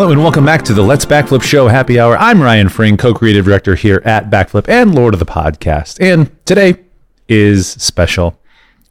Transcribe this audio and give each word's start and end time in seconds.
Hello 0.00 0.12
and 0.12 0.22
welcome 0.22 0.46
back 0.46 0.62
to 0.62 0.72
the 0.72 0.80
Let's 0.80 1.04
Backflip 1.04 1.42
Show 1.42 1.68
Happy 1.68 2.00
Hour. 2.00 2.16
I'm 2.16 2.40
Ryan 2.40 2.70
Fring, 2.70 2.96
co-creative 2.96 3.44
director 3.44 3.74
here 3.74 4.00
at 4.06 4.30
Backflip 4.30 4.66
and 4.66 4.94
Lord 4.94 5.12
of 5.12 5.20
the 5.20 5.26
Podcast. 5.26 5.98
And 6.00 6.34
today 6.46 6.76
is 7.28 7.68
special. 7.72 8.40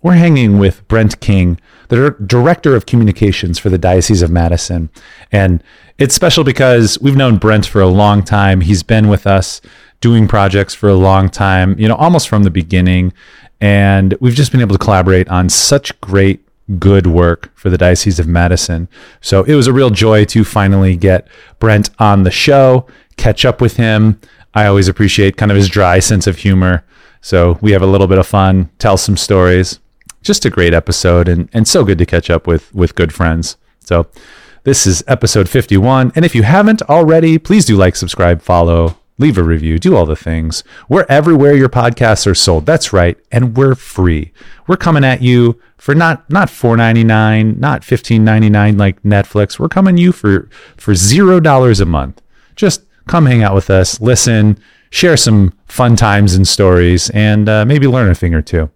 We're 0.04 0.14
hanging 0.14 0.60
with 0.60 0.88
Brent 0.88 1.20
King, 1.20 1.60
the 1.88 2.16
director 2.28 2.76
of 2.76 2.86
communications 2.86 3.58
for 3.58 3.70
the 3.70 3.80
Diocese 3.80 4.22
of 4.22 4.30
Madison. 4.30 4.92
And 5.32 5.64
it's 5.98 6.14
special 6.14 6.44
because 6.44 7.00
we've 7.00 7.18
known 7.18 7.38
Brent 7.38 7.66
for 7.66 7.82
a 7.82 7.88
long 7.88 8.22
time. 8.22 8.62
He's 8.62 8.84
been 8.84 9.08
with 9.08 9.26
us 9.26 9.62
doing 10.02 10.28
projects 10.28 10.76
for 10.76 10.90
a 10.90 10.94
long 10.94 11.28
time, 11.28 11.76
you 11.80 11.88
know, 11.88 11.96
almost 11.96 12.30
from 12.30 12.44
the 12.44 12.52
beginning. 12.52 13.14
And 13.60 14.16
we've 14.22 14.36
just 14.36 14.52
been 14.52 14.62
able 14.62 14.76
to 14.76 14.86
collaborate 14.86 15.28
on 15.28 15.50
such 15.50 16.00
great 16.02 16.48
good 16.78 17.08
work 17.08 17.52
for 17.56 17.70
the 17.70 17.78
Diocese 17.78 18.20
of 18.20 18.28
Madison. 18.28 18.88
So 19.22 19.44
it 19.44 19.56
was 19.56 19.68
a 19.68 19.74
real 19.74 19.90
joy 19.90 20.26
to 20.26 20.44
finally 20.44 20.96
get 20.96 21.28
Brent 21.60 21.90
on 22.00 22.24
the 22.24 22.32
show, 22.32 22.86
catch 23.18 23.46
up 23.46 23.62
with 23.62 23.78
him. 23.78 24.20
I 24.54 24.66
always 24.66 24.88
appreciate 24.88 25.38
kind 25.38 25.52
of 25.52 25.58
his 25.58 25.70
dry 25.70 26.00
sense 26.00 26.28
of 26.28 26.38
humor. 26.38 26.86
So 27.22 27.58
we 27.62 27.72
have 27.72 27.82
a 27.82 27.88
little 27.88 28.08
bit 28.08 28.18
of 28.18 28.28
fun, 28.28 28.70
tell 28.80 28.98
some 28.98 29.18
stories. 29.18 29.80
Just 30.22 30.46
a 30.46 30.50
great 30.50 30.74
episode 30.74 31.28
and, 31.28 31.50
and 31.54 31.68
so 31.68 31.84
good 31.84 31.98
to 31.98 32.06
catch 32.06 32.30
up 32.30 32.46
with 32.46 32.74
with 32.76 32.96
good 32.96 33.14
friends. 33.14 33.58
So 33.80 34.08
this 34.64 34.86
is 34.86 35.04
episode 35.08 35.48
51. 35.50 36.12
And 36.16 36.26
if 36.26 36.36
you 36.36 36.44
haven't 36.44 36.82
already, 36.84 37.38
please 37.38 37.66
do 37.66 37.76
like, 37.78 37.96
subscribe, 37.96 38.42
follow, 38.42 38.99
leave 39.20 39.38
a 39.38 39.44
review, 39.44 39.78
do 39.78 39.96
all 39.96 40.08
the 40.08 40.16
things. 40.16 40.64
We're 40.88 41.06
everywhere 41.08 41.54
your 41.54 41.70
podcasts 41.70 42.26
are 42.26 42.34
sold. 42.34 42.66
That's 42.66 42.92
right, 42.92 43.18
and 43.32 43.56
we're 43.56 43.76
free. 43.76 44.32
We're 44.66 44.78
coming 44.78 45.04
at 45.04 45.22
you 45.22 45.62
for 45.78 45.94
not 45.94 46.28
not 46.30 46.50
four 46.50 46.76
ninety 46.76 47.04
nine, 47.04 47.60
not 47.60 47.84
fifteen 47.84 48.24
ninety 48.24 48.50
nine 48.50 48.78
like 48.78 49.04
Netflix. 49.04 49.60
We're 49.60 49.70
coming 49.70 49.98
you 49.98 50.12
for 50.12 50.50
for 50.78 50.96
zero 50.96 51.40
dollars 51.40 51.80
a 51.80 51.86
month. 51.86 52.22
Just 52.56 52.86
come 53.08 53.26
hang 53.26 53.44
out 53.44 53.56
with 53.56 53.70
us, 53.70 54.00
listen, 54.02 54.58
share 54.90 55.18
some 55.18 55.54
fun 55.68 55.96
times 55.96 56.34
and 56.34 56.48
stories, 56.48 57.10
and 57.12 57.50
uh, 57.50 57.66
maybe 57.66 57.88
learn 57.88 58.10
a 58.10 58.16
thing 58.16 58.34
or 58.34 58.42
two. 58.42 58.70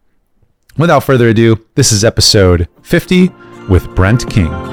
Without 0.77 1.03
further 1.03 1.29
ado, 1.29 1.63
this 1.75 1.91
is 1.91 2.03
episode 2.03 2.67
fifty 2.81 3.29
with 3.69 3.87
Brent 3.95 4.29
King. 4.29 4.72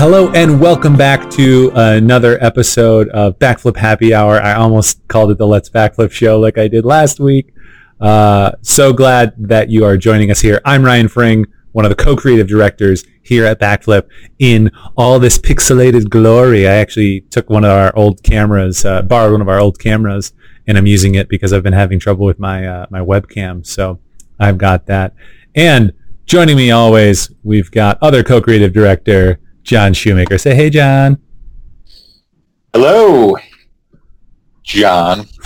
Hello 0.00 0.30
and 0.30 0.58
welcome 0.58 0.96
back 0.96 1.28
to 1.32 1.70
another 1.74 2.42
episode 2.42 3.10
of 3.10 3.38
Backflip 3.38 3.76
Happy 3.76 4.14
Hour. 4.14 4.40
I 4.40 4.54
almost 4.54 5.06
called 5.08 5.30
it 5.30 5.36
the 5.36 5.46
Let's 5.46 5.68
Backflip 5.68 6.10
Show 6.10 6.40
like 6.40 6.56
I 6.56 6.68
did 6.68 6.86
last 6.86 7.20
week. 7.20 7.52
Uh, 8.00 8.52
so 8.62 8.94
glad 8.94 9.34
that 9.36 9.68
you 9.68 9.84
are 9.84 9.98
joining 9.98 10.30
us 10.30 10.40
here. 10.40 10.62
I'm 10.64 10.82
Ryan 10.82 11.06
Fring, 11.06 11.44
one 11.72 11.84
of 11.84 11.90
the 11.90 12.02
co-creative 12.02 12.48
directors 12.48 13.04
here 13.20 13.44
at 13.44 13.60
Backflip 13.60 14.08
in 14.38 14.70
all 14.96 15.18
this 15.18 15.36
pixelated 15.36 16.08
glory. 16.08 16.66
I 16.66 16.76
actually 16.76 17.20
took 17.20 17.50
one 17.50 17.64
of 17.64 17.70
our 17.70 17.94
old 17.94 18.22
cameras, 18.22 18.86
uh, 18.86 19.02
borrowed 19.02 19.32
one 19.32 19.42
of 19.42 19.50
our 19.50 19.60
old 19.60 19.78
cameras, 19.78 20.32
and 20.66 20.78
I'm 20.78 20.86
using 20.86 21.16
it 21.16 21.28
because 21.28 21.52
I've 21.52 21.62
been 21.62 21.74
having 21.74 22.00
trouble 22.00 22.24
with 22.24 22.38
my 22.38 22.66
uh, 22.66 22.86
my 22.88 23.00
webcam. 23.00 23.66
So 23.66 24.00
I've 24.38 24.56
got 24.56 24.86
that. 24.86 25.12
And 25.54 25.92
joining 26.24 26.56
me 26.56 26.70
always, 26.70 27.30
we've 27.42 27.70
got 27.70 27.98
other 28.00 28.22
co-creative 28.22 28.72
director 28.72 29.38
John 29.62 29.92
Shoemaker. 29.92 30.38
Say 30.38 30.54
hey, 30.54 30.70
John. 30.70 31.18
Hello, 32.72 33.36
John. 34.62 35.26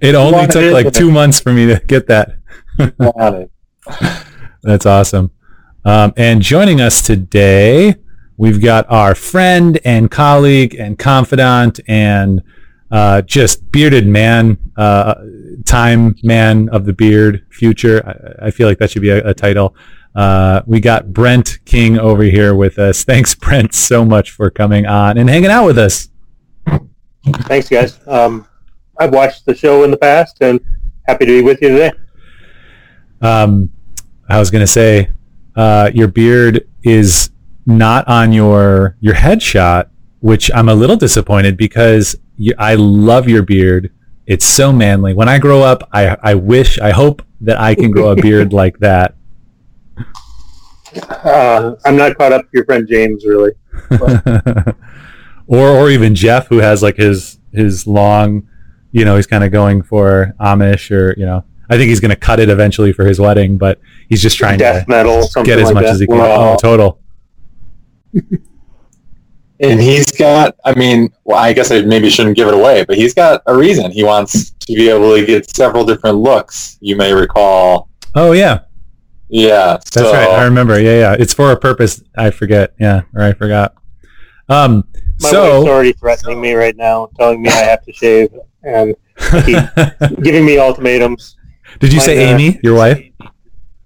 it 0.00 0.14
only 0.14 0.46
took 0.46 0.72
like 0.72 0.92
two 0.92 1.10
months 1.10 1.40
for 1.40 1.52
me 1.52 1.66
to 1.66 1.80
get 1.86 2.06
that. 2.06 2.38
Got 2.78 3.34
it. 3.34 3.50
That's 4.62 4.86
awesome. 4.86 5.30
Um, 5.84 6.14
and 6.16 6.40
joining 6.40 6.80
us 6.80 7.02
today, 7.02 7.96
we've 8.38 8.62
got 8.62 8.90
our 8.90 9.14
friend 9.14 9.78
and 9.84 10.10
colleague 10.10 10.74
and 10.74 10.98
confidant 10.98 11.80
and 11.86 12.42
uh, 12.90 13.20
just 13.22 13.70
bearded 13.70 14.06
man, 14.06 14.56
uh, 14.76 15.14
time 15.66 16.16
man 16.22 16.68
of 16.70 16.86
the 16.86 16.92
beard 16.92 17.44
future. 17.50 18.02
I, 18.06 18.46
I 18.46 18.50
feel 18.50 18.68
like 18.68 18.78
that 18.78 18.90
should 18.90 19.02
be 19.02 19.10
a, 19.10 19.28
a 19.28 19.34
title. 19.34 19.76
Uh, 20.14 20.62
we 20.66 20.80
got 20.80 21.12
Brent 21.12 21.58
King 21.64 21.98
over 21.98 22.22
here 22.22 22.54
with 22.54 22.78
us. 22.78 23.04
Thanks, 23.04 23.34
Brent, 23.34 23.74
so 23.74 24.04
much 24.04 24.30
for 24.30 24.50
coming 24.50 24.86
on 24.86 25.18
and 25.18 25.28
hanging 25.28 25.50
out 25.50 25.66
with 25.66 25.78
us. 25.78 26.08
Thanks, 27.24 27.68
guys. 27.68 27.98
Um, 28.06 28.46
I've 28.98 29.12
watched 29.12 29.46
the 29.46 29.54
show 29.54 29.84
in 29.84 29.90
the 29.90 29.96
past 29.96 30.38
and 30.40 30.60
happy 31.06 31.26
to 31.26 31.32
be 31.32 31.42
with 31.42 31.60
you 31.62 31.70
today. 31.70 31.92
Um, 33.20 33.70
I 34.28 34.38
was 34.38 34.50
gonna 34.50 34.66
say, 34.66 35.10
uh, 35.56 35.90
your 35.94 36.08
beard 36.08 36.68
is 36.82 37.30
not 37.66 38.06
on 38.08 38.32
your 38.32 38.96
your 39.00 39.14
headshot, 39.14 39.88
which 40.20 40.50
I'm 40.54 40.68
a 40.68 40.74
little 40.74 40.96
disappointed 40.96 41.56
because 41.56 42.16
you, 42.36 42.54
I 42.58 42.74
love 42.74 43.28
your 43.28 43.42
beard. 43.42 43.90
It's 44.26 44.44
so 44.44 44.72
manly. 44.72 45.14
When 45.14 45.28
I 45.28 45.38
grow 45.38 45.62
up, 45.62 45.88
I 45.92 46.16
I 46.22 46.34
wish, 46.34 46.78
I 46.78 46.90
hope 46.90 47.22
that 47.40 47.58
I 47.58 47.74
can 47.74 47.90
grow 47.90 48.10
a 48.10 48.16
beard 48.16 48.52
like 48.62 48.78
that. 48.78 49.14
Uh, 51.08 51.74
I'm 51.84 51.96
not 51.96 52.16
caught 52.16 52.32
up 52.32 52.42
to 52.42 52.48
your 52.52 52.64
friend 52.64 52.86
James, 52.88 53.24
really. 53.24 53.52
or 55.46 55.68
or 55.68 55.90
even 55.90 56.14
Jeff, 56.14 56.46
who 56.48 56.58
has 56.58 56.82
like 56.82 56.96
his 56.96 57.38
his 57.52 57.86
long, 57.86 58.48
you 58.92 59.04
know, 59.04 59.16
he's 59.16 59.26
kind 59.26 59.44
of 59.44 59.50
going 59.50 59.82
for 59.82 60.34
Amish, 60.40 60.90
or 60.90 61.14
you 61.18 61.26
know, 61.26 61.44
I 61.68 61.76
think 61.76 61.88
he's 61.88 62.00
gonna 62.00 62.16
cut 62.16 62.40
it 62.40 62.48
eventually 62.48 62.92
for 62.92 63.04
his 63.04 63.18
wedding, 63.18 63.58
but 63.58 63.80
he's 64.08 64.22
just 64.22 64.36
trying 64.36 64.58
Death 64.58 64.84
to 64.84 64.90
metal, 64.90 65.28
get 65.44 65.58
as 65.58 65.66
like 65.66 65.74
much 65.74 65.84
that. 65.84 65.94
as 65.94 66.00
he 66.00 66.06
can. 66.06 66.18
Wow. 66.18 66.52
Oh, 66.52 66.56
total. 66.56 67.00
And 69.60 69.80
he's 69.80 70.10
got, 70.10 70.56
I 70.64 70.74
mean, 70.74 71.10
well, 71.24 71.38
I 71.38 71.52
guess 71.52 71.70
I 71.70 71.82
maybe 71.82 72.10
shouldn't 72.10 72.36
give 72.36 72.48
it 72.48 72.54
away, 72.54 72.84
but 72.84 72.96
he's 72.96 73.14
got 73.14 73.40
a 73.46 73.56
reason. 73.56 73.90
He 73.92 74.02
wants 74.02 74.50
to 74.50 74.74
be 74.74 74.88
able 74.88 75.16
to 75.16 75.24
get 75.24 75.48
several 75.48 75.84
different 75.84 76.18
looks. 76.18 76.76
You 76.80 76.96
may 76.96 77.12
recall. 77.12 77.88
Oh 78.16 78.32
yeah, 78.32 78.60
Yeah. 79.28 79.74
That's 79.74 79.92
so, 79.94 80.12
right. 80.12 80.28
I 80.28 80.44
remember. 80.44 80.80
Yeah, 80.80 80.98
yeah. 80.98 81.16
It's 81.18 81.34
for 81.34 81.52
a 81.52 81.56
purpose. 81.56 82.02
I 82.16 82.30
forget. 82.30 82.74
Yeah, 82.78 83.02
or 83.14 83.22
I 83.22 83.32
forgot. 83.32 83.74
Um. 84.48 84.84
My 85.20 85.30
wife's 85.30 85.68
already 85.68 85.92
threatening 85.92 86.40
me 86.40 86.54
right 86.54 86.76
now, 86.76 87.08
telling 87.16 87.40
me 87.40 87.48
I 87.48 87.62
have 87.62 87.84
to 87.84 87.92
shave 87.92 88.30
and 88.64 88.96
giving 90.22 90.44
me 90.44 90.58
ultimatums. 90.58 91.36
Did 91.78 91.92
you 91.92 92.00
say 92.00 92.16
My, 92.16 92.32
uh, 92.32 92.34
Amy, 92.34 92.60
your 92.62 92.74
wife? 92.74 93.04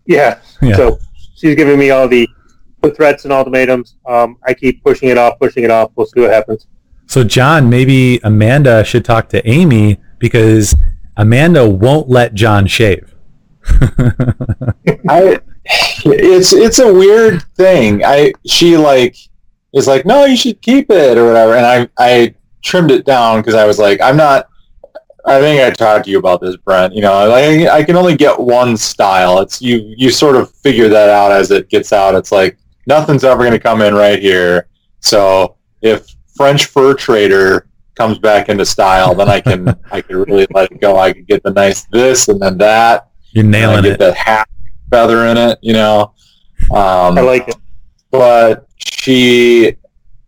Yeah. 0.06 0.41
Yeah. 0.62 0.77
So 0.77 0.98
she's 1.37 1.54
giving 1.54 1.78
me 1.78 1.91
all 1.91 2.09
the 2.09 2.28
threats 2.94 3.25
and 3.25 3.32
ultimatums. 3.32 3.97
Um, 4.06 4.38
I 4.47 4.54
keep 4.54 4.82
pushing 4.82 5.10
it 5.10 5.19
off, 5.19 5.38
pushing 5.38 5.65
it 5.65 5.71
off. 5.71 5.93
We'll 5.97 6.06
see 6.06 6.21
what 6.21 6.31
happens. 6.31 6.66
So 7.06 7.25
John, 7.25 7.71
maybe 7.71 8.21
Amanda 8.22 8.84
should 8.84 9.04
talk 9.04 9.28
to 9.31 9.47
Amy 9.48 9.98
because 10.19 10.75
Amanda 11.16 11.69
won't 11.69 12.09
let 12.09 12.34
John 12.34 12.66
shave. 12.66 13.15
I, 15.08 15.40
it's 16.04 16.52
it's 16.52 16.78
a 16.78 16.92
weird 16.92 17.42
thing. 17.54 18.04
I 18.04 18.32
she 18.46 18.76
like 18.76 19.16
is 19.72 19.86
like, 19.86 20.06
no, 20.06 20.24
you 20.24 20.36
should 20.36 20.60
keep 20.62 20.90
it 20.90 21.18
or 21.18 21.26
whatever, 21.26 21.54
and 21.54 21.66
I 21.66 21.88
I 21.98 22.34
trimmed 22.62 22.90
it 22.90 23.04
down 23.04 23.40
because 23.40 23.54
I 23.54 23.66
was 23.66 23.78
like, 23.78 24.00
I'm 24.00 24.16
not. 24.16 24.48
I 25.26 25.40
think 25.40 25.60
I 25.60 25.70
talked 25.70 26.06
to 26.06 26.10
you 26.10 26.18
about 26.18 26.40
this, 26.40 26.56
Brent. 26.56 26.94
You 26.94 27.02
know, 27.02 27.28
like 27.28 27.68
I 27.68 27.84
can 27.84 27.96
only 27.96 28.16
get 28.16 28.38
one 28.38 28.76
style. 28.76 29.40
It's 29.40 29.60
you 29.60 29.94
you 29.96 30.10
sort 30.10 30.36
of 30.36 30.52
figure 30.56 30.88
that 30.88 31.10
out 31.10 31.32
as 31.32 31.50
it 31.50 31.68
gets 31.68 31.92
out. 31.92 32.14
It's 32.14 32.32
like 32.32 32.58
nothing's 32.86 33.24
ever 33.24 33.42
going 33.42 33.52
to 33.52 33.60
come 33.60 33.82
in 33.82 33.94
right 33.94 34.18
here. 34.18 34.68
So 35.00 35.56
if 35.82 36.06
French 36.34 36.66
fur 36.66 36.94
trader 36.94 37.68
comes 37.94 38.18
back 38.18 38.48
into 38.48 38.64
style, 38.64 39.14
then 39.14 39.28
I 39.28 39.40
can 39.40 39.68
I 39.90 40.00
can 40.00 40.16
really 40.16 40.46
let 40.54 40.70
it 40.70 40.80
go. 40.80 40.96
I 40.96 41.12
can 41.12 41.24
get 41.24 41.42
the 41.42 41.50
nice 41.50 41.84
this 41.86 42.28
and 42.28 42.40
then 42.40 42.56
that. 42.58 43.07
You're 43.38 43.47
and 43.47 43.56
I 43.56 43.60
nailing 43.60 43.82
get 43.84 43.93
it. 43.93 43.99
that 44.00 44.16
hat 44.16 44.49
feather 44.91 45.26
in 45.26 45.37
it, 45.37 45.59
you 45.62 45.72
know. 45.72 46.12
Um, 46.71 47.16
I 47.16 47.21
like 47.21 47.48
it. 47.48 47.57
but 48.10 48.68
she 48.78 49.77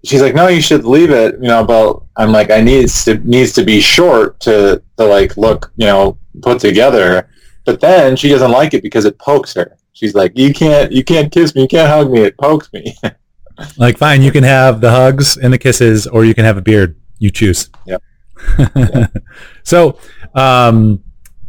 she's 0.05 0.23
like, 0.23 0.35
no, 0.35 0.49
you 0.49 0.61
should 0.61 0.85
leave 0.85 1.11
it, 1.11 1.35
you 1.35 1.49
know. 1.49 1.65
But 1.65 2.01
I'm 2.17 2.33
like, 2.33 2.51
I 2.51 2.61
needs 2.61 3.05
to 3.05 3.19
needs 3.19 3.53
to 3.55 3.65
be 3.65 3.81
short 3.81 4.41
to 4.41 4.83
to 4.97 5.05
like 5.05 5.37
look, 5.37 5.73
you 5.77 5.87
know, 5.87 6.19
put 6.43 6.61
together. 6.61 7.29
But 7.65 7.81
then 7.81 8.17
she 8.17 8.29
doesn't 8.29 8.51
like 8.51 8.75
it 8.75 8.83
because 8.83 9.05
it 9.05 9.19
pokes 9.19 9.55
her. 9.55 9.77
She's 9.93 10.15
like, 10.15 10.39
you 10.39 10.55
can't 10.55 10.93
you 10.93 11.05
can't 11.05 11.33
kiss 11.33 11.55
me, 11.55 11.63
you 11.63 11.69
can't 11.69 11.89
hug 11.91 12.11
me, 12.11 12.21
it 12.21 12.37
pokes 12.39 12.73
me. 12.73 12.97
Like, 13.77 13.99
fine, 13.99 14.23
you 14.23 14.33
can 14.33 14.43
have 14.45 14.81
the 14.81 14.91
hugs 14.91 15.37
and 15.37 15.53
the 15.53 15.59
kisses, 15.59 16.07
or 16.07 16.25
you 16.25 16.35
can 16.35 16.47
have 16.47 16.57
a 16.57 16.63
beard. 16.63 16.99
You 17.19 17.31
choose. 17.31 17.69
Yep. 17.87 18.03
so, 19.65 19.99
um, 20.35 21.03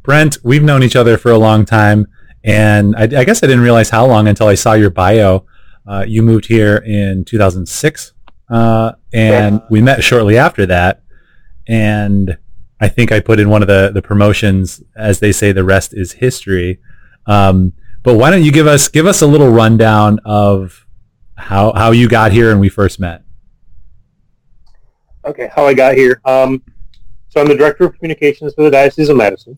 Brent, 0.04 0.38
we've 0.44 0.64
known 0.64 0.84
each 0.84 0.96
other 0.96 1.18
for 1.18 1.32
a 1.32 1.38
long 1.38 1.66
time, 1.66 2.08
and 2.44 2.96
I, 2.96 3.04
I 3.04 3.24
guess 3.24 3.44
I 3.44 3.48
didn't 3.48 3.64
realize 3.64 3.90
how 3.90 4.06
long 4.06 4.28
until 4.28 4.48
I 4.48 4.56
saw 4.56 4.74
your 4.74 4.90
bio. 4.90 5.46
Uh, 5.88 6.06
you 6.08 6.22
moved 6.22 6.46
here 6.46 6.78
in 6.78 7.26
2006, 7.26 8.14
uh, 8.50 8.94
and 9.14 9.62
we 9.70 9.82
met 9.82 10.04
shortly 10.04 10.38
after 10.38 10.66
that. 10.68 11.04
And 11.68 12.38
I 12.80 12.88
think 12.88 13.12
I 13.12 13.20
put 13.20 13.40
in 13.40 13.50
one 13.50 13.62
of 13.62 13.68
the, 13.68 13.92
the 13.94 14.02
promotions, 14.02 14.82
as 14.96 15.20
they 15.20 15.32
say, 15.32 15.52
the 15.52 15.64
rest 15.64 15.94
is 15.94 16.14
history. 16.14 16.80
Um, 17.28 17.74
but 18.04 18.16
why 18.16 18.32
don't 18.32 18.44
you 18.44 18.52
give 18.52 18.66
us 18.66 18.88
give 18.88 19.06
us 19.06 19.22
a 19.22 19.28
little 19.28 19.50
rundown 19.50 20.20
of 20.26 20.88
how 21.36 21.74
how 21.74 21.92
you 21.92 22.08
got 22.08 22.32
here 22.32 22.52
and 22.52 22.60
we 22.60 22.70
first 22.70 23.00
met. 23.00 23.24
Okay, 25.26 25.50
how 25.56 25.66
I 25.68 25.74
got 25.74 25.94
here. 25.94 26.20
Um, 26.26 26.64
so 27.30 27.42
I'm 27.42 27.48
the 27.48 27.56
director 27.56 27.86
of 27.86 27.96
communications 27.96 28.54
for 28.56 28.64
the 28.64 28.72
Diocese 28.72 29.10
of 29.10 29.18
Madison, 29.18 29.58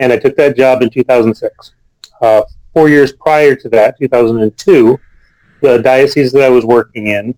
and 0.00 0.12
I 0.12 0.16
took 0.16 0.34
that 0.36 0.56
job 0.56 0.82
in 0.82 0.90
2006. 0.90 1.72
Uh, 2.20 2.42
four 2.74 2.88
years 2.88 3.12
prior 3.12 3.54
to 3.54 3.68
that, 3.68 3.98
2002, 3.98 4.98
the 5.60 5.78
diocese 5.78 6.32
that 6.32 6.42
I 6.42 6.48
was 6.48 6.64
working 6.64 7.08
in, 7.08 7.34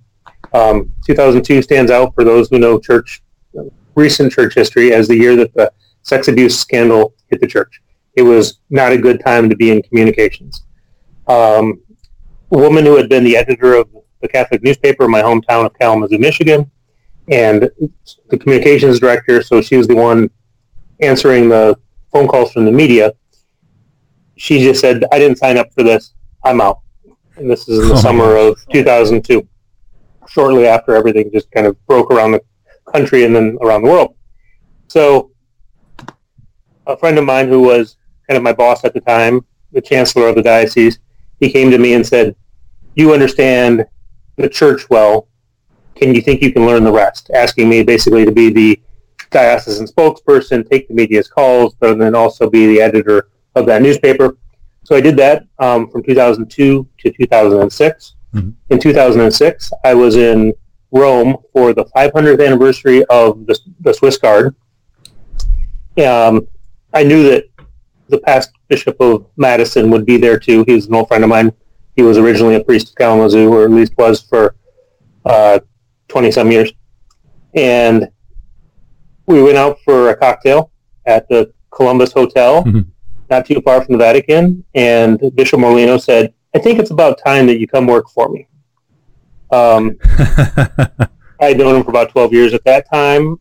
um, 0.55 0.93
2002 1.06 1.61
stands 1.62 1.91
out 1.91 2.14
for 2.14 2.25
those 2.25 2.49
who 2.49 2.59
know 2.59 2.79
church, 2.79 3.23
recent 3.94 4.32
church 4.32 4.55
history 4.55 4.93
as 4.93 5.09
the 5.09 5.17
year 5.17 5.37
that 5.37 5.53
the 5.55 5.73
sex 6.03 6.29
abuse 6.29 6.59
scandal 6.59 7.14
hit 7.29 7.41
the 7.41 7.47
church. 7.47 7.82
It 8.14 8.23
was 8.23 8.61
not 8.70 8.93
a 8.93 8.99
good 8.99 9.20
time 9.25 9.50
to 9.50 9.56
be 9.56 9.70
in 9.70 9.82
communications. 9.82 10.64
Um, 11.26 11.82
a 12.53 12.59
woman 12.59 12.85
who 12.85 12.97
had 12.97 13.09
been 13.09 13.25
the 13.25 13.37
editor 13.37 13.75
of 13.75 13.88
the 14.20 14.29
Catholic 14.29 14.62
newspaper 14.62 15.05
in 15.05 15.11
my 15.11 15.23
hometown 15.23 15.67
of 15.67 15.75
Kalamazoo, 15.79 16.19
Michigan, 16.19 16.70
and 17.29 17.70
the 18.29 18.38
communications 18.38 19.00
director, 19.00 19.43
so 19.43 19.61
she 19.62 19.76
was 19.76 19.88
the 19.88 19.97
one 19.97 20.31
answering 21.00 21.49
the 21.49 21.76
phone 22.12 22.29
calls 22.29 22.53
from 22.53 22.64
the 22.64 22.73
media. 22.73 23.12
She 24.37 24.61
just 24.61 24.81
said, 24.81 25.05
I 25.12 25.19
didn't 25.19 25.38
sign 25.38 25.56
up 25.56 25.73
for 25.73 25.82
this. 25.82 26.14
I'm 26.44 26.61
out. 26.61 26.81
And 27.37 27.50
this 27.50 27.69
is 27.69 27.79
in 27.79 27.88
the 27.88 27.94
oh, 27.94 28.00
summer 28.00 28.37
of 28.37 28.56
2002, 28.73 29.47
shortly 30.29 30.67
after 30.67 30.94
everything 30.94 31.31
just 31.32 31.50
kind 31.50 31.67
of 31.67 31.87
broke 31.87 32.11
around 32.11 32.32
the 32.32 32.43
country 32.93 33.25
and 33.25 33.35
then 33.35 33.56
around 33.62 33.82
the 33.82 33.88
world. 33.88 34.17
So 34.88 35.31
a 36.87 36.97
friend 36.97 37.19
of 37.19 37.25
mine 37.25 37.49
who 37.49 37.61
was 37.61 37.97
kind 38.29 38.37
of 38.37 38.43
my 38.43 38.53
boss 38.53 38.85
at 38.85 38.93
the 38.93 39.00
time, 39.00 39.47
the 39.73 39.81
chancellor 39.81 40.29
of 40.29 40.35
the 40.35 40.43
diocese, 40.43 40.99
he 41.41 41.50
came 41.50 41.70
to 41.70 41.79
me 41.79 41.94
and 41.94 42.06
said, 42.06 42.37
you 42.94 43.12
understand 43.12 43.87
the 44.37 44.49
church 44.49 44.88
well. 44.91 45.29
Can 45.94 46.14
you 46.14 46.20
think 46.20 46.43
you 46.43 46.53
can 46.53 46.67
learn 46.67 46.85
the 46.85 46.93
rest? 46.93 47.31
Asking 47.35 47.69
me 47.69 47.82
basically 47.82 48.25
to 48.25 48.32
be 48.32 48.50
the 48.50 48.81
diocesan 49.32 49.87
spokesperson, 49.87 50.69
take 50.69 50.88
the 50.88 50.94
media's 50.94 51.29
calls, 51.29 51.75
but 51.81 51.99
then 51.99 52.14
also 52.14 52.49
be 52.49 52.67
the 52.67 52.81
editor 52.81 53.29
of 53.55 53.67
that 53.67 53.82
newspaper. 53.82 54.37
So 54.84 54.96
I 54.96 55.00
did 55.00 55.17
that 55.17 55.46
um, 55.58 55.88
from 55.90 56.02
2002 56.02 56.88
to 56.99 57.11
2006. 57.11 58.14
Mm-hmm. 58.34 58.50
In 58.70 58.79
2006, 58.79 59.73
I 59.84 59.94
was 59.94 60.17
in 60.17 60.52
Rome 60.90 61.37
for 61.52 61.73
the 61.73 61.84
500th 61.87 62.44
anniversary 62.44 63.05
of 63.06 63.46
the, 63.46 63.58
the 63.81 63.93
Swiss 63.93 64.19
Guard. 64.19 64.55
Um, 66.05 66.46
I 66.94 67.02
knew 67.02 67.23
that 67.31 67.44
the 68.08 68.19
past 68.19 68.52
bishop 68.69 69.00
of 69.00 69.26
Madison 69.37 69.90
would 69.90 70.05
be 70.05 70.17
there 70.17 70.38
too. 70.38 70.64
He 70.67 70.75
was 70.75 70.87
an 70.87 70.94
old 70.94 71.08
friend 71.08 71.25
of 71.25 71.31
mine. 71.31 71.52
He 71.96 72.02
was 72.02 72.19
originally 72.19 72.56
a 72.56 72.64
priest 72.64 72.90
of 72.90 72.94
Kalamazoo, 72.96 73.52
or 73.52 73.64
at 73.64 73.70
least 73.70 73.96
was 73.99 74.23
for 74.23 74.55
uh, 75.25 75.61
some 76.31 76.50
years. 76.50 76.73
And 77.55 78.08
we 79.26 79.42
went 79.42 79.56
out 79.56 79.78
for 79.84 80.10
a 80.10 80.16
cocktail 80.16 80.70
at 81.06 81.28
the 81.28 81.52
Columbus 81.70 82.12
Hotel, 82.12 82.64
mm-hmm. 82.64 82.80
not 83.30 83.46
too 83.46 83.60
far 83.62 83.84
from 83.84 83.92
the 83.92 83.98
Vatican. 83.98 84.64
And 84.74 85.19
Bishop 85.34 85.60
Morlino 85.60 86.00
said, 86.00 86.34
"I 86.54 86.58
think 86.58 86.78
it's 86.78 86.90
about 86.90 87.19
time 87.24 87.46
that 87.46 87.58
you 87.58 87.66
come 87.66 87.86
work 87.86 88.08
for 88.10 88.28
me." 88.28 88.46
Um, 89.50 89.98
I 91.40 91.48
had 91.48 91.58
known 91.58 91.76
him 91.76 91.84
for 91.84 91.90
about 91.90 92.10
twelve 92.10 92.32
years 92.32 92.54
at 92.54 92.64
that 92.64 92.90
time. 92.90 93.38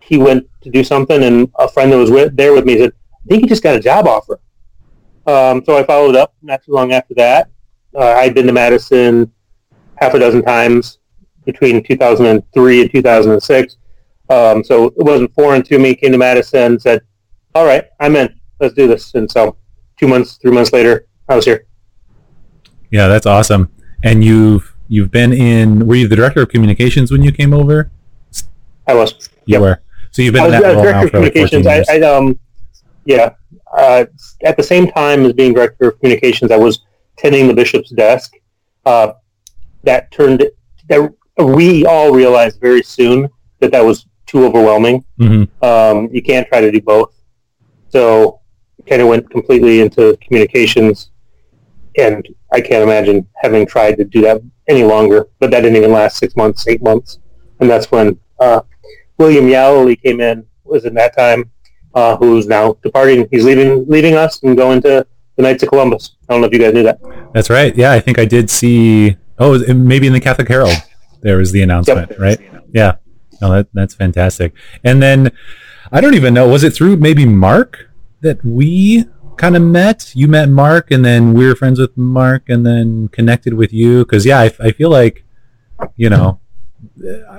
He 0.00 0.16
went 0.16 0.48
to 0.62 0.70
do 0.70 0.84
something, 0.84 1.22
and 1.22 1.50
a 1.58 1.68
friend 1.68 1.92
that 1.92 1.98
was 1.98 2.10
with, 2.10 2.36
there 2.36 2.52
with 2.52 2.64
me 2.64 2.78
said, 2.78 2.92
"I 3.24 3.28
think 3.28 3.42
he 3.42 3.48
just 3.48 3.62
got 3.62 3.76
a 3.76 3.80
job 3.80 4.06
offer." 4.06 4.40
Um, 5.26 5.64
so 5.64 5.76
I 5.76 5.82
followed 5.82 6.14
up 6.14 6.34
not 6.40 6.62
too 6.62 6.72
long 6.72 6.92
after 6.92 7.12
that, 7.14 7.50
uh, 7.96 8.14
I'd 8.18 8.34
been 8.34 8.46
to 8.46 8.52
Madison 8.52 9.32
half 9.96 10.14
a 10.14 10.18
dozen 10.18 10.42
times 10.42 10.98
between 11.44 11.82
2003 11.82 12.80
and 12.82 12.90
2006. 12.90 13.76
Um, 14.28 14.64
so 14.64 14.86
it 14.86 14.94
wasn't 14.98 15.32
foreign 15.34 15.62
to 15.64 15.78
me. 15.78 15.94
Came 15.94 16.12
to 16.12 16.18
Madison, 16.18 16.78
said, 16.80 17.02
"All 17.54 17.64
right, 17.64 17.84
I'm 18.00 18.16
in. 18.16 18.34
Let's 18.60 18.74
do 18.74 18.88
this." 18.88 19.14
And 19.14 19.30
so, 19.30 19.56
two 19.96 20.08
months, 20.08 20.36
three 20.36 20.52
months 20.52 20.72
later, 20.72 21.06
I 21.28 21.36
was 21.36 21.44
here. 21.44 21.66
Yeah, 22.90 23.08
that's 23.08 23.26
awesome. 23.26 23.70
And 24.02 24.24
you've 24.24 24.74
you've 24.88 25.10
been 25.10 25.32
in. 25.32 25.86
Were 25.86 25.96
you 25.96 26.08
the 26.08 26.16
director 26.16 26.42
of 26.42 26.48
communications 26.48 27.12
when 27.12 27.22
you 27.22 27.32
came 27.32 27.52
over? 27.52 27.90
I 28.86 28.94
was. 28.94 29.28
You 29.46 29.54
yep. 29.54 29.60
were. 29.60 29.82
So 30.10 30.22
you've 30.22 30.34
been 30.34 30.44
I 30.44 30.46
was, 30.46 30.54
in 30.54 30.62
that 30.62 30.76
uh, 30.76 31.08
for 31.08 31.20
like 31.20 31.34
years. 31.34 31.66
I, 31.66 31.84
I, 31.90 32.00
um, 32.00 32.38
yeah. 33.04 33.34
Uh, 33.76 34.06
at 34.44 34.56
the 34.56 34.62
same 34.62 34.86
time 34.90 35.26
as 35.26 35.32
being 35.32 35.52
director 35.52 35.88
of 35.88 36.00
communications, 36.00 36.50
I 36.50 36.56
was 36.56 36.80
tending 37.16 37.46
the 37.46 37.54
bishop's 37.54 37.90
desk. 37.90 38.32
Uh, 38.84 39.12
that 39.82 40.10
turned 40.10 40.44
that 40.88 41.14
we 41.38 41.84
all 41.84 42.12
realized 42.12 42.60
very 42.60 42.82
soon 42.82 43.28
that 43.60 43.70
that 43.72 43.84
was 43.84 44.06
too 44.26 44.44
overwhelming. 44.44 45.04
Mm-hmm. 45.20 45.64
Um, 45.64 46.08
you 46.12 46.22
can't 46.22 46.46
try 46.48 46.60
to 46.60 46.70
do 46.70 46.80
both. 46.80 47.12
So 47.88 48.40
kind 48.86 49.02
of 49.02 49.08
went 49.08 49.30
completely 49.30 49.80
into 49.80 50.16
communications, 50.20 51.10
and 51.98 52.26
I 52.52 52.60
can't 52.60 52.82
imagine 52.82 53.26
having 53.36 53.66
tried 53.66 53.96
to 53.98 54.04
do 54.04 54.20
that 54.22 54.40
any 54.68 54.84
longer. 54.84 55.28
But 55.38 55.50
that 55.50 55.60
didn't 55.60 55.76
even 55.76 55.92
last 55.92 56.18
six 56.18 56.36
months, 56.36 56.66
eight 56.68 56.82
months, 56.82 57.18
and 57.60 57.68
that's 57.68 57.90
when 57.90 58.18
uh, 58.38 58.60
William 59.18 59.46
Yallely 59.46 60.00
came 60.00 60.20
in. 60.20 60.46
Was 60.64 60.84
in 60.84 60.94
that 60.94 61.16
time, 61.16 61.48
uh, 61.94 62.16
who's 62.16 62.48
now 62.48 62.76
departing. 62.82 63.28
He's 63.30 63.44
leaving, 63.44 63.86
leaving 63.88 64.14
us 64.14 64.42
and 64.42 64.56
going 64.56 64.82
to 64.82 65.06
the 65.36 65.42
Knights 65.42 65.62
of 65.62 65.68
Columbus. 65.68 66.16
I 66.28 66.32
don't 66.32 66.40
know 66.40 66.48
if 66.48 66.52
you 66.52 66.58
guys 66.58 66.74
knew 66.74 66.82
that. 66.82 66.98
That's 67.32 67.50
right. 67.50 67.74
Yeah, 67.76 67.92
I 67.92 68.00
think 68.00 68.18
I 68.18 68.24
did 68.24 68.50
see. 68.50 69.16
Oh, 69.38 69.62
maybe 69.72 70.08
in 70.08 70.12
the 70.12 70.20
Catholic 70.20 70.48
Herald 70.48 70.74
there 71.22 71.36
was 71.36 71.52
the 71.52 71.62
announcement, 71.62 72.10
yep. 72.10 72.18
right? 72.18 72.40
Yeah. 72.72 72.96
No, 73.40 73.50
that, 73.50 73.68
that's 73.72 73.94
fantastic. 73.94 74.52
And 74.84 75.02
then 75.02 75.32
I 75.92 76.00
don't 76.00 76.14
even 76.14 76.34
know. 76.34 76.48
Was 76.48 76.64
it 76.64 76.74
through 76.74 76.96
maybe 76.96 77.24
Mark 77.26 77.90
that 78.20 78.44
we 78.44 79.04
kind 79.36 79.56
of 79.56 79.62
met? 79.62 80.12
You 80.14 80.28
met 80.28 80.48
Mark, 80.48 80.90
and 80.90 81.04
then 81.04 81.32
we 81.32 81.46
were 81.46 81.54
friends 81.54 81.78
with 81.78 81.96
Mark, 81.96 82.48
and 82.48 82.66
then 82.66 83.08
connected 83.08 83.54
with 83.54 83.72
you. 83.72 84.04
Because 84.04 84.26
yeah, 84.26 84.40
I, 84.40 84.52
I 84.60 84.72
feel 84.72 84.90
like 84.90 85.24
you 85.96 86.10
know 86.10 86.40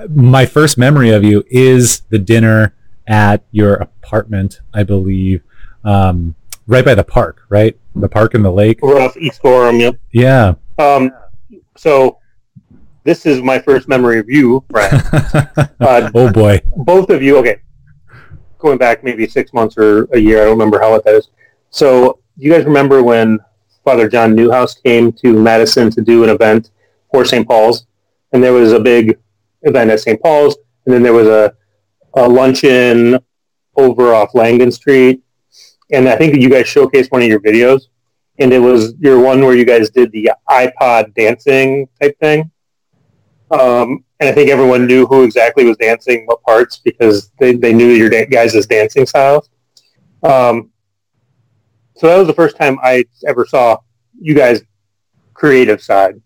my 0.08 0.46
first 0.46 0.78
memory 0.78 1.10
of 1.10 1.24
you 1.24 1.44
is 1.48 2.00
the 2.10 2.18
dinner 2.18 2.74
at 3.06 3.44
your 3.50 3.74
apartment, 3.74 4.60
I 4.72 4.82
believe. 4.82 5.42
Um, 5.84 6.34
right 6.66 6.84
by 6.84 6.94
the 6.94 7.04
park, 7.04 7.42
right? 7.48 7.76
The 7.94 8.08
park 8.08 8.34
and 8.34 8.44
the 8.44 8.50
lake. 8.50 8.80
We're 8.82 9.00
off 9.00 9.16
East 9.16 9.42
Gorham, 9.42 9.80
yep. 9.80 9.98
Yeah. 10.12 10.54
Um, 10.78 11.10
so 11.76 12.18
this 13.08 13.24
is 13.24 13.40
my 13.40 13.58
first 13.58 13.88
memory 13.88 14.18
of 14.18 14.28
you, 14.28 14.62
Brian. 14.68 14.92
uh, 15.80 16.10
oh 16.14 16.30
boy. 16.30 16.60
Both 16.76 17.08
of 17.08 17.22
you, 17.22 17.38
okay. 17.38 17.62
Going 18.58 18.76
back 18.76 19.02
maybe 19.02 19.26
six 19.26 19.54
months 19.54 19.78
or 19.78 20.04
a 20.12 20.18
year, 20.18 20.42
I 20.42 20.44
don't 20.44 20.58
remember 20.58 20.78
how 20.78 20.94
it 20.94 21.04
that 21.06 21.14
is. 21.14 21.30
So 21.70 22.20
you 22.36 22.52
guys 22.52 22.66
remember 22.66 23.02
when 23.02 23.38
Father 23.82 24.10
John 24.10 24.34
Newhouse 24.34 24.74
came 24.74 25.10
to 25.12 25.32
Madison 25.32 25.90
to 25.92 26.02
do 26.02 26.22
an 26.22 26.28
event 26.28 26.70
for 27.10 27.24
St. 27.24 27.48
Paul's, 27.48 27.86
and 28.32 28.44
there 28.44 28.52
was 28.52 28.72
a 28.72 28.80
big 28.80 29.18
event 29.62 29.90
at 29.90 30.00
St. 30.00 30.20
Paul's, 30.22 30.58
and 30.84 30.94
then 30.94 31.02
there 31.02 31.14
was 31.14 31.28
a, 31.28 31.54
a 32.14 32.28
luncheon 32.28 33.18
over 33.78 34.12
off 34.12 34.34
Langdon 34.34 34.70
Street, 34.70 35.22
and 35.90 36.06
I 36.10 36.16
think 36.16 36.36
you 36.36 36.50
guys 36.50 36.66
showcased 36.66 37.10
one 37.10 37.22
of 37.22 37.28
your 37.28 37.40
videos, 37.40 37.84
and 38.38 38.52
it 38.52 38.58
was 38.58 38.92
your 38.98 39.18
one 39.18 39.40
where 39.40 39.56
you 39.56 39.64
guys 39.64 39.88
did 39.88 40.12
the 40.12 40.30
iPod 40.50 41.14
dancing 41.14 41.88
type 41.98 42.18
thing. 42.20 42.50
Um, 43.50 44.04
and 44.20 44.28
I 44.28 44.32
think 44.32 44.50
everyone 44.50 44.86
knew 44.86 45.06
who 45.06 45.22
exactly 45.22 45.64
was 45.64 45.76
dancing 45.76 46.26
what 46.26 46.42
parts 46.42 46.78
because 46.78 47.30
they, 47.38 47.54
they 47.54 47.72
knew 47.72 47.88
your 47.88 48.10
da- 48.10 48.26
guys' 48.26 48.66
dancing 48.66 49.06
styles. 49.06 49.48
Um, 50.22 50.70
so 51.96 52.08
that 52.08 52.18
was 52.18 52.26
the 52.26 52.34
first 52.34 52.56
time 52.56 52.78
I 52.82 53.04
ever 53.26 53.46
saw 53.46 53.78
you 54.20 54.34
guys' 54.34 54.62
creative 55.34 55.80
side. 55.82 56.20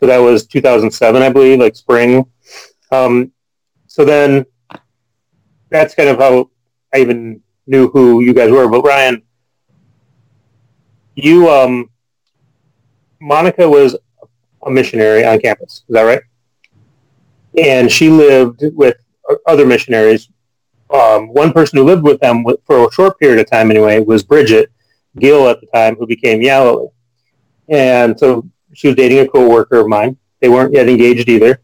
So 0.00 0.06
that 0.06 0.18
was 0.18 0.46
2007, 0.46 1.22
I 1.22 1.28
believe, 1.28 1.60
like 1.60 1.76
spring. 1.76 2.24
Um, 2.90 3.32
so 3.86 4.04
then 4.04 4.46
that's 5.70 5.94
kind 5.94 6.08
of 6.08 6.18
how 6.18 6.50
I 6.94 6.98
even 6.98 7.40
knew 7.66 7.88
who 7.90 8.20
you 8.20 8.34
guys 8.34 8.50
were. 8.50 8.68
But 8.68 8.82
Ryan, 8.82 9.22
you, 11.14 11.48
um, 11.50 11.90
Monica 13.20 13.68
was 13.68 13.96
a 14.64 14.70
missionary 14.70 15.24
on 15.24 15.38
campus. 15.40 15.84
Is 15.88 15.94
that 15.94 16.02
right? 16.02 16.22
And 17.58 17.90
she 17.90 18.08
lived 18.08 18.62
with 18.74 18.96
other 19.46 19.66
missionaries. 19.66 20.28
Um, 20.90 21.28
one 21.28 21.52
person 21.52 21.78
who 21.78 21.84
lived 21.84 22.02
with 22.02 22.20
them 22.20 22.44
for 22.64 22.86
a 22.86 22.92
short 22.92 23.18
period 23.18 23.40
of 23.40 23.50
time, 23.50 23.70
anyway, 23.70 24.00
was 24.00 24.22
Bridget 24.22 24.70
Gill 25.18 25.48
at 25.48 25.60
the 25.60 25.66
time, 25.66 25.96
who 25.96 26.06
became 26.06 26.40
Yallely. 26.40 26.88
And 27.68 28.18
so 28.18 28.48
she 28.74 28.88
was 28.88 28.96
dating 28.96 29.20
a 29.20 29.28
co-worker 29.28 29.80
of 29.80 29.88
mine. 29.88 30.16
They 30.40 30.48
weren't 30.48 30.74
yet 30.74 30.88
engaged 30.88 31.28
either. 31.28 31.62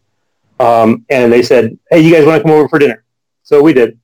Um, 0.60 1.04
and 1.10 1.32
they 1.32 1.42
said, 1.42 1.78
"Hey, 1.90 2.00
you 2.00 2.12
guys 2.12 2.26
want 2.26 2.38
to 2.38 2.42
come 2.42 2.52
over 2.52 2.68
for 2.68 2.78
dinner?" 2.78 3.04
So 3.42 3.62
we 3.62 3.72
did. 3.72 3.98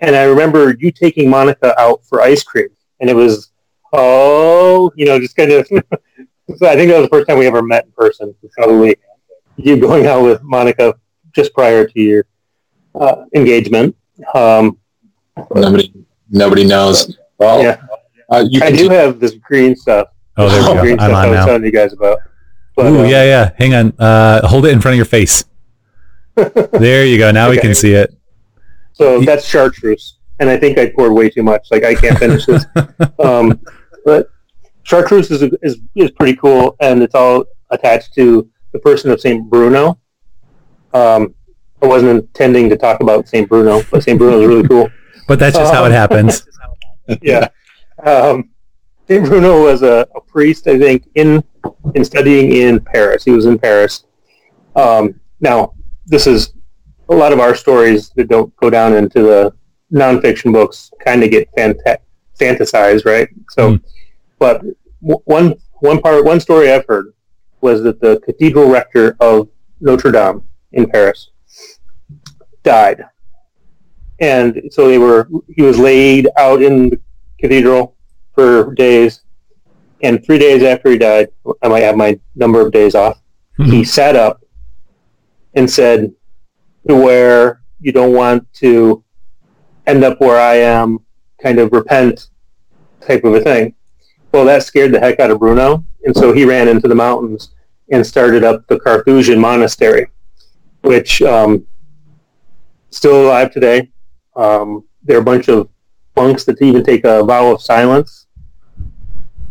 And 0.00 0.16
I 0.16 0.24
remember 0.24 0.74
you 0.78 0.90
taking 0.90 1.28
Monica 1.28 1.78
out 1.80 2.04
for 2.06 2.20
ice 2.20 2.42
cream, 2.42 2.68
and 3.00 3.08
it 3.08 3.14
was, 3.14 3.50
oh, 3.92 4.90
you 4.94 5.06
know, 5.06 5.18
just 5.18 5.36
kind 5.36 5.52
of 5.52 5.68
I 6.62 6.74
think 6.74 6.90
that 6.90 6.98
was 6.98 7.06
the 7.06 7.10
first 7.10 7.28
time 7.28 7.38
we 7.38 7.46
ever 7.46 7.62
met 7.62 7.84
in 7.86 7.92
person. 7.92 8.34
Probably 8.56 8.96
you 9.64 9.76
going 9.78 10.06
out 10.06 10.22
with 10.22 10.42
Monica 10.42 10.94
just 11.32 11.52
prior 11.54 11.86
to 11.86 12.00
your 12.00 12.24
uh, 12.94 13.24
engagement. 13.34 13.96
Um, 14.34 14.78
Nobody, 15.54 15.92
nobody 16.28 16.64
knows. 16.64 17.16
Well, 17.38 17.62
yeah, 17.62 17.82
uh, 18.30 18.44
you 18.48 18.60
I 18.62 18.68
can 18.68 18.76
do 18.76 18.90
have 18.90 19.20
this 19.20 19.34
green 19.34 19.74
stuff. 19.76 20.08
Oh, 20.36 20.48
there 20.48 20.74
we 20.74 20.80
green 20.80 20.96
go. 20.96 21.04
I'm 21.04 21.10
stuff 21.10 21.24
I 21.24 21.28
was 21.28 21.36
now. 21.36 21.46
telling 21.46 21.64
you 21.64 21.72
guys 21.72 21.92
about. 21.92 22.18
But, 22.76 22.86
Ooh, 22.86 23.00
uh, 23.00 23.04
yeah, 23.04 23.24
yeah. 23.24 23.52
Hang 23.58 23.74
on. 23.74 23.92
Uh, 23.98 24.46
hold 24.46 24.66
it 24.66 24.70
in 24.70 24.80
front 24.80 24.94
of 24.94 24.96
your 24.96 25.06
face. 25.06 25.44
There 26.72 27.04
you 27.04 27.18
go. 27.18 27.30
Now 27.30 27.50
we 27.50 27.58
can 27.58 27.74
see 27.74 27.92
it. 27.92 28.14
So 28.92 29.20
that's 29.20 29.44
chartreuse, 29.44 30.18
and 30.38 30.48
I 30.48 30.56
think 30.56 30.78
I 30.78 30.88
poured 30.88 31.12
way 31.12 31.28
too 31.28 31.42
much. 31.42 31.68
Like 31.70 31.84
I 31.84 31.94
can't 31.94 32.18
finish 32.18 32.46
this. 32.46 32.64
um, 33.18 33.60
but 34.06 34.28
chartreuse 34.84 35.30
is, 35.30 35.42
is 35.62 35.80
is 35.94 36.10
pretty 36.12 36.36
cool, 36.36 36.76
and 36.80 37.02
it's 37.02 37.14
all 37.14 37.44
attached 37.70 38.14
to 38.14 38.48
the 38.72 38.78
person 38.78 39.10
of 39.10 39.20
Saint 39.20 39.48
Bruno. 39.50 39.98
Um, 40.92 41.34
I 41.82 41.86
wasn't 41.86 42.10
intending 42.10 42.68
to 42.70 42.76
talk 42.76 43.00
about 43.00 43.28
Saint 43.28 43.48
Bruno, 43.48 43.82
but 43.90 44.02
Saint 44.02 44.18
Bruno 44.18 44.40
is 44.40 44.46
really 44.46 44.68
cool. 44.68 44.88
But 45.28 45.38
that's 45.38 45.56
just 45.56 45.72
how 45.72 45.84
it 45.84 45.88
Um, 45.88 45.92
happens. 45.92 46.44
yeah. 47.22 47.46
Um, 48.04 48.50
Saint 49.06 49.24
Bruno 49.26 49.62
was 49.62 49.82
a, 49.82 50.04
a 50.16 50.20
priest, 50.20 50.66
I 50.66 50.76
think, 50.76 51.04
in 51.14 51.44
in 51.94 52.04
studying 52.04 52.50
in 52.50 52.80
Paris. 52.80 53.22
He 53.24 53.30
was 53.30 53.46
in 53.46 53.56
Paris. 53.56 54.04
Um, 54.74 55.20
now, 55.40 55.74
this 56.06 56.26
is 56.26 56.54
a 57.10 57.14
lot 57.14 57.32
of 57.32 57.38
our 57.38 57.54
stories 57.54 58.10
that 58.16 58.28
don't 58.28 58.54
go 58.56 58.70
down 58.70 58.94
into 58.94 59.22
the 59.22 59.52
nonfiction 59.92 60.52
books 60.52 60.90
kind 61.04 61.22
of 61.22 61.30
get 61.30 61.48
fanta- 61.56 61.98
fantasized, 62.40 63.04
right? 63.04 63.28
So, 63.50 63.70
Hmm. 63.70 63.76
but 64.40 64.62
w- 65.00 65.22
one 65.26 65.54
one 65.80 66.00
part, 66.00 66.24
one 66.24 66.40
story 66.40 66.72
I've 66.72 66.86
heard 66.88 67.12
was 67.62 67.82
that 67.82 68.00
the 68.00 68.20
cathedral 68.20 68.68
rector 68.68 69.16
of 69.20 69.48
Notre 69.80 70.12
Dame 70.12 70.42
in 70.72 70.88
Paris 70.88 71.30
died, 72.62 73.04
and 74.20 74.62
so 74.70 74.88
they 74.88 74.98
were. 74.98 75.28
He 75.48 75.62
was 75.62 75.78
laid 75.78 76.28
out 76.36 76.62
in 76.62 76.90
the 76.90 77.00
cathedral 77.38 77.96
for 78.34 78.74
days, 78.74 79.22
and 80.02 80.24
three 80.24 80.38
days 80.38 80.62
after 80.62 80.90
he 80.90 80.98
died, 80.98 81.28
I 81.62 81.68
might 81.68 81.80
have 81.80 81.96
my 81.96 82.18
number 82.34 82.60
of 82.60 82.72
days 82.72 82.94
off. 82.94 83.20
He 83.56 83.78
hmm. 83.78 83.82
sat 83.82 84.16
up 84.16 84.42
and 85.54 85.70
said, 85.70 86.12
"Beware, 86.86 87.62
you 87.80 87.92
don't 87.92 88.14
want 88.14 88.52
to 88.54 89.04
end 89.86 90.04
up 90.04 90.20
where 90.20 90.40
I 90.40 90.56
am." 90.56 90.98
Kind 91.42 91.58
of 91.58 91.72
repent, 91.72 92.28
type 93.00 93.24
of 93.24 93.34
a 93.34 93.40
thing. 93.40 93.74
Well, 94.32 94.44
that 94.44 94.62
scared 94.62 94.92
the 94.92 95.00
heck 95.00 95.18
out 95.18 95.30
of 95.30 95.40
Bruno, 95.40 95.84
and 96.04 96.16
so 96.16 96.32
he 96.32 96.44
ran 96.44 96.68
into 96.68 96.86
the 96.86 96.94
mountains 96.94 97.52
and 97.90 98.06
started 98.06 98.44
up 98.44 98.66
the 98.68 98.78
Carthusian 98.78 99.40
monastery, 99.40 100.06
which 100.82 101.20
um, 101.22 101.66
still 102.90 103.26
alive 103.26 103.52
today. 103.52 103.90
Um, 104.36 104.84
they're 105.02 105.18
a 105.18 105.24
bunch 105.24 105.48
of 105.48 105.68
monks 106.16 106.44
that 106.44 106.62
even 106.62 106.84
take 106.84 107.04
a 107.04 107.24
vow 107.24 107.52
of 107.52 107.60
silence, 107.60 108.26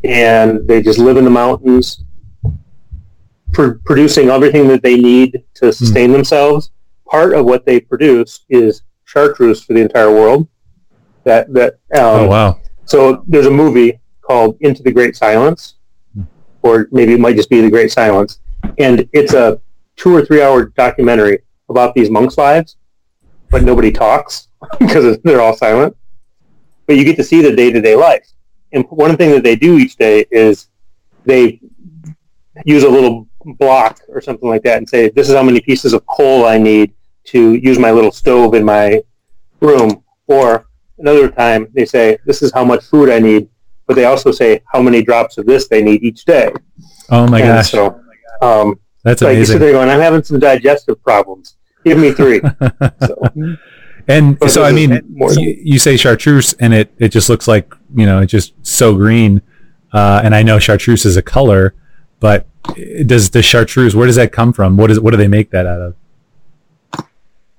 and 0.04 0.66
they 0.68 0.82
just 0.82 1.00
live 1.00 1.18
in 1.18 1.26
the 1.26 1.30
mountains, 1.30 2.04
pr- 3.52 3.80
producing 3.86 4.30
everything 4.30 4.68
that 4.70 4.82
they 4.82 4.98
need 4.98 5.44
to 5.56 5.74
sustain 5.74 6.12
themselves. 6.12 6.72
Part 7.10 7.34
of 7.34 7.46
what 7.46 7.66
they 7.66 7.80
produce 7.80 8.46
is 8.50 8.84
chartreuse 9.04 9.64
for 9.64 9.74
the 9.74 9.82
entire 9.82 10.12
world. 10.12 10.48
That 11.26 11.52
that 11.54 11.74
um, 11.94 12.22
oh 12.22 12.28
wow. 12.28 12.60
so 12.86 13.24
there's 13.28 13.48
a 13.48 13.52
movie 13.52 14.00
called 14.30 14.58
Into 14.62 14.84
the 14.84 14.92
Great 14.92 15.16
Silence, 15.16 15.76
or 16.62 16.88
maybe 16.92 17.14
it 17.14 17.20
might 17.20 17.36
just 17.36 17.50
be 17.50 17.62
The 17.62 17.70
Great 17.70 17.92
Silence, 17.92 18.40
and 18.78 19.10
it's 19.12 19.34
a 19.34 19.60
two 19.96 20.16
or 20.16 20.24
three 20.24 20.42
hour 20.44 20.66
documentary 20.66 21.40
about 21.70 21.96
these 21.96 22.12
monks' 22.12 22.38
lives, 22.38 22.78
but 23.50 23.64
nobody 23.64 23.92
talks 23.92 24.50
because 24.80 25.18
they're 25.24 25.42
all 25.42 25.56
silent. 25.56 25.96
But 26.86 26.98
you 26.98 27.04
get 27.04 27.16
to 27.18 27.24
see 27.24 27.42
the 27.42 27.56
day 27.56 27.72
to 27.72 27.82
day 27.82 27.96
life. 27.96 28.28
And 28.72 28.86
one 28.90 29.18
thing 29.18 29.32
that 29.32 29.44
they 29.44 29.56
do 29.56 29.78
each 29.78 29.96
day 29.96 30.26
is 30.32 30.70
they 31.26 31.60
use 32.66 32.84
a 32.84 32.90
little 32.90 33.28
block 33.58 34.00
or 34.10 34.22
something 34.22 34.48
like 34.48 34.64
that 34.64 34.78
and 34.78 34.88
say, 34.88 35.10
"This 35.10 35.28
is 35.30 35.36
how 35.36 35.44
many 35.44 35.60
pieces 35.60 35.94
of 35.94 36.06
coal 36.06 36.46
I 36.46 36.58
need 36.58 36.94
to 37.26 37.56
use 37.56 37.80
my 37.80 37.92
little 37.92 38.12
stove 38.12 38.54
in 38.54 38.64
my 38.64 39.02
room," 39.62 40.04
or 40.28 40.70
Another 41.00 41.30
time 41.30 41.68
they 41.74 41.86
say, 41.86 42.18
this 42.26 42.42
is 42.42 42.52
how 42.54 42.66
much 42.66 42.84
food 42.84 43.10
I 43.10 43.20
need, 43.20 43.48
but 43.90 43.96
they 43.96 44.06
also 44.06 44.32
say 44.32 44.62
how 44.72 44.84
many 44.84 45.02
drops 45.02 45.40
of 45.40 45.48
this 45.48 45.68
they 45.68 45.82
need 45.82 46.04
each 46.04 46.24
day. 46.24 46.54
Oh 47.10 47.26
my 47.28 47.40
And 47.40 47.48
gosh. 47.48 47.72
So, 47.72 48.00
um, 48.40 48.80
That's 49.04 49.24
like 49.24 49.36
amazing. 49.36 49.58
there 49.58 49.72
going, 49.72 49.90
I'm 49.90 50.00
having 50.00 50.24
some 50.24 50.38
digestive 50.38 51.04
problems. 51.04 51.58
Give 51.84 51.98
me 51.98 52.12
three. 52.12 52.40
so, 53.08 53.18
And 54.08 54.38
so 54.48 54.64
I 54.64 54.72
mean, 54.72 55.02
you, 55.38 55.60
you 55.64 55.80
say 55.80 55.98
chartreuse, 55.98 56.54
and 56.54 56.72
it 56.72 56.94
it 57.00 57.10
just 57.10 57.30
looks 57.30 57.48
like 57.48 57.74
you 57.96 58.06
know 58.06 58.20
it's 58.20 58.32
just 58.32 58.54
so 58.66 58.96
green. 58.96 59.42
Uh, 59.92 60.22
and 60.24 60.36
I 60.36 60.44
know 60.44 60.60
chartreuse 60.60 61.04
is 61.06 61.18
a 61.18 61.22
color, 61.24 61.74
but 62.20 62.48
does 63.08 63.32
the 63.32 63.42
chartreuse? 63.42 63.96
Where 63.96 64.06
does 64.06 64.18
that 64.18 64.32
come 64.32 64.54
from? 64.54 64.78
What 64.78 64.92
is 64.92 65.00
what 65.00 65.12
do 65.12 65.18
they 65.18 65.28
make 65.28 65.50
that 65.50 65.66
out 65.66 65.82
of? 65.82 65.96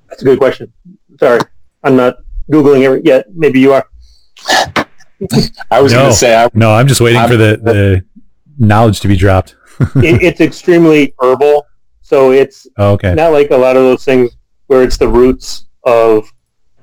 that's 0.09 0.23
a 0.23 0.25
good 0.25 0.39
question. 0.39 0.73
Sorry, 1.19 1.41
I'm 1.83 1.97
not 1.97 2.19
Googling 2.53 2.99
it 2.99 3.05
yet. 3.05 3.27
Maybe 3.35 3.59
you 3.59 3.73
are. 3.73 3.89
I 5.71 5.81
was 5.81 5.93
No. 5.93 5.99
going 6.01 6.11
to 6.11 6.17
say, 6.17 6.35
I, 6.45 6.49
No, 6.55 6.73
I'm 6.73 6.87
just 6.89 7.01
waiting 7.01 7.21
I'm- 7.21 7.29
for 7.29 7.37
the 7.37 7.57
the 7.63 8.05
knowledge 8.59 9.01
to 9.01 9.09
be 9.09 9.17
dropped. 9.17 9.57
it, 9.97 10.23
it's 10.23 10.41
extremely 10.41 11.15
herbal. 11.21 11.67
So 12.03 12.33
it's 12.33 12.67
Oh, 12.77 12.93
okay. 12.93 13.15
not 13.15 13.33
like 13.33 13.51
a 13.51 13.57
lot 13.57 13.77
of 13.77 13.83
those 13.83 14.05
things 14.05 14.31
where 14.67 14.83
it's 14.83 14.97
the 14.99 15.09
roots 15.09 15.67
of, 15.85 16.31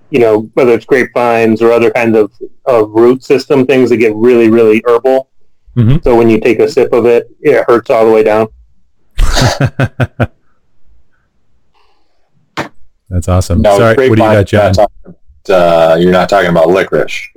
you 0.09 0.19
know, 0.19 0.49
whether 0.55 0.71
it's 0.73 0.85
grapevines 0.85 1.61
or 1.61 1.71
other 1.71 1.91
kinds 1.91 2.15
of, 2.17 2.31
of 2.65 2.89
root 2.91 3.23
system 3.23 3.65
things 3.65 3.89
that 3.89 3.97
get 3.97 4.15
really, 4.15 4.49
really 4.49 4.81
herbal. 4.87 5.29
Mhm. 5.75 6.03
So 6.03 6.15
when 6.15 6.29
you 6.29 6.39
take 6.39 6.59
a 6.59 6.67
sip 6.67 6.91
of 6.93 7.05
it, 7.05 7.27
it 7.41 7.63
hurts 7.67 7.89
all 7.91 8.05
the 8.05 8.11
way 8.11 8.23
down. 8.23 8.47
That's 13.09 13.27
awesome. 13.27 13.61
no, 13.61 13.77
Sorry, 13.77 14.09
what 14.09 14.17
do 14.17 14.23
you 14.23 14.29
got, 14.29 14.45
John? 14.47 14.59
You're 14.61 14.67
not, 14.73 14.75
talking, 14.75 15.15
uh, 15.49 15.97
you're 15.99 16.11
not 16.11 16.29
talking 16.29 16.49
about 16.49 16.67
licorice. 16.69 17.29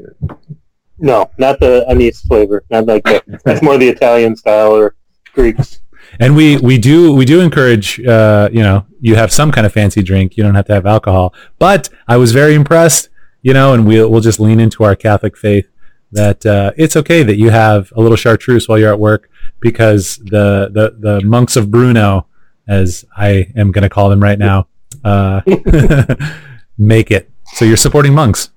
No, 1.01 1.31
not 1.39 1.59
the 1.61 1.85
anise 1.89 2.21
flavor. 2.21 2.65
Not 2.71 2.87
like 2.87 3.05
that. 3.05 3.25
That's 3.45 3.63
more 3.63 3.79
the 3.79 3.89
Italian 3.89 4.37
style 4.37 4.73
or 4.73 4.95
Greeks. 5.33 5.81
And 6.19 6.37
we 6.37 6.57
we 6.59 6.77
do 6.79 7.15
we 7.15 7.25
do 7.25 7.41
encourage 7.41 8.01
uh, 8.01 8.49
you 8.53 8.63
know 8.63 8.85
you 9.01 9.15
have 9.15 9.33
some 9.33 9.51
kind 9.53 9.67
of 9.67 9.73
fancy 9.73 10.03
drink. 10.03 10.37
You 10.37 10.43
don't 10.43 10.55
have 10.55 10.67
to 10.67 10.75
have 10.75 10.87
alcohol. 10.87 11.35
But 11.59 11.89
I 12.09 12.17
was 12.17 12.33
very 12.33 12.55
impressed, 12.55 13.09
you 13.43 13.55
know, 13.55 13.73
and 13.75 13.87
we'll 13.87 14.11
we'll 14.11 14.21
just 14.21 14.41
lean 14.41 14.61
into 14.61 14.85
our 14.85 14.97
Catholic 14.97 15.37
faith 15.37 15.69
that 16.13 16.45
uh, 16.45 16.73
it's 16.77 16.97
okay 16.97 17.23
that 17.23 17.37
you 17.37 17.51
have 17.51 17.93
a 17.97 18.01
little 18.01 18.17
chartreuse 18.17 18.69
while 18.69 18.79
you're 18.79 18.93
at 18.93 18.99
work 18.99 19.31
because 19.61 20.17
the 20.17 20.69
the 20.73 20.97
the 20.99 21.21
monks 21.25 21.57
of 21.57 21.71
Bruno, 21.71 22.27
as 22.69 23.05
I 23.17 23.53
am 23.57 23.73
going 23.73 23.83
to 23.83 23.89
call 23.89 24.11
them 24.11 24.21
right 24.21 24.39
now, 24.39 24.67
uh, 25.05 25.41
make 26.79 27.11
it. 27.11 27.31
So 27.55 27.65
you're 27.65 27.77
supporting 27.77 28.15
monks. 28.15 28.51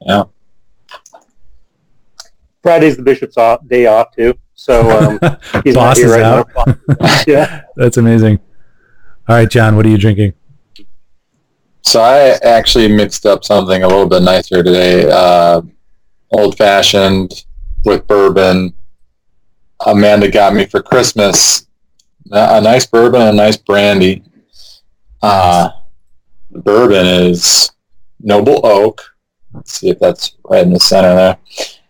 Yeah. 0.00 0.24
Friday's 2.62 2.96
the 2.96 3.02
bishop's 3.02 3.36
off, 3.36 3.66
day 3.66 3.86
off 3.86 4.14
too. 4.14 4.34
So 4.54 4.90
um, 4.90 5.18
he's 5.64 5.74
not 5.74 5.90
Boss 5.90 5.98
here 5.98 6.06
is 6.06 6.12
right 6.12 6.22
out. 6.22 6.50
now. 6.56 7.22
yeah. 7.26 7.62
That's 7.76 7.96
amazing. 7.96 8.40
All 9.28 9.36
right, 9.36 9.48
John, 9.48 9.76
what 9.76 9.86
are 9.86 9.90
you 9.90 9.98
drinking? 9.98 10.34
So 11.82 12.00
I 12.00 12.38
actually 12.46 12.88
mixed 12.88 13.24
up 13.24 13.44
something 13.44 13.82
a 13.82 13.88
little 13.88 14.08
bit 14.08 14.22
nicer 14.22 14.62
today. 14.62 15.10
Uh, 15.10 15.62
old 16.32 16.56
fashioned 16.56 17.44
with 17.84 18.06
bourbon. 18.06 18.74
Amanda 19.86 20.28
got 20.30 20.54
me 20.54 20.66
for 20.66 20.82
Christmas 20.82 21.68
a 22.32 22.58
a 22.58 22.60
nice 22.60 22.86
bourbon 22.86 23.20
and 23.20 23.30
a 23.30 23.32
nice 23.32 23.56
brandy. 23.56 24.22
Uh, 25.22 25.70
the 26.50 26.60
bourbon 26.60 27.06
is 27.06 27.70
Noble 28.20 28.64
Oak. 28.64 29.02
Let's 29.52 29.72
see 29.72 29.90
if 29.90 29.98
that's 29.98 30.36
right 30.48 30.62
in 30.62 30.72
the 30.72 30.80
center 30.80 31.14
there. 31.14 31.38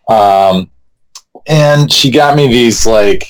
Um, 0.09 0.69
and 1.47 1.91
she 1.91 2.09
got 2.11 2.35
me 2.35 2.47
these 2.47 2.85
like, 2.85 3.27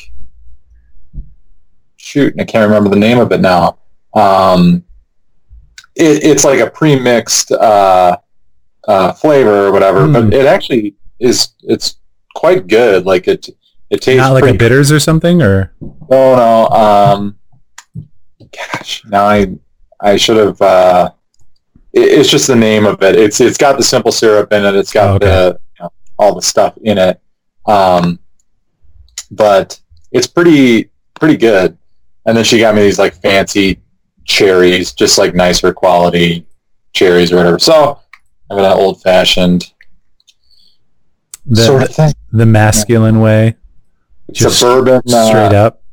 shoot, 1.97 2.33
I 2.39 2.43
can't 2.45 2.67
remember 2.67 2.89
the 2.89 2.95
name 2.95 3.19
of 3.19 3.31
it 3.31 3.41
now. 3.41 3.77
Um, 4.13 4.83
it, 5.95 6.23
it's 6.23 6.43
like 6.43 6.59
a 6.59 6.69
pre-mixed 6.69 7.51
uh, 7.51 8.17
uh, 8.87 9.11
flavor 9.13 9.67
or 9.67 9.71
whatever, 9.71 10.05
Hmm. 10.05 10.13
but 10.13 10.33
it 10.33 10.45
actually 10.45 10.95
is. 11.19 11.49
It's 11.63 11.97
quite 12.35 12.67
good. 12.67 13.05
Like 13.05 13.27
it, 13.27 13.49
it 13.89 14.01
tastes 14.01 14.17
Not 14.19 14.33
like 14.33 14.43
a 14.43 14.45
pretty 14.45 14.57
bitters 14.57 14.91
or 14.91 14.99
something, 14.99 15.41
or 15.41 15.73
no, 15.81 16.35
no. 16.35 16.67
Um, 16.69 17.37
gosh, 18.73 19.03
now 19.05 19.25
I 19.25 19.47
I 20.01 20.15
should 20.15 20.37
have. 20.37 20.61
Uh, 20.61 21.11
it, 21.93 22.19
it's 22.19 22.29
just 22.29 22.47
the 22.47 22.55
name 22.55 22.85
of 22.85 23.01
it. 23.03 23.15
It's 23.15 23.41
it's 23.41 23.57
got 23.57 23.77
the 23.77 23.83
simple 23.83 24.11
syrup 24.11 24.51
in 24.53 24.65
it. 24.65 24.75
It's 24.75 24.93
got 24.93 25.09
Oh, 25.09 25.15
okay. 25.15 25.25
the 25.25 25.59
all 26.19 26.35
the 26.35 26.41
stuff 26.41 26.77
in 26.83 26.97
it. 26.99 27.19
Um, 27.65 28.19
but 29.31 29.79
it's 30.11 30.27
pretty 30.27 30.89
pretty 31.19 31.37
good. 31.37 31.77
And 32.25 32.37
then 32.37 32.43
she 32.43 32.59
got 32.59 32.75
me 32.75 32.81
these 32.83 32.99
like 32.99 33.15
fancy 33.15 33.79
cherries, 34.25 34.93
just 34.93 35.17
like 35.17 35.33
nicer 35.33 35.73
quality 35.73 36.45
cherries 36.93 37.31
or 37.31 37.37
whatever. 37.37 37.57
So 37.57 37.99
I 38.51 38.55
got 38.55 38.73
an 38.77 38.79
old 38.79 39.01
fashioned 39.01 39.71
The, 41.45 41.63
sort 41.63 41.83
of 41.83 41.89
thing. 41.95 42.13
the 42.31 42.45
masculine 42.45 43.19
way, 43.21 43.55
just 44.31 44.59
Suburban, 44.59 45.01
straight 45.07 45.53
uh, 45.53 45.65
up. 45.67 45.83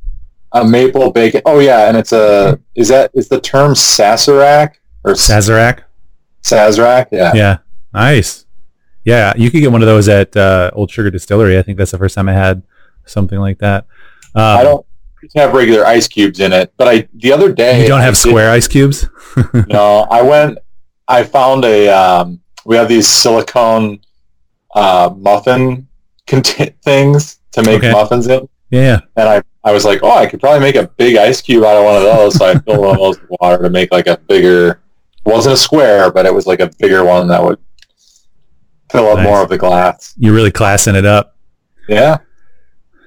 a 0.53 0.65
maple 0.65 1.11
bacon. 1.13 1.43
Oh 1.47 1.61
yeah, 1.61 1.89
and 1.89 1.97
it's 1.97 2.13
a 2.13 2.59
is 2.75 2.89
that 2.89 3.11
is 3.15 3.29
the 3.29 3.41
term 3.41 3.73
Sazerac 3.75 4.75
or 5.05 5.13
Sazerac. 5.13 5.83
Sazerac? 6.43 7.09
Yeah. 7.13 7.33
Yeah, 7.35 7.59
nice. 7.93 8.46
Yeah, 9.07 9.33
you 9.37 9.51
could 9.51 9.61
get 9.61 9.71
one 9.73 9.83
of 9.83 9.87
those 9.87 10.09
at 10.09 10.37
uh, 10.37 10.71
Old 10.75 10.91
Sugar 10.91 11.11
Distillery. 11.11 11.57
I 11.59 11.63
think 11.63 11.79
that's 11.79 11.93
the 11.93 11.99
first 11.99 12.15
time 12.17 12.29
I 12.29 12.33
had 12.35 12.63
something 13.07 13.39
like 13.39 13.59
that. 13.61 13.87
Um, 14.35 14.43
I 14.59 14.63
don't 14.65 14.87
have 15.37 15.55
regular 15.55 15.87
ice 15.87 16.09
cubes 16.09 16.41
in 16.41 16.53
it, 16.53 16.73
but 16.77 16.89
I 16.89 17.09
the 17.15 17.33
other 17.33 17.53
day 17.53 17.83
You 17.83 17.89
don't 17.89 18.01
I 18.01 18.05
have 18.05 18.15
did- 18.15 18.29
square 18.29 18.51
ice 18.51 18.69
cubes. 18.69 19.09
no, 19.69 20.07
I 20.11 20.21
went. 20.23 20.59
I 21.09 21.23
found 21.23 21.65
a. 21.65 21.89
Um, 21.89 22.41
we 22.65 22.75
have 22.77 22.89
these 22.89 23.07
silicone 23.09 24.01
uh, 24.75 25.11
muffin 25.17 25.87
cont- 26.27 26.75
things 26.83 27.39
to 27.53 27.63
make 27.63 27.79
Okay. 27.79 27.93
muffins 27.93 28.27
in, 28.27 28.49
Yeah, 28.71 29.01
and 29.17 29.29
I 29.29 29.43
I 29.63 29.73
was 29.73 29.85
like, 29.85 30.01
oh, 30.03 30.11
I 30.17 30.27
could 30.27 30.41
probably 30.41 30.61
make 30.61 30.75
a 30.77 30.89
big 30.97 31.17
ice 31.17 31.41
cube 31.41 31.63
out 31.65 31.77
of 31.77 31.85
one 31.85 31.97
of 31.97 32.03
those. 32.03 32.35
So 32.35 32.45
I 32.47 32.59
filled 32.59 32.81
one 32.81 32.91
of 32.97 32.99
those 33.01 33.21
with 33.21 33.31
water 33.41 33.63
to 33.63 33.71
make 33.71 33.93
like 33.93 34.09
a 34.09 34.17
bigger. 34.29 34.81
Wasn't 35.25 35.53
a 35.53 35.57
square, 35.57 36.11
but 36.13 36.25
it 36.27 36.33
was 36.35 36.47
like 36.47 36.61
a 36.61 36.71
bigger 36.81 37.05
one 37.05 37.27
that 37.29 37.43
would 37.43 37.59
fill 38.91 39.09
up 39.09 39.19
Nice. 39.19 39.25
more 39.27 39.43
of 39.43 39.49
the 39.49 39.59
glass. 39.59 40.15
you're 40.17 40.35
really 40.35 40.51
classing 40.51 40.95
it 40.95 41.05
up. 41.07 41.37
Yeah. 41.89 42.19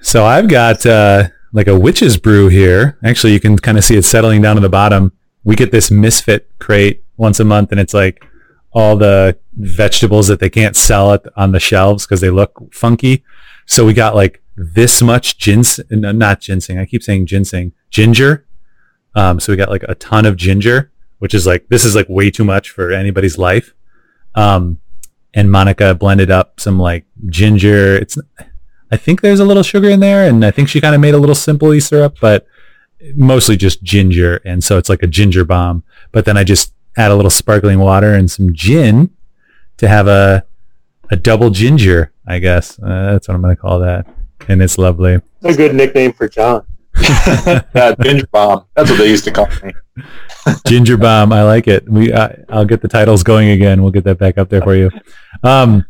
So 0.01 0.25
I've 0.25 0.48
got 0.48 0.86
uh, 0.86 1.27
like 1.51 1.67
a 1.67 1.77
witch's 1.77 2.17
brew 2.17 2.48
here. 2.48 2.98
Actually, 3.03 3.33
you 3.33 3.39
can 3.39 3.57
kind 3.57 3.77
of 3.77 3.83
see 3.83 3.95
it 3.98 4.03
settling 4.03 4.41
down 4.41 4.55
to 4.55 4.62
the 4.62 4.69
bottom. 4.69 5.12
We 5.43 5.55
get 5.55 5.71
this 5.71 5.89
misfit 5.91 6.50
crate 6.59 7.03
once 7.17 7.39
a 7.39 7.45
month, 7.45 7.71
and 7.71 7.79
it's 7.79 7.93
like 7.93 8.25
all 8.71 8.95
the 8.95 9.38
vegetables 9.57 10.27
that 10.27 10.39
they 10.39 10.50
can't 10.50 10.75
sell 10.75 11.12
it 11.13 11.24
on 11.36 11.51
the 11.51 11.59
shelves 11.59 12.05
because 12.05 12.21
they 12.21 12.29
look 12.29 12.74
funky. 12.74 13.24
So 13.65 13.86
we 13.86 13.93
got 13.93 14.15
like 14.15 14.41
this 14.55 15.01
much 15.01 15.38
ginseng, 15.38 15.86
not 15.89 16.39
ginseng. 16.39 16.77
I 16.77 16.86
keep 16.86 17.03
saying 17.03 17.25
ginseng, 17.25 17.74
ginger. 17.89 18.45
Um, 19.15 19.39
so 19.39 19.51
we 19.51 19.57
got 19.57 19.69
like 19.69 19.83
a 19.83 19.95
ton 19.95 20.25
of 20.25 20.38
ginger, 20.38 20.91
which 21.17 21.33
is 21.33 21.45
like 21.48 21.67
this 21.69 21.83
is 21.83 21.95
like 21.95 22.07
way 22.07 22.29
too 22.31 22.43
much 22.45 22.69
for 22.69 22.91
anybody's 22.91 23.38
life. 23.38 23.74
Um, 24.36 24.79
and 25.33 25.51
Monica 25.51 25.95
blended 25.95 26.31
up 26.31 26.59
some 26.59 26.79
like 26.79 27.05
ginger. 27.27 27.95
It's 27.95 28.17
I 28.91 28.98
think 28.98 29.21
there's 29.21 29.39
a 29.39 29.45
little 29.45 29.63
sugar 29.63 29.89
in 29.89 30.00
there, 30.00 30.27
and 30.27 30.43
I 30.43 30.51
think 30.51 30.69
she 30.69 30.81
kind 30.81 30.95
of 30.95 31.01
made 31.01 31.13
a 31.13 31.17
little 31.17 31.36
simple 31.36 31.79
syrup, 31.79 32.17
but 32.19 32.48
mostly 33.15 33.55
just 33.55 33.83
ginger, 33.83 34.41
and 34.45 34.63
so 34.63 34.77
it's 34.77 34.89
like 34.89 35.03
a 35.03 35.07
ginger 35.07 35.45
bomb. 35.45 35.83
But 36.12 36.25
then 36.25 36.38
I 36.38 36.43
just 36.43 36.74
add 36.98 37.12
a 37.12 37.15
little 37.15 37.29
sparkling 37.29 37.79
water 37.79 38.13
and 38.13 38.29
some 38.29 38.53
gin 38.53 39.12
to 39.77 39.88
have 39.88 40.07
a 40.07 40.45
a 41.12 41.15
double 41.15 41.50
ginger, 41.50 42.12
I 42.27 42.39
guess. 42.39 42.79
Uh, 42.79 43.13
that's 43.13 43.27
what 43.27 43.36
I'm 43.36 43.41
gonna 43.41 43.55
call 43.55 43.79
that, 43.79 44.07
and 44.48 44.62
it's 44.62 44.77
lovely. 44.77 45.21
a 45.43 45.53
good 45.53 45.75
nickname 45.75 46.13
for 46.13 46.27
John. 46.27 46.65
that 47.73 47.97
ginger 48.01 48.27
bomb. 48.27 48.65
That's 48.75 48.89
what 48.89 48.97
they 48.99 49.09
used 49.09 49.23
to 49.25 49.31
call 49.31 49.47
me. 49.63 49.73
Ginger 50.67 50.97
bomb, 50.97 51.31
I 51.33 51.43
like 51.43 51.67
it. 51.67 51.87
We 51.89 52.11
uh, 52.11 52.29
I'll 52.49 52.65
get 52.65 52.81
the 52.81 52.87
titles 52.87 53.23
going 53.23 53.49
again. 53.49 53.81
We'll 53.81 53.91
get 53.91 54.03
that 54.05 54.17
back 54.17 54.37
up 54.37 54.49
there 54.49 54.61
for 54.61 54.75
you. 54.75 54.91
Um, 55.43 55.85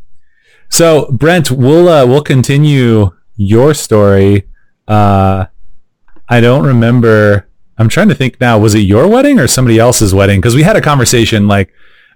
so 0.68 1.10
Brent, 1.12 1.50
we'll 1.50 1.88
uh, 1.88 2.06
we'll 2.06 2.22
continue 2.22 3.10
your 3.36 3.74
story. 3.74 4.48
Uh, 4.86 5.46
I 6.28 6.40
don't 6.40 6.64
remember. 6.64 7.48
I'm 7.78 7.88
trying 7.88 8.08
to 8.08 8.14
think 8.14 8.40
now. 8.40 8.58
Was 8.58 8.74
it 8.74 8.80
your 8.80 9.08
wedding 9.08 9.38
or 9.38 9.46
somebody 9.46 9.78
else's 9.78 10.14
wedding? 10.14 10.40
Because 10.40 10.54
we 10.54 10.62
had 10.62 10.76
a 10.76 10.80
conversation 10.80 11.48
like, 11.48 11.72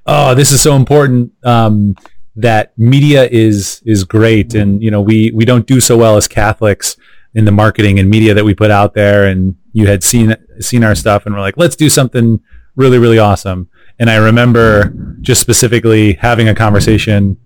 "Oh, 0.06 0.34
this 0.34 0.52
is 0.52 0.60
so 0.60 0.76
important 0.76 1.32
um, 1.44 1.96
that 2.36 2.76
media 2.78 3.28
is 3.30 3.82
is 3.84 4.04
great, 4.04 4.54
and 4.54 4.82
you 4.82 4.90
know 4.90 5.00
we 5.00 5.30
we 5.34 5.44
don't 5.44 5.66
do 5.66 5.80
so 5.80 5.96
well 5.96 6.16
as 6.16 6.28
Catholics 6.28 6.96
in 7.34 7.44
the 7.44 7.52
marketing 7.52 7.98
and 7.98 8.08
media 8.08 8.34
that 8.34 8.44
we 8.44 8.54
put 8.54 8.70
out 8.70 8.94
there." 8.94 9.26
And 9.26 9.56
you 9.72 9.86
had 9.86 10.02
seen 10.02 10.36
seen 10.60 10.84
our 10.84 10.94
stuff, 10.94 11.26
and 11.26 11.34
we're 11.34 11.40
like, 11.40 11.56
"Let's 11.56 11.76
do 11.76 11.88
something 11.88 12.40
really 12.76 12.98
really 12.98 13.18
awesome." 13.18 13.68
And 13.98 14.10
I 14.10 14.16
remember 14.16 14.92
just 15.20 15.40
specifically 15.40 16.14
having 16.14 16.48
a 16.48 16.54
conversation 16.54 17.36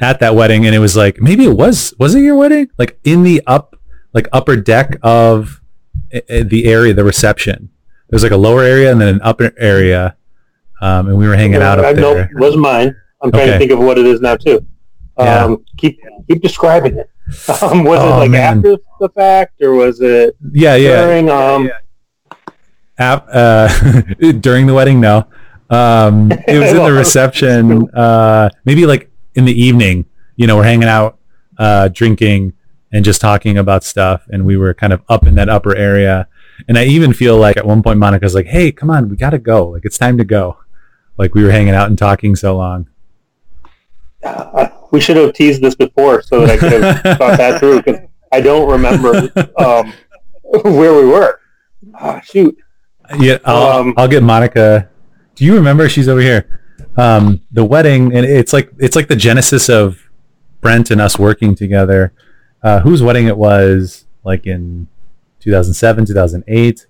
at 0.00 0.18
that 0.20 0.34
wedding, 0.34 0.66
and 0.66 0.74
it 0.74 0.78
was 0.80 0.96
like 0.96 1.20
maybe 1.20 1.44
it 1.44 1.56
was 1.56 1.94
was 1.98 2.14
it 2.14 2.20
your 2.20 2.36
wedding? 2.36 2.68
Like 2.78 2.98
in 3.04 3.22
the 3.22 3.42
up 3.46 3.76
like 4.12 4.28
upper 4.32 4.56
deck 4.56 4.96
of 5.02 5.60
i- 6.12 6.22
i- 6.28 6.42
the 6.42 6.66
area, 6.66 6.92
the 6.94 7.04
reception. 7.04 7.68
There's 8.08 8.24
like 8.24 8.32
a 8.32 8.36
lower 8.36 8.62
area 8.64 8.90
and 8.90 9.00
then 9.00 9.06
an 9.08 9.20
upper 9.22 9.52
area, 9.56 10.16
um, 10.82 11.06
and 11.08 11.16
we 11.16 11.28
were 11.28 11.36
hanging 11.36 11.62
out 11.62 11.78
up 11.78 11.94
no, 11.94 12.14
there. 12.14 12.24
it 12.24 12.38
wasn't 12.40 12.62
mine. 12.62 12.94
I'm 13.22 13.30
trying 13.30 13.42
Okay. 13.44 13.52
to 13.52 13.58
think 13.58 13.70
of 13.70 13.78
what 13.78 13.98
it 13.98 14.06
is 14.06 14.20
now 14.20 14.34
too. 14.36 14.64
Yeah. 15.18 15.44
Um, 15.44 15.64
keep 15.76 16.00
keep 16.28 16.42
describing 16.42 16.96
it. 16.98 17.08
Um, 17.62 17.84
was 17.84 17.98
it 18.00 18.02
Oh, 18.04 18.18
like 18.18 18.30
man. 18.30 18.58
after 18.58 18.76
the 19.00 19.08
fact, 19.10 19.60
or 19.62 19.72
was 19.74 20.00
it 20.00 20.36
Yeah, 20.52 20.74
yeah. 20.76 21.02
during? 21.06 21.30
Um, 21.30 21.70
Ap- 22.98 23.28
uh, 23.32 23.68
during 24.40 24.66
the 24.66 24.74
wedding, 24.74 25.00
no. 25.00 25.26
Um, 25.70 26.30
it 26.46 26.58
was 26.58 26.70
in 26.76 26.76
the 26.82 26.92
reception. 26.92 27.88
Uh, 27.94 28.50
maybe 28.64 28.84
like 28.86 29.10
in 29.34 29.44
the 29.44 29.52
evening. 29.58 30.06
You 30.36 30.46
know, 30.46 30.56
we're 30.56 30.64
hanging 30.64 30.88
out, 30.88 31.18
uh, 31.58 31.88
drinking, 31.88 32.54
and 32.92 33.04
just 33.04 33.20
talking 33.20 33.56
about 33.58 33.84
stuff. 33.84 34.26
And 34.30 34.44
we 34.44 34.56
were 34.56 34.74
kind 34.74 34.92
of 34.92 35.02
up 35.08 35.26
in 35.26 35.34
that 35.36 35.48
upper 35.48 35.76
area. 35.76 36.26
And 36.68 36.76
I 36.78 36.84
even 36.84 37.12
feel 37.12 37.36
like 37.38 37.56
at 37.56 37.66
one 37.66 37.82
point 37.82 37.98
Monica's 37.98 38.34
like, 38.34 38.46
"Hey, 38.46 38.72
come 38.72 38.90
on, 38.90 39.08
we 39.08 39.16
gotta 39.16 39.38
go. 39.38 39.68
Like 39.68 39.84
it's 39.84 39.98
time 39.98 40.18
to 40.18 40.24
go." 40.24 40.58
Like 41.16 41.34
we 41.34 41.44
were 41.44 41.50
hanging 41.50 41.74
out 41.74 41.88
and 41.88 41.96
talking 41.98 42.34
so 42.36 42.56
long. 42.56 42.88
uh, 44.24 44.69
we 44.90 45.00
should 45.00 45.16
have 45.16 45.32
teased 45.34 45.62
this 45.62 45.74
before 45.74 46.22
so 46.22 46.40
that 46.40 46.50
I 46.50 46.56
could 46.56 46.72
have 46.82 47.02
thought 47.18 47.36
that 47.38 47.60
through 47.60 47.82
because 47.82 48.00
I 48.32 48.40
don't 48.40 48.68
remember 48.70 49.30
um, 49.58 49.92
where 50.42 50.94
we 50.94 51.06
were. 51.06 51.40
Ah, 51.94 52.20
shoot. 52.20 52.56
Yeah, 53.18 53.38
I'll, 53.44 53.80
Um, 53.80 53.94
I'll 53.96 54.08
get 54.08 54.22
Monica. 54.22 54.88
Do 55.34 55.44
you 55.44 55.54
remember? 55.54 55.88
She's 55.88 56.08
over 56.08 56.20
here. 56.20 56.60
Um, 56.96 57.40
the 57.50 57.64
wedding, 57.64 58.14
and 58.14 58.24
it's 58.26 58.52
like 58.52 58.70
it's 58.78 58.94
like 58.96 59.08
the 59.08 59.16
genesis 59.16 59.68
of 59.68 59.98
Brent 60.60 60.90
and 60.90 61.00
us 61.00 61.18
working 61.18 61.54
together. 61.54 62.12
Uh, 62.62 62.80
whose 62.80 63.02
wedding 63.02 63.26
it 63.26 63.36
was? 63.36 64.04
Like 64.22 64.46
in 64.46 64.86
2007, 65.40 66.04
2008, 66.06 66.86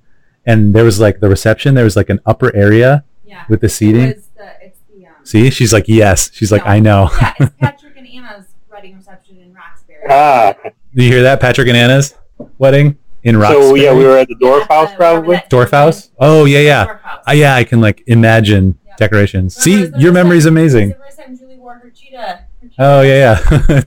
and 0.47 0.75
there 0.75 0.85
was 0.85 0.99
like 1.01 1.21
the 1.21 1.29
reception. 1.29 1.75
There 1.75 1.85
was 1.85 1.97
like 1.97 2.11
an 2.11 2.19
upper 2.27 2.55
area 2.57 3.05
Yeah. 3.25 3.45
with 3.49 3.61
the 3.61 3.69
seating. 3.69 4.01
It 4.03 4.17
was 4.17 4.27
the, 4.37 4.67
it's 4.67 4.79
the, 4.93 5.07
um, 5.07 5.13
See, 5.25 5.51
she's 5.51 5.73
like, 5.73 5.85
yes. 5.87 6.31
She's 6.35 6.51
like, 6.51 6.67
I 6.67 6.81
know. 6.81 7.09
yeah, 7.21 7.35
it's 7.39 7.55
Patrick 7.61 7.90
and 7.90 7.90
Anna's 8.15 8.47
wedding 8.71 8.97
reception 8.97 9.39
in 9.39 9.53
Roxbury. 9.55 9.99
Ah, 10.09 10.55
Do 10.95 11.05
you 11.05 11.11
hear 11.13 11.23
that? 11.23 11.41
Patrick 11.41 11.69
and 11.69 11.77
Anna's 11.77 12.15
wedding 12.59 12.97
in 13.23 13.37
Roxbury. 13.37 13.63
so 13.69 13.75
yeah, 13.75 13.95
we 13.95 14.05
were 14.05 14.17
at 14.19 14.29
the 14.29 14.35
Dorf 14.37 14.67
Yeah, 14.71 14.77
House 14.87 14.95
probably. 14.97 15.29
whatever 15.29 15.43
that- 15.43 15.51
Dorf 15.51 15.71
Haus. 15.71 16.11
Oh 16.19 16.45
yeah, 16.45 16.59
yeah. 16.61 16.87
House. 16.99 17.25
Uh, 17.29 17.33
yeah, 17.33 17.55
I 17.55 17.65
can 17.65 17.81
like 17.81 18.03
imagine 18.07 18.79
Yeah. 18.87 18.95
decorations. 18.97 19.57
Remember, 19.57 19.63
See, 19.63 19.75
it 19.75 19.81
was 19.83 19.91
the 19.93 19.99
your 20.01 20.13
first 20.13 20.15
memory's 20.25 20.45
time- 20.45 20.53
amazing. 20.57 20.89
the 20.91 20.95
first 20.97 21.19
time 21.19 21.37
Julie 21.39 21.57
wore 21.59 21.75
her 21.75 21.91
cheetah. 21.91 22.19
her 22.63 22.69
cheetah 22.69 22.75
Oh 22.79 23.01
yeah, 23.03 23.39
yeah. 23.69 23.81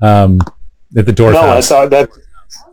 um, 0.24 0.40
at 0.96 1.06
the 1.06 1.12
Dorf 1.12 1.34
no, 1.34 1.40
I 1.40 1.46
House. 1.54 1.68
thought 1.68 1.90
that. 1.90 2.08
That 2.10 2.10
was 2.10 2.18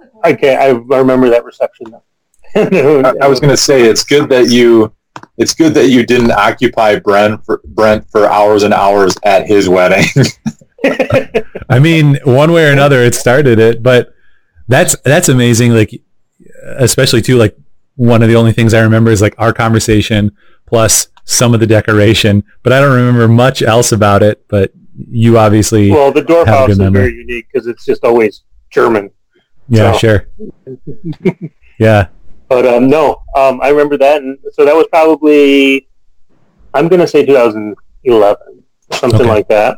a 0.04 0.08
cool- 0.08 0.22
Okay, 0.34 0.56
I, 0.56 0.68
I 0.68 0.98
remember 0.98 1.30
that 1.30 1.46
reception. 1.46 1.88
now. 1.92 2.04
I, 2.56 3.14
I 3.22 3.28
was 3.28 3.40
going 3.40 3.52
to 3.52 3.58
say 3.58 3.84
it's 3.84 4.04
good 4.04 4.28
that 4.30 4.50
you 4.50 4.92
it's 5.38 5.54
good 5.54 5.74
that 5.76 5.90
you 5.90 6.06
didn't 6.06 6.32
occupy 6.32 7.00
Brent 7.00 7.44
for 7.46 7.62
Brent 7.66 8.10
for 8.10 8.26
hours 8.28 8.64
and 8.64 8.74
hours 8.74 9.16
at 9.24 9.48
his 9.48 9.70
wedding. 9.70 10.06
I 11.70 11.80
mean, 11.80 12.20
one 12.24 12.52
way 12.52 12.68
or 12.68 12.72
another, 12.72 13.00
it 13.04 13.16
started 13.16 13.60
it, 13.60 13.84
but 13.84 14.14
that's 14.68 14.96
that's 15.02 15.30
amazing. 15.30 15.74
Like, 15.74 16.02
especially 16.78 17.22
too, 17.22 17.38
like 17.38 17.56
one 17.96 18.22
of 18.24 18.30
the 18.30 18.36
only 18.36 18.54
things 18.54 18.74
I 18.74 18.82
remember 18.82 19.12
is 19.12 19.22
like 19.22 19.36
our 19.38 19.54
conversation 19.54 20.32
plus 20.66 21.08
some 21.26 21.54
of 21.54 21.60
the 21.60 21.68
decoration, 21.68 22.44
but 22.64 22.72
I 22.74 22.80
don't 22.80 22.96
remember 22.96 23.28
much 23.28 23.62
else 23.62 23.92
about 23.92 24.24
it. 24.24 24.46
But 24.48 24.72
you 25.10 25.38
obviously, 25.38 25.92
well, 25.92 26.12
the 26.12 26.22
Dorf 26.24 26.48
Have 26.48 26.60
House 26.60 26.70
is 26.72 26.78
very 26.78 27.14
unique 27.14 27.48
because 27.52 27.68
it's 27.68 27.86
just 27.86 28.04
always 28.04 28.44
German. 28.70 29.12
yeah, 29.68 29.92
so- 29.94 29.98
sure, 29.98 30.28
yeah, 31.80 32.08
But 32.50 32.66
um, 32.66 32.90
no, 32.90 33.22
um, 33.36 33.62
I 33.62 33.70
remember 33.70 33.98
that, 33.98 34.22
and 34.24 34.38
so 34.54 34.66
that 34.66 34.76
was 34.76 34.88
probably 34.92 35.88
I'm 36.74 36.88
going 36.88 37.00
to 37.00 37.08
say 37.08 37.26
2011, 37.26 38.64
something 38.92 39.22
Okay. 39.22 39.30
like 39.30 39.48
that. 39.50 39.78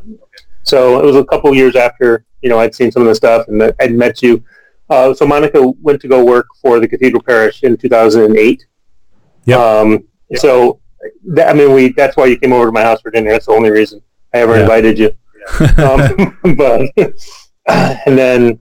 So 0.64 1.00
it 1.00 1.06
was 1.06 1.16
a 1.16 1.26
couple 1.26 1.54
years 1.54 1.76
after 1.76 2.26
you 2.42 2.50
know 2.50 2.60
I'd 2.60 2.74
seen 2.74 2.92
some 2.92 3.02
of 3.04 3.08
the 3.10 3.16
stuff 3.16 3.48
and 3.50 3.74
I'd 3.80 3.94
met 3.94 4.22
you. 4.22 4.44
Uh, 4.90 5.14
so 5.14 5.26
Monica 5.26 5.62
went 5.82 6.02
to 6.02 6.08
go 6.08 6.24
work 6.26 6.48
for 6.62 6.80
the 6.80 6.88
Cathedral 6.88 7.22
Parish 7.24 7.64
in 7.64 7.78
2008. 7.78 8.66
Yep. 9.46 9.60
Um, 9.60 10.04
so 10.36 10.80
that, 11.28 11.50
I 11.50 11.54
mean, 11.54 11.74
we 11.74 11.94
that's 11.94 12.16
why 12.18 12.26
you 12.28 12.38
came 12.38 12.54
over 12.54 12.68
to 12.68 12.72
my 12.72 12.84
house 12.84 13.02
for 13.02 13.12
dinner. 13.12 13.32
That's 13.32 13.48
the 13.48 13.54
only 13.54 13.70
reason 13.72 14.02
I 14.34 14.40
ever 14.40 14.56
Yeah. 14.56 14.62
invited 14.62 14.98
you. 15.00 15.12
Um, 15.78 16.38
but 16.56 16.90
and 17.68 18.18
then 18.18 18.60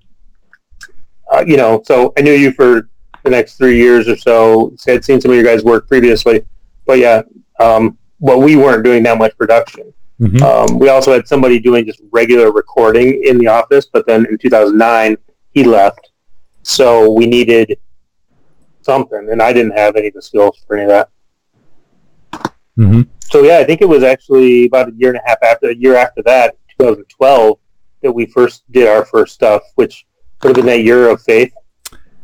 uh, 1.33 1.45
you 1.47 1.57
know, 1.57 1.83
so 1.85 2.13
I 2.19 2.23
knew 2.23 2.33
you 2.33 2.53
for 2.53 2.89
the 3.31 3.37
next 3.37 3.57
three 3.57 3.77
years 3.77 4.09
or 4.09 4.17
so. 4.17 4.75
Had 4.87 5.05
seen 5.05 5.21
some 5.21 5.31
of 5.31 5.37
your 5.37 5.45
guys' 5.45 5.65
work 5.65 5.87
previously, 5.89 6.45
but 6.87 6.99
yeah, 6.99 7.23
um, 7.59 7.97
well, 8.19 8.41
we 8.41 8.57
weren't 8.57 8.85
doing 8.85 9.03
that 9.05 9.19
much 9.19 9.37
production. 9.39 9.93
Mhm. 10.21 10.43
Um, 10.43 10.79
we 10.79 10.89
also 10.89 11.13
had 11.13 11.27
somebody 11.27 11.59
doing 11.59 11.87
just 11.87 12.03
regular 12.11 12.53
recording 12.53 13.25
in 13.25 13.39
the 13.39 13.47
office, 13.47 13.87
but 13.87 14.07
then 14.07 14.27
in 14.27 14.37
2009 14.37 15.17
he 15.53 15.65
left, 15.65 16.11
so 16.63 17.11
we 17.11 17.27
needed 17.27 17.79
something, 18.83 19.29
and 19.31 19.41
I 19.41 19.53
didn't 19.53 19.77
have 19.79 19.97
any 19.97 20.09
of 20.09 20.15
the 20.15 20.23
skills 20.23 20.63
for 20.67 20.77
any 20.77 20.85
of 20.85 20.91
that. 20.91 22.53
Mhm. 22.79 23.07
So 23.31 23.43
yeah, 23.43 23.59
I 23.59 23.65
think 23.65 23.81
it 23.81 23.89
was 23.89 24.03
actually 24.03 24.67
about 24.67 24.89
a 24.89 24.93
year 24.97 25.11
and 25.11 25.19
a 25.19 25.23
half 25.29 25.39
after 25.43 25.71
a 25.71 25.75
year 25.75 25.95
after 25.97 26.23
that, 26.25 26.57
2012, 26.79 27.59
that 28.03 28.13
we 28.13 28.27
first 28.27 28.65
did 28.71 28.89
our 28.89 29.05
first 29.05 29.35
stuff, 29.35 29.63
which 29.77 30.07
would 30.43 30.49
have 30.49 30.57
been 30.57 30.67
that 30.67 30.83
year 30.83 31.09
of 31.09 31.23
faith. 31.23 31.53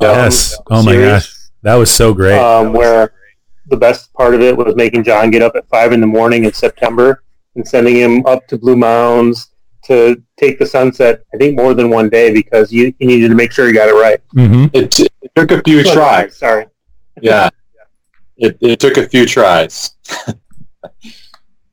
Yes. 0.00 0.56
Oh 0.70 0.82
my 0.84 0.92
series. 0.92 1.06
gosh, 1.08 1.34
that 1.62 1.74
was 1.74 1.90
so 1.90 2.12
great. 2.14 2.38
Um, 2.38 2.72
where 2.72 3.12
the 3.68 3.76
best 3.76 4.12
part 4.12 4.34
of 4.34 4.40
it 4.40 4.56
was 4.56 4.74
making 4.76 5.04
John 5.04 5.30
get 5.30 5.42
up 5.42 5.56
at 5.56 5.68
five 5.68 5.92
in 5.92 6.00
the 6.00 6.06
morning 6.06 6.44
in 6.44 6.52
September 6.52 7.22
and 7.54 7.66
sending 7.66 7.96
him 7.96 8.24
up 8.26 8.46
to 8.48 8.58
Blue 8.58 8.76
Mounds 8.76 9.50
to 9.84 10.22
take 10.36 10.58
the 10.58 10.66
sunset. 10.66 11.24
I 11.32 11.36
think 11.38 11.56
more 11.56 11.72
than 11.74 11.90
one 11.90 12.08
day 12.08 12.32
because 12.32 12.72
you, 12.72 12.92
you 12.98 13.06
needed 13.06 13.28
to 13.28 13.34
make 13.34 13.52
sure 13.52 13.66
you 13.68 13.74
got 13.74 13.88
it 13.88 13.94
right. 13.94 14.20
hmm 14.32 14.66
It, 14.72 14.98
it 15.00 15.32
took 15.34 15.50
a 15.52 15.62
few 15.62 15.82
tries. 15.82 16.36
Sorry. 16.36 16.66
Yeah. 17.22 17.48
It, 18.36 18.58
it 18.60 18.78
took 18.80 18.98
a 18.98 19.08
few 19.08 19.24
tries. 19.26 19.92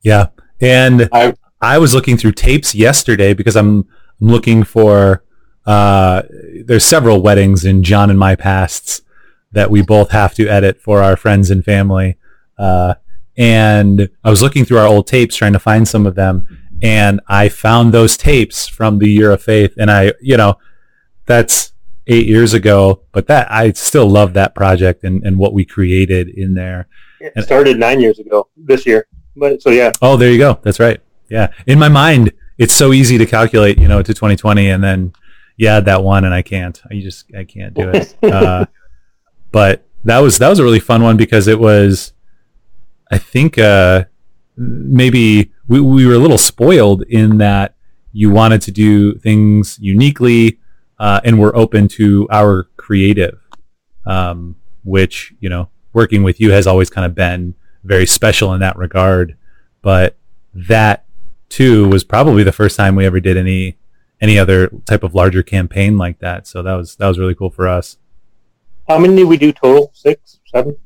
Yeah, 0.02 0.26
and 0.60 1.08
I, 1.12 1.34
I- 1.60 1.78
was 1.78 1.94
looking 1.94 2.16
through 2.16 2.32
tapes 2.32 2.74
yesterday 2.74 3.32
because 3.34 3.56
I'm, 3.56 3.86
I'm 4.20 4.28
looking 4.28 4.62
for. 4.64 5.22
Uh, 5.66 6.22
there's 6.64 6.84
several 6.84 7.22
weddings 7.22 7.64
in 7.64 7.82
John 7.82 8.10
and 8.10 8.18
my 8.18 8.36
pasts 8.36 9.02
that 9.52 9.70
we 9.70 9.82
both 9.82 10.10
have 10.10 10.34
to 10.34 10.48
edit 10.48 10.80
for 10.80 11.02
our 11.02 11.16
friends 11.16 11.50
and 11.50 11.64
family. 11.64 12.16
Uh, 12.58 12.94
and 13.36 14.08
I 14.22 14.30
was 14.30 14.42
looking 14.42 14.64
through 14.64 14.78
our 14.78 14.86
old 14.86 15.06
tapes 15.06 15.36
trying 15.36 15.54
to 15.54 15.58
find 15.58 15.86
some 15.88 16.06
of 16.06 16.14
them, 16.14 16.46
and 16.82 17.20
I 17.26 17.48
found 17.48 17.92
those 17.92 18.16
tapes 18.16 18.68
from 18.68 18.98
the 18.98 19.08
Year 19.08 19.30
of 19.32 19.42
Faith, 19.42 19.74
and 19.78 19.90
I, 19.90 20.12
you 20.20 20.36
know, 20.36 20.58
that's 21.26 21.72
eight 22.06 22.26
years 22.26 22.52
ago, 22.54 23.02
but 23.12 23.26
that 23.28 23.50
I 23.50 23.72
still 23.72 24.08
love 24.08 24.34
that 24.34 24.54
project 24.54 25.04
and, 25.04 25.24
and 25.24 25.38
what 25.38 25.52
we 25.52 25.64
created 25.64 26.28
in 26.28 26.54
there. 26.54 26.86
It 27.20 27.44
started 27.44 27.78
nine 27.78 28.00
years 28.00 28.18
ago 28.18 28.48
this 28.56 28.84
year. 28.84 29.06
But 29.36 29.62
so 29.62 29.70
yeah, 29.70 29.92
Oh, 30.02 30.16
there 30.16 30.30
you 30.30 30.38
go. 30.38 30.58
That's 30.62 30.78
right. 30.78 31.00
Yeah. 31.28 31.52
In 31.66 31.78
my 31.78 31.88
mind, 31.88 32.32
it's 32.58 32.74
so 32.74 32.92
easy 32.92 33.18
to 33.18 33.26
calculate, 33.26 33.78
you 33.78 33.88
know, 33.88 34.02
to 34.02 34.12
2020 34.14 34.68
and 34.68 34.84
then 34.84 35.12
add 35.62 35.84
that 35.84 36.02
one 36.02 36.24
and 36.24 36.34
I 36.34 36.42
can't. 36.42 36.80
I 36.90 37.00
just 37.00 37.26
I 37.34 37.44
can't 37.44 37.74
do 37.74 37.90
it. 37.90 38.16
uh, 38.24 38.66
but 39.52 39.86
that 40.04 40.18
was 40.18 40.38
that 40.38 40.48
was 40.48 40.58
a 40.58 40.64
really 40.64 40.80
fun 40.80 41.02
one 41.02 41.16
because 41.16 41.48
it 41.48 41.58
was 41.58 42.12
I 43.10 43.18
think 43.18 43.58
uh, 43.58 44.04
maybe 44.56 45.52
we, 45.68 45.80
we 45.80 46.06
were 46.06 46.14
a 46.14 46.18
little 46.18 46.38
spoiled 46.38 47.02
in 47.02 47.38
that 47.38 47.74
you 48.12 48.30
wanted 48.30 48.62
to 48.62 48.70
do 48.70 49.14
things 49.18 49.78
uniquely 49.80 50.58
uh, 50.98 51.20
and 51.24 51.38
we're 51.38 51.54
open 51.56 51.88
to 51.88 52.28
our 52.30 52.68
creative, 52.76 53.40
um, 54.06 54.56
which, 54.84 55.34
you 55.40 55.48
know, 55.48 55.68
working 55.92 56.22
with 56.22 56.40
you 56.40 56.52
has 56.52 56.66
always 56.66 56.90
kind 56.90 57.04
of 57.04 57.14
been 57.14 57.54
very 57.82 58.06
special 58.06 58.52
in 58.54 58.60
that 58.60 58.76
regard. 58.76 59.36
But 59.82 60.16
that 60.54 61.04
too 61.48 61.88
was 61.88 62.04
probably 62.04 62.42
the 62.42 62.52
first 62.52 62.76
time 62.76 62.94
we 62.94 63.06
ever 63.06 63.20
did 63.20 63.36
any 63.36 63.76
any 64.24 64.38
other 64.38 64.68
type 64.86 65.02
of 65.02 65.14
larger 65.14 65.42
campaign 65.42 65.98
like 65.98 66.18
that. 66.20 66.46
So 66.46 66.62
that 66.62 66.72
was 66.72 66.96
that 66.96 67.06
was 67.06 67.18
really 67.18 67.34
cool 67.34 67.50
for 67.50 67.68
us. 67.68 67.98
how 68.88 68.98
many 68.98 69.16
did 69.16 69.28
we 69.28 69.36
do 69.36 69.52
total? 69.52 69.90
Six, 69.92 70.40
seven? 70.46 70.76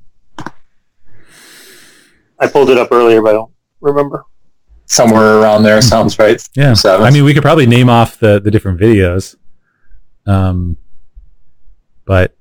I 2.41 2.47
pulled 2.49 2.71
it 2.71 2.79
up 2.79 2.91
earlier, 2.91 3.23
but 3.23 3.31
I 3.31 3.33
don't 3.33 3.53
remember. 3.81 4.25
Somewhere 4.87 5.39
around 5.39 5.63
there 5.63 5.81
sounds 5.83 6.19
right. 6.19 6.43
Yeah. 6.57 6.75
Seven. 6.75 7.07
I 7.07 7.11
mean, 7.11 7.23
we 7.25 7.33
could 7.33 7.43
probably 7.43 7.67
name 7.67 7.89
off 7.89 8.19
the 8.19 8.41
the 8.41 8.51
different 8.51 8.81
videos. 8.81 9.37
Um, 10.27 10.77
but 12.05 12.37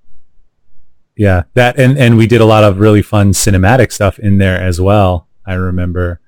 yeah, 1.16 1.44
that 1.54 1.80
and 1.80 1.98
and 1.98 2.18
we 2.18 2.26
did 2.26 2.42
a 2.42 2.46
lot 2.46 2.64
of 2.64 2.80
really 2.80 3.04
fun 3.04 3.34
cinematic 3.34 3.92
stuff 3.92 4.18
in 4.18 4.40
there 4.40 4.60
as 4.60 4.82
well. 4.82 5.28
I 5.46 5.54
remember 5.54 6.22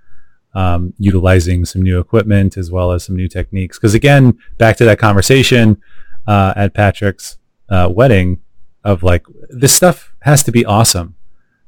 um, 0.59 0.93
utilizing 0.97 1.63
some 1.63 1.81
new 1.81 1.99
equipment 1.99 2.57
as 2.57 2.69
well 2.69 2.91
as 2.91 3.05
some 3.05 3.15
new 3.15 3.29
techniques. 3.29 3.77
Because 3.77 3.93
again, 3.93 4.37
back 4.57 4.75
to 4.77 4.85
that 4.85 4.99
conversation 4.99 5.81
uh, 6.27 6.53
at 6.57 6.73
Patrick's 6.73 7.37
uh, 7.69 7.87
wedding 7.89 8.41
of 8.83 9.01
like 9.01 9.25
this 9.47 9.73
stuff 9.73 10.13
has 10.23 10.43
to 10.43 10.51
be 10.51 10.65
awesome. 10.65 11.15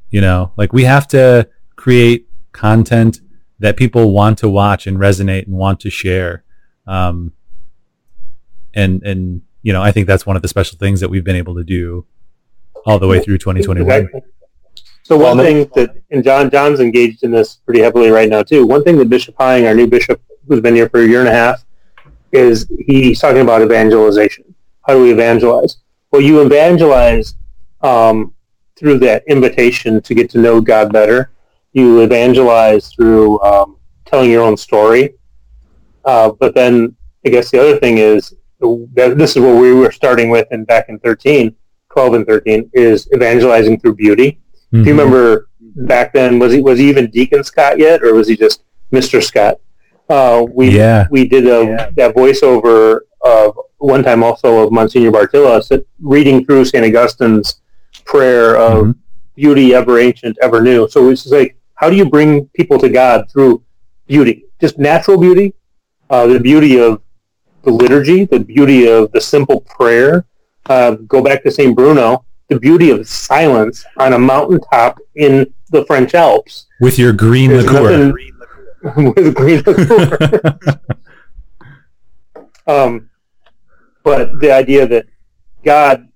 You 0.10 0.19
know, 0.19 0.51
like 0.58 0.73
we 0.73 0.84
have 0.84 1.08
to 1.10 1.47
create 1.77 2.27
content 2.51 3.21
that 3.60 3.77
people 3.77 4.12
want 4.12 4.38
to 4.39 4.49
watch 4.49 4.88
and 4.88 4.97
resonate 4.97 5.45
and 5.45 5.56
want 5.56 5.80
to 5.82 5.89
share. 5.89 6.43
Um, 6.86 7.32
and 8.73 9.01
and 9.04 9.41
you 9.62 9.71
know, 9.71 9.82
I 9.82 9.93
think 9.93 10.06
that's 10.06 10.25
one 10.25 10.36
of 10.36 10.41
the 10.41 10.49
special 10.49 10.77
things 10.77 10.99
that 10.99 11.10
we've 11.10 11.23
been 11.23 11.38
able 11.38 11.56
to 11.56 11.63
do 11.63 12.06
all 12.86 12.99
the 12.99 13.08
way 13.08 13.21
through 13.21 13.38
2021. 13.38 14.10
So 15.12 15.17
one 15.17 15.36
Well, 15.36 15.45
thing 15.45 15.69
that, 15.76 16.02
and 16.12 16.24
John 16.24 16.50
John's 16.50 16.80
engaged 16.80 17.24
in 17.24 17.32
this 17.32 17.58
pretty 17.65 17.82
heavily 17.82 18.12
right 18.12 18.30
now 18.30 18.43
too. 18.43 18.65
One 18.65 18.82
thing 18.82 18.95
that 18.95 19.10
Bishop 19.10 19.36
Hying, 19.38 19.67
our 19.67 19.76
new 19.76 19.86
bishop, 19.86 20.21
who's 20.47 20.62
been 20.62 20.74
here 20.74 20.88
for 20.88 21.02
a 21.02 21.06
year 21.06 21.19
and 21.19 21.28
a 21.28 21.34
half, 21.34 21.65
is 22.32 22.71
he's 22.88 23.19
talking 23.19 23.41
about 23.41 23.62
evangelization. 23.62 24.56
How 24.88 24.93
do 24.93 25.02
we 25.02 25.12
evangelize? 25.12 25.80
Well, 26.12 26.21
you 26.21 26.41
evangelize 26.41 27.36
um, 27.82 28.34
through 28.78 29.00
that 29.00 29.26
invitation 29.28 30.00
to 30.00 30.15
get 30.15 30.30
to 30.30 30.38
know 30.38 30.62
God 30.62 30.93
better. 30.93 31.32
You 31.74 32.00
evangelize 32.00 32.88
through 32.93 33.41
um, 33.41 33.76
telling 34.06 34.32
your 34.32 34.43
own 34.43 34.56
story. 34.56 35.15
Uh, 36.06 36.32
but 36.32 36.56
then 36.56 36.95
I 37.26 37.32
guess 37.32 37.52
the 37.52 37.60
other 37.60 37.78
thing 37.80 37.97
is 37.97 38.34
that 38.62 39.15
this 39.17 39.36
is 39.36 39.41
what 39.41 39.60
we 39.60 39.74
were 39.74 39.91
starting 39.91 40.30
with 40.30 40.47
in 40.52 40.63
back 40.63 40.88
in 40.88 41.00
13, 41.00 41.54
12 41.91 42.13
and 42.13 42.26
13 42.26 42.69
is 42.71 43.10
evangelizing 43.13 43.78
through 43.78 43.95
beauty. 43.95 44.40
Mhm. 44.74 44.84
Do 44.84 44.90
you 44.90 44.96
remember 44.98 45.48
back 45.60 46.14
then? 46.14 46.40
Was 46.40 46.54
he 46.54 46.62
was 46.62 46.80
he 46.80 46.90
even 46.90 47.10
Deacon 47.10 47.44
Scott 47.44 47.78
yet, 47.80 48.04
or 48.04 48.14
was 48.14 48.28
he 48.28 48.36
just 48.38 48.64
Mister 48.92 49.22
Scott? 49.22 49.58
Uh, 50.10 50.46
we 50.54 50.70
Yeah. 50.70 51.08
we 51.12 51.28
did 51.28 51.46
a, 51.48 51.90
that 51.96 52.16
voiceover 52.16 53.00
of 53.24 53.58
one 53.78 54.04
time 54.04 54.24
also 54.24 54.60
of 54.60 54.72
Monsignor 54.72 55.12
Bartylla 55.12 55.64
sit- 55.64 55.88
reading 56.02 56.46
through 56.46 56.66
Saint 56.66 56.86
Augustine's 56.86 57.62
prayer 58.06 58.56
of 58.58 58.84
Mhm. 58.88 58.96
beauty 59.36 59.74
ever 59.74 60.00
ancient, 60.00 60.38
ever 60.42 60.62
new. 60.62 60.88
So 60.90 61.10
it's 61.10 61.24
just 61.24 61.34
like, 61.34 61.56
how 61.76 61.90
do 61.90 61.96
you 61.96 62.06
bring 62.06 62.46
people 62.54 62.78
to 62.80 62.90
God 62.90 63.26
through 63.32 63.62
beauty? 64.08 64.46
Just 64.60 64.78
natural 64.78 65.18
beauty, 65.18 65.54
uh, 66.10 66.28
the 66.28 66.40
beauty 66.40 66.80
of 66.80 67.02
the 67.64 67.72
liturgy, 67.72 68.26
the 68.26 68.40
beauty 68.40 68.88
of 68.88 69.12
the 69.14 69.22
simple 69.22 69.62
prayer. 69.62 70.26
Uh, 70.70 70.92
go 71.08 71.22
back 71.24 71.42
to 71.44 71.52
St. 71.52 71.76
Bruno, 71.76 72.24
the 72.52 72.60
beauty 72.60 72.90
of 72.92 73.08
silence 73.08 73.86
on 73.98 74.12
a 74.12 74.20
mountaintop 74.20 75.00
in 75.16 75.52
the 75.70 75.86
French 75.86 76.14
Alps 76.14 76.68
with 76.82 77.00
your 77.00 77.14
green 77.14 77.50
There's 77.50 77.64
liqueur. 77.66 78.08
nothing- 78.08 79.14
with 79.16 79.36
green 79.36 79.64
liqueur. 79.66 80.60
um, 82.68 83.10
but 84.04 84.38
the 84.42 84.52
idea 84.52 84.86
that 84.86 85.06
God, 85.64 86.10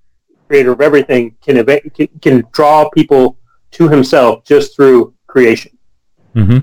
creator 0.49 0.73
of 0.73 0.81
everything, 0.81 1.37
can, 1.41 1.55
eva- 1.57 1.81
can 1.91 2.07
can 2.21 2.43
draw 2.51 2.89
people 2.89 3.37
to 3.71 3.87
Himself 3.87 4.43
just 4.43 4.75
through 4.75 5.13
creation. 5.27 5.71
hmm 6.33 6.57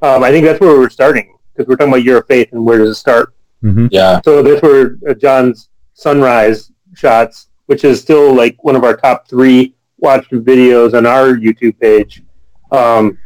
Um, 0.00 0.22
I 0.24 0.30
think 0.30 0.46
that's 0.46 0.60
where 0.60 0.78
we're 0.78 0.88
starting 0.90 1.36
because 1.52 1.68
we're 1.68 1.76
talking 1.76 1.92
about 1.92 2.02
year 2.04 2.18
of 2.18 2.26
faith 2.26 2.48
and 2.52 2.64
where 2.64 2.78
does 2.78 2.90
it 2.90 2.94
start? 2.94 3.34
hmm 3.60 3.88
Yeah. 3.90 4.20
So 4.24 4.42
that's 4.42 4.62
where 4.62 4.96
uh, 5.08 5.12
John's 5.14 5.68
sunrise 5.92 6.72
shots, 6.94 7.48
which 7.66 7.84
is 7.84 8.00
still 8.00 8.34
like 8.34 8.62
one 8.62 8.76
of 8.76 8.84
our 8.84 8.96
top 8.96 9.28
three 9.28 9.74
watched 9.98 10.30
videos 10.30 10.94
on 10.94 11.06
our 11.06 11.34
YouTube 11.34 11.78
page, 11.80 12.22
um, 12.70 13.18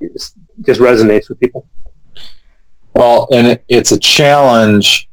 just 0.00 0.80
resonates 0.80 1.28
with 1.28 1.40
people. 1.40 1.66
Well, 2.94 3.28
and 3.32 3.46
it, 3.46 3.64
it's 3.68 3.92
a 3.92 3.98
challenge. 3.98 5.08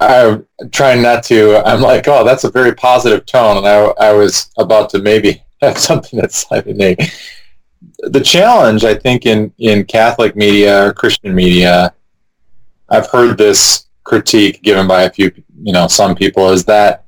I'm 0.00 0.46
trying 0.72 1.02
not 1.02 1.22
to. 1.24 1.62
I'm 1.64 1.80
like, 1.80 2.08
oh, 2.08 2.24
that's 2.24 2.44
a 2.44 2.50
very 2.50 2.74
positive 2.74 3.24
tone, 3.24 3.58
and 3.58 3.66
I, 3.66 4.08
I 4.08 4.12
was 4.12 4.50
about 4.58 4.90
to 4.90 4.98
maybe 5.00 5.42
have 5.62 5.78
something 5.78 6.18
that's 6.18 6.36
slightly 6.36 6.72
negative. 6.72 7.14
The 7.98 8.20
challenge, 8.20 8.84
I 8.84 8.94
think, 8.94 9.26
in 9.26 9.52
in 9.58 9.84
Catholic 9.84 10.36
media 10.36 10.88
or 10.88 10.92
Christian 10.92 11.34
media, 11.34 11.94
I've 12.88 13.08
heard 13.08 13.38
this 13.38 13.86
critique 14.04 14.62
given 14.62 14.86
by 14.86 15.02
a 15.02 15.10
few, 15.10 15.32
you 15.62 15.72
know, 15.72 15.86
some 15.86 16.14
people, 16.14 16.50
is 16.50 16.64
that 16.66 17.04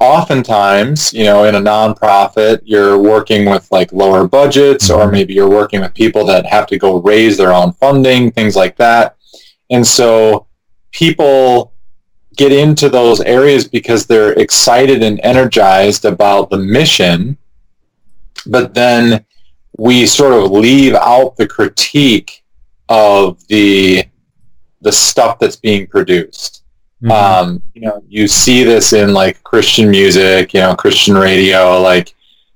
oftentimes, 0.00 1.12
you 1.14 1.24
know, 1.24 1.44
in 1.44 1.54
a 1.54 1.60
nonprofit, 1.60 2.60
you're 2.64 2.98
working 2.98 3.48
with 3.48 3.66
like 3.70 3.90
lower 3.92 4.28
budgets, 4.28 4.90
or 4.90 5.06
Mhm. 5.06 5.12
maybe 5.12 5.34
you're 5.34 5.48
working 5.48 5.80
with 5.80 5.94
people 5.94 6.24
that 6.26 6.44
have 6.44 6.66
to 6.66 6.78
go 6.78 7.00
raise 7.00 7.36
their 7.38 7.52
own 7.52 7.72
funding, 7.72 8.30
things 8.30 8.54
like 8.54 8.76
that. 8.76 9.16
And 9.70 9.86
so 9.86 10.46
people 10.92 11.72
get 12.36 12.52
into 12.52 12.90
those 12.90 13.22
areas 13.22 13.66
because 13.66 14.04
they're 14.04 14.32
excited 14.32 15.02
and 15.02 15.18
energized 15.22 16.04
about 16.04 16.50
the 16.50 16.58
mission, 16.58 17.38
but 18.44 18.74
then 18.74 19.24
we 19.78 20.06
sort 20.06 20.34
of 20.34 20.50
leave 20.50 20.94
out 20.94 21.36
the 21.36 21.46
critique 21.46 22.44
of 22.90 23.38
the 23.48 24.04
the 24.86 24.92
stuff 24.92 25.38
that's 25.40 25.56
being 25.56 25.84
produced. 25.88 26.62
Mhm. 27.02 27.10
Um, 27.10 27.62
you 27.74 27.82
know, 27.82 28.02
you 28.08 28.28
see 28.28 28.62
this 28.62 28.92
in 28.92 29.12
like 29.12 29.42
Christian 29.42 29.90
music, 29.90 30.54
you 30.54 30.60
know, 30.60 30.74
Christian 30.76 31.14
radio. 31.16 31.80
Like 31.82 32.14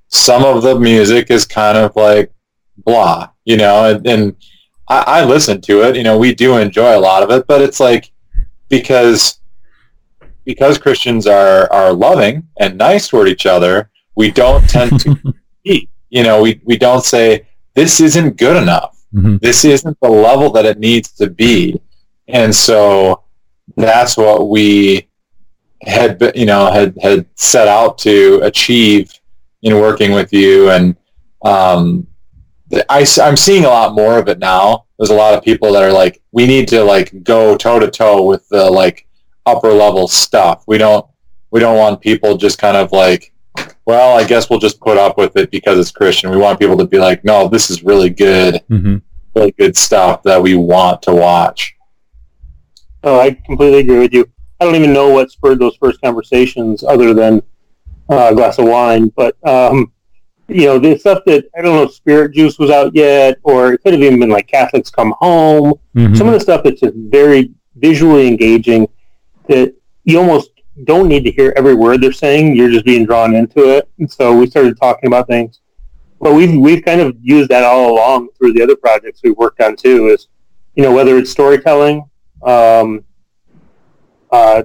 some 0.08 0.44
of 0.44 0.62
the 0.62 0.78
music 0.78 1.30
is 1.30 1.44
kind 1.44 1.76
of 1.76 1.94
like 1.96 2.32
blah, 2.86 3.28
you 3.44 3.56
know, 3.56 3.76
and, 3.90 4.06
and 4.06 4.36
I, 4.88 5.04
I 5.20 5.24
listen 5.24 5.60
to 5.62 5.82
it. 5.82 5.96
You 5.96 6.04
know, 6.04 6.16
we 6.18 6.34
do 6.34 6.56
enjoy 6.56 6.96
a 6.96 7.00
lot 7.10 7.22
of 7.24 7.30
it, 7.30 7.46
but 7.48 7.60
it's 7.60 7.80
like 7.80 8.10
because 8.68 9.40
because 10.44 10.78
Christians 10.78 11.26
are 11.26 11.70
are 11.72 11.92
loving 11.92 12.46
and 12.60 12.78
nice 12.78 13.08
toward 13.08 13.28
each 13.28 13.46
other, 13.46 13.90
we 14.14 14.30
don't 14.30 14.66
tend 14.70 15.00
to 15.00 15.14
compete. 15.24 15.90
You 16.10 16.22
know, 16.22 16.40
we 16.42 16.60
we 16.64 16.78
don't 16.78 17.04
say 17.04 17.46
this 17.74 18.00
isn't 18.00 18.36
good 18.38 18.56
enough. 18.56 18.96
Mhm. 19.14 19.40
This 19.40 19.64
isn't 19.64 19.98
the 20.00 20.08
level 20.08 20.50
that 20.52 20.64
it 20.64 20.78
needs 20.78 21.10
to 21.20 21.28
be, 21.28 21.80
and 22.32 22.54
so 22.54 23.22
that's 23.76 24.16
what 24.16 24.48
we 24.48 25.08
had 25.82 26.32
you 26.34 26.46
know 26.46 26.70
had 26.70 26.94
had 27.00 27.26
set 27.36 27.68
out 27.68 27.98
to 27.98 28.40
achieve 28.42 29.12
in 29.62 29.76
working 29.76 30.12
with 30.12 30.32
you. 30.32 30.70
And 30.70 30.96
um 31.44 32.06
I, 32.88 33.04
am 33.20 33.36
seeing 33.36 33.64
a 33.64 33.68
lot 33.68 33.94
more 33.94 34.18
of 34.18 34.28
it 34.28 34.38
now. 34.38 34.84
There's 34.98 35.10
a 35.10 35.14
lot 35.14 35.34
of 35.34 35.42
people 35.42 35.72
that 35.72 35.82
are 35.82 35.92
like 35.92 36.22
we 36.32 36.46
need 36.46 36.68
to 36.68 36.84
like 36.84 37.22
go 37.22 37.56
toe 37.56 37.78
to 37.80 37.90
toe 37.90 38.22
with 38.22 38.48
the 38.48 38.70
like 38.70 39.06
upper 39.46 39.72
level 39.72 40.06
stuff. 40.06 40.64
We 40.66 40.78
don't 40.78 41.06
we 41.50 41.60
don't 41.60 41.78
want 41.78 42.00
people 42.00 42.36
just 42.36 42.58
kind 42.58 42.76
of 42.76 42.92
like 42.92 43.32
well 43.86 44.16
i 44.16 44.24
guess 44.24 44.48
we'll 44.48 44.60
just 44.60 44.80
put 44.80 44.96
up 44.96 45.18
with 45.18 45.36
it 45.36 45.50
because 45.50 45.78
it's 45.78 45.90
christian. 45.90 46.30
We 46.30 46.36
want 46.36 46.60
people 46.60 46.76
to 46.76 46.86
be 46.86 46.98
like 46.98 47.24
no 47.24 47.48
this 47.48 47.70
is 47.70 47.82
really 47.82 48.10
good. 48.10 48.62
Mhm. 48.70 49.02
really 49.34 49.52
good 49.52 49.76
stuff 49.76 50.22
that 50.24 50.40
we 50.42 50.54
want 50.54 51.02
to 51.02 51.14
watch 51.14 51.74
Oh, 53.02 53.18
I 53.18 53.30
completely 53.30 53.78
agree 53.78 53.98
with 53.98 54.12
you. 54.12 54.28
I 54.60 54.64
don't 54.64 54.74
even 54.74 54.92
know 54.92 55.08
what 55.08 55.30
spurred 55.30 55.58
those 55.58 55.76
first 55.76 56.00
conversations 56.02 56.84
other 56.84 57.14
than 57.14 57.42
uh, 58.10 58.28
a 58.30 58.34
glass 58.34 58.58
of 58.58 58.66
wine. 58.66 59.10
But, 59.16 59.36
um, 59.48 59.92
you 60.48 60.66
know, 60.66 60.78
the 60.78 60.98
stuff 60.98 61.22
that, 61.26 61.44
I 61.56 61.62
don't 61.62 61.76
know 61.76 61.84
if 61.84 61.94
Spirit 61.94 62.34
Juice 62.34 62.58
was 62.58 62.70
out 62.70 62.94
yet, 62.94 63.38
or 63.42 63.72
it 63.72 63.82
could 63.82 63.94
have 63.94 64.02
even 64.02 64.20
been 64.20 64.28
like 64.28 64.48
Catholics 64.48 64.90
Come 64.90 65.14
Home. 65.18 65.72
Mhm. 65.96 66.16
Some 66.16 66.26
of 66.26 66.34
the 66.34 66.40
stuff 66.40 66.62
that's 66.64 66.80
just 66.80 66.94
very 66.94 67.52
visually 67.76 68.28
engaging 68.28 68.86
that 69.48 69.74
you 70.04 70.18
almost 70.18 70.50
don't 70.84 71.08
need 71.08 71.24
to 71.24 71.30
hear 71.30 71.54
every 71.56 71.74
word 71.74 72.02
they're 72.02 72.12
saying. 72.12 72.54
You're 72.54 72.70
just 72.70 72.84
being 72.84 73.06
drawn 73.06 73.34
into 73.34 73.76
it. 73.76 73.88
And 73.98 74.10
so 74.10 74.36
we 74.36 74.46
started 74.48 74.78
talking 74.78 75.06
about 75.06 75.26
things. 75.26 75.60
But 76.20 76.34
we've, 76.34 76.54
we've 76.58 76.84
kind 76.84 77.00
of 77.00 77.16
used 77.22 77.48
that 77.48 77.64
all 77.64 77.92
along 77.92 78.28
through 78.36 78.52
the 78.52 78.62
other 78.62 78.76
projects 78.76 79.20
we've 79.24 79.36
worked 79.36 79.60
on 79.62 79.74
too 79.76 80.08
is, 80.08 80.28
you 80.74 80.82
know, 80.82 80.92
whether 80.92 81.16
it's 81.16 81.30
storytelling, 81.30 82.09
um, 82.42 83.04
uh, 84.30 84.62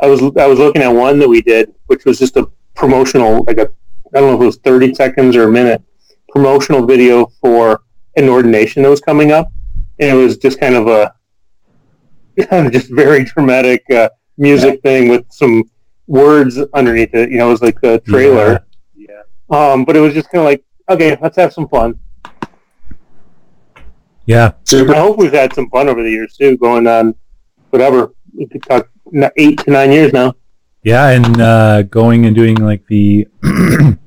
I 0.00 0.06
was 0.06 0.20
I 0.36 0.46
was 0.46 0.58
looking 0.58 0.82
at 0.82 0.88
one 0.88 1.18
that 1.18 1.28
we 1.28 1.42
did, 1.42 1.74
which 1.86 2.04
was 2.04 2.18
just 2.18 2.36
a 2.36 2.48
promotional, 2.74 3.44
like 3.44 3.58
a 3.58 3.70
I 4.14 4.20
don't 4.20 4.30
know 4.30 4.36
if 4.36 4.42
it 4.42 4.46
was 4.46 4.56
thirty 4.58 4.94
seconds 4.94 5.36
or 5.36 5.44
a 5.44 5.50
minute 5.50 5.82
promotional 6.34 6.84
video 6.84 7.26
for 7.40 7.82
an 8.16 8.28
ordination 8.28 8.82
that 8.82 8.90
was 8.90 9.00
coming 9.00 9.30
up, 9.30 9.50
and 10.00 10.10
it 10.10 10.20
was 10.20 10.36
just 10.36 10.58
kind 10.58 10.74
of 10.74 10.88
a 10.88 11.14
just 12.70 12.90
very 12.90 13.24
dramatic 13.24 13.88
uh, 13.90 14.08
music 14.36 14.82
thing 14.82 15.08
with 15.08 15.24
some 15.30 15.62
words 16.08 16.58
underneath 16.74 17.14
it. 17.14 17.30
You 17.30 17.38
know, 17.38 17.48
it 17.48 17.52
was 17.52 17.62
like 17.62 17.80
the 17.80 18.00
trailer. 18.00 18.66
yeah 18.96 19.22
Um, 19.48 19.84
but 19.84 19.96
it 19.96 20.00
was 20.00 20.12
just 20.12 20.28
kind 20.30 20.40
of 20.40 20.46
like, 20.46 20.64
okay, 20.90 21.16
let's 21.22 21.36
have 21.36 21.52
some 21.52 21.68
fun. 21.68 21.98
Yeah. 24.26 24.52
super 24.64 24.94
I 24.94 25.00
hope 25.00 25.18
we've 25.18 25.32
had 25.32 25.52
some 25.54 25.68
fun 25.70 25.88
over 25.88 26.02
the 26.02 26.10
years 26.10 26.36
too, 26.36 26.56
going 26.56 26.86
on 26.86 27.14
whatever 27.70 28.14
we 28.34 28.46
could 28.46 28.62
talk 28.62 28.88
eight 29.36 29.58
to 29.60 29.70
nine 29.70 29.92
years 29.92 30.12
now. 30.12 30.34
Yeah, 30.82 31.10
and 31.10 31.40
uh, 31.40 31.82
going 31.82 32.26
and 32.26 32.36
doing 32.36 32.56
like 32.56 32.86
the 32.86 33.26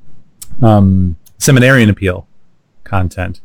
um, 0.61 1.17
seminarian 1.37 1.89
appeal 1.89 2.27
content. 2.83 3.41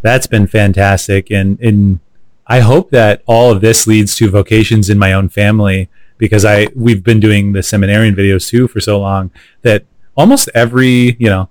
That's 0.00 0.26
been 0.26 0.46
fantastic, 0.46 1.30
and 1.30 1.60
and 1.60 2.00
I 2.46 2.60
hope 2.60 2.90
that 2.90 3.22
all 3.26 3.52
of 3.52 3.60
this 3.60 3.86
leads 3.86 4.16
to 4.16 4.30
vocations 4.30 4.90
in 4.90 4.98
my 4.98 5.12
own 5.12 5.28
family 5.28 5.90
because 6.18 6.44
I 6.44 6.68
we've 6.74 7.04
been 7.04 7.20
doing 7.20 7.52
the 7.52 7.62
seminarian 7.62 8.14
videos 8.14 8.48
too 8.48 8.68
for 8.68 8.80
so 8.80 8.98
long 8.98 9.30
that 9.62 9.84
almost 10.16 10.48
every 10.54 11.16
you 11.18 11.28
know, 11.28 11.50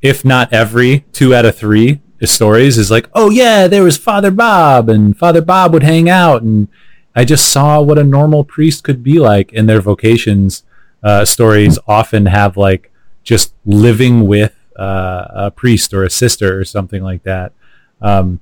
if 0.00 0.24
not 0.24 0.52
every 0.52 1.00
two 1.12 1.34
out 1.34 1.44
of 1.44 1.56
three 1.56 2.00
stories 2.26 2.78
is 2.78 2.90
like, 2.90 3.08
oh 3.14 3.30
yeah, 3.30 3.66
there 3.66 3.82
was 3.82 3.96
Father 3.96 4.30
Bob, 4.30 4.88
and 4.88 5.16
Father 5.16 5.40
Bob 5.40 5.72
would 5.72 5.82
hang 5.82 6.08
out 6.08 6.42
and 6.42 6.68
I 7.14 7.24
just 7.24 7.50
saw 7.50 7.80
what 7.80 7.98
a 7.98 8.04
normal 8.04 8.44
priest 8.44 8.84
could 8.84 9.02
be 9.02 9.18
like, 9.18 9.52
and 9.52 9.68
their 9.68 9.80
vocations 9.80 10.62
uh, 11.02 11.24
stories 11.24 11.78
often 11.86 12.26
have 12.26 12.56
like 12.56 12.92
just 13.22 13.54
living 13.66 14.26
with 14.26 14.54
uh, 14.78 15.26
a 15.30 15.50
priest 15.50 15.92
or 15.92 16.04
a 16.04 16.10
sister 16.10 16.58
or 16.58 16.64
something 16.64 17.02
like 17.02 17.24
that. 17.24 17.52
Um, 18.00 18.40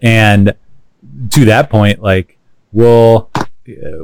and 0.00 0.54
to 1.30 1.44
that 1.46 1.70
point, 1.70 2.02
like 2.02 2.38
we'll 2.72 3.30
uh, 3.34 3.44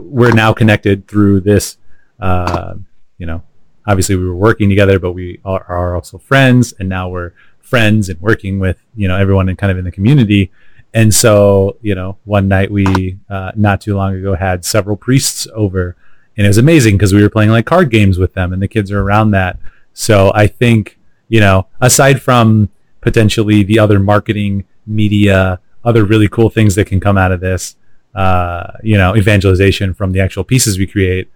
we're 0.01 0.33
now 0.33 0.53
connected 0.53 1.07
through 1.07 1.41
this. 1.41 1.77
Uh, 2.19 2.75
you 3.17 3.27
know, 3.27 3.43
obviously 3.87 4.17
we 4.17 4.27
were 4.27 4.35
working 4.35 4.69
together, 4.69 4.99
but 4.99 5.13
we 5.13 5.41
are, 5.45 5.65
are 5.65 5.95
also 5.95 6.19
friends, 6.19 6.73
and 6.79 6.89
now 6.89 7.09
we're 7.09 7.33
friends 7.71 8.09
and 8.09 8.21
working 8.21 8.59
with 8.59 8.79
you 8.95 9.09
know 9.09 9.17
everyone 9.17 9.49
and 9.49 9.57
kind 9.57 9.71
of 9.73 9.79
in 9.79 9.85
the 9.85 9.93
community. 9.93 10.51
And 10.93 11.15
so, 11.15 11.77
you 11.83 11.95
know, 11.95 12.19
one 12.25 12.49
night 12.49 12.69
we, 12.69 13.17
uh, 13.29 13.53
not 13.55 13.81
too 13.81 13.95
long 13.95 14.17
ago, 14.17 14.35
had 14.35 14.65
several 14.65 14.97
priests 14.97 15.47
over, 15.55 15.97
and 16.37 16.45
it 16.45 16.51
was 16.51 16.59
amazing 16.59 16.97
because 16.97 17.15
we 17.15 17.23
were 17.23 17.31
playing 17.31 17.51
like 17.51 17.65
card 17.65 17.91
games 17.91 18.19
with 18.19 18.35
them, 18.35 18.53
and 18.53 18.61
the 18.61 18.67
kids 18.67 18.91
are 18.91 19.01
around 19.01 19.31
that. 19.31 19.59
So 19.93 20.33
I 20.35 20.49
think, 20.49 20.99
you 21.29 21.39
know, 21.39 21.69
aside 21.81 22.21
from 22.21 22.71
potentially 23.03 23.63
the 23.63 23.79
other 23.79 24.01
marketing, 24.01 24.65
media, 24.87 25.61
other 25.85 26.05
really 26.05 26.29
cool 26.29 26.51
things 26.51 26.75
that 26.75 26.87
can 26.89 26.99
come 26.99 27.17
out 27.17 27.31
of 27.31 27.41
this, 27.41 27.77
uh, 28.15 28.73
you 28.83 28.99
know, 28.99 29.17
evangelization 29.17 29.95
from 29.95 30.13
the 30.13 30.21
actual 30.21 30.43
pieces 30.45 30.77
we 30.77 30.87
create, 30.87 31.31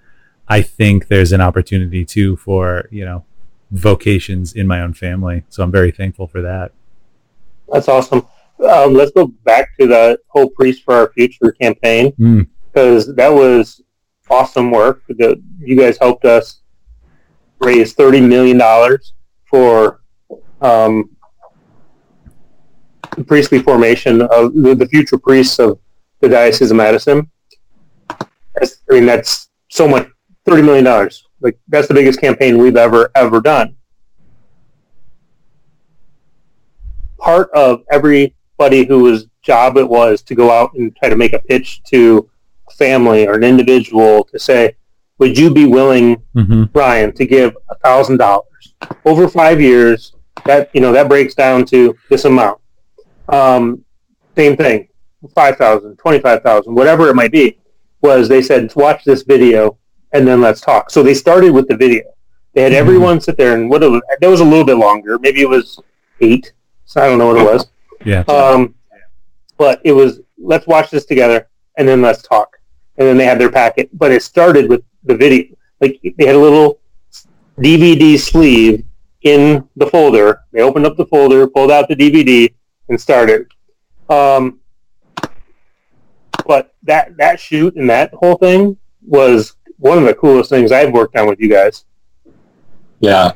I 0.49 0.63
think 0.63 1.07
there's 1.07 1.33
an 1.33 1.41
opportunity 1.41 2.05
too 2.05 2.37
for, 2.37 2.89
you 2.91 3.05
know, 3.05 3.25
vocations 3.75 4.53
in 4.55 4.67
my 4.67 4.81
own 4.81 4.95
family. 4.95 5.45
So 5.49 5.63
I'm 5.63 5.71
very 5.73 5.91
thankful 5.91 6.27
for 6.29 6.41
that. 6.43 6.73
That's 7.73 7.89
awesome. 7.89 8.27
Um, 8.65 8.95
let's 8.95 9.11
go 9.11 9.27
back 9.45 9.77
to 9.79 9.87
the 9.87 10.19
whole 10.29 10.49
Priest 10.49 10.85
for 10.85 10.95
Our 10.95 11.13
Future 11.13 11.53
campaign 11.61 12.13
Mm. 12.13 12.47
because 12.73 13.15
that 13.17 13.29
was 13.29 13.81
awesome 14.31 14.71
work. 14.71 15.03
The, 15.09 15.43
you 15.59 15.77
guys 15.77 15.99
helped 15.99 16.25
us 16.25 16.61
raise 17.61 17.95
thirty 17.95 18.21
million 18.21 18.59
dollars 18.59 19.13
for 19.51 20.03
um, 20.61 21.11
the 23.17 23.25
priestly 23.25 23.59
formation 23.61 24.23
of 24.23 24.55
the, 24.55 24.75
the 24.75 24.87
future 24.87 25.19
priests 25.19 25.59
of 25.59 25.79
the 26.21 26.29
Diocese 26.29 26.71
of 26.71 26.77
Madison. 26.77 27.29
That's, 28.55 28.79
I 28.91 28.95
mean, 28.95 29.07
that's 29.07 29.49
so 29.69 29.89
much. 29.89 30.09
Thirty 30.45 30.63
million 30.63 30.85
dollars. 30.85 31.24
Like 31.45 31.59
that's 31.69 31.87
the 31.87 31.95
biggest 31.95 32.21
campaign 32.21 32.57
we've 32.57 32.77
ever 32.77 33.11
ever 33.15 33.41
done. 33.43 33.77
Part 37.19 37.51
of 37.55 37.83
everybody 37.91 38.85
whose 38.85 39.27
job 39.43 39.77
it 39.77 39.87
was 39.87 40.23
to 40.23 40.35
go 40.35 40.51
out 40.51 40.73
and 40.73 40.97
try 40.97 41.11
to 41.11 41.17
make 41.17 41.35
a 41.35 41.39
pitch 41.39 41.83
to 41.91 42.29
a 42.69 42.73
family 42.73 43.29
or 43.29 43.35
an 43.35 43.45
individual 43.45 44.25
to 44.25 44.39
say, 44.39 44.75
"Would 45.19 45.37
you 45.37 45.53
be 45.53 45.67
willing 45.67 46.23
hmm 46.33 46.65
Ryan 46.73 47.13
to 47.13 47.27
give 47.27 47.55
a 47.69 47.75
thousand 47.77 48.17
dollars 48.17 48.75
over 49.05 49.29
five 49.29 49.61
years. 49.61 50.15
That 50.47 50.71
you 50.73 50.81
know 50.81 50.93
that 50.93 51.09
breaks 51.09 51.35
down 51.35 51.67
to 51.67 51.95
this 52.09 52.25
amount. 52.25 52.59
Um, 53.29 53.85
same 54.35 54.57
thing, 54.57 54.89
five 55.35 55.57
thousand, 55.57 55.97
twenty-five 55.99 56.43
thousand, 56.43 56.75
whatever 56.75 57.09
it 57.09 57.15
might 57.15 57.33
be. 57.33 57.59
Was 58.01 58.29
they 58.29 58.43
said 58.43 58.75
watch 58.77 59.05
this 59.05 59.23
video 59.23 59.79
and 60.15 60.27
then 60.27 60.41
let's 60.41 60.61
talk. 60.61 60.91
So 60.91 61.03
they 61.03 61.13
started 61.15 61.51
with 61.53 61.69
the 61.69 61.77
video. 61.77 62.05
They 62.55 62.63
had 62.63 62.73
Mhm. 62.73 62.77
everyone 62.77 63.21
sit 63.21 63.37
there 63.37 63.55
and 63.55 63.69
what 63.69 63.83
it 63.83 63.91
was, 63.91 64.01
that 64.21 64.31
was 64.31 64.41
a 64.41 64.45
little 64.45 64.65
bit 64.65 64.77
longer. 64.77 65.19
Maybe 65.19 65.43
it 65.43 65.49
was 65.49 65.79
eight. 66.21 66.53
So 66.87 67.03
I 67.03 67.09
don't 67.09 67.19
know 67.19 67.27
what 67.27 67.37
it 67.37 67.45
was. 67.53 67.67
Yeah. 68.05 68.21
Um, 68.29 68.75
but 69.59 69.81
it 69.85 69.93
was 69.93 70.21
let's 70.39 70.67
watch 70.67 70.91
this 70.91 71.05
together 71.05 71.49
and 71.77 71.87
then 71.89 72.01
let's 72.01 72.23
talk. 72.23 72.59
And 72.97 73.09
then 73.09 73.17
they 73.17 73.25
had 73.25 73.41
their 73.41 73.51
packet, 73.51 73.91
but 73.93 74.13
it 74.13 74.23
started 74.23 74.69
with 74.69 74.83
the 75.05 75.17
video. 75.17 75.47
Like 75.81 76.01
they 76.17 76.27
had 76.27 76.37
a 76.37 76.39
little 76.39 76.79
DVD 77.61 78.17
sleeve 78.17 78.85
in 79.23 79.69
the 79.77 79.87
folder. 79.87 80.41
They 80.53 80.61
opened 80.61 80.87
up 80.87 80.97
the 80.97 81.07
folder, 81.07 81.47
pulled 81.49 81.71
out 81.73 81.89
the 81.89 81.97
DVD, 81.97 82.55
and 82.89 83.01
started. 83.01 83.47
Um, 84.09 84.61
but 86.47 86.75
that 86.85 87.17
that 87.17 87.41
shoot 87.41 87.75
and 87.75 87.89
that 87.91 88.13
whole 88.15 88.37
thing 88.37 88.77
was 89.07 89.57
one 89.79 89.99
of 89.99 90.05
the 90.05 90.15
coolest 90.15 90.51
things 90.51 90.73
I've 90.73 90.93
worked 90.93 91.17
on 91.17 91.29
with 91.29 91.41
you 91.41 91.49
guys. 91.51 91.85
Yeah. 93.01 93.33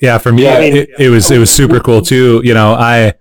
Yeah, 0.00 0.18
for 0.18 0.32
me, 0.32 0.44
Yeah, 0.44 0.54
I 0.54 0.60
mean- 0.60 0.76
it, 0.76 0.90
it 0.98 1.08
was 1.08 1.30
it 1.30 1.38
was 1.38 1.50
super 1.50 1.80
cool 1.80 2.02
too. 2.02 2.40
You 2.44 2.54
know, 2.54 2.74
I 2.74 3.14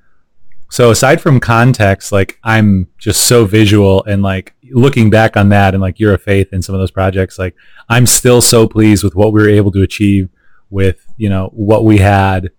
so 0.70 0.90
aside 0.90 1.22
from 1.22 1.40
context, 1.40 2.12
like 2.12 2.40
I'm 2.44 2.88
just 2.98 3.28
so 3.28 3.46
visual 3.46 4.04
and 4.06 4.24
like 4.24 4.54
looking 4.72 5.10
back 5.12 5.38
on 5.38 5.50
that 5.50 5.76
and 5.76 5.82
like 5.82 6.00
you're 6.00 6.16
a 6.16 6.18
faith 6.18 6.52
in 6.52 6.62
some 6.64 6.74
of 6.74 6.82
those 6.82 6.90
projects, 6.92 7.38
like 7.38 7.56
I'm 7.90 8.06
still 8.08 8.42
so 8.42 8.68
pleased 8.68 9.04
with 9.04 9.16
what 9.16 9.34
we 9.34 9.42
were 9.42 9.50
able 9.50 9.72
to 9.74 9.82
achieve 9.84 10.30
with 10.72 11.06
you 11.18 11.30
know 11.30 11.52
what 11.54 11.86
we 11.86 12.00
had 12.00 12.50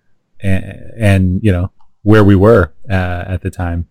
and, 0.41 0.65
and 0.97 1.41
you 1.43 1.51
know 1.51 1.73
where 2.03 2.23
we 2.23 2.37
were 2.37 2.73
uh, 2.89 3.25
at 3.27 3.41
the 3.43 3.51
time. 3.51 3.89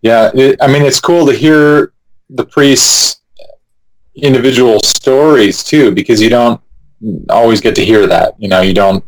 Yeah, 0.00 0.30
it, 0.32 0.56
I 0.62 0.68
mean, 0.68 0.82
it's 0.82 1.00
cool 1.00 1.26
to 1.26 1.32
hear 1.34 1.92
the 2.30 2.44
priests' 2.44 3.20
individual 4.16 4.80
stories 4.80 5.62
too, 5.62 5.92
because 5.92 6.20
you 6.20 6.28
don't 6.30 6.60
always 7.30 7.60
get 7.60 7.74
to 7.76 7.84
hear 7.84 8.06
that. 8.06 8.34
You 8.38 8.48
know, 8.48 8.60
you 8.60 8.74
don't 8.74 9.04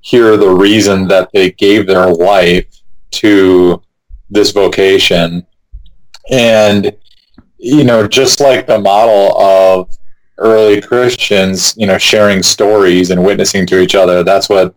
hear 0.00 0.36
the 0.36 0.48
reason 0.50 1.08
that 1.08 1.30
they 1.32 1.50
gave 1.52 1.86
their 1.86 2.08
life 2.12 2.66
to 3.12 3.82
this 4.30 4.52
vocation, 4.52 5.46
and 6.30 6.96
you 7.58 7.84
know, 7.84 8.06
just 8.06 8.40
like 8.40 8.66
the 8.66 8.78
model 8.78 9.38
of 9.38 9.90
early 10.38 10.80
Christians, 10.80 11.74
you 11.76 11.86
know, 11.86 11.98
sharing 11.98 12.42
stories 12.42 13.10
and 13.10 13.22
witnessing 13.22 13.66
to 13.66 13.80
each 13.80 13.94
other. 13.94 14.22
That's 14.24 14.48
what 14.48 14.74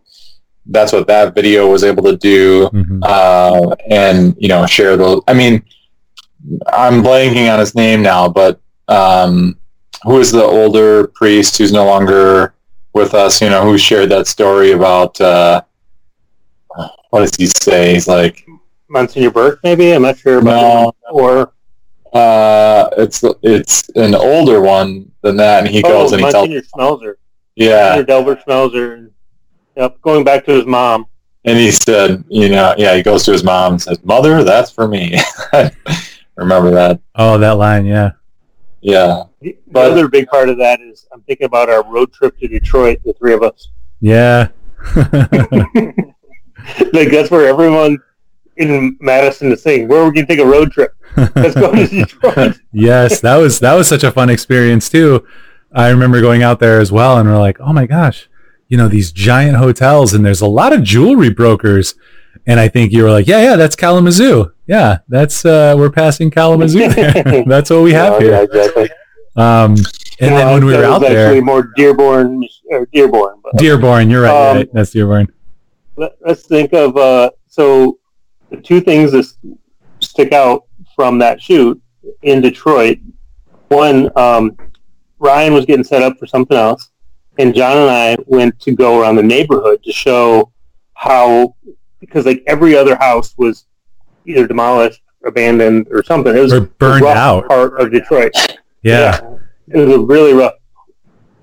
that's 0.68 0.94
what 0.94 1.08
that 1.08 1.36
video 1.36 1.70
was 1.70 1.84
able 1.84 2.04
to 2.04 2.16
do 2.18 2.70
Mhm. 2.74 3.00
uh, 3.04 3.76
and 3.90 4.36
you 4.40 4.48
know 4.48 4.66
share 4.66 4.96
those. 4.98 5.22
I 5.28 5.34
mean, 5.34 5.64
I'm 6.72 7.02
blanking 7.02 7.52
on 7.52 7.60
his 7.60 7.76
name 7.76 8.02
now, 8.02 8.28
but 8.28 8.60
um, 8.88 9.58
who 10.04 10.20
is 10.20 10.32
the 10.32 10.44
older 10.44 11.08
priest 11.08 11.58
who's 11.58 11.72
no 11.72 11.86
longer 11.86 12.54
with 12.94 13.14
us? 13.14 13.42
You 13.42 13.50
know, 13.50 13.64
who 13.64 13.78
shared 13.78 14.10
that 14.10 14.28
story 14.28 14.72
about 14.72 15.20
uh, 15.22 15.62
what 17.10 17.22
does 17.22 17.36
he 17.36 17.46
say? 17.48 17.94
He's 17.94 18.08
like, 18.08 18.46
Monsignor 18.90 19.32
Burke, 19.32 19.60
maybe 19.64 19.92
I'm 19.92 20.02
not 20.02 20.18
sure 20.18 20.40
about 20.40 20.96
No. 21.04 21.12
or 21.12 21.54
uh, 22.14 22.90
it's 22.98 23.24
it's 23.42 23.90
an 23.90 24.14
older 24.14 24.62
one 24.62 25.12
than 25.22 25.38
that, 25.38 25.66
and 25.66 25.74
he 25.74 25.82
goes 25.82 26.12
oh, 26.12 26.16
and 26.16 26.26
he 26.26 26.32
tells, 26.32 26.50
Monsignor 26.50 26.62
Schmelzer, 26.62 27.14
yeah, 27.56 27.96
Monsignor 27.96 28.06
Delbert 28.06 28.46
Schmelzer, 28.46 28.94
and 28.94 29.12
yep, 29.76 30.00
going 30.02 30.24
back 30.24 30.46
to 30.46 30.52
his 30.52 30.66
mom. 30.66 31.08
and 31.46 31.58
he 31.58 31.72
said, 31.72 32.24
you 32.28 32.50
know, 32.50 32.76
yeah, 32.78 32.96
he 32.96 33.02
goes 33.02 33.24
to 33.24 33.32
his 33.32 33.44
mom 33.44 33.74
and 33.74 33.82
says, 33.82 34.04
"Mother, 34.04 34.44
that's 34.44 34.70
for 34.70 34.88
me." 34.88 35.18
Remember 36.36 36.72
that? 36.72 37.00
Oh, 37.16 37.38
that 37.38 37.52
line, 37.58 37.86
yeah. 37.86 38.12
Yeah. 38.82 39.24
The 39.42 39.58
But- 39.72 39.92
other 39.92 40.08
big 40.08 40.28
part 40.28 40.50
of 40.50 40.58
that 40.58 40.82
is 40.82 41.08
I'm 41.14 41.22
thinking 41.22 41.46
about 41.46 41.70
our 41.70 41.84
road 41.90 42.12
trip 42.14 42.38
to 42.40 42.48
Detroit, 42.48 43.00
the 43.06 43.14
three 43.14 43.34
of 43.34 43.44
us. 43.44 43.70
Yeah. 44.02 44.50
like 46.94 47.10
that's 47.12 47.32
where 47.32 47.48
everyone 47.48 47.98
in 48.58 48.98
Madison 49.00 49.52
is 49.52 49.62
saying, 49.62 49.88
"Where 49.88 50.02
are 50.02 50.06
we 50.06 50.12
going 50.14 50.28
to 50.28 50.36
take 50.36 50.44
a 50.44 50.48
road 50.48 50.72
trip? 50.72 50.94
Let's 51.36 51.56
go 51.56 51.72
to 51.74 51.88
Detroit." 51.88 52.60
yes, 52.74 53.22
that 53.22 53.38
was 53.38 53.60
that 53.60 53.74
was 53.76 53.88
such 53.88 54.04
a 54.04 54.12
fun 54.12 54.30
experience 54.30 54.90
too. 54.90 55.26
I 55.74 55.90
remember 55.90 56.22
going 56.22 56.44
out 56.44 56.60
there 56.60 56.80
as 56.80 56.92
well, 56.92 57.18
and 57.18 57.28
we're 57.30 57.40
like, 57.40 57.60
oh 57.60 57.74
my 57.74 57.86
gosh, 57.86 58.30
you 58.68 58.78
know 58.78 58.88
these 58.88 59.12
giant 59.12 59.58
hotels, 59.58 60.14
and 60.14 60.26
there's 60.26 60.42
a 60.42 60.48
lot 60.48 60.74
of 60.74 60.84
jewelry 60.84 61.30
brokers. 61.30 61.96
And 62.46 62.60
I 62.60 62.68
think 62.68 62.92
you 62.92 63.04
were 63.04 63.12
like, 63.12 63.28
yeah, 63.28 63.42
yeah, 63.42 63.56
that's 63.56 63.76
Kalamazoo. 63.76 64.52
Yeah, 64.68 65.00
that's 65.08 65.46
uh, 65.46 65.76
we're 65.78 65.90
passing 65.90 66.30
Kalamazoo. 66.30 66.88
that's 67.48 67.70
what 67.70 67.82
we 67.84 67.94
have 67.94 68.22
yeah, 68.22 68.28
here. 68.28 68.44
exactly. 68.44 68.90
Um, 69.36 69.76
and 70.20 70.36
then 70.36 70.54
when 70.54 70.66
we 70.66 70.74
were 70.74 70.84
out 70.84 71.04
actually 71.04 71.16
there, 71.16 71.42
more 71.42 71.72
Dearborn, 71.76 72.44
or 72.70 72.86
Dearborn. 72.94 73.40
But 73.44 73.58
Dearborn, 73.58 74.10
you're 74.10 74.24
right, 74.24 74.50
Um, 74.52 74.58
right. 74.58 74.70
That's 74.74 74.92
Dearborn. 74.92 75.28
let, 75.96 76.14
us 76.26 76.46
think 76.46 76.74
of 76.74 76.96
uh, 76.98 77.32
so 77.48 78.00
the 78.52 78.58
two 78.58 78.80
things 78.82 79.12
that 79.14 79.26
stick 80.02 80.34
out 80.34 80.66
from 80.96 81.18
that 81.20 81.42
shoot 81.42 81.82
in 82.22 82.42
Detroit. 82.42 83.00
One, 83.70 84.12
um, 84.18 84.56
Ryan 85.20 85.54
was 85.54 85.66
getting 85.66 85.84
set 85.84 86.04
up 86.04 86.18
for 86.20 86.28
something 86.28 86.56
else, 86.58 86.92
and 87.40 87.56
John 87.56 87.78
and 87.78 87.90
I 87.90 88.18
went 88.28 88.60
to 88.62 88.76
go 88.76 89.00
around 89.02 89.16
the 89.16 89.24
neighborhood 89.24 89.82
to 89.84 89.92
show 89.92 90.52
how 90.94 91.56
because 92.06 92.26
like 92.26 92.44
every 92.48 92.76
other 92.76 92.96
house 92.96 93.34
was 93.38 93.66
either 94.26 94.48
demolished, 94.48 95.02
abandoned, 95.26 95.88
or 95.92 96.04
something. 96.04 96.36
It 96.36 96.40
was 96.40 96.54
Or 96.54 96.62
burned 96.62 97.04
rough 97.04 97.18
out. 97.18 97.48
part 97.48 97.80
of 97.80 97.92
Detroit. 97.92 98.32
Yeah. 98.82 99.20
It 99.68 99.78
was 99.78 99.98
really 100.08 100.34
rough. 100.34 100.54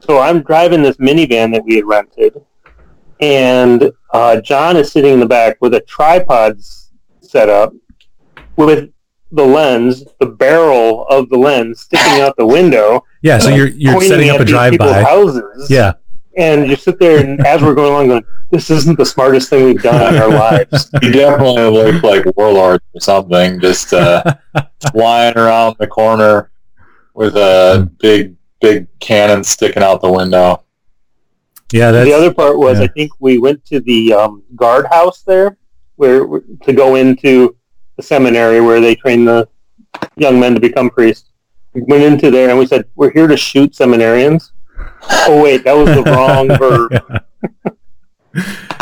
So 0.01 0.19
I'm 0.19 0.43
driving 0.43 0.83
this 0.83 0.97
minivan 0.97 1.53
that 1.55 1.65
we 1.65 1.77
had 1.77 1.85
rented, 1.87 2.35
and 3.21 3.91
uh, 4.13 4.41
John 4.41 4.77
is 4.77 4.91
sitting 4.91 5.13
in 5.15 5.21
the 5.21 5.27
back 5.27 5.57
with 5.61 5.75
a 5.75 5.81
tripod 5.81 6.61
set 7.21 7.49
up 7.49 7.73
with 8.57 8.91
the 9.33 9.45
lens, 9.45 10.05
the 10.19 10.27
barrel 10.27 11.07
of 11.09 11.29
the 11.29 11.37
lens 11.39 11.83
sticking 11.83 12.21
out 12.21 12.37
the 12.37 12.47
window. 12.47 13.05
Yeah. 13.23 13.39
So 13.39 13.51
you're 13.51 13.69
you're 13.69 14.01
setting 14.01 14.31
up 14.31 14.41
a 14.41 14.45
drive 14.45 14.77
by 14.79 15.03
houses. 15.03 15.71
Yeah. 15.71 15.93
And 16.41 16.71
you 16.71 16.77
sit 16.77 16.99
there, 16.99 17.23
and 17.23 17.39
as 17.47 17.61
we're 17.61 17.75
going 17.75 17.93
along, 17.93 18.09
going, 18.09 18.25
"This 18.51 18.71
isn't 18.71 18.97
the 18.97 19.05
smartest 19.05 19.51
thing 19.51 19.67
we've 19.67 19.83
done 19.83 20.15
in 20.15 20.21
our 20.23 20.31
lives." 20.31 20.91
You 21.03 21.13
definitely 21.13 21.69
look 21.69 22.03
like 22.03 22.25
warlord 22.35 22.81
or 22.95 23.01
something, 23.01 23.61
just 23.61 23.93
uh, 23.93 24.25
flying 24.93 25.37
around 25.37 25.77
the 25.79 25.87
corner 25.87 26.51
with 27.13 27.37
a 27.37 27.91
big, 27.99 28.37
big 28.63 28.87
cannon 29.01 29.45
sticking 29.45 29.83
out 29.83 30.01
the 30.01 30.11
window. 30.11 30.65
Yeah. 31.73 31.91
That's 31.91 32.09
the 32.09 32.15
other 32.15 32.33
part 32.33 32.59
was 32.59 32.79
yeah. 32.79 32.85
I 32.85 32.89
think 32.89 33.13
we 33.21 33.39
went 33.39 33.63
to 33.67 33.81
the 33.81 34.15
um, 34.15 34.43
guard 34.57 34.87
house 34.87 35.23
there, 35.23 35.59
where 35.97 36.27
to 36.63 36.73
go 36.73 36.95
into 36.95 37.55
the 37.97 38.03
seminary 38.03 38.63
where 38.63 38.81
they 38.81 38.95
train 38.95 39.27
the 39.27 39.47
young 40.17 40.41
men 40.41 40.55
to 40.55 40.61
become 40.61 40.89
priests. 40.89 41.29
We 41.75 41.83
went 41.83 42.03
into 42.03 42.31
there 42.31 42.49
and 42.49 42.59
we 42.59 42.67
said, 42.67 42.87
"We're 42.95 43.13
here 43.13 43.27
to 43.27 43.37
shoot 43.37 43.73
seminarians." 43.75 44.53
Oh 45.03 45.43
wait, 45.43 45.65
that 45.65 45.73
was 45.73 45.87
the 45.87 46.03
wrong 46.03 46.49
verb. 46.59 46.91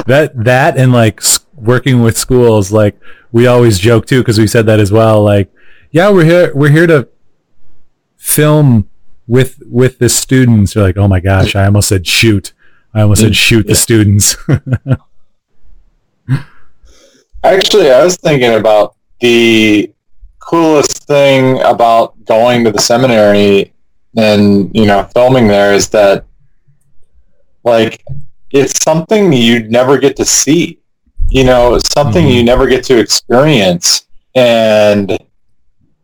that 0.06 0.32
that 0.44 0.76
and 0.76 0.92
like 0.92 1.22
working 1.54 2.02
with 2.02 2.16
schools 2.16 2.70
like 2.70 2.98
we 3.32 3.46
always 3.46 3.78
joke 3.78 4.06
too 4.06 4.20
because 4.20 4.38
we 4.38 4.46
said 4.46 4.66
that 4.66 4.78
as 4.78 4.92
well 4.92 5.22
like 5.22 5.50
yeah 5.90 6.10
we're 6.10 6.24
here 6.24 6.52
we're 6.54 6.70
here 6.70 6.86
to 6.86 7.08
film 8.16 8.88
with 9.26 9.60
with 9.66 9.98
the 9.98 10.08
students. 10.08 10.74
You're 10.74 10.84
like 10.84 10.96
oh 10.96 11.08
my 11.08 11.20
gosh 11.20 11.54
i 11.54 11.64
almost 11.64 11.88
said 11.88 12.06
shoot. 12.06 12.52
I 12.94 13.02
almost 13.02 13.20
said 13.20 13.36
shoot 13.36 13.66
the 13.66 13.74
students. 13.74 14.36
Actually, 17.44 17.92
I 17.92 18.02
was 18.02 18.16
thinking 18.16 18.54
about 18.54 18.96
the 19.20 19.92
coolest 20.40 21.06
thing 21.06 21.60
about 21.62 22.24
going 22.24 22.64
to 22.64 22.72
the 22.72 22.80
seminary 22.80 23.72
and 24.18 24.70
you 24.74 24.86
know 24.86 25.04
filming 25.14 25.46
there 25.48 25.72
is 25.72 25.88
that 25.90 26.24
like 27.64 28.02
it's 28.52 28.82
something 28.82 29.32
you 29.32 29.68
never 29.68 29.98
get 29.98 30.16
to 30.16 30.24
see. 30.24 30.80
You 31.30 31.44
know, 31.44 31.78
something 31.78 32.24
Mhm. 32.26 32.34
you 32.34 32.42
never 32.42 32.66
get 32.66 32.84
to 32.84 32.98
experience. 32.98 34.06
And 34.34 35.18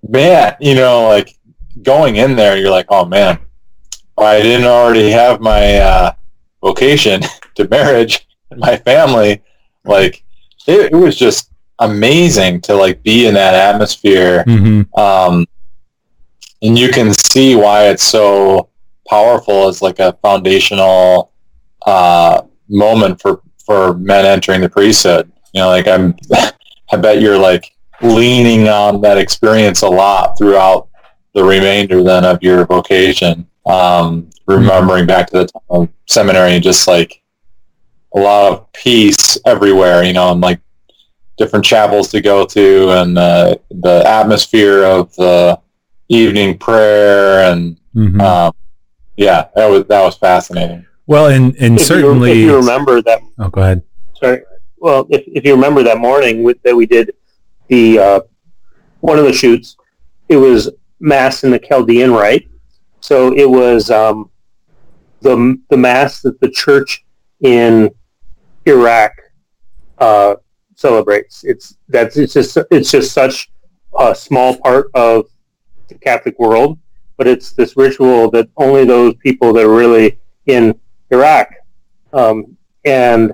man, 0.07 0.57
you 0.61 0.75
know, 0.75 1.09
like 1.09 1.35
going 1.83 2.17
in 2.17 2.37
there, 2.37 2.59
you're 2.59 2.71
like, 2.71 2.87
oh 2.91 3.07
man, 3.07 3.39
I 4.19 4.43
didn't 4.43 4.67
already 4.67 5.11
have 5.11 5.41
my 5.41 5.79
uh, 5.79 6.13
vocation 6.63 7.23
to 7.55 7.67
marriage 7.69 8.27
and 8.51 8.61
my 8.61 8.77
family. 8.77 9.43
Like 9.85 10.23
it, 10.67 10.93
it 10.93 10.97
was 10.97 11.17
just 11.17 11.51
amazing 11.79 12.61
to 12.63 12.75
like 12.75 13.03
be 13.03 13.27
in 13.27 13.35
that 13.35 13.55
atmosphere 13.55 14.45
hmm 14.47 14.83
um, 14.97 15.45
and 16.65 16.79
you 16.79 16.89
can 16.89 17.13
see 17.13 17.55
why 17.55 17.89
it's 17.89 18.03
so 18.03 18.71
powerful 19.07 19.69
as 19.69 19.83
like 19.83 19.99
a 19.99 20.15
foundational 20.23 21.31
uh, 21.87 22.43
moment 22.69 23.21
for 23.21 23.43
for 23.65 23.95
men 23.99 24.25
entering 24.25 24.63
the 24.63 24.69
priesthood. 24.69 25.31
You 25.53 25.61
know 25.61 25.69
like 25.69 25.87
i'm 25.87 26.17
i 26.93 26.97
bet 26.97 27.21
you're 27.21 27.39
like 27.39 27.77
leaning 28.03 28.69
on 28.69 29.01
that 29.03 29.19
experience 29.19 29.83
a 29.83 29.89
lot 29.89 30.37
throughout 30.37 30.89
the 31.35 31.45
remainder 31.45 32.03
then 32.03 32.25
of 32.25 32.43
your 32.43 32.67
vocation. 32.67 33.47
Um, 33.67 34.29
remembering 34.47 35.07
back 35.07 35.29
to 35.31 35.39
the 35.39 35.47
time 35.47 35.63
of 35.71 35.89
seminary 36.07 36.53
and 36.55 36.63
just 36.63 36.87
like 36.87 37.23
a 38.15 38.21
lot 38.21 38.53
of 38.53 38.73
peace 38.73 39.39
everywhere 39.47 40.03
you 40.03 40.13
know 40.13 40.33
and 40.33 40.41
like 40.41 40.61
different 41.39 41.65
chapels 41.65 42.11
to 42.11 42.21
go 42.21 42.45
to 42.47 42.91
and 42.91 43.19
uh, 43.19 43.57
the 43.71 44.05
atmosphere 44.07 44.85
of 44.85 45.15
the 45.17 45.59
evening 46.09 46.59
prayer 46.59 47.53
and 47.53 47.79
hmm 47.93 48.21
um, 48.21 48.53
yeah 49.17 49.49
that 49.55 49.67
was 49.67 49.85
that 49.87 50.03
was 50.03 50.17
fascinating 50.17 50.85
well 51.07 51.27
and 51.27 51.55
and 51.57 51.75
If 51.75 51.81
you, 51.81 51.87
certainly 51.87 52.31
if 52.33 52.37
you 52.39 52.57
remember 52.57 53.01
that, 53.03 53.21
oh 53.39 53.49
go 53.49 53.63
ahead 53.63 53.83
sorry. 54.25 54.43
Well, 54.77 55.07
if, 55.11 55.25
if 55.27 55.45
you 55.45 55.55
remember 55.55 55.83
that 55.83 55.99
morning 55.99 56.43
with, 56.43 56.61
that 56.63 56.77
we 56.77 56.87
did 56.87 57.15
the 57.69 57.99
uh, 57.99 58.21
one 59.01 59.19
of 59.19 59.25
the 59.25 59.33
shoots, 59.33 59.77
it 60.29 60.37
was 60.37 60.71
mass 61.01 61.45
in 61.45 61.51
the 61.51 61.59
Chaldean 61.59 62.13
rite. 62.13 62.49
So 63.01 63.35
it 63.35 63.49
was 63.49 63.91
um, 63.91 64.31
the 65.21 65.61
the 65.71 65.77
mass 65.77 66.23
that 66.23 66.41
the 66.41 66.51
church 66.51 67.05
in 67.41 67.91
Iraq 68.67 69.13
uh, 69.99 70.37
celebrates. 70.75 71.45
It's 71.45 71.77
that's 71.89 72.17
it's 72.17 72.35
just 72.35 72.59
it's 72.71 72.91
just 72.91 73.13
such 73.13 73.51
a 73.99 74.15
small 74.15 74.57
part 74.59 74.91
of 74.95 75.27
the 75.89 75.95
Catholic 75.97 76.39
world, 76.39 76.79
but 77.17 77.27
it's 77.27 77.53
this 77.53 77.77
ritual 77.77 78.31
that 78.31 78.49
only 78.57 78.85
those 78.85 79.15
people 79.17 79.53
that 79.53 79.65
are 79.65 79.75
really 79.75 80.19
in 80.47 80.79
Iraq, 81.11 81.53
um, 82.13 82.57
and 82.85 83.33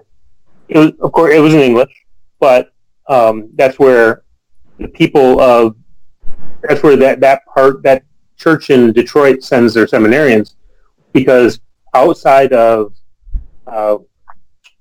it 0.68 0.78
was, 0.78 0.92
of 1.00 1.12
course 1.12 1.34
it 1.34 1.40
was 1.40 1.54
in 1.54 1.60
English, 1.60 1.92
but 2.38 2.72
um, 3.08 3.50
that's 3.54 3.78
where 3.78 4.22
the 4.78 4.88
people 4.88 5.40
of 5.40 5.76
that's 6.62 6.82
where 6.82 6.96
that 6.96 7.20
that 7.20 7.42
part 7.46 7.82
that 7.82 8.04
church 8.36 8.70
in 8.70 8.92
Detroit 8.92 9.42
sends 9.42 9.74
their 9.74 9.86
seminarians 9.86 10.54
because 11.12 11.60
outside 11.94 12.52
of 12.52 12.94
uh, 13.66 13.96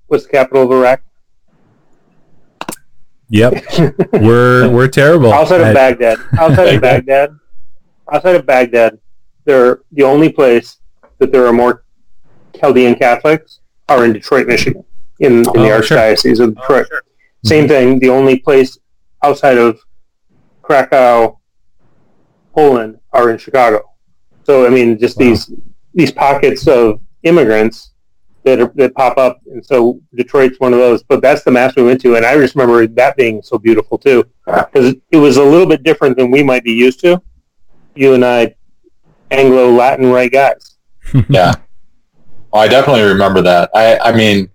what's 0.06 0.24
the 0.24 0.30
capital 0.30 0.64
of 0.64 0.72
Iraq? 0.72 1.02
Yep. 3.28 3.64
we're 4.12 4.68
we're 4.70 4.88
terrible. 4.88 5.32
outside 5.32 5.60
of 5.60 5.74
Baghdad, 5.74 6.18
outside 6.38 6.74
of 6.74 6.80
Baghdad, 6.82 7.38
outside 8.12 8.36
of 8.36 8.46
Baghdad, 8.46 8.98
they're 9.44 9.80
the 9.92 10.02
only 10.02 10.30
place 10.30 10.78
that 11.18 11.32
there 11.32 11.46
are 11.46 11.52
more 11.52 11.84
Chaldean 12.58 12.94
Catholics 12.94 13.60
are 13.88 14.04
in 14.04 14.12
Detroit, 14.12 14.46
Michigan, 14.46 14.84
in, 15.20 15.32
in 15.38 15.42
the 15.42 15.50
Oh, 15.50 15.80
sure. 15.80 15.98
Archdiocese 15.98 16.40
of 16.40 16.54
Detroit. 16.54 16.86
Oh, 16.92 17.00
Same 17.44 17.64
mm-hmm. 17.64 17.68
thing. 17.68 17.98
The 17.98 18.10
only 18.10 18.38
place 18.38 18.78
outside 19.22 19.58
of 19.58 19.80
Krakow, 20.62 21.38
Poland, 22.54 22.98
are 23.12 23.30
in 23.30 23.38
Chicago. 23.38 23.82
So 24.44 24.66
I 24.66 24.70
mean, 24.70 24.98
just 24.98 25.18
Wow. 25.18 25.26
these 25.26 25.52
these 25.94 26.12
pockets 26.12 26.66
of 26.68 27.00
immigrants 27.24 27.92
that 28.44 28.60
are, 28.60 28.72
that 28.76 28.94
pop 28.94 29.18
up, 29.18 29.40
and 29.46 29.64
so 29.64 30.00
Detroit's 30.14 30.58
one 30.60 30.72
of 30.72 30.78
those. 30.78 31.02
But 31.02 31.20
that's 31.20 31.42
the 31.42 31.50
mass 31.50 31.76
we 31.76 31.82
went 31.82 32.00
to, 32.02 32.16
and 32.16 32.24
I 32.24 32.36
just 32.36 32.54
remember 32.54 32.86
that 32.86 33.16
being 33.16 33.42
so 33.42 33.58
beautiful 33.58 33.98
too, 33.98 34.24
ah. 34.46 34.66
because 34.72 34.94
it 35.10 35.16
was 35.16 35.36
a 35.36 35.42
little 35.44 35.66
bit 35.66 35.82
different 35.82 36.16
than 36.16 36.30
we 36.30 36.42
might 36.42 36.64
be 36.64 36.72
used 36.72 37.00
to. 37.00 37.20
You 38.00 38.14
and 38.14 38.24
I, 38.24 38.54
Anglo 39.30 39.70
Latin 39.70 40.10
rite 40.10 40.32
guys. 40.32 40.78
yeah. 41.28 41.52
Oh, 42.50 42.58
I 42.58 42.66
definitely 42.66 43.02
remember 43.02 43.42
that. 43.42 43.68
I, 43.74 43.98
I 43.98 44.12
mean, 44.16 44.48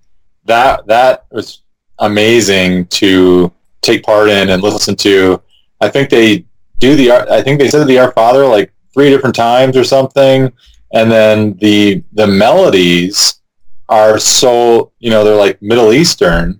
that 0.45 0.87
that 0.87 1.27
was 1.29 1.61
amazing 1.99 2.87
to 2.87 3.53
take 3.83 4.01
part 4.01 4.29
in 4.29 4.49
and 4.49 4.63
listen 4.63 4.95
to. 4.95 5.39
I 5.79 5.89
think 5.89 6.09
they 6.09 6.43
do 6.79 6.95
the. 6.95 7.11
I 7.11 7.43
think 7.43 7.59
they 7.59 7.69
said 7.69 7.85
the 7.85 7.99
Our 7.99 8.13
Father 8.13 8.47
like 8.47 8.73
three 8.95 9.11
different 9.11 9.35
times 9.35 9.77
or 9.77 9.83
something, 9.83 10.51
and 10.95 11.11
then 11.11 11.55
the 11.57 12.03
the 12.13 12.25
melodies 12.25 13.41
are 13.89 14.17
so 14.17 14.91
you 14.97 15.11
know 15.11 15.23
they're 15.23 15.35
like 15.35 15.61
Middle 15.61 15.93
Eastern, 15.93 16.59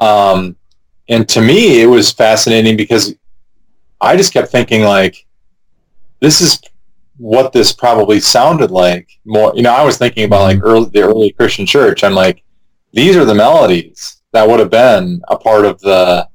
um, 0.00 0.56
and 1.08 1.28
to 1.28 1.40
me 1.40 1.80
it 1.80 1.86
was 1.86 2.10
fascinating 2.10 2.76
because 2.76 3.14
I 4.00 4.16
just 4.16 4.32
kept 4.32 4.48
thinking 4.48 4.82
like 4.82 5.23
this 6.20 6.40
is 6.40 6.60
what 7.16 7.52
this 7.52 7.72
probably 7.72 8.18
sounded 8.20 8.70
like 8.70 9.08
more 9.24 9.52
you 9.54 9.62
know 9.62 9.72
i 9.72 9.84
was 9.84 9.96
thinking 9.96 10.24
about 10.24 10.42
like 10.42 10.58
early 10.62 10.88
the 10.90 11.02
early 11.02 11.30
christian 11.32 11.64
church 11.64 12.02
i'm 12.02 12.14
like 12.14 12.42
these 12.92 13.16
are 13.16 13.24
the 13.24 13.34
melodies 13.34 14.20
that 14.32 14.46
would 14.48 14.58
have 14.58 14.70
been 14.70 15.22
a 15.28 15.36
part 15.36 15.64
of 15.64 15.78
the 15.80 16.26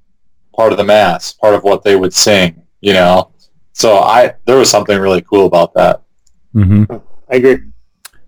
part 0.56 0.72
of 0.72 0.78
the 0.78 0.84
mass 0.84 1.34
part 1.34 1.54
of 1.54 1.64
what 1.64 1.84
they 1.84 1.96
would 1.98 2.14
sing 2.14 2.62
you 2.82 2.94
know 2.94 3.32
so 3.74 3.98
i 4.00 4.34
there 4.46 4.58
was 4.58 4.70
something 4.70 5.00
really 5.00 5.22
cool 5.22 5.46
about 5.46 5.74
that 5.74 6.02
Mhm. 6.56 7.02
I 7.32 7.36
agree. 7.36 7.60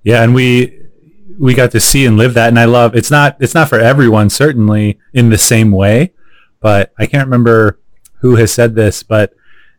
Yeah, 0.03 0.21
and 0.23 0.35
we 0.35 0.79
we 1.39 1.55
got 1.55 1.71
to 1.71 1.79
see 1.79 2.05
and 2.05 2.17
live 2.17 2.35
that, 2.35 2.49
and 2.49 2.59
I 2.59 2.65
love. 2.65 2.95
It's 2.95 3.09
not 3.09 3.35
it's 3.39 3.55
not 3.55 3.67
for 3.67 3.79
everyone, 3.79 4.29
certainly 4.29 4.99
in 5.11 5.29
the 5.29 5.39
same 5.39 5.71
way, 5.71 6.13
but 6.59 6.93
I 6.99 7.07
can't 7.07 7.25
remember 7.25 7.79
who 8.19 8.35
has 8.35 8.53
said 8.53 8.75
this, 8.75 9.01
but 9.01 9.33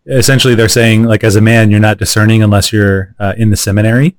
essentially 0.07 0.55
they're 0.55 0.68
saying 0.68 1.05
like 1.05 1.24
as 1.24 1.36
a 1.36 1.40
man 1.40 1.70
you're 1.70 1.80
not 1.80 1.98
discerning 1.98 2.42
unless 2.42 2.72
you're 2.72 3.14
uh, 3.18 3.34
in 3.36 3.50
the 3.50 3.57
seminary, 3.57 4.16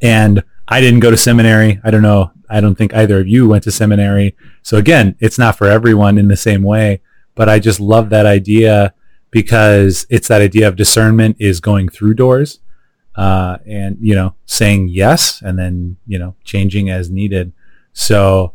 and 0.00 0.42
I 0.66 0.80
didn't 0.80 1.00
go 1.00 1.10
to 1.10 1.16
seminary. 1.16 1.80
I 1.82 1.90
don't 1.90 2.02
know. 2.02 2.32
I 2.50 2.60
don't 2.60 2.76
think 2.76 2.94
either 2.94 3.20
of 3.20 3.28
you 3.28 3.48
went 3.48 3.64
to 3.64 3.70
seminary. 3.70 4.34
So 4.62 4.76
again, 4.76 5.16
it's 5.20 5.38
not 5.38 5.56
for 5.56 5.66
everyone 5.66 6.18
in 6.18 6.28
the 6.28 6.36
same 6.36 6.62
way, 6.62 7.00
but 7.34 7.48
I 7.48 7.58
just 7.58 7.80
love 7.80 8.10
that 8.10 8.26
idea 8.26 8.94
because 9.30 10.06
it's 10.08 10.28
that 10.28 10.40
idea 10.40 10.68
of 10.68 10.76
discernment 10.76 11.36
is 11.38 11.60
going 11.60 11.88
through 11.88 12.14
doors 12.14 12.60
uh, 13.16 13.58
and 13.66 13.98
you 14.00 14.14
know 14.14 14.34
saying 14.46 14.88
yes 14.88 15.42
and 15.42 15.58
then 15.58 15.96
you 16.06 16.18
know 16.18 16.34
changing 16.44 16.88
as 16.88 17.10
needed 17.10 17.52
so 17.92 18.54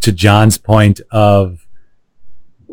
to 0.00 0.10
john's 0.10 0.58
point 0.58 1.00
of 1.10 1.67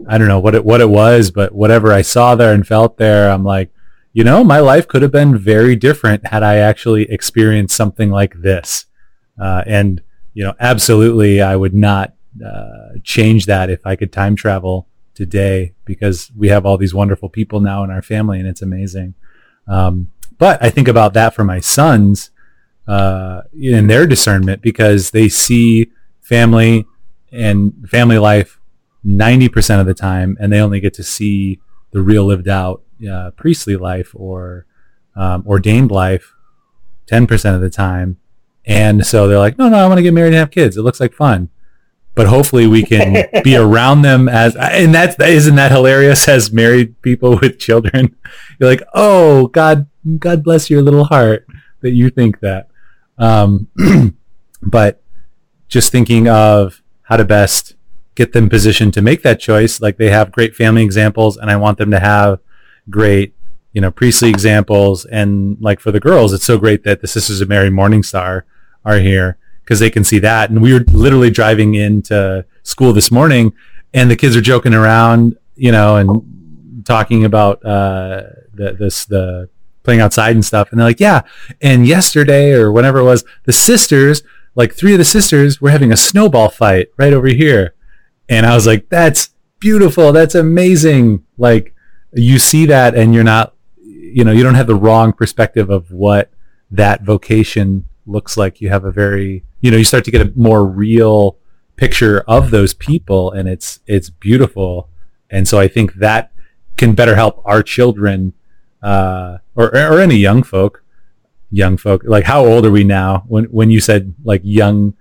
i 0.07 0.17
don't 0.17 0.27
know 0.27 0.39
what 0.39 0.55
it 0.55 0.65
what 0.65 0.81
it 0.81 0.89
was 0.89 1.31
but 1.31 1.53
whatever 1.53 1.93
i 1.93 2.01
saw 2.01 2.35
there 2.35 2.53
and 2.53 2.67
felt 2.67 2.97
there 2.97 3.29
i'm 3.29 3.43
like 3.43 3.69
you 4.13 4.23
know 4.23 4.43
my 4.43 4.59
life 4.59 4.87
could 4.87 5.01
have 5.01 5.11
been 5.11 5.37
very 5.37 5.75
different 5.75 6.25
had 6.27 6.43
i 6.43 6.57
actually 6.57 7.03
experienced 7.11 7.75
something 7.75 8.09
like 8.09 8.33
this. 8.41 8.85
Uh, 9.39 9.63
and 9.65 10.01
you 10.33 10.43
know 10.43 10.53
absolutely 10.59 11.41
i 11.41 11.55
would 11.55 11.73
not 11.73 12.13
uh, 12.45 12.89
change 13.03 13.45
that 13.45 13.69
if 13.69 13.85
i 13.85 13.95
could 13.95 14.11
time 14.11 14.35
travel 14.35 14.87
today 15.15 15.73
because 15.85 16.31
we 16.35 16.49
have 16.49 16.65
all 16.65 16.77
these 16.77 16.93
wonderful 16.93 17.29
people 17.29 17.59
now 17.59 17.83
in 17.83 17.89
our 17.89 18.01
family 18.01 18.39
and 18.39 18.47
it's 18.47 18.61
amazing. 18.61 19.15
Um, 19.67 20.11
but 20.37 20.61
I 20.61 20.69
think 20.69 20.87
about 20.87 21.13
that 21.13 21.33
for 21.33 21.43
my 21.43 21.61
sons 21.61 22.29
uh, 22.87 23.41
in 23.59 23.87
their 23.87 24.05
discernment 24.05 24.61
because 24.61 25.11
they 25.11 25.29
see 25.29 25.91
family 26.21 26.85
and 27.31 27.89
family 27.89 28.19
life 28.19 28.54
90% 29.05 29.79
of 29.79 29.85
the 29.85 29.93
time 29.93 30.37
and 30.39 30.51
they 30.51 30.59
only 30.59 30.79
get 30.79 30.93
to 30.95 31.03
see 31.03 31.59
the 31.91 32.01
real 32.01 32.25
lived 32.25 32.47
out 32.47 32.81
uh, 33.09 33.31
priestly 33.31 33.75
life 33.75 34.11
or 34.13 34.65
um, 35.15 35.43
ordained 35.47 35.91
life 35.91 36.33
10% 37.07 37.55
of 37.55 37.61
the 37.61 37.69
time. 37.69 38.17
And 38.65 39.05
so 39.05 39.27
they're 39.27 39.39
like, 39.39 39.57
no, 39.57 39.69
no, 39.69 39.77
I 39.77 39.87
want 39.87 39.99
to 39.99 40.03
get 40.03 40.13
married 40.13 40.29
and 40.29 40.37
have 40.37 40.51
kids. 40.51 40.75
It 40.75 40.81
looks 40.81 40.99
like 40.99 41.13
fun. 41.13 41.49
But 42.15 42.27
hopefully 42.27 42.65
we 42.65 42.83
can 42.83 43.27
be 43.43 43.55
around 43.55 44.01
them 44.01 44.27
as, 44.27 44.55
and 44.55 44.95
that's, 44.95 45.19
isn't 45.19 45.55
that 45.55 45.71
hilarious 45.71 46.27
as 46.27 46.51
married 46.51 46.99
people 47.01 47.37
with 47.41 47.59
children? 47.59 48.15
You're 48.59 48.69
like, 48.69 48.83
oh, 48.93 49.47
God, 49.47 49.87
God 50.17 50.43
bless 50.43 50.69
your 50.69 50.81
little 50.81 51.05
heart 51.05 51.45
that 51.81 51.91
you 51.91 52.09
think 52.09 52.39
that. 52.39 52.69
Um, 53.17 53.67
but 54.61 55.01
just 55.67 55.91
thinking 55.91 56.27
of 56.27 56.81
how 57.03 57.17
to 57.17 57.25
best 57.25 57.74
get 58.15 58.33
them 58.33 58.49
positioned 58.49 58.93
to 58.93 59.01
make 59.01 59.21
that 59.23 59.39
choice. 59.39 59.81
Like 59.81 59.97
they 59.97 60.09
have 60.09 60.31
great 60.31 60.55
family 60.55 60.83
examples 60.83 61.37
and 61.37 61.51
I 61.51 61.57
want 61.57 61.77
them 61.77 61.91
to 61.91 61.99
have 61.99 62.39
great, 62.89 63.35
you 63.73 63.81
know, 63.81 63.91
priestly 63.91 64.29
examples. 64.29 65.05
And 65.05 65.57
like 65.59 65.79
for 65.79 65.91
the 65.91 65.99
girls, 65.99 66.33
it's 66.33 66.45
so 66.45 66.57
great 66.57 66.83
that 66.83 67.01
the 67.01 67.07
Sisters 67.07 67.41
of 67.41 67.49
Mary 67.49 67.69
Morningstar 67.69 68.43
are 68.83 68.99
here 68.99 69.37
because 69.63 69.79
they 69.79 69.89
can 69.89 70.03
see 70.03 70.19
that. 70.19 70.49
And 70.49 70.61
we 70.61 70.73
were 70.73 70.85
literally 70.87 71.29
driving 71.29 71.75
into 71.75 72.45
school 72.63 72.93
this 72.93 73.11
morning 73.11 73.53
and 73.93 74.09
the 74.09 74.15
kids 74.15 74.35
are 74.35 74.41
joking 74.41 74.73
around, 74.73 75.37
you 75.55 75.71
know, 75.71 75.97
and 75.97 76.85
talking 76.85 77.25
about, 77.25 77.65
uh, 77.65 78.23
the, 78.53 78.73
this, 78.73 79.05
the 79.05 79.49
playing 79.83 80.01
outside 80.01 80.35
and 80.35 80.43
stuff. 80.43 80.71
And 80.71 80.79
they're 80.79 80.87
like, 80.87 80.99
yeah. 80.99 81.21
And 81.61 81.87
yesterday 81.87 82.51
or 82.51 82.71
whenever 82.71 82.99
it 82.99 83.03
was, 83.03 83.23
the 83.43 83.53
sisters, 83.53 84.23
like 84.55 84.73
three 84.73 84.93
of 84.93 84.97
the 84.97 85.05
sisters 85.05 85.61
were 85.61 85.69
having 85.69 85.91
a 85.91 85.97
snowball 85.97 86.49
fight 86.49 86.87
right 86.97 87.13
over 87.13 87.27
here. 87.27 87.74
And 88.29 88.45
I 88.45 88.55
was 88.55 88.65
like, 88.65 88.89
that's 88.89 89.29
beautiful. 89.59 90.11
That's 90.11 90.35
amazing. 90.35 91.23
Like 91.37 91.73
you 92.13 92.39
see 92.39 92.65
that 92.67 92.95
and 92.95 93.13
you're 93.13 93.23
not, 93.23 93.53
you 93.77 94.23
know, 94.23 94.31
you 94.31 94.43
don't 94.43 94.55
have 94.55 94.67
the 94.67 94.75
wrong 94.75 95.13
perspective 95.13 95.69
of 95.69 95.91
what 95.91 96.31
that 96.71 97.03
vocation 97.03 97.87
looks 98.05 98.37
like. 98.37 98.61
You 98.61 98.69
have 98.69 98.85
a 98.85 98.91
very, 98.91 99.43
you 99.61 99.71
know, 99.71 99.77
you 99.77 99.83
start 99.83 100.05
to 100.05 100.11
get 100.11 100.21
a 100.21 100.31
more 100.35 100.65
real 100.65 101.37
picture 101.75 102.21
of 102.27 102.51
those 102.51 102.73
people 102.73 103.31
and 103.31 103.49
it's, 103.49 103.79
it's 103.85 104.09
beautiful. 104.09 104.89
And 105.29 105.47
so 105.47 105.59
I 105.59 105.67
think 105.67 105.95
that 105.95 106.31
can 106.77 106.93
better 106.93 107.15
help 107.15 107.41
our 107.45 107.61
children, 107.63 108.33
uh, 108.81 109.39
or, 109.55 109.75
or 109.75 109.99
any 109.99 110.17
young 110.17 110.43
folk, 110.43 110.83
young 111.51 111.77
folk. 111.77 112.03
Like 112.05 112.25
how 112.25 112.45
old 112.45 112.65
are 112.65 112.71
we 112.71 112.83
now? 112.83 113.23
When, 113.27 113.45
when 113.45 113.71
you 113.71 113.81
said 113.81 114.13
like 114.23 114.41
young, 114.43 114.95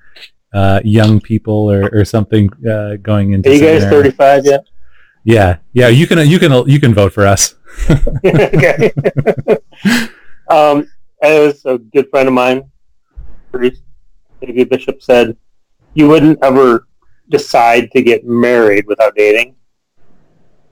uh, 0.54 0.80
young 0.84 1.20
people 1.20 1.70
or, 1.70 1.90
or 1.92 2.04
something, 2.04 2.48
uh, 2.64 2.96
going 3.02 3.32
into 3.32 3.50
Are 3.50 3.52
you 3.52 3.60
guys 3.60 3.84
35 3.84 4.46
yet? 4.46 4.64
Yeah. 5.24 5.58
Yeah. 5.72 5.88
You 5.88 6.06
can, 6.06 6.26
you 6.28 6.38
can, 6.38 6.68
you 6.68 6.78
can 6.80 6.94
vote 6.94 7.12
for 7.12 7.26
us. 7.26 7.54
okay. 8.24 8.92
um, 10.48 10.88
as 11.22 11.64
a 11.64 11.78
good 11.78 12.08
friend 12.10 12.28
of 12.28 12.34
mine, 12.34 12.70
priest, 13.52 13.82
maybe 14.40 14.64
Bishop 14.64 15.02
said, 15.02 15.36
you 15.94 16.08
wouldn't 16.08 16.38
ever 16.42 16.86
decide 17.30 17.90
to 17.92 18.02
get 18.02 18.24
married 18.24 18.86
without 18.86 19.14
dating. 19.16 19.56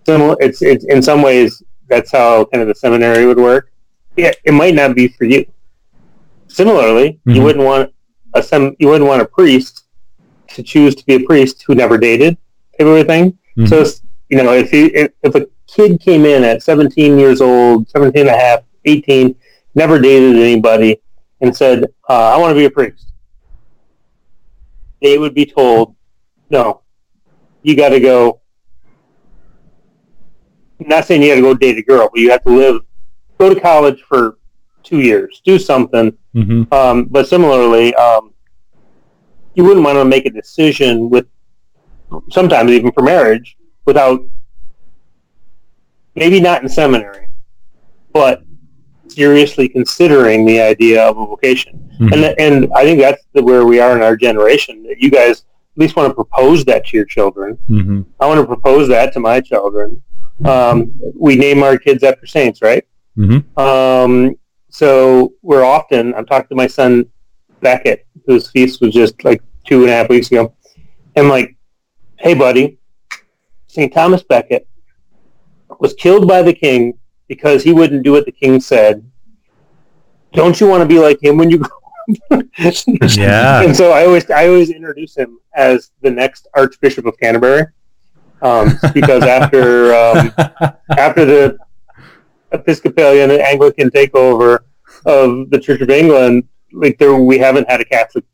Similar, 0.06 0.36
it's, 0.40 0.62
it's 0.62 0.84
in 0.84 1.02
some 1.02 1.22
ways 1.22 1.62
that's 1.88 2.12
how 2.12 2.44
kind 2.46 2.62
of 2.62 2.68
the 2.68 2.74
seminary 2.74 3.26
would 3.26 3.38
work. 3.38 3.72
Yeah, 4.16 4.32
it 4.44 4.52
might 4.52 4.74
not 4.74 4.94
be 4.94 5.08
for 5.08 5.24
you. 5.24 5.46
Similarly, 6.48 7.18
you 7.24 7.40
Mhm. 7.40 7.44
wouldn't 7.44 7.64
want 7.64 7.92
a 8.34 8.42
sem- 8.42 8.76
you 8.78 8.88
wouldn't 8.88 9.08
want 9.08 9.22
a 9.22 9.24
priest 9.24 9.84
to 10.48 10.62
choose 10.62 10.94
to 10.94 11.04
be 11.06 11.14
a 11.14 11.20
priest 11.20 11.64
who 11.66 11.74
never 11.74 11.98
dated, 11.98 12.36
type 12.78 12.86
of 12.86 13.06
thing. 13.06 13.38
Mhm. 13.56 13.68
So, 13.68 13.84
you 14.28 14.42
know, 14.42 14.52
if 14.52 14.72
you 14.72 14.90
if, 14.94 15.12
if 15.22 15.34
a 15.34 15.46
kid 15.66 16.00
came 16.00 16.24
in 16.26 16.44
at 16.44 16.62
17 16.62 17.18
years 17.18 17.40
old, 17.40 17.88
17 17.90 18.22
and 18.22 18.30
a 18.30 18.38
half, 18.38 18.60
18, 18.84 19.34
never 19.74 19.98
dated 19.98 20.36
anybody, 20.36 21.00
and 21.40 21.54
said, 21.56 21.84
uh, 22.08 22.32
"I 22.34 22.38
want 22.38 22.50
to 22.52 22.54
be 22.58 22.64
a 22.66 22.70
priest," 22.70 23.12
they 25.00 25.18
would 25.18 25.34
be 25.34 25.46
told, 25.46 25.94
"No, 26.50 26.80
you 27.62 27.76
got 27.76 27.90
to 27.90 28.00
go." 28.00 28.40
I'm 30.80 30.88
not 30.88 31.04
saying 31.04 31.22
you 31.22 31.28
got 31.28 31.36
to 31.36 31.40
go 31.42 31.54
date 31.54 31.78
a 31.78 31.82
girl, 31.82 32.08
but 32.12 32.20
you 32.20 32.30
have 32.30 32.42
to 32.42 32.50
live, 32.50 32.80
go 33.38 33.54
to 33.54 33.60
college 33.60 34.02
for 34.02 34.38
two 34.82 35.00
years, 35.00 35.40
do 35.44 35.58
something. 35.58 36.12
Mhm. 36.34 36.72
Um, 36.72 37.04
but 37.04 37.28
similarly, 37.28 37.94
um, 37.94 38.32
you 39.54 39.64
wouldn't 39.64 39.84
want 39.84 39.98
to 39.98 40.04
make 40.04 40.26
a 40.26 40.30
decision 40.30 41.10
with 41.10 41.26
sometimes 42.30 42.70
even 42.70 42.92
for 42.92 43.02
marriage 43.02 43.56
without 43.86 44.22
maybe 46.14 46.40
not 46.40 46.62
in 46.62 46.68
seminary, 46.68 47.26
but 48.12 48.42
seriously 49.08 49.68
considering 49.68 50.44
the 50.46 50.60
idea 50.60 51.02
of 51.06 51.16
a 51.18 51.26
vocation. 51.26 51.78
Mhm. 52.00 52.12
And 52.12 52.40
and 52.40 52.72
I 52.74 52.84
think 52.84 53.00
that's 53.00 53.22
the, 53.34 53.42
where 53.42 53.64
we 53.66 53.78
are 53.80 53.94
in 53.96 54.02
our 54.02 54.16
generation. 54.16 54.82
That 54.84 54.98
you 55.00 55.10
guys 55.10 55.44
at 55.76 55.80
least 55.80 55.96
want 55.96 56.10
to 56.10 56.14
propose 56.14 56.64
that 56.66 56.86
to 56.86 56.96
your 56.96 57.06
children. 57.06 57.58
Mhm. 57.68 58.04
I 58.20 58.26
want 58.26 58.40
to 58.40 58.46
propose 58.46 58.88
that 58.88 59.12
to 59.14 59.20
my 59.20 59.40
children. 59.40 60.02
Um, 60.44 60.92
we 61.18 61.36
name 61.36 61.62
our 61.62 61.76
kids 61.78 62.02
after 62.02 62.26
saints, 62.26 62.62
right? 62.62 62.84
Mhm. 63.18 63.44
Um, 63.58 64.34
so 64.72 65.34
we're 65.42 65.64
often, 65.64 66.14
I'm 66.14 66.24
talking 66.24 66.48
to 66.48 66.54
my 66.54 66.66
son 66.66 67.04
Beckett, 67.60 68.06
whose 68.26 68.50
feast 68.50 68.80
was 68.80 68.94
just 68.94 69.22
like 69.22 69.42
two 69.66 69.82
and 69.82 69.90
a 69.90 69.92
half 69.92 70.08
weeks 70.08 70.28
ago. 70.28 70.54
And 71.14 71.28
like, 71.28 71.56
hey, 72.18 72.32
buddy, 72.32 72.78
St. 73.66 73.92
Thomas 73.92 74.22
Becket 74.22 74.66
was 75.78 75.92
killed 75.92 76.26
by 76.26 76.40
the 76.40 76.54
king 76.54 76.98
because 77.28 77.62
he 77.62 77.72
wouldn't 77.72 78.02
do 78.02 78.12
what 78.12 78.24
the 78.24 78.32
king 78.32 78.60
said. 78.60 79.06
Don't 80.32 80.58
you 80.58 80.66
want 80.66 80.80
to 80.80 80.86
be 80.86 80.98
like 80.98 81.22
him 81.22 81.36
when 81.36 81.50
you 81.50 81.58
grow 81.58 81.68
up? 82.30 82.44
Yeah. 83.14 83.62
And 83.62 83.76
so 83.76 83.92
I 83.92 84.06
always, 84.06 84.28
I 84.30 84.48
always 84.48 84.70
introduce 84.70 85.14
him 85.14 85.38
as 85.54 85.90
the 86.00 86.10
next 86.10 86.48
Archbishop 86.54 87.04
of 87.04 87.18
Canterbury. 87.18 87.66
Um, 88.40 88.78
because 88.94 89.22
after 89.22 89.94
um, 89.94 90.32
after 90.98 91.24
the 91.24 91.58
Episcopalian 92.52 93.30
and 93.30 93.40
Anglican 93.40 93.90
takeover 93.90 94.60
of 95.06 95.50
the 95.50 95.58
Church 95.60 95.80
of 95.80 95.90
England, 95.90 96.44
like 96.72 96.98
there 96.98 97.14
we 97.16 97.38
haven't 97.38 97.68
had 97.70 97.80
a 97.80 97.84
Catholic 97.84 98.24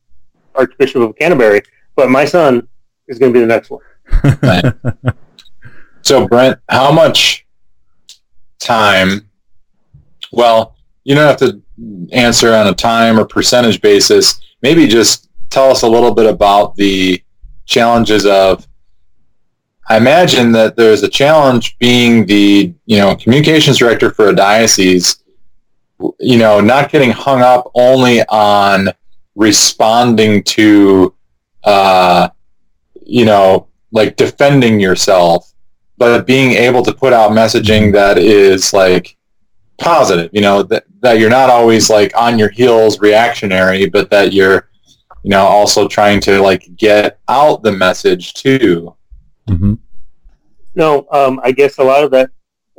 Archbishop 0.55 1.03
of 1.03 1.17
Canterbury, 1.17 1.63
but 1.97 2.11
my 2.11 2.25
son 2.25 2.67
is 3.09 3.19
going 3.19 3.33
to 3.33 3.39
be 3.39 3.41
the 3.41 3.47
next 3.47 3.71
one. 3.71 5.15
So 6.03 6.27
Brent, 6.27 6.59
how 6.69 6.91
much 6.93 7.47
time? 8.59 9.29
Well, 10.33 10.77
you 11.05 11.15
don't 11.15 11.27
have 11.27 11.37
to 11.39 11.63
answer 12.13 12.55
on 12.55 12.67
a 12.67 12.75
time 12.75 13.19
or 13.19 13.27
percentage 13.27 13.81
basis. 13.81 14.41
Maybe 14.63 14.87
just 14.87 15.29
tell 15.51 15.71
us 15.71 15.83
a 15.83 15.89
little 15.89 16.15
bit 16.15 16.27
about 16.27 16.77
the 16.77 17.23
challenges 17.67 18.27
of. 18.27 18.67
I 19.91 19.97
imagine 19.97 20.53
that 20.53 20.77
there's 20.77 21.03
a 21.03 21.09
challenge 21.09 21.79
being 21.79 22.27
the 22.27 22.75
you 22.87 22.99
know 22.99 23.17
communications 23.17 23.79
director 23.79 24.11
for 24.11 24.29
a 24.29 24.37
diocese. 24.37 25.23
You 26.21 26.39
know, 26.39 26.61
not 26.61 26.93
getting 26.93 27.11
hung 27.11 27.43
up 27.43 27.71
only 27.75 28.23
on 28.29 28.91
responding 29.35 30.45
to, 30.45 31.13
uh, 31.65 32.29
you 33.05 33.25
know, 33.25 33.67
like 33.91 34.15
defending 34.15 34.79
yourself 34.79 35.53
but 35.99 36.27
being 36.27 36.53
able 36.53 36.83
to 36.85 36.95
put 36.95 37.13
out 37.13 37.33
messaging 37.33 37.93
that 37.93 38.19
is 38.19 38.73
like 38.73 39.17
positive, 39.79 40.31
you 40.33 40.41
know, 40.41 40.63
that, 40.63 40.85
that 41.01 41.19
you're 41.19 41.29
not 41.29 41.51
always 41.51 41.91
like 41.91 42.13
on 42.17 42.39
your 42.39 42.49
heels 42.49 43.01
reactionary, 43.01 43.89
but 43.89 44.09
that 44.11 44.33
you're, 44.33 44.71
you 45.25 45.31
know, 45.31 45.45
also 45.45 45.89
trying 45.89 46.21
to 46.21 46.41
like 46.41 46.65
get 46.77 47.19
out 47.29 47.63
the 47.63 47.73
message 47.73 48.33
too. 48.35 48.95
Mhm. 49.49 49.79
No, 50.75 51.07
um, 51.11 51.41
I 51.43 51.53
guess 51.53 51.79
a 51.79 51.85
lot 51.85 52.05
of 52.05 52.11
that 52.13 52.31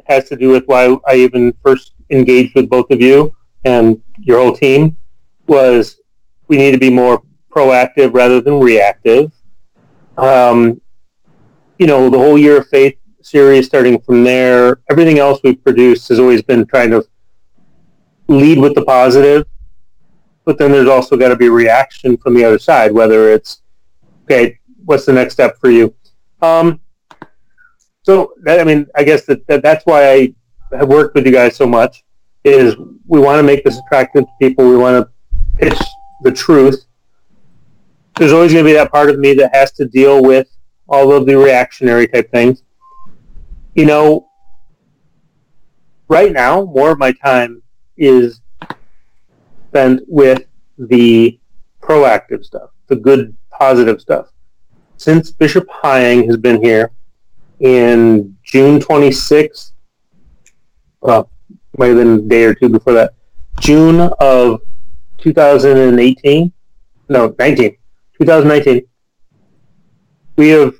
has 0.05 0.29
to 0.29 0.35
do 0.35 0.49
with 0.49 0.63
why 0.65 0.97
I 1.07 1.15
even 1.15 1.53
first 1.63 1.93
engaged 2.09 2.55
with 2.55 2.69
both 2.69 2.89
of 2.91 3.01
you 3.01 3.35
and 3.65 4.01
your 4.17 4.39
whole 4.39 4.55
team 4.55 4.95
was 5.47 5.99
we 6.47 6.57
need 6.57 6.71
to 6.71 6.77
be 6.77 6.89
more 6.89 7.21
proactive 7.49 8.13
rather 8.13 8.41
than 8.41 8.59
reactive. 8.59 9.31
Um, 10.17 10.81
you 11.77 11.87
know, 11.87 12.09
the 12.09 12.17
whole 12.17 12.37
year 12.37 12.57
of 12.57 12.67
faith 12.67 12.97
series 13.21 13.65
starting 13.65 13.99
from 13.99 14.23
there, 14.23 14.81
everything 14.89 15.19
else 15.19 15.39
we've 15.43 15.63
produced 15.63 16.09
has 16.09 16.19
always 16.19 16.41
been 16.41 16.65
trying 16.65 16.91
to 16.91 17.05
lead 18.27 18.59
with 18.59 18.75
the 18.75 18.83
positive, 18.83 19.45
but 20.45 20.57
then 20.57 20.71
there's 20.71 20.87
also 20.87 21.17
got 21.17 21.29
to 21.29 21.35
be 21.35 21.49
reaction 21.49 22.17
from 22.17 22.33
the 22.33 22.43
other 22.43 22.59
side, 22.59 22.91
whether 22.91 23.31
it's, 23.31 23.61
okay, 24.23 24.59
what's 24.85 25.05
the 25.05 25.13
next 25.13 25.33
step 25.33 25.57
for 25.59 25.69
you? 25.69 25.93
Um, 26.41 26.79
so 28.03 28.33
I 28.47 28.63
mean, 28.63 28.87
I 28.95 29.03
guess 29.03 29.25
that, 29.25 29.45
that 29.47 29.61
that's 29.61 29.85
why 29.85 30.11
I 30.11 30.33
have 30.77 30.87
worked 30.87 31.15
with 31.15 31.25
you 31.25 31.31
guys 31.31 31.55
so 31.55 31.67
much 31.67 32.03
is 32.43 32.75
we 33.07 33.19
want 33.19 33.39
to 33.39 33.43
make 33.43 33.63
this 33.63 33.79
attractive 33.79 34.23
to 34.23 34.31
people. 34.39 34.69
We 34.69 34.77
want 34.77 35.05
to 35.05 35.57
pitch 35.57 35.79
the 36.21 36.31
truth. 36.31 36.85
There's 38.15 38.33
always 38.33 38.53
going 38.53 38.65
to 38.65 38.69
be 38.69 38.73
that 38.73 38.91
part 38.91 39.09
of 39.09 39.19
me 39.19 39.33
that 39.35 39.53
has 39.55 39.71
to 39.73 39.85
deal 39.85 40.21
with 40.21 40.47
all 40.87 41.11
of 41.11 41.25
the 41.25 41.37
reactionary 41.37 42.07
type 42.07 42.31
things. 42.31 42.63
You 43.75 43.85
know, 43.85 44.29
right 46.07 46.31
now, 46.31 46.65
more 46.65 46.91
of 46.91 46.99
my 46.99 47.11
time 47.11 47.61
is 47.97 48.41
spent 49.69 50.01
with 50.07 50.45
the 50.77 51.39
proactive 51.81 52.43
stuff, 52.43 52.71
the 52.87 52.95
good, 52.95 53.35
positive 53.51 54.01
stuff. 54.01 54.27
Since 54.99 55.31
Bishop 55.31 55.65
Hying 55.71 56.27
has 56.27 56.35
been 56.35 56.61
here 56.61 56.91
in 57.61 58.35
June 58.43 58.81
26th, 58.81 59.71
well, 60.99 61.29
might 61.77 61.87
have 61.87 61.95
been 61.97 62.13
a 62.15 62.21
day 62.21 62.43
or 62.43 62.53
two 62.53 62.67
before 62.67 62.91
that, 62.93 63.13
June 63.61 64.01
of 64.19 64.59
2018, 65.19 66.51
no, 67.07 67.33
19, 67.39 67.77
2019, 68.17 68.81
we 70.35 70.49
have 70.49 70.73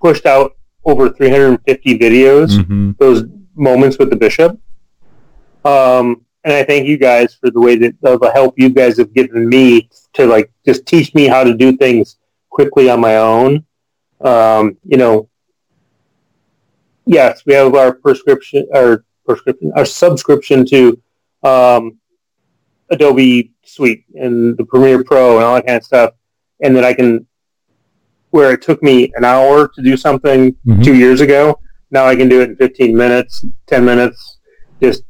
pushed 0.00 0.24
out 0.24 0.56
over 0.86 1.10
350 1.10 1.98
videos 1.98 2.58
Mhm. 2.58 2.96
those 2.98 3.24
moments 3.54 3.98
with 3.98 4.08
the 4.08 4.16
bishop. 4.16 4.58
Um, 5.62 6.22
and 6.42 6.54
I 6.54 6.64
thank 6.64 6.86
you 6.86 6.96
guys 6.96 7.34
for 7.34 7.50
the 7.50 7.60
way 7.60 7.76
that 7.76 7.94
of 8.02 8.20
the 8.20 8.30
help 8.32 8.54
you 8.58 8.70
guys 8.70 8.96
have 8.96 9.12
given 9.12 9.46
me 9.48 9.90
to 10.14 10.26
like 10.26 10.50
just 10.64 10.86
teach 10.86 11.14
me 11.14 11.26
how 11.26 11.44
to 11.44 11.54
do 11.54 11.76
things 11.76 12.16
quickly 12.54 12.88
on 12.88 13.00
my 13.00 13.16
own. 13.16 13.64
Um, 14.20 14.78
you 14.84 14.96
know, 14.96 15.28
yes, 17.04 17.42
we 17.44 17.52
have 17.54 17.74
our 17.74 17.92
prescription, 17.92 18.66
our 18.74 19.04
prescription, 19.26 19.72
our 19.76 19.84
subscription 19.84 20.64
to 20.66 21.00
um, 21.42 21.98
Adobe 22.90 23.52
Suite 23.64 24.04
and 24.14 24.56
the 24.56 24.64
Premiere 24.64 25.02
Pro 25.04 25.36
and 25.36 25.44
all 25.44 25.54
that 25.56 25.66
kind 25.66 25.76
of 25.78 25.84
stuff, 25.84 26.14
and 26.62 26.74
that 26.76 26.84
I 26.84 26.94
can. 26.94 27.26
Where 28.30 28.50
it 28.52 28.62
took 28.62 28.82
me 28.82 29.12
an 29.14 29.24
hour 29.24 29.68
to 29.68 29.80
do 29.80 29.96
something 29.96 30.56
Mhm. 30.66 30.82
two 30.82 30.96
years 30.96 31.20
ago, 31.20 31.56
now 31.92 32.04
I 32.06 32.16
can 32.16 32.28
do 32.28 32.40
it 32.40 32.50
in 32.50 32.56
15 32.56 32.96
minutes, 32.96 33.44
10 33.68 33.84
minutes. 33.84 34.38
Just, 34.82 35.04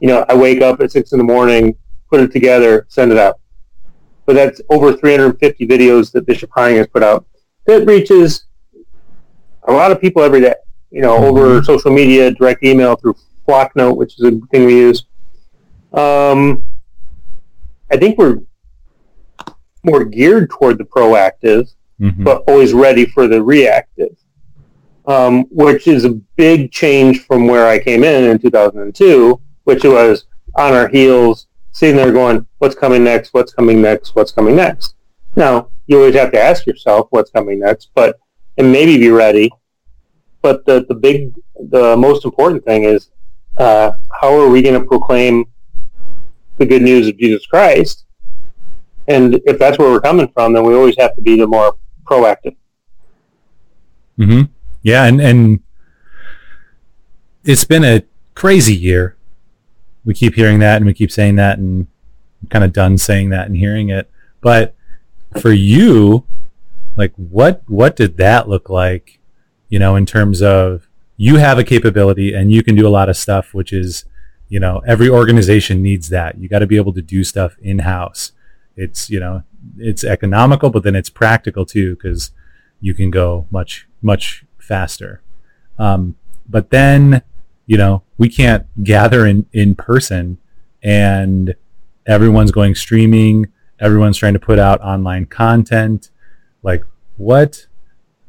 you 0.00 0.08
know, 0.08 0.24
I 0.28 0.34
wake 0.34 0.60
up 0.60 0.80
at 0.80 0.90
six 0.90 1.12
in 1.12 1.18
the 1.18 1.24
morning, 1.24 1.76
put 2.10 2.18
it 2.18 2.32
together, 2.32 2.86
send 2.88 3.12
it 3.12 3.18
out. 3.18 3.36
But 4.28 4.34
that's 4.34 4.60
over 4.68 4.92
350 4.94 5.66
videos 5.66 6.12
that 6.12 6.26
Bishop 6.26 6.50
Hying 6.54 6.76
has 6.76 6.86
put 6.86 7.02
out. 7.02 7.24
That 7.64 7.86
reaches 7.86 8.44
a 9.66 9.72
lot 9.72 9.90
of 9.90 10.02
people 10.02 10.22
every 10.22 10.42
day, 10.42 10.52
you 10.90 11.00
know, 11.00 11.16
over 11.16 11.62
social 11.64 11.90
media, 11.90 12.30
direct 12.32 12.62
email 12.62 12.94
through 12.94 13.14
Flocknote, 13.48 13.96
which 13.96 14.18
is 14.18 14.26
a 14.26 14.32
thing 14.52 14.66
we 14.66 14.74
use. 14.76 15.06
Um, 15.94 16.62
I 17.90 17.96
think 17.96 18.18
we're 18.18 18.40
more 19.82 20.04
geared 20.04 20.50
toward 20.50 20.76
the 20.76 20.84
proactive 20.84 21.72
Mhm. 21.98 22.22
but 22.22 22.44
always 22.46 22.74
ready 22.74 23.06
for 23.06 23.26
the 23.26 23.42
reactive, 23.42 24.14
um, 25.06 25.46
which 25.50 25.88
is 25.88 26.04
a 26.04 26.10
big 26.36 26.70
change 26.70 27.24
from 27.24 27.48
where 27.48 27.66
I 27.66 27.78
came 27.78 28.04
in 28.04 28.24
in 28.24 28.38
2002, 28.38 29.40
which 29.64 29.84
was 29.84 30.26
on 30.54 30.74
our 30.74 30.86
heels, 30.88 31.47
sitting 31.78 31.96
there 31.96 32.10
going, 32.10 32.44
what's 32.58 32.74
coming 32.74 33.04
next, 33.04 33.32
what's 33.34 33.52
coming 33.52 33.80
next, 33.80 34.16
what's 34.16 34.32
coming 34.32 34.56
next. 34.56 34.96
Now, 35.36 35.68
you 35.86 35.98
always 35.98 36.16
have 36.16 36.32
to 36.32 36.40
ask 36.40 36.66
yourself 36.66 37.06
what's 37.10 37.30
coming 37.30 37.60
next, 37.60 37.90
but 37.94 38.18
and 38.56 38.72
maybe 38.72 38.98
be 38.98 39.10
ready. 39.10 39.48
but 40.42 40.64
the 40.66 40.84
the 40.88 40.94
big, 40.94 41.34
the 41.70 41.96
most 41.96 42.24
important 42.24 42.64
thing 42.64 42.84
is 42.84 43.10
uh, 43.58 43.92
how 44.20 44.38
are 44.40 44.48
we 44.48 44.62
going 44.62 44.80
to 44.80 44.86
proclaim 44.86 45.44
the 46.58 46.66
good 46.66 46.82
news 46.82 47.08
of 47.08 47.18
Jesus 47.18 47.46
Christ? 47.46 48.06
And 49.08 49.40
if 49.46 49.58
that's 49.58 49.78
where 49.78 49.90
we're 49.90 50.00
coming 50.00 50.28
from, 50.28 50.52
then 50.52 50.64
we 50.64 50.74
always 50.74 50.96
have 50.98 51.14
to 51.16 51.22
be 51.22 51.36
the 51.36 51.46
more 51.46 51.76
proactive. 52.04 52.56
Mm-hmm. 54.18 54.42
Yeah, 54.82 55.04
and 55.04 55.20
and 55.20 55.60
it's 57.44 57.64
been 57.64 57.84
a 57.84 58.02
crazy 58.34 58.74
year. 58.74 59.16
We 60.04 60.14
keep 60.14 60.34
hearing 60.34 60.58
that, 60.60 60.76
and 60.76 60.86
we 60.86 60.94
keep 60.94 61.10
saying 61.10 61.36
that, 61.36 61.58
and 61.58 61.86
I'm 62.42 62.48
kind 62.48 62.64
of 62.64 62.72
done 62.72 62.98
saying 62.98 63.30
that 63.30 63.46
and 63.46 63.56
hearing 63.56 63.90
it. 63.90 64.10
But 64.40 64.74
for 65.40 65.52
you, 65.52 66.24
like, 66.96 67.12
what 67.16 67.62
what 67.66 67.96
did 67.96 68.16
that 68.16 68.48
look 68.48 68.68
like? 68.68 69.20
You 69.68 69.78
know, 69.78 69.96
in 69.96 70.06
terms 70.06 70.42
of 70.42 70.88
you 71.16 71.36
have 71.36 71.58
a 71.58 71.64
capability 71.64 72.32
and 72.32 72.52
you 72.52 72.62
can 72.62 72.74
do 72.74 72.86
a 72.86 72.90
lot 72.90 73.08
of 73.08 73.16
stuff, 73.16 73.52
which 73.52 73.72
is, 73.72 74.04
you 74.48 74.60
know, 74.60 74.80
every 74.86 75.10
organization 75.10 75.82
needs 75.82 76.08
that. 76.08 76.38
You 76.38 76.48
got 76.48 76.60
to 76.60 76.66
be 76.66 76.76
able 76.76 76.94
to 76.94 77.02
do 77.02 77.24
stuff 77.24 77.56
in 77.60 77.80
house. 77.80 78.32
It's 78.76 79.10
you 79.10 79.20
know, 79.20 79.42
it's 79.76 80.04
economical, 80.04 80.70
but 80.70 80.84
then 80.84 80.96
it's 80.96 81.10
practical 81.10 81.66
too 81.66 81.96
because 81.96 82.30
you 82.80 82.94
can 82.94 83.10
go 83.10 83.46
much 83.50 83.88
much 84.00 84.44
faster. 84.58 85.22
Um, 85.78 86.16
but 86.48 86.70
then, 86.70 87.22
you 87.68 87.76
know, 87.76 88.02
we 88.16 88.28
can't 88.30 88.66
gather 88.82 89.26
in, 89.26 89.46
in 89.52 89.76
person 89.76 90.38
and 90.82 91.54
everyone's 92.06 92.50
going 92.50 92.74
streaming. 92.74 93.46
Everyone's 93.78 94.16
trying 94.16 94.32
to 94.32 94.40
put 94.40 94.58
out 94.58 94.80
online 94.80 95.26
content. 95.26 96.10
Like 96.62 96.82
what, 97.18 97.66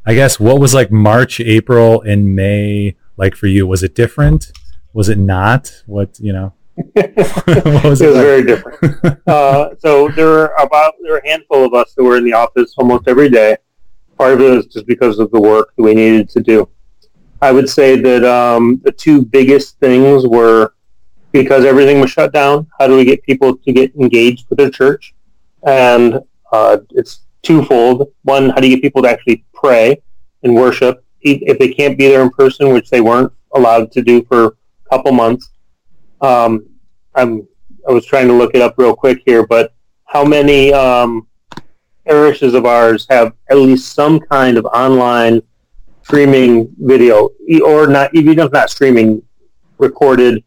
I 0.06 0.14
guess, 0.14 0.42
what 0.42 0.60
was 0.60 0.74
like 0.74 0.92
March, 0.92 1.40
April 1.40 2.02
and 2.02 2.36
May 2.36 2.98
like 3.16 3.34
for 3.34 3.48
you? 3.48 3.66
Was 3.66 3.82
it 3.82 3.96
different? 3.96 4.52
Was 4.92 5.08
it 5.08 5.18
not? 5.18 5.84
What, 5.86 6.20
you 6.20 6.34
know, 6.34 6.54
what 6.76 7.16
was 7.16 7.56
it 7.56 7.76
it 7.76 7.84
was 7.86 8.02
like? 8.02 8.14
very 8.14 8.44
different. 8.44 9.22
uh, 9.28 9.70
so 9.80 10.10
there 10.10 10.26
were 10.26 10.54
about 10.60 10.96
there 11.02 11.14
were 11.14 11.20
a 11.20 11.28
handful 11.28 11.66
of 11.66 11.74
us 11.74 11.94
that 11.94 12.04
were 12.04 12.18
in 12.18 12.26
the 12.26 12.34
office 12.34 12.74
almost 12.78 13.08
every 13.08 13.30
day. 13.30 13.56
Part 14.18 14.34
of 14.34 14.42
it 14.42 14.50
was 14.50 14.66
just 14.66 14.86
because 14.86 15.18
of 15.18 15.32
the 15.32 15.40
work 15.40 15.74
that 15.78 15.84
we 15.84 15.94
needed 15.94 16.28
to 16.32 16.42
do. 16.42 16.68
I 17.42 17.52
would 17.52 17.70
say 17.70 18.00
that 18.00 18.24
um, 18.26 18.82
the 18.84 18.92
two 18.92 19.24
biggest 19.24 19.80
things 19.80 20.28
were 20.28 20.74
because 21.32 21.64
everything 21.64 22.00
was 22.00 22.12
shut 22.12 22.34
down. 22.34 22.68
How 22.80 22.88
do 22.88 22.96
we 22.96 23.06
get 23.06 23.24
people 23.24 23.56
to 23.56 23.72
get 23.72 23.96
engaged 23.96 24.48
with 24.50 24.58
their 24.58 24.70
church? 24.70 25.14
And 25.64 26.20
uh, 26.52 26.78
it's 26.92 27.22
twofold. 27.44 28.12
One, 28.24 28.50
how 28.50 28.58
do 28.58 28.68
you 28.68 28.76
get 28.76 28.82
people 28.82 29.04
to 29.04 29.10
actually 29.10 29.46
pray 29.54 30.02
and 30.44 30.56
worship 30.56 31.04
if 31.22 31.60
they 31.60 31.74
can't 31.74 31.98
be 31.98 32.08
there 32.08 32.22
in 32.22 32.30
person, 32.30 32.74
which 32.74 32.90
they 32.90 33.02
weren't 33.02 33.32
allowed 33.54 33.92
to 33.94 34.02
do 34.02 34.24
for 34.26 34.46
a 34.46 34.90
couple 34.90 35.12
months? 35.12 35.50
Um, 36.22 36.66
I'm 37.16 37.48
I 37.88 37.92
was 37.92 38.06
trying 38.06 38.28
to 38.28 38.34
look 38.34 38.54
it 38.54 38.62
up 38.62 38.76
real 38.78 38.96
quick 38.96 39.22
here, 39.26 39.48
but 39.48 39.74
how 40.06 40.24
many 40.24 40.74
um, 40.74 41.28
parishes 42.06 42.54
of 42.54 42.66
ours 42.66 43.08
have 43.10 43.34
at 43.50 43.58
least 43.58 43.94
some 43.94 44.20
kind 44.20 44.58
of 44.58 44.66
online 44.66 45.42
streaming 46.14 46.68
video, 46.80 47.30
or 47.64 47.86
not 47.86 48.10
even 48.16 48.40
if 48.40 48.52
not 48.52 48.72
streaming, 48.72 49.22
recorded 49.78 50.44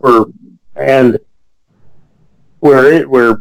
for 0.00 0.26
and 0.74 1.18
we're 2.60 2.92
it, 2.92 3.08
we're 3.08 3.36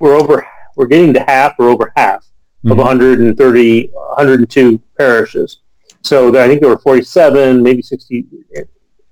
we're 0.00 0.14
over 0.14 0.44
we're 0.76 0.86
getting 0.88 1.14
to 1.14 1.20
half 1.20 1.54
or 1.60 1.68
over 1.68 1.92
half 1.96 2.24
of 2.66 2.76
Mhm. 2.76 2.78
130 2.78 3.90
102 4.16 4.80
parishes. 4.98 5.60
So 6.02 6.30
there- 6.32 6.42
I 6.44 6.48
think 6.48 6.60
there 6.60 6.70
were 6.70 6.78
47, 6.78 7.62
maybe 7.62 7.82
60. 7.82 8.26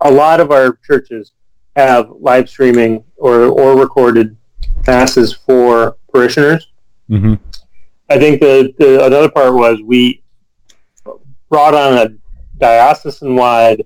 A 0.00 0.10
lot 0.10 0.40
of 0.40 0.50
our 0.50 0.78
churches 0.84 1.32
have 1.76 2.10
live 2.18 2.48
streaming 2.48 3.04
or 3.18 3.44
or 3.44 3.76
recorded 3.78 4.36
masses 4.84 5.32
for 5.32 5.96
parishioners. 6.12 6.66
Mhm. 7.08 7.38
I 8.10 8.18
think 8.18 8.40
the, 8.40 8.74
the 8.78 9.04
another 9.06 9.28
part 9.30 9.54
was 9.54 9.78
we 9.84 10.22
brought 11.48 11.74
on 11.74 11.98
a 11.98 12.08
diocesan-wide 12.58 13.84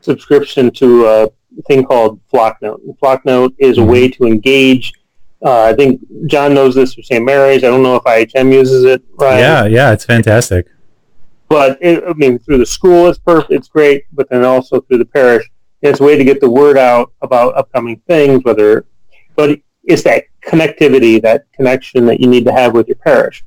subscription 0.00 0.70
to 0.72 1.06
a 1.06 1.28
thing 1.66 1.84
called 1.84 2.20
Flocknote. 2.32 2.80
And 2.84 2.98
Flocknote 2.98 3.54
is 3.58 3.78
a 3.78 3.84
way 3.84 4.08
to 4.08 4.24
engage. 4.24 4.92
Uh, 5.44 5.62
I 5.64 5.74
think 5.74 6.00
John 6.26 6.54
knows 6.54 6.74
this 6.74 6.94
from 6.94 7.02
St. 7.04 7.24
Mary's. 7.24 7.64
I 7.64 7.68
don't 7.68 7.82
know 7.82 7.96
if 7.96 8.04
IHM 8.04 8.52
uses 8.52 8.84
it. 8.84 9.02
Right? 9.18 9.38
Yeah, 9.38 9.64
yeah, 9.66 9.92
it's 9.92 10.04
fantastic. 10.04 10.66
but 11.48 11.78
it, 11.80 12.02
I 12.06 12.12
mean, 12.14 12.38
through 12.38 12.58
the 12.58 12.66
school, 12.66 13.08
it's 13.08 13.18
perfect. 13.18 13.52
It's 13.52 13.68
great, 13.68 14.04
but 14.12 14.28
then 14.28 14.44
also 14.44 14.80
through 14.80 14.98
the 14.98 15.04
parish, 15.06 15.48
it's 15.82 16.00
a 16.00 16.04
way 16.04 16.16
to 16.16 16.24
get 16.24 16.40
the 16.40 16.50
word 16.50 16.76
out 16.76 17.12
about 17.22 17.56
upcoming 17.56 18.00
things. 18.06 18.44
Whether, 18.44 18.84
but 19.34 19.58
it's 19.84 20.02
that 20.02 20.24
connectivity, 20.46 21.20
that 21.22 21.50
connection 21.52 22.04
that 22.06 22.20
you 22.20 22.26
need 22.26 22.44
to 22.44 22.52
have 22.52 22.74
with 22.74 22.86
your 22.86 22.96
parish. 22.96 23.42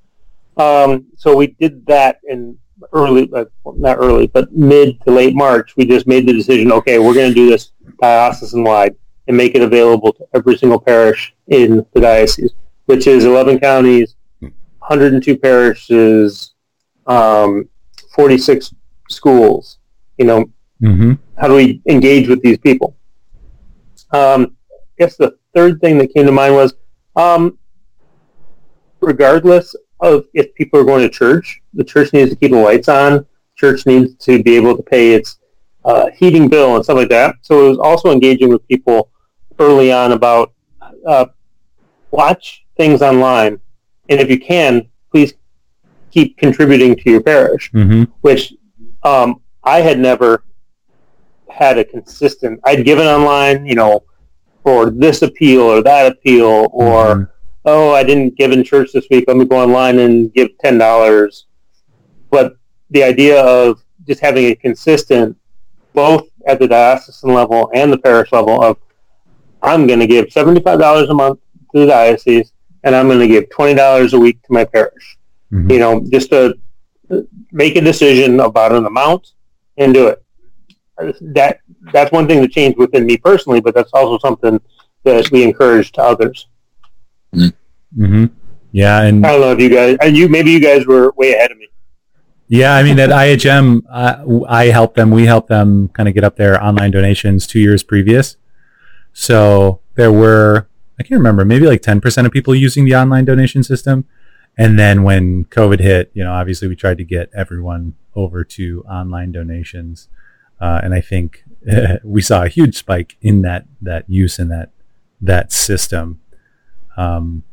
Um, 0.58 1.06
so 1.16 1.36
we 1.36 1.48
did 1.48 1.86
that 1.88 2.20
in 2.28 2.58
early, 2.92 3.30
uh, 3.34 3.46
not 3.76 3.98
early, 3.98 4.28
but 4.28 4.52
mid 4.52 5.00
to 5.02 5.12
late 5.12 5.36
March. 5.36 5.76
We 5.78 5.86
just 5.86 6.08
made 6.08 6.28
the 6.28 6.34
decision. 6.34 6.72
Okay, 6.72 7.00
we're 7.00 7.14
going 7.14 7.30
to 7.30 7.36
do 7.36 7.50
this 7.50 7.72
diocesan 8.02 8.64
wide 8.64 8.96
and 9.28 9.38
make 9.38 9.56
it 9.56 9.62
available 9.62 10.12
to 10.14 10.26
every 10.34 10.58
single 10.58 10.80
parish 10.80 11.34
in 11.48 11.86
the 11.94 12.02
diocese, 12.02 12.54
which 12.86 13.08
is 13.08 13.26
11 13.26 13.60
counties, 13.60 14.16
102 14.40 15.38
parishes. 15.38 16.54
Um, 17.06 17.70
46 18.14 18.74
schools. 19.10 19.80
You 20.18 20.26
know, 20.26 20.46
hmm 20.80 21.14
how 21.36 21.48
do 21.48 21.56
we 21.56 21.82
engage 21.90 22.28
with 22.28 22.42
these 22.44 22.60
people? 22.60 22.96
Um, 24.12 24.56
I 24.72 24.78
guess 25.00 25.18
the 25.18 25.36
third 25.56 25.82
thing 25.82 25.98
that 25.98 26.14
came 26.14 26.28
to 26.28 26.32
mind 26.32 26.54
was, 26.54 26.76
um, 27.16 27.58
regardless 29.02 29.76
of 30.04 30.26
if 30.34 30.54
people 30.54 30.80
are 30.80 30.84
going 30.84 31.02
to 31.02 31.10
church, 31.10 31.62
the 31.74 31.84
church 31.84 32.14
needs 32.14 32.30
to 32.30 32.36
keep 32.36 32.52
the 32.52 32.58
lights 32.58 32.90
on. 32.90 33.26
Church 33.56 33.86
needs 33.86 34.16
to 34.26 34.44
be 34.44 34.56
able 34.56 34.76
to 34.78 34.84
pay 34.84 35.14
its 35.14 35.40
uh, 35.86 36.08
heating 36.16 36.48
bill 36.50 36.76
and 36.76 36.84
stuff 36.84 36.98
like 36.98 37.10
that. 37.10 37.36
So 37.42 37.66
it 37.66 37.70
was 37.70 37.80
also 37.80 38.12
engaging 38.12 38.50
with 38.50 38.68
people 38.68 39.10
early 39.60 39.92
on 39.92 40.12
about 40.12 40.54
uh, 41.08 41.26
watch 42.12 42.66
things 42.78 43.02
online, 43.02 43.60
and 44.10 44.20
if 44.20 44.30
you 44.30 44.40
can, 44.40 44.88
please 45.12 45.34
keep 46.12 46.38
contributing 46.38 46.96
to 46.96 47.10
your 47.10 47.22
parish 47.22 47.72
hmm 47.72 48.04
which 48.22 48.54
um, 49.04 49.42
I 49.64 49.82
had 49.82 49.98
never 50.00 50.44
had 51.50 51.78
a 51.78 51.84
consistent. 51.86 52.60
I'd 52.64 52.86
given 52.86 53.06
online, 53.08 53.66
you 53.66 53.76
know, 53.76 54.04
for 54.64 54.90
this 54.92 55.22
appeal 55.24 55.62
or 55.62 55.82
that 55.84 56.12
appeal, 56.12 56.68
or 56.72 57.16
Mhm. 57.16 57.30
Oh, 57.66 57.92
I 57.94 58.04
didn't 58.04 58.36
give 58.38 58.52
in 58.52 58.64
church 58.64 58.92
this 58.94 59.08
week. 59.10 59.26
Let 59.28 59.38
me 59.38 59.46
go 59.46 59.58
online 59.62 60.00
and 60.00 60.34
give 60.34 60.58
ten 60.60 60.78
dollars. 60.78 61.46
But 62.30 62.58
the 62.90 63.04
idea 63.04 63.42
of 63.44 63.82
just 64.08 64.20
having 64.22 64.46
a 64.46 64.56
consistent, 64.56 65.38
both 65.94 66.28
at 66.48 66.60
the 66.60 66.68
diocesan 66.68 67.34
level 67.34 67.70
and 67.74 67.92
the 67.92 67.98
parish 67.98 68.32
level, 68.32 68.62
of 68.62 68.78
I'm 69.62 69.88
going 69.88 70.00
to 70.00 70.08
give 70.08 70.32
seventy 70.32 70.62
five 70.62 70.80
dollars 70.80 71.10
a 71.10 71.14
month 71.14 71.40
to 71.74 71.80
the 71.82 71.88
diocese, 71.88 72.52
and 72.84 72.96
I'm 72.96 73.08
going 73.08 73.20
to 73.20 73.28
give 73.28 73.50
twenty 73.50 73.76
dollars 73.76 74.14
a 74.14 74.20
week 74.20 74.42
to 74.44 74.54
my 74.54 74.66
parish 74.66 75.18
Mhm. 75.54 75.72
you 75.72 75.80
know, 75.80 76.04
just 76.12 76.32
to 76.32 76.58
make 77.52 77.76
a 77.76 77.82
decision 77.82 78.40
about 78.40 78.72
an 78.72 78.86
amount 78.86 79.34
and 79.78 79.94
do 79.94 80.08
it. 80.08 80.24
That 81.22 81.60
that's 81.92 82.12
one 82.12 82.28
thing 82.28 82.42
that 82.42 82.52
changed 82.52 82.78
within 82.80 83.06
me 83.06 83.18
personally, 83.18 83.62
but 83.62 83.76
that's 83.76 83.92
also 83.94 84.18
something 84.18 84.60
that 85.04 85.30
we 85.32 85.44
encourage 85.44 85.92
to 85.94 86.02
others. 86.02 86.48
Hmm 87.96 88.26
Yeah, 88.72 89.02
and 89.04 89.26
I 89.26 89.32
don't 89.32 89.42
know 89.42 89.52
if 89.52 89.60
you 89.60 89.70
guys, 89.70 89.98
and 90.02 90.16
you 90.18 90.30
maybe 90.30 90.52
you 90.52 90.60
guys 90.60 90.86
were 90.86 91.12
way 91.18 91.34
ahead 91.34 91.52
of 91.52 91.58
me. 91.58 91.68
yeah, 92.48 92.76
I 92.76 92.84
mean 92.84 93.00
at 93.00 93.10
IHM, 93.10 93.84
uh, 93.90 94.46
I 94.48 94.66
helped 94.66 94.96
them. 94.96 95.12
We 95.12 95.26
helped 95.26 95.50
them 95.50 95.90
kind 95.90 96.08
of 96.10 96.16
get 96.16 96.24
up 96.24 96.36
their 96.36 96.62
online 96.64 96.92
donations 96.92 97.48
two 97.48 97.60
years 97.60 97.84
previous. 97.84 98.38
So 99.14 99.80
there 99.96 100.12
were 100.12 100.68
I 101.00 101.04
can't 101.04 101.20
remember 101.20 101.46
maybe 101.46 101.66
like 101.68 101.82
ten 101.82 102.02
percent 102.02 102.28
of 102.28 102.34
people 102.34 102.56
using 102.56 102.86
the 102.86 102.96
online 102.96 103.26
donation 103.26 103.64
system, 103.64 104.06
and 104.58 104.78
then 104.80 105.04
when 105.04 105.46
COVID 105.46 105.80
hit, 105.80 106.12
you 106.14 106.24
know, 106.24 106.34
obviously 106.34 106.68
we 106.68 106.76
tried 106.76 106.98
to 106.98 107.04
get 107.04 107.30
everyone 107.36 107.96
over 108.16 108.44
to 108.44 108.84
online 108.88 109.32
donations, 109.32 110.08
uh, 110.62 110.82
and 110.84 110.94
I 110.94 111.02
think 111.02 111.44
we 112.04 112.22
saw 112.22 112.44
a 112.44 112.48
huge 112.48 112.76
spike 112.78 113.18
in 113.22 113.42
that 113.44 113.66
that 113.82 114.10
use 114.10 114.40
in 114.40 114.50
that 114.50 114.70
that 115.22 115.52
system. 115.52 116.20
Um, 116.98 117.44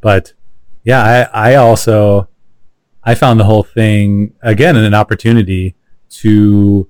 but 0.00 0.32
yeah, 0.84 1.28
I, 1.32 1.52
I 1.52 1.54
also 1.56 2.28
I 3.02 3.14
found 3.14 3.38
the 3.40 3.44
whole 3.44 3.62
thing 3.62 4.34
again 4.42 4.76
an 4.76 4.94
opportunity 4.94 5.74
to 6.10 6.88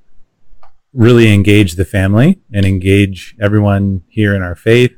really 0.93 1.33
engage 1.33 1.75
the 1.75 1.85
family 1.85 2.39
and 2.53 2.65
engage 2.65 3.35
everyone 3.41 4.03
here 4.09 4.35
in 4.35 4.43
our 4.43 4.55
faith. 4.55 4.97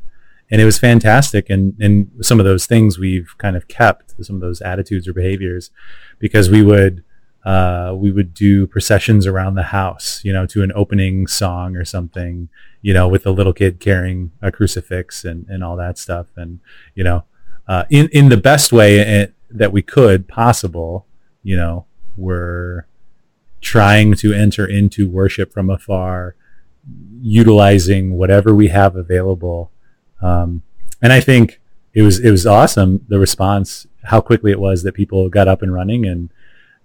And 0.50 0.60
it 0.60 0.64
was 0.64 0.78
fantastic. 0.78 1.50
And, 1.50 1.74
and 1.80 2.10
some 2.20 2.38
of 2.38 2.44
those 2.44 2.66
things 2.66 2.98
we've 2.98 3.34
kind 3.38 3.56
of 3.56 3.66
kept, 3.66 4.14
some 4.24 4.36
of 4.36 4.42
those 4.42 4.60
attitudes 4.60 5.08
or 5.08 5.12
behaviors, 5.12 5.70
because 6.18 6.50
we 6.50 6.62
would 6.62 7.02
uh, 7.46 7.94
we 7.96 8.10
would 8.10 8.34
do 8.34 8.66
processions 8.66 9.24
around 9.24 9.54
the 9.54 9.62
house, 9.62 10.20
you 10.24 10.32
know, 10.32 10.46
to 10.46 10.64
an 10.64 10.72
opening 10.74 11.28
song 11.28 11.76
or 11.76 11.84
something, 11.84 12.48
you 12.82 12.92
know, 12.92 13.06
with 13.06 13.24
a 13.24 13.30
little 13.30 13.52
kid 13.52 13.78
carrying 13.78 14.32
a 14.42 14.50
crucifix 14.50 15.24
and, 15.24 15.46
and 15.48 15.62
all 15.62 15.76
that 15.76 15.96
stuff. 15.96 16.26
And, 16.34 16.58
you 16.96 17.04
know, 17.04 17.22
uh, 17.68 17.84
in, 17.88 18.08
in 18.08 18.30
the 18.30 18.36
best 18.36 18.72
way 18.72 18.98
eh, 18.98 19.26
that 19.48 19.70
we 19.70 19.80
could 19.80 20.26
possible, 20.26 21.06
you 21.44 21.56
know, 21.56 21.86
we're 22.16 22.86
trying 23.60 24.14
to 24.14 24.32
enter 24.32 24.66
into 24.66 25.08
worship 25.08 25.52
from 25.52 25.70
afar, 25.70 26.34
utilizing 27.20 28.14
whatever 28.14 28.56
we 28.56 28.68
have 28.68 28.96
available. 28.96 29.70
Um, 30.20 30.62
and 31.00 31.12
I 31.12 31.20
think 31.20 31.60
it 31.94 32.02
was, 32.02 32.18
it 32.18 32.32
was 32.32 32.44
awesome. 32.44 33.04
The 33.06 33.20
response, 33.20 33.86
how 34.02 34.20
quickly 34.20 34.50
it 34.50 34.58
was 34.58 34.82
that 34.82 34.94
people 34.94 35.28
got 35.28 35.46
up 35.46 35.62
and 35.62 35.72
running 35.72 36.04
and, 36.06 36.28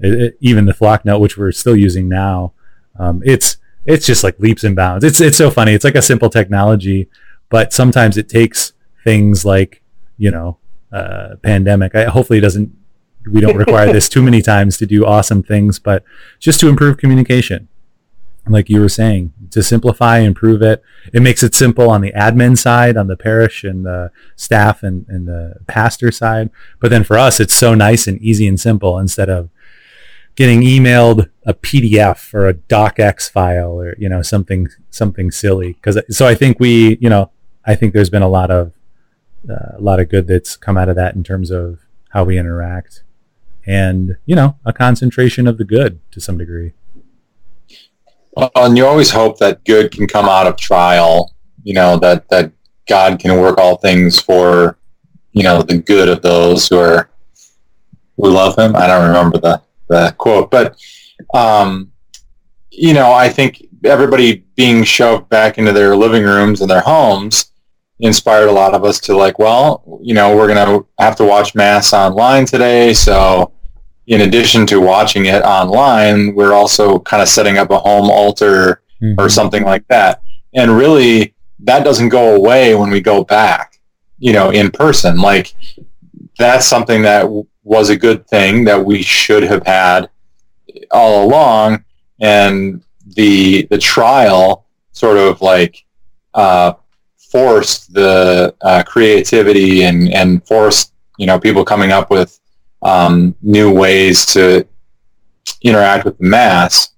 it, 0.01 0.21
it, 0.21 0.37
even 0.41 0.65
the 0.65 0.73
Flocknote, 0.73 1.21
which 1.21 1.37
we're 1.37 1.51
still 1.51 1.75
using 1.75 2.09
now, 2.09 2.53
um, 2.99 3.21
it's 3.25 3.57
it's 3.85 4.05
just 4.05 4.23
like 4.23 4.39
leaps 4.39 4.63
and 4.63 4.75
bounds. 4.75 5.03
It's 5.03 5.21
it's 5.21 5.37
so 5.37 5.49
funny. 5.49 5.73
It's 5.73 5.85
like 5.85 5.95
a 5.95 6.01
simple 6.01 6.29
technology, 6.29 7.09
but 7.49 7.73
sometimes 7.73 8.17
it 8.17 8.29
takes 8.29 8.73
things 9.03 9.45
like 9.45 9.81
you 10.17 10.31
know 10.31 10.57
uh, 10.91 11.35
pandemic. 11.41 11.95
I, 11.95 12.05
hopefully, 12.05 12.39
it 12.39 12.43
doesn't. 12.43 12.71
We 13.31 13.39
don't 13.39 13.57
require 13.57 13.93
this 13.93 14.09
too 14.09 14.23
many 14.23 14.41
times 14.41 14.77
to 14.77 14.85
do 14.85 15.05
awesome 15.05 15.43
things, 15.43 15.77
but 15.77 16.03
just 16.39 16.59
to 16.61 16.67
improve 16.67 16.97
communication, 16.97 17.67
like 18.47 18.67
you 18.69 18.81
were 18.81 18.89
saying, 18.89 19.31
to 19.51 19.61
simplify, 19.61 20.19
improve 20.19 20.63
it. 20.63 20.83
It 21.13 21.21
makes 21.21 21.43
it 21.43 21.53
simple 21.53 21.89
on 21.89 22.01
the 22.01 22.11
admin 22.13 22.57
side, 22.57 22.97
on 22.97 23.07
the 23.07 23.17
parish 23.17 23.63
and 23.63 23.85
the 23.85 24.11
staff 24.35 24.81
and, 24.81 25.05
and 25.07 25.27
the 25.27 25.57
pastor 25.67 26.11
side. 26.11 26.49
But 26.79 26.89
then 26.89 27.03
for 27.03 27.17
us, 27.17 27.39
it's 27.39 27.53
so 27.53 27.75
nice 27.75 28.07
and 28.07 28.19
easy 28.21 28.47
and 28.47 28.59
simple 28.59 28.97
instead 28.97 29.29
of 29.29 29.49
getting 30.35 30.61
emailed 30.61 31.29
a 31.45 31.53
PDF 31.53 32.33
or 32.33 32.47
a 32.47 32.53
docx 32.53 33.29
file 33.29 33.79
or 33.79 33.95
you 33.97 34.09
know 34.09 34.21
something 34.21 34.67
something 34.89 35.31
silly. 35.31 35.73
Because 35.73 35.99
so 36.09 36.27
I 36.27 36.35
think 36.35 36.59
we 36.59 36.97
you 37.01 37.09
know 37.09 37.31
I 37.65 37.75
think 37.75 37.93
there's 37.93 38.09
been 38.09 38.21
a 38.21 38.29
lot 38.29 38.51
of 38.51 38.73
uh, 39.49 39.77
a 39.77 39.81
lot 39.81 39.99
of 39.99 40.09
good 40.09 40.27
that's 40.27 40.55
come 40.55 40.77
out 40.77 40.89
of 40.89 40.95
that 40.95 41.15
in 41.15 41.23
terms 41.23 41.51
of 41.51 41.79
how 42.09 42.23
we 42.23 42.37
interact 42.37 43.03
and 43.65 44.17
you 44.25 44.35
know 44.35 44.57
a 44.65 44.73
concentration 44.73 45.47
of 45.47 45.57
the 45.57 45.65
good 45.65 45.99
to 46.11 46.19
some 46.19 46.37
degree. 46.37 46.73
Well, 48.33 48.51
and 48.55 48.77
you 48.77 48.85
always 48.85 49.11
hope 49.11 49.39
that 49.39 49.65
good 49.65 49.91
can 49.91 50.07
come 50.07 50.29
out 50.29 50.47
of 50.47 50.55
trial 50.55 51.33
you 51.63 51.73
know 51.73 51.97
that 51.97 52.27
that 52.29 52.51
God 52.87 53.19
can 53.19 53.39
work 53.39 53.57
all 53.57 53.77
things 53.77 54.19
for 54.19 54.77
you 55.31 55.43
know 55.43 55.61
the 55.61 55.77
good 55.77 56.09
of 56.09 56.21
those 56.21 56.67
who 56.67 56.77
are 56.77 57.09
who 58.17 58.29
love 58.29 58.57
him. 58.57 58.75
I 58.75 58.87
don't 58.87 59.07
remember 59.07 59.37
the 59.37 59.61
the 59.91 60.15
quote, 60.17 60.49
but 60.49 60.77
um, 61.33 61.91
you 62.71 62.93
know, 62.93 63.11
I 63.11 63.29
think 63.29 63.63
everybody 63.83 64.45
being 64.55 64.83
shoved 64.83 65.29
back 65.29 65.57
into 65.57 65.73
their 65.73 65.95
living 65.95 66.23
rooms 66.23 66.61
and 66.61 66.69
their 66.69 66.81
homes 66.81 67.51
inspired 67.99 68.49
a 68.49 68.51
lot 68.51 68.73
of 68.73 68.83
us 68.83 68.99
to 69.01 69.15
like, 69.15 69.37
well, 69.37 69.99
you 70.01 70.13
know, 70.13 70.35
we're 70.35 70.47
gonna 70.47 70.79
have 70.99 71.15
to 71.17 71.25
watch 71.25 71.53
mass 71.53 71.93
online 71.93 72.45
today, 72.45 72.93
so 72.93 73.51
in 74.07 74.21
addition 74.21 74.65
to 74.67 74.81
watching 74.81 75.25
it 75.25 75.43
online, 75.43 76.33
we're 76.35 76.53
also 76.53 76.99
kind 76.99 77.21
of 77.21 77.29
setting 77.29 77.57
up 77.57 77.69
a 77.69 77.77
home 77.77 78.09
altar 78.09 78.81
mm-hmm. 79.01 79.19
or 79.19 79.29
something 79.29 79.63
like 79.63 79.87
that. 79.87 80.21
And 80.53 80.75
really, 80.75 81.35
that 81.59 81.83
doesn't 81.83 82.09
go 82.09 82.35
away 82.35 82.75
when 82.75 82.89
we 82.89 82.99
go 83.01 83.23
back, 83.23 83.79
you 84.17 84.33
know, 84.33 84.49
in 84.49 84.71
person. 84.71 85.17
Like 85.17 85.53
that's 86.37 86.65
something 86.65 87.01
that 87.03 87.27
was 87.63 87.89
a 87.89 87.97
good 87.97 88.27
thing 88.27 88.63
that 88.65 88.83
we 88.83 89.01
should 89.01 89.43
have 89.43 89.65
had 89.65 90.09
all 90.91 91.25
along, 91.25 91.83
and 92.19 92.83
the 93.15 93.67
the 93.69 93.77
trial 93.77 94.65
sort 94.91 95.17
of 95.17 95.41
like 95.41 95.83
uh, 96.33 96.73
forced 97.17 97.93
the 97.93 98.55
uh, 98.61 98.83
creativity 98.83 99.83
and 99.83 100.13
and 100.13 100.45
forced 100.47 100.93
you 101.17 101.25
know 101.27 101.39
people 101.39 101.63
coming 101.63 101.91
up 101.91 102.09
with 102.09 102.39
um, 102.81 103.35
new 103.41 103.71
ways 103.71 104.25
to 104.27 104.65
interact 105.61 106.05
with 106.05 106.17
the 106.17 106.25
mass. 106.25 106.89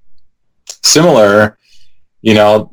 Similar, 0.83 1.57
you 2.21 2.33
know, 2.33 2.71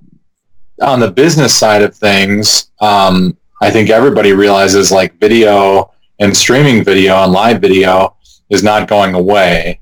on 0.82 1.00
the 1.00 1.10
business 1.10 1.56
side 1.56 1.82
of 1.82 1.94
things, 1.94 2.70
um, 2.80 3.36
I 3.60 3.70
think 3.70 3.90
everybody 3.90 4.32
realizes 4.32 4.90
like 4.90 5.18
video 5.20 5.92
and 6.20 6.36
streaming 6.36 6.84
video 6.84 7.16
and 7.24 7.32
live 7.32 7.60
video 7.60 8.16
is 8.50 8.62
not 8.62 8.88
going 8.88 9.14
away. 9.14 9.80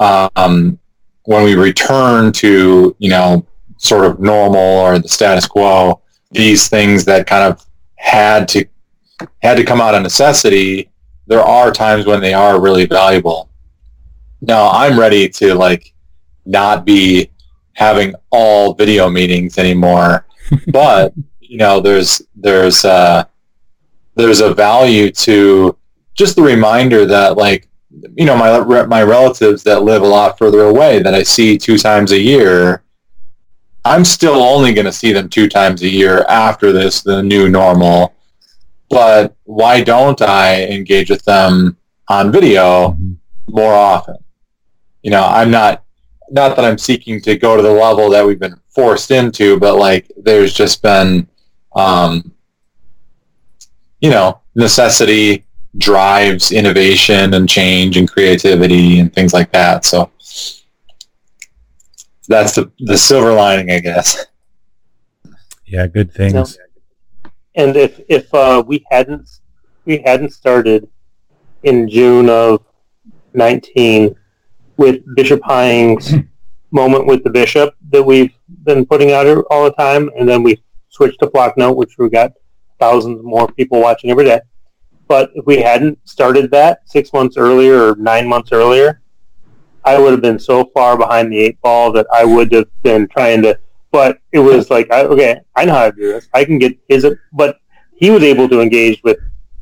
Um, 0.00 0.78
when 1.24 1.44
we 1.44 1.54
return 1.54 2.32
to, 2.32 2.94
you 2.98 3.10
know, 3.10 3.46
sort 3.78 4.04
of 4.04 4.20
normal 4.20 4.58
or 4.58 4.98
the 4.98 5.08
status 5.08 5.46
quo, 5.46 6.02
these 6.32 6.68
things 6.68 7.04
that 7.04 7.26
kind 7.26 7.44
of 7.44 7.64
had 7.94 8.48
to 8.48 8.66
had 9.40 9.56
to 9.56 9.64
come 9.64 9.80
out 9.80 9.94
of 9.94 10.02
necessity, 10.02 10.90
there 11.26 11.40
are 11.40 11.72
times 11.72 12.04
when 12.04 12.20
they 12.20 12.34
are 12.34 12.60
really 12.60 12.84
valuable. 12.84 13.48
Now 14.40 14.68
I'm 14.70 14.98
ready 14.98 15.28
to 15.30 15.54
like 15.54 15.94
not 16.44 16.84
be 16.84 17.30
having 17.72 18.14
all 18.30 18.74
video 18.74 19.08
meetings 19.08 19.56
anymore, 19.56 20.26
but 20.68 21.14
you 21.40 21.58
know, 21.58 21.80
there's 21.80 22.22
there's 22.34 22.84
uh, 22.84 23.24
there's 24.16 24.40
a 24.40 24.54
value 24.54 25.10
to 25.10 25.76
just 26.14 26.36
the 26.36 26.42
reminder 26.42 27.06
that 27.06 27.36
like 27.36 27.68
you 28.14 28.24
know 28.24 28.36
my 28.36 28.84
my 28.86 29.02
relatives 29.02 29.62
that 29.62 29.82
live 29.82 30.02
a 30.02 30.06
lot 30.06 30.36
further 30.36 30.62
away 30.62 31.00
that 31.00 31.14
I 31.14 31.22
see 31.22 31.56
two 31.56 31.78
times 31.78 32.12
a 32.12 32.18
year 32.18 32.82
I'm 33.86 34.04
still 34.04 34.42
only 34.42 34.74
going 34.74 34.86
to 34.86 34.92
see 34.92 35.12
them 35.12 35.28
two 35.28 35.48
times 35.48 35.82
a 35.82 35.88
year 35.88 36.24
after 36.28 36.72
this 36.72 37.02
the 37.02 37.22
new 37.22 37.48
normal. 37.48 38.14
But 38.90 39.36
why 39.44 39.82
don't 39.82 40.20
I 40.20 40.64
engage 40.64 41.08
with 41.08 41.24
them 41.24 41.76
on 42.08 42.32
video 42.32 42.98
more 43.46 43.72
often? 43.72 44.16
You 45.02 45.12
know 45.12 45.22
I'm 45.24 45.52
not 45.52 45.84
not 46.30 46.56
that 46.56 46.64
I'm 46.64 46.78
seeking 46.78 47.20
to 47.22 47.36
go 47.36 47.56
to 47.56 47.62
the 47.62 47.70
level 47.70 48.10
that 48.10 48.26
we've 48.26 48.40
been 48.40 48.60
forced 48.70 49.12
into 49.12 49.58
but 49.60 49.76
like 49.76 50.10
there's 50.16 50.52
just 50.52 50.82
been 50.82 51.28
um, 51.76 52.32
you 54.06 54.12
know, 54.12 54.40
necessity 54.54 55.44
drives 55.78 56.52
innovation 56.52 57.34
and 57.34 57.48
change 57.48 57.96
and 57.96 58.08
creativity 58.08 59.00
and 59.00 59.12
things 59.12 59.34
like 59.34 59.50
that. 59.50 59.84
So 59.84 60.12
that's 62.28 62.54
the 62.54 62.70
the 62.78 62.96
silver 62.96 63.32
lining, 63.32 63.72
I 63.72 63.80
guess. 63.80 64.26
Yeah, 65.64 65.88
good 65.88 66.12
things. 66.12 66.56
And 67.56 67.76
if 67.76 68.00
if 68.08 68.32
uh, 68.32 68.62
we 68.64 68.84
hadn't 68.92 69.28
we 69.86 69.98
hadn't 70.06 70.30
started 70.30 70.88
in 71.64 71.88
June 71.88 72.30
of 72.30 72.64
nineteen 73.34 74.14
with 74.76 75.02
Bishop 75.16 75.40
Hying's 75.42 76.14
moment 76.70 77.06
with 77.06 77.24
the 77.24 77.30
bishop 77.30 77.74
that 77.90 78.04
we've 78.04 78.38
been 78.62 78.86
putting 78.86 79.10
out 79.10 79.26
all 79.50 79.64
the 79.64 79.72
time, 79.72 80.10
and 80.16 80.28
then 80.28 80.44
we 80.44 80.62
switched 80.90 81.18
to 81.18 81.26
Flocknote, 81.26 81.74
which 81.74 81.98
we 81.98 82.08
got 82.08 82.30
thousands 82.78 83.22
more 83.22 83.48
people 83.52 83.80
watching 83.80 84.10
every 84.10 84.24
day. 84.24 84.40
But 85.08 85.30
if 85.34 85.46
we 85.46 85.58
hadn't 85.58 85.98
started 86.08 86.50
that 86.50 86.80
six 86.88 87.12
months 87.12 87.36
earlier 87.36 87.90
or 87.90 87.96
nine 87.96 88.26
months 88.26 88.50
earlier, 88.52 89.02
I 89.84 89.98
would 89.98 90.12
have 90.12 90.22
been 90.22 90.38
so 90.38 90.64
far 90.74 90.98
behind 90.98 91.30
the 91.30 91.38
eight 91.38 91.60
ball 91.60 91.92
that 91.92 92.06
I 92.12 92.24
would 92.24 92.52
have 92.52 92.68
been 92.82 93.06
trying 93.06 93.42
to. 93.42 93.58
But 93.92 94.18
it 94.32 94.40
was 94.40 94.68
like, 94.68 94.90
I, 94.90 95.04
okay, 95.04 95.40
I 95.54 95.64
know 95.64 95.74
how 95.74 95.90
to 95.90 95.96
do 95.96 96.12
this. 96.12 96.28
I 96.34 96.44
can 96.44 96.58
get 96.58 96.76
his. 96.88 97.06
But 97.32 97.58
he 97.94 98.10
was 98.10 98.22
able 98.24 98.48
to 98.48 98.60
engage 98.60 99.00
with, 99.04 99.18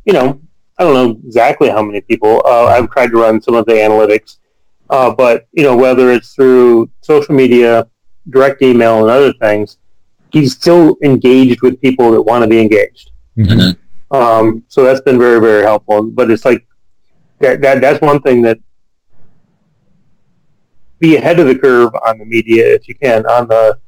you 0.07 0.15
know, 0.15 0.41
I 0.79 0.85
don't 0.85 0.95
know 0.95 1.21
exactly 1.27 1.69
how 1.69 1.83
many 1.83 2.01
people. 2.01 2.43
Uh, 2.45 2.65
I've 2.65 2.91
tried 2.91 3.11
to 3.11 3.19
run 3.19 3.41
some 3.41 3.55
of 3.55 3.67
the 3.67 3.75
analytics, 3.75 4.39
uh, 4.91 5.15
but 5.15 5.47
you 5.53 5.63
know, 5.63 5.77
whether 5.77 6.11
it's 6.11 6.35
through 6.35 6.91
social 7.03 7.35
media, 7.35 7.87
direct 8.31 8.63
email, 8.63 9.03
and 9.03 9.11
other 9.11 9.33
things, 9.35 9.79
he's 10.35 10.53
still 10.53 10.97
engaged 11.03 11.63
with 11.63 11.81
people 11.81 12.11
that 12.11 12.21
want 12.21 12.43
to 12.43 12.49
be 12.49 12.61
engaged. 12.61 13.13
Mm-hmm. 13.39 14.15
Um, 14.15 14.65
so 14.69 14.83
that's 14.85 15.01
been 15.01 15.19
very, 15.19 15.41
very 15.41 15.63
helpful. 15.63 16.03
But 16.03 16.31
it's 16.31 16.45
like 16.45 16.67
that, 17.39 17.61
that 17.63 17.81
that's 17.81 18.01
one 18.01 18.21
thing 18.21 18.43
that 18.43 18.59
be 20.99 21.17
ahead 21.17 21.39
of 21.39 21.47
the 21.47 21.57
curve 21.57 21.93
on 22.07 22.19
the 22.19 22.25
media 22.25 22.75
if 22.75 22.89
you 22.89 22.95
can 22.97 23.25
on 23.27 23.49
the 23.49 23.79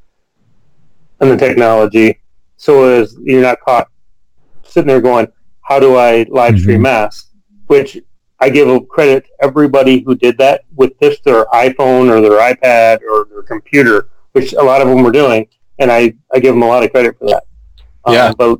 on 1.20 1.28
the 1.28 1.36
technology, 1.36 2.20
so 2.56 2.84
as 2.84 3.16
you're 3.22 3.42
not 3.42 3.60
caught 3.60 3.88
sitting 4.62 4.88
there 4.88 5.00
going, 5.00 5.26
"How 5.62 5.80
do 5.80 5.96
I 5.96 6.26
live 6.28 6.58
stream 6.58 6.76
mm-hmm. 6.76 6.82
mass?" 6.82 7.30
Which 7.66 7.98
I 8.38 8.50
give 8.50 8.88
credit 8.88 9.24
to 9.24 9.30
everybody 9.42 10.00
who 10.00 10.14
did 10.14 10.38
that 10.38 10.62
with 10.76 10.92
just 11.00 11.24
their 11.24 11.46
iPhone 11.46 12.10
or 12.10 12.20
their 12.20 12.38
iPad 12.52 13.00
or 13.02 13.26
their 13.30 13.42
computer, 13.42 14.10
which 14.32 14.52
a 14.52 14.62
lot 14.62 14.82
of 14.82 14.88
them 14.88 15.02
were 15.02 15.10
doing 15.10 15.48
and 15.78 15.90
I, 15.90 16.14
I 16.32 16.38
give 16.40 16.54
them 16.54 16.62
a 16.62 16.66
lot 16.66 16.82
of 16.84 16.90
credit 16.90 17.18
for 17.18 17.26
that. 17.26 17.44
Um, 18.04 18.14
yeah. 18.14 18.32
But 18.36 18.58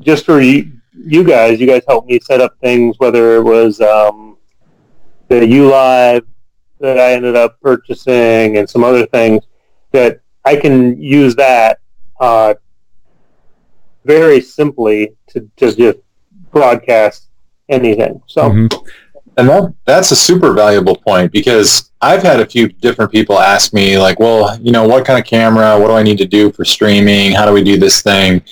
just 0.00 0.24
for 0.24 0.40
you, 0.40 0.72
you 0.94 1.24
guys, 1.24 1.60
you 1.60 1.66
guys 1.66 1.82
helped 1.86 2.08
me 2.08 2.20
set 2.20 2.40
up 2.40 2.56
things, 2.60 2.98
whether 2.98 3.36
it 3.36 3.42
was 3.42 3.80
um, 3.80 4.36
the 5.28 5.46
U 5.46 5.70
Live, 5.70 6.24
that 6.80 6.98
I 6.98 7.12
ended 7.12 7.34
up 7.34 7.60
purchasing 7.60 8.56
and 8.56 8.68
some 8.70 8.84
other 8.84 9.04
things 9.06 9.42
that 9.92 10.20
I 10.44 10.56
can 10.56 11.00
use 11.00 11.34
that 11.36 11.80
uh, 12.20 12.54
very 14.04 14.40
simply 14.40 15.14
to, 15.28 15.48
to 15.56 15.74
just 15.74 15.98
broadcast 16.52 17.26
anything. 17.68 18.22
So 18.26 18.50
Mhm. 18.50 18.86
And 19.38 19.48
that 19.48 19.72
that's 19.86 20.10
a 20.10 20.16
super 20.16 20.52
valuable 20.52 20.96
point 20.96 21.30
because 21.30 21.92
I've 22.00 22.24
had 22.24 22.40
a 22.40 22.46
few 22.46 22.66
different 22.68 23.12
people 23.12 23.38
ask 23.38 23.72
me 23.72 23.96
like, 23.96 24.18
well, 24.18 24.58
you 24.60 24.72
know, 24.72 24.86
what 24.86 25.04
kind 25.06 25.16
of 25.16 25.24
camera? 25.24 25.78
What 25.78 25.86
do 25.86 25.94
I 25.94 26.02
need 26.02 26.18
to 26.18 26.26
do 26.26 26.50
for 26.50 26.64
streaming? 26.64 27.32
How 27.32 27.46
do 27.46 27.52
we 27.52 27.62
do 27.62 27.78
this 27.78 28.02
thing? 28.02 28.42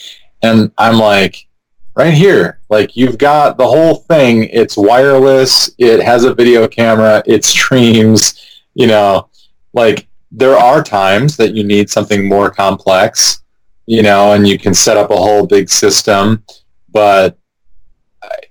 And 0.43 0.71
I'm 0.79 0.97
like, 0.97 1.49
right 1.97 2.15
here, 2.15 2.61
like 2.71 2.97
you've 2.97 3.19
got 3.19 3.59
the 3.59 3.67
whole 3.67 3.97
thing. 3.97 4.45
It's 4.45 4.77
wireless. 4.77 5.73
It 5.79 6.01
has 6.05 6.23
a 6.23 6.35
video 6.35 6.69
camera. 6.69 7.23
It 7.27 7.45
streams. 7.45 8.43
You 8.79 8.89
know, 8.89 9.31
like 9.73 10.07
there 10.31 10.55
are 10.55 10.83
times 10.85 11.39
that 11.39 11.55
you 11.55 11.65
need 11.65 11.89
something 11.89 12.29
more 12.29 12.51
complex. 12.51 13.43
You 13.87 14.03
know, 14.03 14.35
and 14.35 14.47
you 14.47 14.59
can 14.59 14.75
set 14.75 14.99
up 14.99 15.11
a 15.11 15.17
whole 15.17 15.47
big 15.47 15.71
system, 15.71 16.45
but 16.91 17.39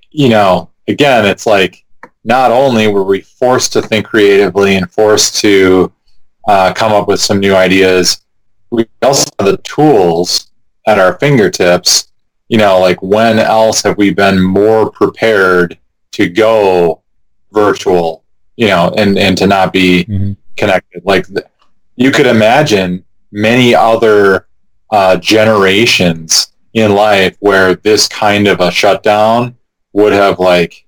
you 0.10 0.30
know, 0.30 0.72
again, 0.88 1.28
it's 1.28 1.46
like 1.46 1.85
not 2.26 2.51
only 2.51 2.88
were 2.88 3.03
we 3.03 3.21
forced 3.21 3.71
to 3.73 3.82
think 3.82 4.05
creatively 4.07 4.76
and 4.76 4.91
forced 4.91 5.38
to 5.41 5.91
uh, 6.47 6.73
come 6.73 6.91
up 6.91 7.07
with 7.07 7.21
some 7.21 7.39
new 7.39 7.55
ideas, 7.55 8.26
we 8.71 8.86
also 9.01 9.30
have 9.39 9.47
the 9.47 9.57
tools 9.57 10.51
at 10.88 10.99
our 10.99 11.17
fingertips. 11.19 12.07
You 12.49 12.57
know, 12.57 12.80
like 12.80 13.01
when 13.01 13.39
else 13.39 13.82
have 13.84 13.97
we 13.97 14.11
been 14.13 14.41
more 14.41 14.91
prepared 14.91 15.78
to 16.13 16.28
go 16.28 17.03
virtual, 17.53 18.23
you 18.57 18.67
know, 18.67 18.91
and, 18.97 19.17
and 19.17 19.38
to 19.38 19.47
not 19.47 19.71
be 19.71 20.05
Mhm. 20.05 20.36
connected? 20.57 21.03
Like 21.05 21.28
th- 21.28 21.45
you 21.95 22.11
could 22.11 22.28
imagine 22.28 23.05
many 23.32 23.73
other 23.76 24.47
uh, 24.91 25.17
generations 25.17 26.47
in 26.73 26.93
life 26.93 27.36
where 27.39 27.76
this 27.76 28.07
kind 28.07 28.47
of 28.47 28.59
a 28.59 28.71
shutdown 28.71 29.55
would 29.93 30.13
have 30.13 30.39
like 30.39 30.85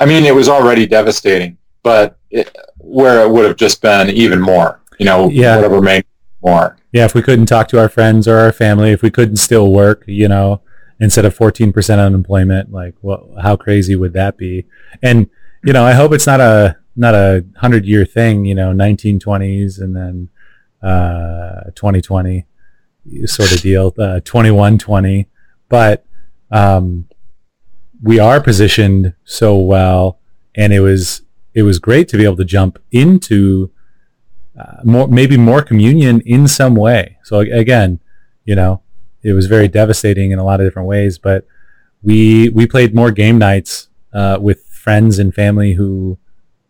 I 0.00 0.06
mean, 0.06 0.24
it 0.24 0.34
was 0.34 0.48
already 0.48 0.86
devastating, 0.86 1.58
but 1.82 2.18
it, 2.30 2.56
where 2.78 3.20
it 3.20 3.30
would 3.30 3.44
have 3.44 3.56
just 3.56 3.82
been 3.82 4.08
even 4.10 4.40
more, 4.40 4.80
you 4.98 5.04
know, 5.06 5.28
Yeah. 5.28 5.56
whatever 5.56 5.80
made 5.82 6.04
more. 6.42 6.76
Yeah, 6.92 7.04
if 7.04 7.14
we 7.14 7.22
couldn't 7.22 7.46
talk 7.46 7.68
to 7.68 7.78
our 7.78 7.88
friends 7.88 8.26
or 8.26 8.38
our 8.38 8.50
family, 8.52 8.90
if 8.92 9.02
we 9.02 9.10
couldn't 9.10 9.36
still 9.36 9.72
work, 9.72 10.02
you 10.06 10.26
know, 10.26 10.62
instead 10.98 11.24
of 11.24 11.36
14% 11.36 11.98
unemployment, 12.04 12.72
like 12.72 12.94
what, 13.02 13.22
how 13.42 13.56
crazy 13.56 13.94
would 13.94 14.12
that 14.14 14.36
be? 14.36 14.66
And, 15.02 15.28
you 15.64 15.72
know, 15.72 15.84
I 15.84 15.92
hope 15.92 16.12
it's 16.12 16.26
not 16.26 16.40
a, 16.40 16.76
not 16.96 17.14
a 17.14 17.44
hundred 17.56 17.84
year 17.86 18.04
thing, 18.04 18.44
you 18.46 18.54
know, 18.54 18.72
1920s 18.72 19.80
and 19.80 19.94
then, 19.94 20.28
uh, 20.82 21.70
2020 21.74 22.46
sort 23.26 23.52
of 23.52 23.60
deal, 23.60 23.94
uh, 23.98 24.20
2120. 24.20 25.28
But, 25.68 26.04
um, 26.50 27.06
we 28.02 28.18
are 28.18 28.40
positioned 28.40 29.14
so 29.24 29.56
well 29.56 30.18
and 30.54 30.72
it 30.72 30.80
was, 30.80 31.22
it 31.54 31.62
was 31.62 31.78
great 31.78 32.08
to 32.08 32.16
be 32.16 32.24
able 32.24 32.36
to 32.36 32.44
jump 32.44 32.78
into, 32.90 33.70
uh, 34.58 34.80
more 34.84 35.08
maybe 35.08 35.36
more 35.36 35.62
communion 35.62 36.20
in 36.22 36.46
some 36.46 36.74
way. 36.74 37.16
So 37.24 37.40
again, 37.40 38.00
you 38.44 38.54
know, 38.54 38.82
it 39.22 39.32
was 39.32 39.46
very 39.46 39.68
devastating 39.68 40.30
in 40.30 40.38
a 40.38 40.44
lot 40.44 40.60
of 40.60 40.66
different 40.66 40.88
ways, 40.88 41.18
but 41.18 41.46
we 42.02 42.48
we 42.48 42.66
played 42.66 42.94
more 42.94 43.10
game 43.10 43.38
nights 43.38 43.88
uh, 44.12 44.38
with 44.40 44.64
friends 44.64 45.18
and 45.18 45.34
family 45.34 45.74
who 45.74 46.18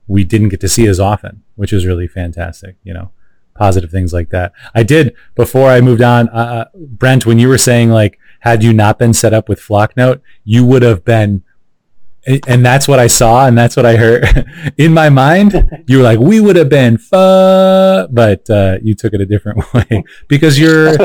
we 0.08 0.24
didn't 0.24 0.48
get 0.48 0.60
to 0.60 0.68
see 0.68 0.86
as 0.86 0.98
often, 0.98 1.42
which 1.54 1.72
was 1.72 1.86
really 1.86 2.08
fantastic. 2.08 2.76
You 2.82 2.94
know, 2.94 3.10
positive 3.54 3.90
things 3.90 4.12
like 4.12 4.30
that. 4.30 4.52
I 4.74 4.82
did 4.82 5.14
before 5.34 5.70
I 5.70 5.80
moved 5.80 6.02
on, 6.02 6.28
uh, 6.30 6.68
Brent. 6.74 7.26
When 7.26 7.38
you 7.38 7.48
were 7.48 7.58
saying 7.58 7.90
like, 7.90 8.18
had 8.40 8.62
you 8.62 8.72
not 8.72 8.98
been 8.98 9.12
set 9.12 9.32
up 9.32 9.48
with 9.48 9.60
Flocknote, 9.60 10.20
you 10.44 10.64
would 10.64 10.82
have 10.82 11.04
been 11.04 11.42
and 12.46 12.64
that's 12.64 12.86
what 12.86 12.98
I 12.98 13.06
saw 13.06 13.46
and 13.46 13.56
that's 13.56 13.76
what 13.76 13.86
I 13.86 13.96
heard 13.96 14.74
in 14.78 14.92
my 14.92 15.08
mind. 15.08 15.84
You 15.86 15.98
were 15.98 16.04
like, 16.04 16.18
we 16.18 16.40
would 16.40 16.56
have 16.56 16.68
been 16.68 16.98
fu, 16.98 17.16
but 17.16 18.48
uh, 18.50 18.78
you 18.82 18.94
took 18.94 19.14
it 19.14 19.20
a 19.20 19.26
different 19.26 19.72
way 19.74 20.04
because 20.28 20.58
you're 20.58 20.96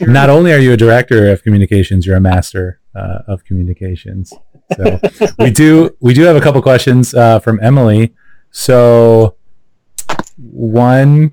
not 0.00 0.30
only 0.30 0.52
are 0.52 0.58
you 0.58 0.72
a 0.72 0.76
director 0.76 1.30
of 1.30 1.42
communications, 1.42 2.06
you're 2.06 2.16
a 2.16 2.20
master 2.20 2.80
uh, 2.94 3.18
of 3.26 3.44
communications. 3.44 4.32
So 4.76 5.00
we 5.38 5.50
do 5.50 5.96
we 6.00 6.14
do 6.14 6.22
have 6.22 6.36
a 6.36 6.40
couple 6.40 6.62
questions 6.62 7.14
uh, 7.14 7.40
from 7.40 7.58
Emily. 7.60 8.14
So 8.52 9.34
one 10.36 11.32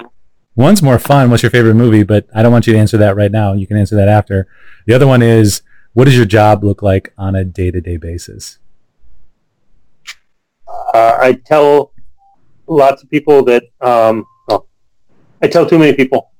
one's 0.57 0.83
more 0.83 0.99
fun. 0.99 1.29
What's 1.29 1.43
your 1.43 1.49
favorite 1.49 1.75
movie? 1.75 2.03
But 2.03 2.27
I 2.35 2.43
don't 2.43 2.51
want 2.51 2.67
you 2.67 2.73
to 2.73 2.79
answer 2.79 2.97
that 2.97 3.15
right 3.15 3.31
now. 3.31 3.53
You 3.53 3.65
can 3.65 3.77
answer 3.77 3.95
that 3.95 4.09
after. 4.09 4.47
The 4.85 4.93
other 4.93 5.07
one 5.07 5.21
is, 5.21 5.61
what 5.93 6.05
does 6.05 6.17
your 6.17 6.25
job 6.25 6.63
look 6.65 6.81
like 6.81 7.13
on 7.17 7.35
a 7.35 7.45
day 7.45 7.71
to 7.71 7.79
day 7.79 7.95
basis? 7.95 8.59
uh, 10.93 11.17
I 11.19 11.33
tell 11.33 11.91
lots 12.67 13.03
of 13.03 13.09
people 13.09 13.43
that 13.45 13.63
um, 13.81 14.25
well, 14.47 14.67
I 15.41 15.47
tell 15.47 15.67
too 15.67 15.79
many 15.79 15.93
people 15.93 16.31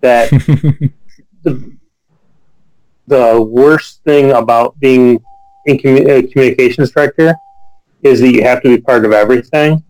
that 0.00 0.30
the, 1.42 1.76
the 3.06 3.42
worst 3.42 4.02
thing 4.04 4.32
about 4.32 4.78
being 4.80 5.22
in 5.66 5.78
commu- 5.78 6.08
a 6.08 6.22
communications 6.26 6.90
director 6.90 7.34
is 8.02 8.20
that 8.20 8.30
you 8.30 8.42
have 8.42 8.62
to 8.62 8.76
be 8.76 8.80
part 8.80 9.04
of 9.04 9.12
everything. 9.12 9.82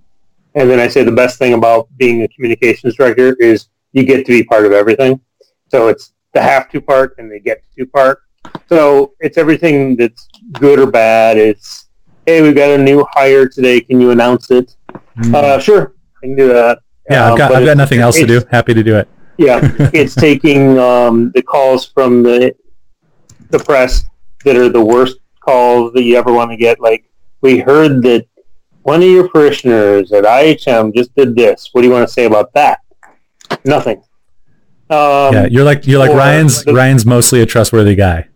And 0.57 0.69
then 0.71 0.81
I 0.81 0.89
say 0.89 1.05
the 1.05 1.13
best 1.13 1.39
thing 1.39 1.53
about 1.53 1.87
being 1.99 2.23
a 2.23 2.29
communications 2.29 2.97
director 2.97 3.35
is 3.39 3.69
you 3.93 4.05
get 4.05 4.25
to 4.27 4.33
be 4.33 4.43
part 4.43 4.65
of 4.65 4.73
everything. 4.73 5.21
So 5.69 5.89
it's 5.89 6.13
the 6.33 6.41
have 6.43 6.71
to 6.71 6.81
part 6.81 7.15
and 7.19 7.31
the 7.31 7.39
get 7.39 7.63
to 7.79 7.87
part. 7.87 8.21
So 8.69 9.13
it's 9.21 9.37
everything 9.39 9.97
that's 9.97 10.29
good 10.55 10.79
or 10.79 10.91
bad. 10.91 11.37
It's 11.37 11.87
hey, 12.25 12.41
we've 12.43 12.55
got 12.57 12.71
a 12.71 12.79
new 12.79 13.07
hire 13.13 13.47
today. 13.49 13.81
Can 13.83 14.01
you 14.01 14.11
announce 14.11 14.51
it? 14.51 14.75
Uh, 15.33 15.59
sure, 15.59 15.95
I 16.23 16.27
can 16.27 16.37
do 16.37 16.49
that. 16.49 16.79
yeah, 17.11 17.27
I've 17.27 17.33
Uh, 17.35 17.37
got 17.37 17.53
I've 17.55 17.65
got 17.67 17.77
nothing 17.77 18.01
else 18.01 18.17
to 18.17 18.27
do. 18.27 18.41
Happy 18.51 18.73
to 18.75 18.83
do 18.83 18.97
it. 18.97 19.09
Yeah, 19.39 19.61
it's 19.93 20.15
taking 20.15 20.79
um, 20.79 21.33
the 21.35 21.43
calls 21.43 21.85
from 21.87 22.23
the 22.23 22.55
the 23.51 23.59
press 23.59 24.05
that 24.45 24.57
are 24.57 24.69
the 24.69 24.85
worst 24.85 25.19
calls 25.41 25.93
that 25.93 26.03
you 26.03 26.17
ever 26.17 26.33
want 26.33 26.51
to 26.51 26.57
get. 26.57 26.81
Like, 26.81 27.05
we 27.43 27.59
heard 27.59 28.03
that 28.03 28.27
one 28.87 29.03
of 29.03 29.09
your 29.09 29.29
parishioners 29.29 30.13
at 30.13 30.23
IHM 30.23 30.95
just 30.95 31.13
did 31.17 31.35
this. 31.35 31.71
What 31.73 31.83
do 31.83 31.89
you 31.89 31.93
want 31.93 32.07
to 32.07 32.13
say 32.13 32.25
about 32.25 32.53
that? 32.55 32.79
Nothing. 33.65 33.97
Um, 34.89 35.35
yeah, 35.35 35.47
you're 35.47 35.65
like 35.65 35.89
you're 35.89 35.99
like 35.99 36.13
Ryan's 36.13 36.63
the- 36.63 36.73
Ryan's 36.73 37.05
mostly 37.05 37.41
a 37.43 37.47
trustworthy 37.47 37.97
guy. 37.97 38.29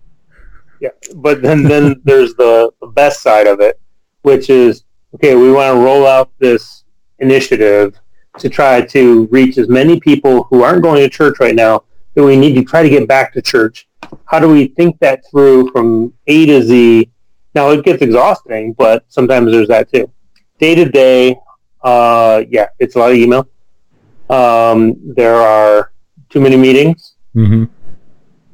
Yeah, 0.81 0.89
but 1.15 1.41
then 1.41 1.63
then 1.63 2.01
there's 2.05 2.35
the, 2.35 2.73
the 2.81 2.89
best 2.89 3.23
side 3.23 3.47
of 3.47 3.61
it, 3.61 3.81
which 4.23 4.51
is 4.51 4.83
okay. 5.15 5.37
We 5.37 5.53
want 5.53 5.73
to 5.73 5.81
roll 5.81 6.05
out 6.05 6.33
this 6.41 6.83
initiative 7.21 8.01
to 8.39 8.49
try 8.49 8.81
to 8.81 9.29
reach 9.31 9.57
as 9.57 9.69
many 9.69 10.01
people 10.01 10.43
who 10.51 10.65
aren't 10.65 10.83
going 10.83 11.01
to 11.01 11.09
church 11.09 11.39
right 11.39 11.55
now 11.55 11.85
that 12.15 12.25
we 12.25 12.37
need 12.37 12.57
to 12.57 12.65
try 12.65 12.83
to 12.83 12.91
get 12.91 13.07
back 13.07 13.33
to 13.35 13.41
church. 13.41 13.89
How 14.25 14.41
do 14.41 14.49
we 14.49 14.67
think 14.67 14.99
that 14.99 15.23
through 15.31 15.71
from 15.71 16.13
A 16.27 16.47
to 16.47 16.61
Z? 16.61 17.09
Now 17.55 17.71
it 17.71 17.85
gets 17.85 18.03
exhausting, 18.03 18.73
but 18.73 19.05
sometimes 19.07 19.53
there's 19.53 19.69
that 19.69 19.93
too. 19.93 20.11
Day 20.61 20.75
to 20.75 20.85
day, 20.85 21.37
uh, 21.83 22.43
yeah, 22.49 22.69
it's 22.79 22.95
a 22.95 22.99
lot 22.99 23.11
of 23.11 23.17
email. 23.17 23.49
Um, 24.29 24.97
there 25.17 25.35
are 25.35 25.93
too 26.29 26.41
many 26.41 26.57
meetings 26.57 27.15
hmm 27.35 27.65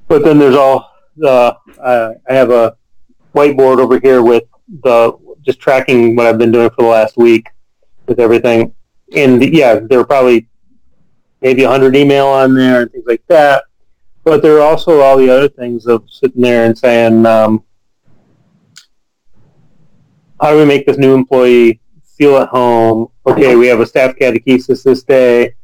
but 0.08 0.22
then 0.22 0.38
there's 0.38 0.54
all 0.54 0.90
the 1.16 1.56
uh, 1.82 2.12
I 2.28 2.32
have 2.32 2.50
a 2.50 2.76
whiteboard 3.34 3.78
over 3.78 3.98
here 3.98 4.22
with 4.22 4.44
the 4.84 5.16
just 5.44 5.58
tracking 5.58 6.16
what 6.16 6.26
I've 6.26 6.38
been 6.38 6.52
doing 6.52 6.70
for 6.70 6.82
the 6.82 6.88
last 6.88 7.16
week 7.16 7.48
with 8.06 8.20
everything. 8.20 8.74
And 9.14 9.42
yeah, 9.54 9.80
there 9.80 10.00
are 10.00 10.04
probably 10.04 10.48
maybe 11.40 11.64
a 11.64 11.68
hundred 11.68 11.96
email 11.96 12.26
on 12.26 12.54
there 12.54 12.82
and 12.82 12.92
things 12.92 13.04
like 13.06 13.22
that. 13.28 13.64
But 14.24 14.42
there 14.42 14.58
are 14.58 14.62
also 14.62 15.00
all 15.00 15.16
the 15.16 15.30
other 15.30 15.48
things 15.48 15.86
of 15.86 16.04
sitting 16.10 16.42
there 16.42 16.66
and 16.66 16.76
saying, 16.76 17.26
um, 17.26 17.62
how 20.40 20.50
do 20.50 20.58
we 20.58 20.64
make 20.64 20.86
this 20.86 20.98
new 20.98 21.14
employee 21.14 21.80
feel 22.16 22.36
at 22.36 22.48
home? 22.48 23.08
Okay, 23.26 23.56
we 23.56 23.66
have 23.66 23.80
a 23.80 23.86
staff 23.86 24.16
catechesis 24.16 24.82
this 24.82 25.02
day, 25.02 25.54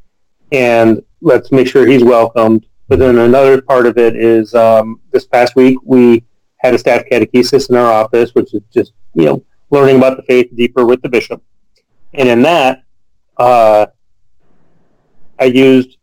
and 0.53 1.03
let's 1.21 1.51
make 1.53 1.67
sure 1.67 1.87
he's 1.87 2.05
welcomed. 2.05 2.67
But 2.89 2.99
then 2.99 3.19
another 3.19 3.63
part 3.63 3.87
of 3.87 3.97
it 3.97 4.17
is 4.17 4.55
um, 4.55 5.01
this 5.13 5.27
past 5.27 5.57
week 5.57 5.79
we 5.85 6.25
had 6.59 6.75
a 6.75 6.79
staff 6.79 7.05
catechesis 7.11 7.71
in 7.71 7.77
our 7.77 7.91
office, 7.91 8.35
which 8.35 8.55
is 8.55 8.63
just 8.73 8.93
you 9.15 9.25
know 9.25 9.45
learning 9.71 9.97
about 9.97 10.17
the 10.17 10.23
faith 10.25 10.51
deeper 10.55 10.85
with 10.85 11.01
the 11.03 11.09
bishop. 11.09 11.43
And 12.15 12.29
in 12.29 12.43
that, 12.43 12.83
uh, 13.39 13.87
I 15.39 15.45
used 15.45 15.97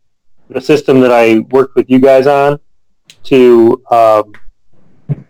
the 0.48 0.60
system 0.60 1.00
that 1.00 1.12
I 1.12 1.40
worked 1.50 1.76
with 1.76 1.88
you 1.88 2.00
guys 2.00 2.26
on 2.26 2.58
to 3.24 3.82
um, 3.90 4.32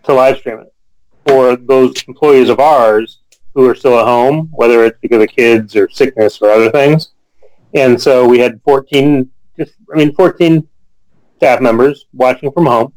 to 0.03 0.13
live 0.13 0.37
stream 0.37 0.59
it 0.59 0.73
for 1.27 1.55
those 1.55 2.01
employees 2.07 2.49
of 2.49 2.59
ours 2.59 3.20
who 3.53 3.67
are 3.69 3.75
still 3.75 3.99
at 3.99 4.05
home, 4.05 4.49
whether 4.51 4.85
it's 4.85 4.97
because 5.01 5.21
of 5.23 5.29
kids 5.29 5.75
or 5.75 5.89
sickness 5.89 6.41
or 6.41 6.49
other 6.49 6.71
things. 6.71 7.11
And 7.73 8.01
so 8.01 8.27
we 8.27 8.39
had 8.39 8.61
14, 8.63 9.29
just, 9.57 9.73
I 9.93 9.97
mean, 9.97 10.13
14 10.13 10.67
staff 11.37 11.61
members 11.61 12.05
watching 12.13 12.51
from 12.51 12.65
home. 12.65 12.93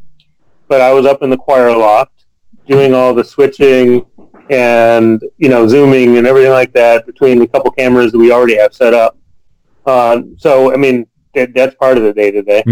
But 0.69 0.81
I 0.81 0.93
was 0.93 1.07
up 1.07 1.23
in 1.23 1.31
the 1.31 1.37
choir 1.37 1.77
loft 1.77 2.25
doing 2.67 2.95
all 2.95 3.15
the 3.15 3.25
switching 3.25 4.05
and, 4.51 5.23
you 5.39 5.49
know, 5.49 5.67
zooming 5.67 6.17
and 6.17 6.27
everything 6.27 6.53
like 6.53 6.73
that 6.73 7.07
between 7.07 7.39
the 7.39 7.47
couple 7.47 7.71
cameras 7.71 8.13
that 8.13 8.19
we 8.19 8.33
already 8.33 8.57
have 8.57 8.75
set 8.75 8.95
up. 8.95 9.17
Uh, 9.87 10.23
so, 10.39 10.73
I 10.73 10.77
mean, 10.77 11.07
that, 11.35 11.53
that's 11.55 11.75
part 11.77 11.97
of 11.97 12.05
the 12.05 12.13
day 12.13 12.31
to 12.31 12.43
day. 12.43 12.63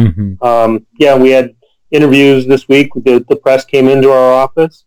Um, 0.43 0.87
yeah, 0.99 1.17
we 1.17 1.31
had 1.31 1.55
interviews 1.91 2.47
this 2.47 2.69
week. 2.69 2.91
The, 2.95 3.25
the 3.29 3.37
press 3.37 3.65
came 3.65 3.89
into 3.89 4.11
our 4.11 4.33
office. 4.33 4.85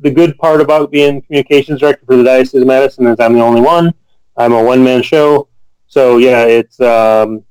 The, 0.00 0.10
good 0.10 0.36
part 0.38 0.60
about 0.60 0.90
being 0.90 1.20
communications 1.22 1.80
director 1.80 2.04
for 2.06 2.16
the 2.16 2.24
Diocese 2.24 2.60
of 2.62 2.66
Madison 2.66 3.06
is 3.06 3.20
I'm 3.20 3.34
the 3.34 3.40
only 3.42 3.60
one. 3.60 3.92
I'm 4.36 4.52
a 4.52 4.62
one 4.62 4.82
man 4.82 5.02
show. 5.02 5.48
So 5.86 6.16
yeah, 6.18 6.44
it's 6.44 6.80
um, 6.80 7.44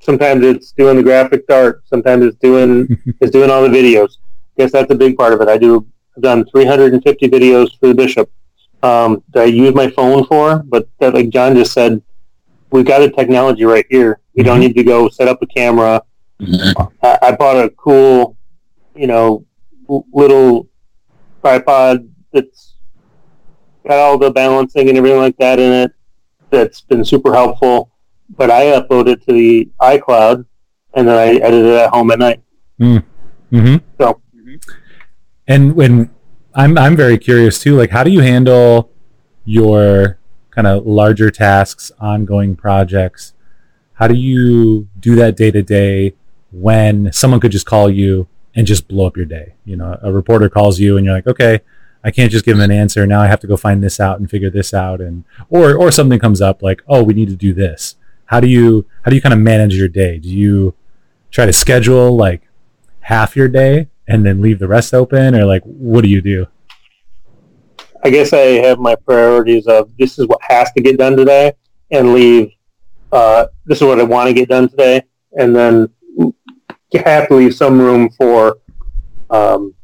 sometimes 0.00 0.44
it's 0.44 0.72
doing 0.72 0.96
the 0.96 1.02
graphic 1.02 1.44
art. 1.50 1.82
Sometimes 1.86 2.24
it's 2.24 2.36
doing 2.38 2.88
it's 3.20 3.30
doing 3.32 3.50
all 3.50 3.62
the 3.62 3.68
videos. 3.68 4.16
I 4.56 4.62
guess 4.62 4.72
that's 4.72 4.90
a 4.90 4.94
big 4.94 5.16
part 5.16 5.32
of 5.32 5.40
it. 5.40 5.48
I 5.48 5.58
do. 5.58 5.86
I've 6.16 6.22
done 6.22 6.44
350 6.46 7.28
videos 7.28 7.78
for 7.78 7.88
the 7.88 7.94
bishop. 7.94 8.30
Um, 8.82 9.24
that 9.30 9.42
I 9.42 9.46
use 9.46 9.74
my 9.74 9.90
phone 9.90 10.24
for, 10.26 10.62
but 10.64 10.88
that, 11.00 11.12
like 11.12 11.30
John 11.30 11.56
just 11.56 11.72
said, 11.72 12.00
we've 12.70 12.84
got 12.86 13.00
the 13.00 13.10
technology 13.10 13.64
right 13.64 13.84
here. 13.90 14.20
We 14.36 14.44
don't 14.44 14.58
Mhm. 14.58 14.68
need 14.68 14.74
to 14.76 14.84
go 14.84 15.08
set 15.08 15.26
up 15.26 15.42
a 15.42 15.46
camera. 15.46 16.00
I, 17.02 17.18
I 17.22 17.32
bought 17.32 17.56
a 17.56 17.70
cool, 17.70 18.36
you 18.94 19.08
know, 19.08 19.44
little 19.88 20.68
tripod 21.42 22.08
that's 22.32 22.74
got 23.86 23.98
all 23.98 24.18
the 24.18 24.30
balancing 24.30 24.88
and 24.88 24.98
everything 24.98 25.18
like 25.18 25.36
that 25.38 25.58
in 25.58 25.72
it. 25.72 25.92
That's 26.50 26.80
been 26.82 27.04
super 27.04 27.32
helpful. 27.32 27.90
But 28.36 28.50
I 28.50 28.66
upload 28.78 29.08
it 29.08 29.22
to 29.26 29.32
the 29.32 29.70
iCloud, 29.80 30.44
and 30.94 31.08
then 31.08 31.16
I 31.16 31.36
edit 31.42 31.64
it 31.64 31.74
at 31.74 31.90
home 31.90 32.10
at 32.10 32.18
night. 32.18 32.42
Mm. 32.80 33.04
hmm 33.50 33.76
So 33.98 34.20
And 35.46 35.74
when 35.74 36.10
I'm 36.54 36.76
I'm 36.76 36.96
very 36.96 37.18
curious 37.18 37.60
too, 37.60 37.76
like 37.76 37.90
how 37.90 38.04
do 38.04 38.10
you 38.10 38.20
handle 38.20 38.90
your 39.44 40.18
kind 40.50 40.66
of 40.66 40.86
larger 40.86 41.30
tasks, 41.30 41.90
ongoing 41.98 42.54
projects? 42.54 43.32
How 43.94 44.06
do 44.06 44.14
you 44.14 44.88
do 45.00 45.16
that 45.16 45.36
day 45.36 45.50
to 45.50 45.62
day 45.62 46.14
when 46.50 47.12
someone 47.12 47.40
could 47.40 47.52
just 47.52 47.66
call 47.66 47.90
you 47.90 48.28
and 48.58 48.66
just 48.66 48.88
blow 48.88 49.06
up 49.06 49.16
your 49.16 49.26
day? 49.26 49.54
You 49.64 49.76
know, 49.76 49.98
a 50.02 50.12
reporter 50.12 50.50
calls 50.50 50.78
you 50.78 50.96
and 50.96 51.06
you're 51.06 51.14
like, 51.14 51.26
okay, 51.26 51.60
I 52.04 52.10
can't 52.10 52.30
just 52.30 52.44
give 52.44 52.56
them 52.56 52.70
an 52.70 52.76
answer. 52.76 53.06
Now 53.06 53.22
I 53.22 53.28
have 53.28 53.40
to 53.40 53.46
go 53.46 53.56
find 53.56 53.82
this 53.82 53.98
out 54.00 54.18
and 54.18 54.28
figure 54.28 54.50
this 54.50 54.74
out, 54.74 55.00
and 55.00 55.24
or 55.48 55.74
or 55.74 55.90
something 55.90 56.18
comes 56.18 56.40
up 56.40 56.62
like, 56.62 56.82
oh, 56.88 57.02
we 57.02 57.14
need 57.14 57.28
to 57.28 57.36
do 57.36 57.54
this. 57.54 57.96
How 58.26 58.40
do 58.40 58.48
you 58.48 58.84
how 59.02 59.10
do 59.10 59.16
you 59.16 59.22
kind 59.22 59.32
of 59.32 59.40
manage 59.40 59.74
your 59.74 59.88
day? 59.88 60.18
Do 60.18 60.28
you 60.28 60.74
try 61.30 61.46
to 61.46 61.52
schedule 61.52 62.16
like 62.16 62.42
half 63.00 63.36
your 63.36 63.48
day 63.48 63.88
and 64.06 64.26
then 64.26 64.42
leave 64.42 64.58
the 64.58 64.68
rest 64.68 64.92
open 64.92 65.34
or 65.34 65.46
like 65.46 65.62
what 65.62 66.02
do 66.02 66.08
you 66.08 66.20
do 66.20 66.46
I 68.02 68.10
guess 68.10 68.32
I 68.32 68.38
have 68.66 68.78
my 68.78 68.94
priorities 68.94 69.66
of 69.66 69.90
this 69.98 70.18
is 70.18 70.26
what 70.26 70.40
has 70.42 70.70
to 70.72 70.82
get 70.82 70.98
done 70.98 71.16
today, 71.16 71.52
and 71.90 72.14
leave. 72.14 72.52
Uh, 73.10 73.46
this 73.64 73.78
is 73.78 73.84
what 73.84 73.98
I 73.98 74.04
want 74.04 74.28
to 74.28 74.34
get 74.34 74.48
done 74.48 74.68
today, 74.68 75.02
and 75.32 75.54
then 75.54 75.88
you 76.92 77.02
have 77.04 77.28
to 77.28 77.34
leave 77.34 77.54
some 77.54 77.78
room 77.78 78.10
for 78.10 78.58
um, 79.30 79.74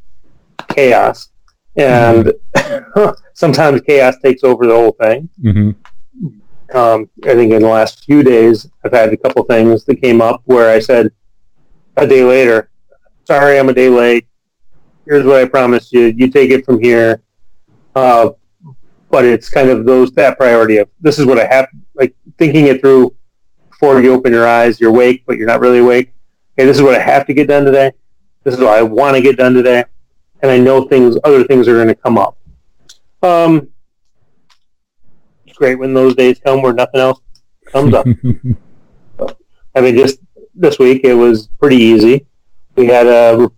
chaos. 0.69 1.31
And 1.77 2.33
sometimes 3.35 3.81
chaos 3.83 4.17
takes 4.23 4.45
over 4.45 4.67
the 4.67 4.75
whole 4.75 4.93
thing. 4.93 5.29
mm-hmm. 5.43 5.71
Um, 6.75 7.09
I 7.25 7.35
think 7.35 7.53
in 7.53 7.63
the 7.63 7.69
last 7.69 8.05
few 8.05 8.23
days, 8.25 8.69
I've 8.85 8.93
had 8.93 9.13
a 9.13 9.17
couple 9.17 9.45
things 9.45 9.85
that 9.85 9.97
came 9.97 10.21
up 10.21 10.43
where 10.47 10.71
I 10.71 10.81
said 10.81 11.13
a 11.97 12.07
day 12.07 12.25
later, 12.25 12.71
"Sorry, 13.25 13.59
I'm 13.59 13.69
a 13.69 13.75
day 13.75 13.89
late. 13.89 14.27
Here's 15.07 15.25
what 15.25 15.37
I 15.37 15.45
promised 15.45 15.93
you. 15.93 16.13
You 16.17 16.29
take 16.31 16.51
it 16.51 16.65
from 16.65 16.81
here." 16.81 17.23
Uh, 17.95 18.31
but 19.09 19.25
it's 19.25 19.49
kind 19.49 19.69
of 19.69 19.85
those 19.85 20.11
that 20.13 20.37
priority 20.37 20.79
of 20.79 20.89
this 21.01 21.21
is 21.21 21.27
what 21.27 21.39
I 21.39 21.47
have, 21.47 21.69
like 21.95 22.17
thinking 22.39 22.67
it 22.67 22.81
through 22.81 23.15
before 23.71 24.01
you 24.01 24.13
open 24.13 24.33
your 24.33 24.49
eyes. 24.49 24.81
You're 24.81 24.91
awake, 24.91 25.23
but 25.27 25.37
you're 25.37 25.47
not 25.47 25.61
really 25.61 25.79
awake. 25.79 26.13
Okay, 26.57 26.67
this 26.67 26.77
is 26.77 26.83
what 26.83 26.95
I 26.95 27.03
have 27.03 27.27
to 27.27 27.35
get 27.35 27.49
done 27.49 27.65
today. 27.65 27.93
This 28.45 28.55
is 28.55 28.61
what 28.61 28.79
I 28.79 28.83
want 28.83 29.17
to 29.17 29.23
get 29.23 29.37
done 29.37 29.55
today, 29.55 29.85
and 30.43 30.51
I 30.51 30.59
know 30.59 30.87
things, 30.87 31.17
other 31.25 31.45
things 31.45 31.67
are 31.67 31.75
going 31.75 31.89
to 31.89 31.95
come 31.95 32.19
up. 32.19 32.37
Um, 33.23 33.69
it's 35.47 35.57
great 35.57 35.77
when 35.79 35.95
those 35.95 36.15
days 36.15 36.39
come 36.39 36.63
where 36.63 36.73
nothing 36.75 37.01
else 37.01 37.21
comes 37.67 37.95
up. 37.95 38.07
I 39.75 39.81
mean, 39.81 39.97
just 39.97 40.19
this 40.55 40.79
week 40.79 41.03
it 41.05 41.15
was 41.15 41.49
pretty 41.59 41.77
easy. 41.77 42.27
We 42.77 42.87
had 42.87 43.07
a 43.07 43.51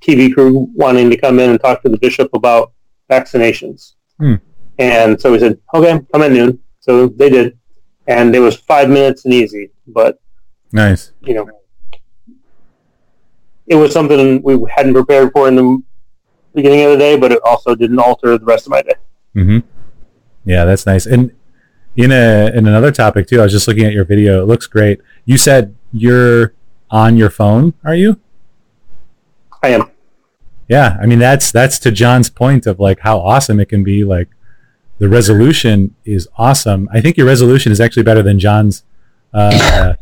TV 0.00 0.32
crew 0.32 0.68
wanting 0.74 1.10
to 1.10 1.16
come 1.16 1.38
in 1.38 1.50
and 1.50 1.60
talk 1.60 1.82
to 1.82 1.88
the 1.90 1.98
bishop 1.98 2.30
about 2.34 2.72
vaccinations, 3.10 3.94
Hmm. 4.18 4.34
and 4.78 5.20
so 5.20 5.32
we 5.32 5.38
said, 5.38 5.58
"Okay, 5.74 6.00
come 6.12 6.22
at 6.22 6.32
noon." 6.32 6.58
So 6.78 7.08
they 7.08 7.28
did, 7.28 7.58
and 8.06 8.34
it 8.34 8.40
was 8.40 8.56
five 8.56 8.88
minutes 8.88 9.24
and 9.24 9.34
easy. 9.34 9.70
But 9.88 10.18
nice 10.72 11.12
you 11.22 11.34
know, 11.34 11.48
it 13.66 13.76
was 13.76 13.92
something 13.92 14.42
we 14.42 14.58
hadn't 14.74 14.94
prepared 14.94 15.30
for 15.32 15.48
in 15.48 15.54
the 15.56 15.82
beginning 16.54 16.82
of 16.84 16.90
the 16.90 16.96
day, 16.98 17.16
but 17.16 17.30
it 17.30 17.40
also 17.44 17.74
didn't 17.76 18.00
alter 18.00 18.36
the 18.36 18.44
rest 18.44 18.66
of 18.66 18.70
my 18.70 18.82
day. 18.82 18.94
mm-hmm. 19.36 19.58
yeah 20.44 20.64
that's 20.64 20.86
nice 20.86 21.06
and 21.06 21.32
in 21.96 22.10
a 22.12 22.50
in 22.54 22.66
another 22.66 22.90
topic 22.92 23.26
too 23.26 23.40
i 23.40 23.42
was 23.42 23.52
just 23.52 23.66
looking 23.68 23.84
at 23.84 23.92
your 23.92 24.04
video 24.04 24.42
it 24.42 24.46
looks 24.46 24.66
great 24.66 25.00
you 25.24 25.36
said 25.36 25.74
you're 25.92 26.54
on 26.90 27.16
your 27.16 27.30
phone 27.30 27.74
are 27.84 27.94
you 27.94 28.18
I 29.62 29.68
am. 29.70 29.90
yeah 30.68 30.96
i 31.00 31.06
mean 31.06 31.18
that's 31.18 31.50
that's 31.52 31.78
to 31.80 31.90
john's 31.90 32.30
point 32.30 32.66
of 32.66 32.80
like 32.80 33.00
how 33.00 33.18
awesome 33.18 33.60
it 33.60 33.68
can 33.68 33.84
be 33.84 34.04
like 34.04 34.28
the 34.98 35.08
resolution 35.08 35.94
is 36.04 36.28
awesome 36.38 36.88
i 36.92 37.00
think 37.00 37.16
your 37.16 37.26
resolution 37.26 37.72
is 37.72 37.80
actually 37.80 38.04
better 38.04 38.22
than 38.22 38.38
john's 38.38 38.84
uh, 39.34 39.94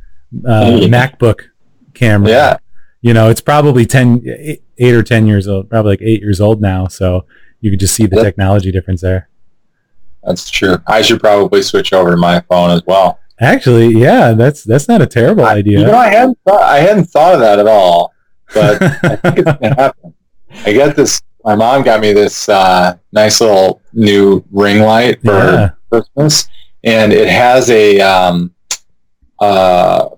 uh, 0.46 0.78
macbook 0.88 1.40
camera 1.94 2.28
Yeah. 2.30 2.56
you 3.00 3.14
know 3.14 3.28
it's 3.30 3.40
probably 3.40 3.86
10 3.86 4.22
eight, 4.26 4.62
eight 4.78 4.94
or 4.94 5.02
10 5.02 5.26
years 5.26 5.48
old 5.48 5.68
probably 5.70 5.92
like 5.92 6.02
eight 6.02 6.20
years 6.20 6.40
old 6.40 6.60
now 6.60 6.86
so 6.86 7.24
you 7.60 7.70
could 7.70 7.80
just 7.80 7.94
see 7.94 8.06
the 8.06 8.22
technology 8.22 8.70
difference 8.70 9.00
there 9.00 9.28
That's 10.24 10.48
true. 10.50 10.76
I 10.86 11.02
should 11.02 11.20
probably 11.20 11.62
switch 11.62 11.92
over 11.92 12.10
to 12.12 12.16
my 12.16 12.40
phone 12.48 12.70
as 12.70 12.82
well. 12.86 13.18
actually 13.40 13.88
yeah 13.88 14.32
that's 14.32 14.64
that's 14.64 14.86
not 14.88 15.00
a 15.02 15.06
terrible 15.06 15.44
I, 15.44 15.54
idea 15.56 15.80
You 15.80 15.86
know, 15.86 15.96
I 15.96 16.08
hadn't 16.08 16.38
thought, 16.44 16.62
I 16.62 16.78
hadn't 16.80 17.04
thought 17.06 17.34
of 17.34 17.40
that 17.40 17.58
at 17.58 17.66
all, 17.66 18.12
but 18.54 18.82
I 19.04 19.16
think 19.16 19.38
it's 19.38 19.52
gonna 19.60 19.74
happen. 19.74 20.14
I 20.66 20.72
got 20.72 20.96
this. 20.96 21.20
My 21.44 21.54
mom 21.54 21.82
got 21.82 22.00
me 22.00 22.12
this 22.12 22.48
uh, 22.48 22.96
nice 23.12 23.40
little 23.40 23.80
new 23.92 24.44
ring 24.50 24.80
light 24.82 25.20
for 25.22 25.28
yeah 25.32 25.70
Christmas, 25.90 26.48
and 26.84 27.12
it 27.12 27.28
has 27.28 27.70
a 27.70 28.00
um, 28.00 28.52
uh, 29.40 30.08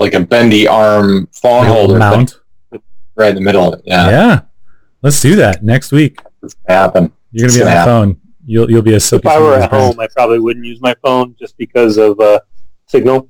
like 0.00 0.14
a 0.14 0.20
bendy 0.20 0.66
arm 0.66 1.28
phone 1.32 1.66
holder 1.66 1.98
thing 2.00 2.80
right 3.14 3.28
in 3.30 3.34
the 3.36 3.40
middle 3.40 3.72
of 3.72 3.78
it. 3.78 3.82
yeah. 3.84 4.08
Yeah, 4.10 4.40
let's 5.02 5.20
do 5.20 5.36
that 5.36 5.62
next 5.62 5.92
week 5.92 6.20
it's 6.42 6.54
gonna 6.66 6.78
happen. 6.80 7.12
you're 7.32 7.48
gonna 7.48 7.58
be 7.58 7.62
on 7.62 7.66
Snap. 7.68 7.84
the 7.86 7.90
phone 7.90 8.20
you'll 8.46 8.70
you'll 8.70 8.82
be 8.82 8.94
a 8.94 9.00
silky 9.00 9.28
If 9.28 9.34
I 9.34 9.38
were 9.40 9.54
at 9.54 9.70
home, 9.70 10.00
I 10.00 10.08
probably 10.08 10.40
wouldn't 10.40 10.64
use 10.66 10.80
my 10.80 10.94
phone 11.02 11.36
just 11.38 11.56
because 11.58 11.98
of 11.98 12.18
uh, 12.18 12.40
signal. 12.86 13.28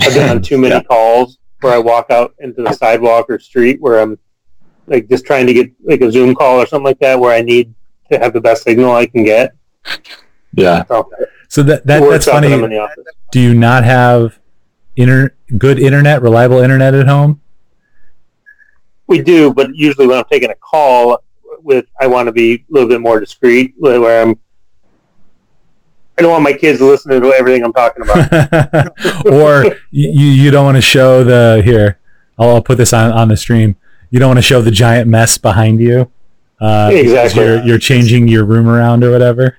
I've 0.00 0.12
been 0.12 0.28
on 0.28 0.42
too 0.42 0.58
many 0.64 0.74
Yeah. 0.74 0.82
calls 0.82 1.38
where 1.60 1.72
I 1.72 1.78
walk 1.78 2.10
out 2.10 2.34
into 2.40 2.62
the 2.62 2.72
sidewalk 2.72 3.26
or 3.30 3.38
street 3.38 3.80
where 3.80 4.00
I'm 4.00 4.18
like 4.88 5.08
just 5.08 5.24
trying 5.24 5.46
to 5.46 5.54
get 5.54 5.70
like 5.84 6.00
a 6.02 6.10
Zoom 6.10 6.34
call 6.34 6.60
or 6.60 6.66
something 6.66 6.84
like 6.84 6.98
that 6.98 7.18
where 7.18 7.32
I 7.32 7.40
need 7.42 7.74
to 8.10 8.18
have 8.18 8.32
the 8.32 8.40
best 8.40 8.64
signal 8.64 8.92
I 8.92 9.06
can 9.06 9.22
get. 9.24 9.54
Yeah, 10.54 10.84
So 10.86 11.10
so 11.48 11.62
that, 11.62 11.86
that 11.86 12.00
that's 12.10 12.26
funny 12.26 12.48
when 12.48 12.58
I'm 12.58 12.64
in 12.64 12.70
the 12.70 12.78
office. 12.78 13.04
do 13.32 13.40
you 13.40 13.54
not 13.54 13.84
have 13.84 14.38
inter- 14.98 15.34
good 15.56 15.78
internet 15.78 16.20
reliable 16.20 16.58
internet 16.58 16.92
at 16.94 17.06
home 17.06 17.40
We 19.06 19.22
do, 19.22 19.54
but 19.54 19.74
usually 19.74 20.06
when 20.06 20.18
I'm 20.18 20.24
taking 20.30 20.50
a 20.50 20.54
call 20.54 21.22
with, 21.62 21.86
I 22.00 22.06
want 22.06 22.26
to 22.26 22.32
be 22.32 22.54
a 22.54 22.64
little 22.68 22.88
bit 22.88 23.00
more 23.00 23.18
discreet 23.20 23.74
where 23.78 24.22
I'm. 24.22 24.38
I 26.18 26.22
don't 26.22 26.32
want 26.32 26.42
my 26.42 26.52
kids 26.52 26.80
to 26.80 26.84
listen 26.84 27.12
to 27.12 27.32
everything 27.32 27.62
I'm 27.64 27.72
talking 27.72 28.02
about. 28.02 28.90
or 29.26 29.76
you, 29.90 30.10
you 30.10 30.50
don't 30.50 30.64
want 30.64 30.76
to 30.76 30.82
show 30.82 31.22
the 31.22 31.62
here 31.64 32.00
I'll, 32.38 32.56
I'll 32.56 32.62
put 32.62 32.76
this 32.76 32.92
on, 32.92 33.12
on 33.12 33.28
the 33.28 33.36
stream 33.36 33.76
you 34.10 34.18
don't 34.18 34.28
want 34.28 34.38
to 34.38 34.42
show 34.42 34.60
the 34.60 34.70
giant 34.72 35.08
mess 35.08 35.38
behind 35.38 35.80
you 35.80 36.10
uh, 36.60 36.90
Exactly. 36.92 37.44
you're, 37.44 37.62
you're 37.62 37.78
changing 37.78 38.26
your 38.26 38.44
room 38.44 38.68
around 38.68 39.04
or 39.04 39.12
whatever 39.12 39.56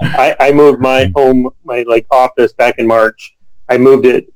I, 0.00 0.36
I 0.38 0.52
moved 0.52 0.80
my 0.80 1.10
home, 1.16 1.50
my 1.64 1.82
like 1.88 2.06
office 2.10 2.52
back 2.52 2.78
in 2.78 2.86
March. 2.86 3.36
I 3.68 3.78
moved 3.78 4.06
it 4.06 4.32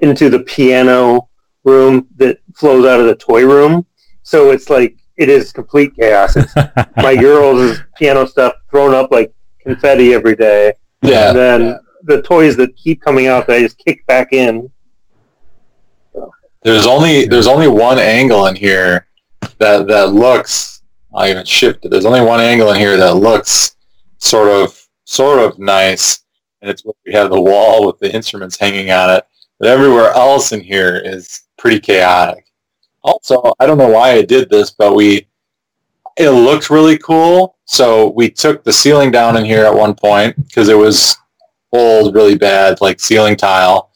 into 0.00 0.28
the 0.28 0.40
piano 0.40 1.28
room 1.64 2.06
that 2.16 2.38
flows 2.54 2.86
out 2.86 3.00
of 3.00 3.06
the 3.06 3.16
toy 3.16 3.44
room. 3.46 3.86
So 4.22 4.50
it's 4.50 4.70
like 4.70 4.96
it 5.16 5.28
is 5.28 5.52
complete 5.52 5.94
chaos. 5.96 6.36
It's 6.36 6.54
my 6.96 7.16
girls' 7.16 7.78
piano 7.96 8.26
stuff 8.26 8.54
thrown 8.70 8.94
up 8.94 9.10
like 9.10 9.32
confetti 9.60 10.14
every 10.14 10.36
day. 10.36 10.74
Yeah. 11.02 11.28
and 11.28 11.38
then 11.38 11.60
yeah. 11.62 11.76
the 12.04 12.22
toys 12.22 12.56
that 12.56 12.76
keep 12.76 13.02
coming 13.02 13.26
out 13.26 13.46
that 13.46 13.56
I 13.56 13.60
just 13.60 13.78
kick 13.78 14.06
back 14.06 14.32
in. 14.32 14.70
There's 16.62 16.86
only 16.86 17.26
there's 17.26 17.46
only 17.46 17.68
one 17.68 17.98
angle 17.98 18.46
in 18.46 18.56
here 18.56 19.06
that 19.58 19.86
that 19.86 20.12
looks. 20.12 20.82
I 21.14 21.30
even 21.30 21.44
shifted. 21.44 21.92
There's 21.92 22.06
only 22.06 22.22
one 22.22 22.40
angle 22.40 22.70
in 22.72 22.76
here 22.76 22.96
that 22.96 23.16
looks 23.16 23.76
sort 24.18 24.48
of 24.48 24.76
sort 25.04 25.38
of 25.38 25.58
nice, 25.58 26.24
and 26.60 26.70
it's 26.70 26.84
where 26.84 26.94
we 27.06 27.12
have 27.12 27.30
the 27.30 27.40
wall 27.40 27.86
with 27.86 27.98
the 27.98 28.12
instruments 28.12 28.58
hanging 28.58 28.90
on 28.90 29.10
it. 29.10 29.24
But 29.58 29.68
everywhere 29.68 30.12
else 30.12 30.52
in 30.52 30.60
here 30.60 30.96
is 30.96 31.42
pretty 31.56 31.80
chaotic. 31.80 32.46
Also, 33.02 33.52
I 33.60 33.66
don't 33.66 33.78
know 33.78 33.88
why 33.88 34.12
I 34.12 34.22
did 34.22 34.50
this, 34.50 34.70
but 34.70 34.94
we 34.94 35.26
it 36.16 36.30
looked 36.30 36.70
really 36.70 36.98
cool. 36.98 37.56
So 37.64 38.10
we 38.10 38.30
took 38.30 38.62
the 38.62 38.72
ceiling 38.72 39.10
down 39.10 39.36
in 39.36 39.44
here 39.44 39.64
at 39.64 39.74
one 39.74 39.94
point 39.94 40.36
because 40.36 40.68
it 40.68 40.78
was 40.78 41.16
old, 41.72 42.14
really 42.14 42.36
bad, 42.36 42.80
like 42.80 43.00
ceiling 43.00 43.36
tile 43.36 43.90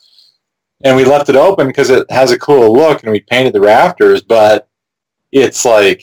and 0.85 0.97
we 0.97 1.05
left 1.05 1.29
it 1.29 1.37
open 1.37 1.67
because 1.67 1.91
it 1.91 2.09
has 2.11 2.31
a 2.31 2.39
cool 2.39 2.73
look 2.73 3.03
and 3.03 3.13
we 3.13 3.21
painted 3.21 3.53
the 3.53 3.61
rafters 3.61 4.23
but 4.23 4.69
it's 5.33 5.65
like 5.65 6.03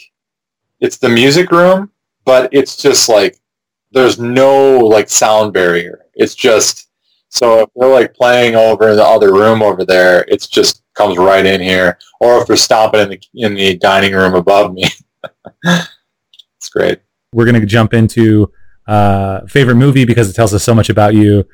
it's 0.79 0.97
the 0.97 1.09
music 1.09 1.51
room 1.51 1.89
but 2.25 2.49
it's 2.51 2.75
just 2.75 3.07
like 3.09 3.39
there's 3.91 4.19
no 4.19 4.77
like 4.79 5.09
sound 5.09 5.53
barrier 5.53 6.05
it's 6.15 6.35
just 6.35 6.84
so 7.35 7.61
if 7.61 7.69
we're 7.75 7.91
like 7.91 8.13
playing 8.13 8.55
over 8.55 8.89
in 8.89 8.95
the 8.95 9.03
other 9.03 9.33
room 9.33 9.61
over 9.61 9.85
there 9.85 10.25
it 10.27 10.47
just 10.49 10.83
comes 10.93 11.17
right 11.17 11.45
in 11.45 11.61
here 11.61 11.97
or 12.19 12.41
if 12.41 12.49
we're 12.49 12.55
stomping 12.55 13.01
in 13.01 13.09
the 13.09 13.19
in 13.35 13.53
the 13.53 13.77
dining 13.77 14.13
room 14.13 14.33
above 14.35 14.73
me 14.73 14.85
it's 15.63 16.69
great 16.69 16.99
We're 17.33 17.45
gonna 17.45 17.65
jump 17.65 17.93
into 17.93 18.51
uh, 18.87 19.45
favorite 19.47 19.75
movie 19.75 20.05
because 20.05 20.29
it 20.29 20.33
tells 20.33 20.53
us 20.53 20.63
so 20.63 20.73
much 20.73 20.89
about 20.89 21.13
you, 21.13 21.45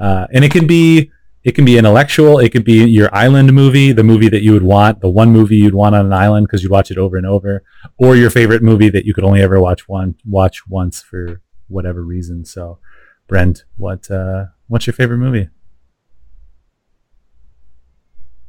uh, 0.00 0.26
and 0.32 0.44
it 0.44 0.50
can 0.50 0.66
be 0.66 1.10
it 1.42 1.54
can 1.54 1.64
be 1.64 1.78
intellectual. 1.78 2.38
It 2.38 2.50
could 2.50 2.64
be 2.64 2.84
your 2.84 3.14
island 3.14 3.52
movie, 3.52 3.92
the 3.92 4.04
movie 4.04 4.28
that 4.28 4.42
you 4.42 4.52
would 4.52 4.62
want, 4.62 5.00
the 5.00 5.08
one 5.08 5.30
movie 5.30 5.56
you'd 5.56 5.74
want 5.74 5.94
on 5.94 6.04
an 6.06 6.12
island 6.12 6.46
because 6.46 6.62
you'd 6.62 6.72
watch 6.72 6.90
it 6.90 6.98
over 6.98 7.16
and 7.16 7.26
over, 7.26 7.62
or 7.96 8.16
your 8.16 8.30
favorite 8.30 8.62
movie 8.62 8.90
that 8.90 9.04
you 9.04 9.14
could 9.14 9.24
only 9.24 9.40
ever 9.40 9.60
watch 9.60 9.88
one 9.88 10.16
watch 10.28 10.66
once 10.66 11.00
for 11.00 11.40
whatever 11.68 12.02
reason. 12.02 12.44
So, 12.44 12.78
Brent, 13.26 13.64
what 13.76 14.10
uh, 14.10 14.46
what's 14.70 14.86
your 14.86 14.94
favorite 14.94 15.18
movie? 15.18 15.48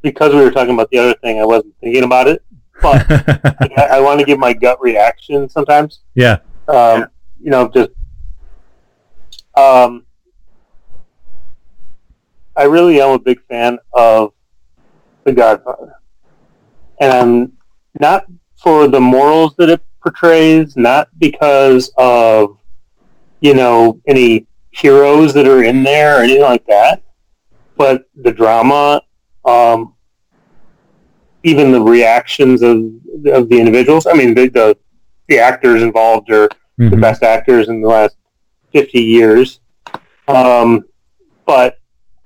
Because 0.02 0.32
we 0.32 0.40
were 0.40 0.52
talking 0.52 0.72
about 0.72 0.88
the 0.90 0.98
other 0.98 1.14
thing, 1.14 1.40
I 1.40 1.44
wasn't 1.44 1.74
thinking 1.80 2.04
about 2.04 2.28
it. 2.28 2.44
But 2.80 3.04
I, 3.10 3.88
I 3.92 4.00
want 4.00 4.20
to 4.20 4.26
give 4.26 4.38
my 4.38 4.52
gut 4.52 4.80
reaction 4.80 5.48
sometimes. 5.48 6.00
yeah, 6.14 6.38
Um, 6.68 7.06
You 7.40 7.50
know, 7.50 7.68
just 7.68 7.90
um, 9.56 10.06
I 12.56 12.64
really 12.64 13.00
am 13.00 13.10
a 13.10 13.18
big 13.18 13.40
fan 13.48 13.78
of 13.92 14.32
The 15.24 15.32
Godfather, 15.32 15.94
and 17.00 17.12
I'm 17.12 17.52
not 18.00 18.26
for 18.62 18.86
the 18.86 19.00
morals 19.00 19.54
that 19.58 19.68
it 19.68 19.82
portrays, 20.02 20.76
not 20.76 21.08
because 21.18 21.92
of 21.98 22.58
you 23.40 23.54
know 23.54 24.00
any 24.06 24.46
heroes 24.72 25.32
that 25.34 25.46
are 25.46 25.62
in 25.62 25.82
there 25.82 26.18
or 26.18 26.22
anything 26.24 26.42
like 26.42 26.66
that, 26.66 27.02
but 27.76 28.04
the 28.16 28.32
drama, 28.32 29.00
um, 29.44 29.94
even 31.44 31.72
the 31.72 31.80
reactions 31.80 32.62
of 32.62 32.78
of 33.26 33.48
the 33.48 33.58
individuals. 33.58 34.06
I 34.06 34.14
mean, 34.14 34.34
the 34.34 34.48
the, 34.48 34.76
the 35.28 35.38
actors 35.38 35.82
involved 35.82 36.30
are 36.30 36.48
the 36.78 36.84
Mhm. 36.96 37.00
best 37.00 37.22
actors 37.22 37.68
in 37.68 37.80
the 37.82 37.88
last 37.88 38.16
50 38.72 39.00
years. 39.00 39.60
Um, 40.26 40.84
but 41.46 41.76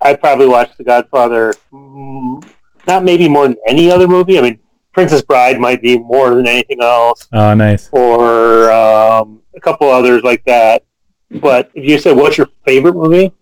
I 0.01 0.15
probably 0.15 0.47
watched 0.47 0.79
The 0.79 0.85
Godfather 0.85 1.53
not 1.73 3.03
maybe 3.03 3.29
more 3.29 3.49
than 3.49 3.57
any 3.67 3.91
other 3.91 4.07
movie. 4.07 4.39
I 4.39 4.43
mean, 4.43 4.59
Princess 4.93 5.23
Bride 5.23 5.59
might 5.59 5.83
be 5.83 5.99
more 5.99 6.35
than 6.35 6.47
anything 6.47 6.81
else, 6.81 7.27
oh 7.33 7.53
nice. 7.55 7.89
or 7.93 8.71
um, 8.71 9.43
a 9.57 9.61
couple 9.61 9.89
others 9.91 10.23
like 10.23 10.45
that. 10.45 10.85
But 11.31 11.71
if 11.75 11.85
you 11.85 11.99
said, 11.99 12.17
what's 12.17 12.39
your 12.39 12.49
favorite 12.65 12.95
movie? 12.95 13.33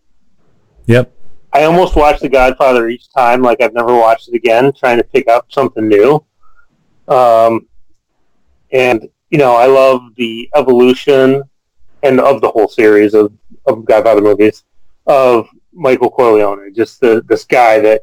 Yep. 0.86 1.12
I 1.52 1.64
almost 1.64 1.94
watch 1.96 2.20
The 2.20 2.28
Godfather 2.28 2.88
each 2.88 3.12
time, 3.12 3.42
like 3.42 3.60
I've 3.60 3.74
never 3.74 3.94
watched 3.94 4.28
it 4.28 4.34
again, 4.34 4.72
trying 4.72 4.98
to 4.98 5.04
pick 5.04 5.28
up 5.28 5.52
something 5.52 5.86
new. 5.86 6.24
Um, 7.06 7.68
and 8.72 9.08
you 9.30 9.38
know, 9.38 9.54
I 9.54 9.66
love 9.66 10.14
the 10.16 10.48
evolution 10.54 11.42
and 12.02 12.20
of 12.20 12.40
the 12.40 12.50
whole 12.50 12.68
series 12.68 13.14
of, 13.14 13.32
of 13.66 13.84
Godfather 13.84 14.20
movies 14.20 14.64
of 15.06 15.48
Michael 15.72 16.10
Corleone, 16.10 16.72
just 16.74 17.00
the 17.00 17.22
this 17.26 17.44
guy 17.44 17.78
that, 17.80 18.02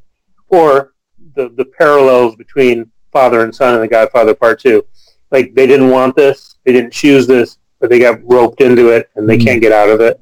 or 0.49 0.93
the 1.35 1.49
the 1.49 1.65
parallels 1.65 2.35
between 2.35 2.91
father 3.11 3.43
and 3.43 3.55
son 3.55 3.75
in 3.75 3.81
The 3.81 3.87
Godfather 3.87 4.33
Part 4.33 4.59
Two. 4.59 4.85
Like 5.31 5.53
they 5.55 5.67
didn't 5.67 5.89
want 5.89 6.15
this, 6.15 6.57
they 6.65 6.73
didn't 6.73 6.91
choose 6.91 7.27
this, 7.27 7.57
but 7.81 7.89
they 7.89 7.99
got 7.99 8.19
roped 8.23 8.61
into 8.61 8.89
it 8.89 9.09
and 9.15 9.27
they 9.27 9.37
Mhm. 9.37 9.43
can't 9.45 9.61
get 9.61 9.73
out 9.73 9.89
of 9.89 9.99
it. 9.99 10.21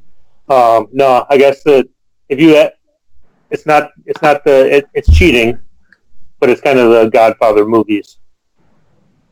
Um, 0.49 0.88
no, 0.91 1.26
I 1.30 1.38
guess 1.38 1.62
that 1.64 1.88
if 2.30 2.39
you 2.39 2.55
it's 3.51 3.66
not 3.66 3.91
it's 4.05 4.22
not 4.22 4.43
the 4.43 4.78
it, 4.78 4.86
it's 4.93 5.12
cheating, 5.12 5.60
but 6.39 6.49
it's 6.49 6.62
kind 6.62 6.80
of 6.80 6.89
the 6.91 7.10
Godfather 7.10 7.66
movies. 7.66 8.18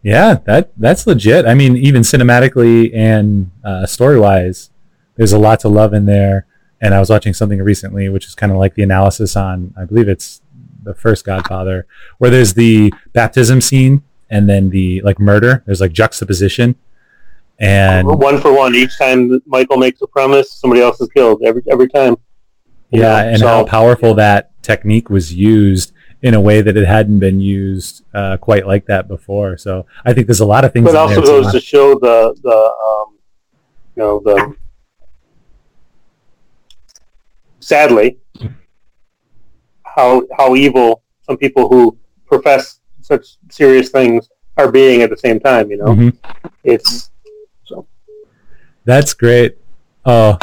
Yeah, 0.03 0.35
that 0.45 0.71
that's 0.77 1.07
legit. 1.07 1.45
I 1.45 1.53
mean, 1.53 1.75
even 1.77 2.01
cinematically 2.03 2.95
and 2.95 3.51
uh, 3.63 3.85
story 3.85 4.19
wise, 4.19 4.69
there's 5.15 5.33
a 5.33 5.39
lot 5.39 5.59
to 5.61 5.69
love 5.69 5.93
in 5.93 6.05
there. 6.05 6.45
And 6.79 6.93
I 6.93 6.99
was 6.99 7.09
watching 7.09 7.33
something 7.33 7.59
recently, 7.61 8.07
which 8.07 8.27
is 8.27 8.35
kind 8.35 8.51
of 8.51 8.59
like 8.59 8.75
the 8.75 8.83
analysis 8.83 9.35
on, 9.35 9.73
I 9.75 9.85
believe 9.85 10.07
it's 10.07 10.41
the 10.83 10.93
first 10.93 11.25
Godfather, 11.25 11.87
where 12.19 12.29
there's 12.29 12.53
the 12.53 12.93
baptism 13.13 13.61
scene 13.61 14.03
and 14.29 14.47
then 14.47 14.69
the 14.69 15.01
like 15.01 15.19
murder. 15.19 15.63
There's 15.65 15.81
like 15.81 15.91
juxtaposition, 15.91 16.75
and 17.59 18.07
one 18.07 18.39
for 18.39 18.53
one. 18.53 18.75
Each 18.75 18.97
time 18.97 19.41
Michael 19.45 19.77
makes 19.77 20.01
a 20.01 20.07
promise, 20.07 20.51
somebody 20.53 20.81
else 20.81 20.99
is 21.01 21.09
killed 21.09 21.41
every 21.43 21.63
every 21.69 21.89
time. 21.89 22.15
Yeah, 22.91 23.01
know, 23.23 23.29
and 23.29 23.39
so- 23.39 23.47
how 23.47 23.63
powerful 23.65 24.13
that 24.15 24.51
technique 24.61 25.09
was 25.09 25.33
used 25.33 25.91
in 26.21 26.33
a 26.33 26.41
way 26.41 26.61
that 26.61 26.75
it 26.75 26.87
hadn't 26.87 27.19
been 27.19 27.39
used 27.39 28.03
uh, 28.13 28.37
quite 28.37 28.65
like 28.65 28.85
that 28.87 29.07
before. 29.07 29.55
So 29.57 29.85
I 30.05 30.13
think 30.13 30.27
there's 30.27 30.39
a 30.39 30.45
lot 30.45 30.65
of 30.65 30.73
things. 30.73 30.85
But 30.85 30.95
also 30.95 31.21
goes 31.21 31.51
to- 31.51 31.59
show 31.59 31.93
the 31.99 32.35
the 32.43 32.55
um, 32.87 33.17
you 33.95 34.03
know 34.03 34.19
the 34.23 34.55
sadly 37.59 38.17
how 39.83 40.23
how 40.37 40.55
evil 40.55 41.03
some 41.23 41.37
people 41.37 41.67
who 41.67 41.97
profess 42.25 42.79
such 43.01 43.37
serious 43.49 43.89
things 43.89 44.29
are 44.57 44.71
being 44.71 45.01
at 45.01 45.09
the 45.09 45.17
same 45.17 45.39
time. 45.39 45.69
You 45.71 45.77
know, 45.77 45.85
Mhm. 45.85 46.17
it's 46.63 47.09
That's 48.87 49.13
great. 49.13 49.57
Oh, 50.05 50.37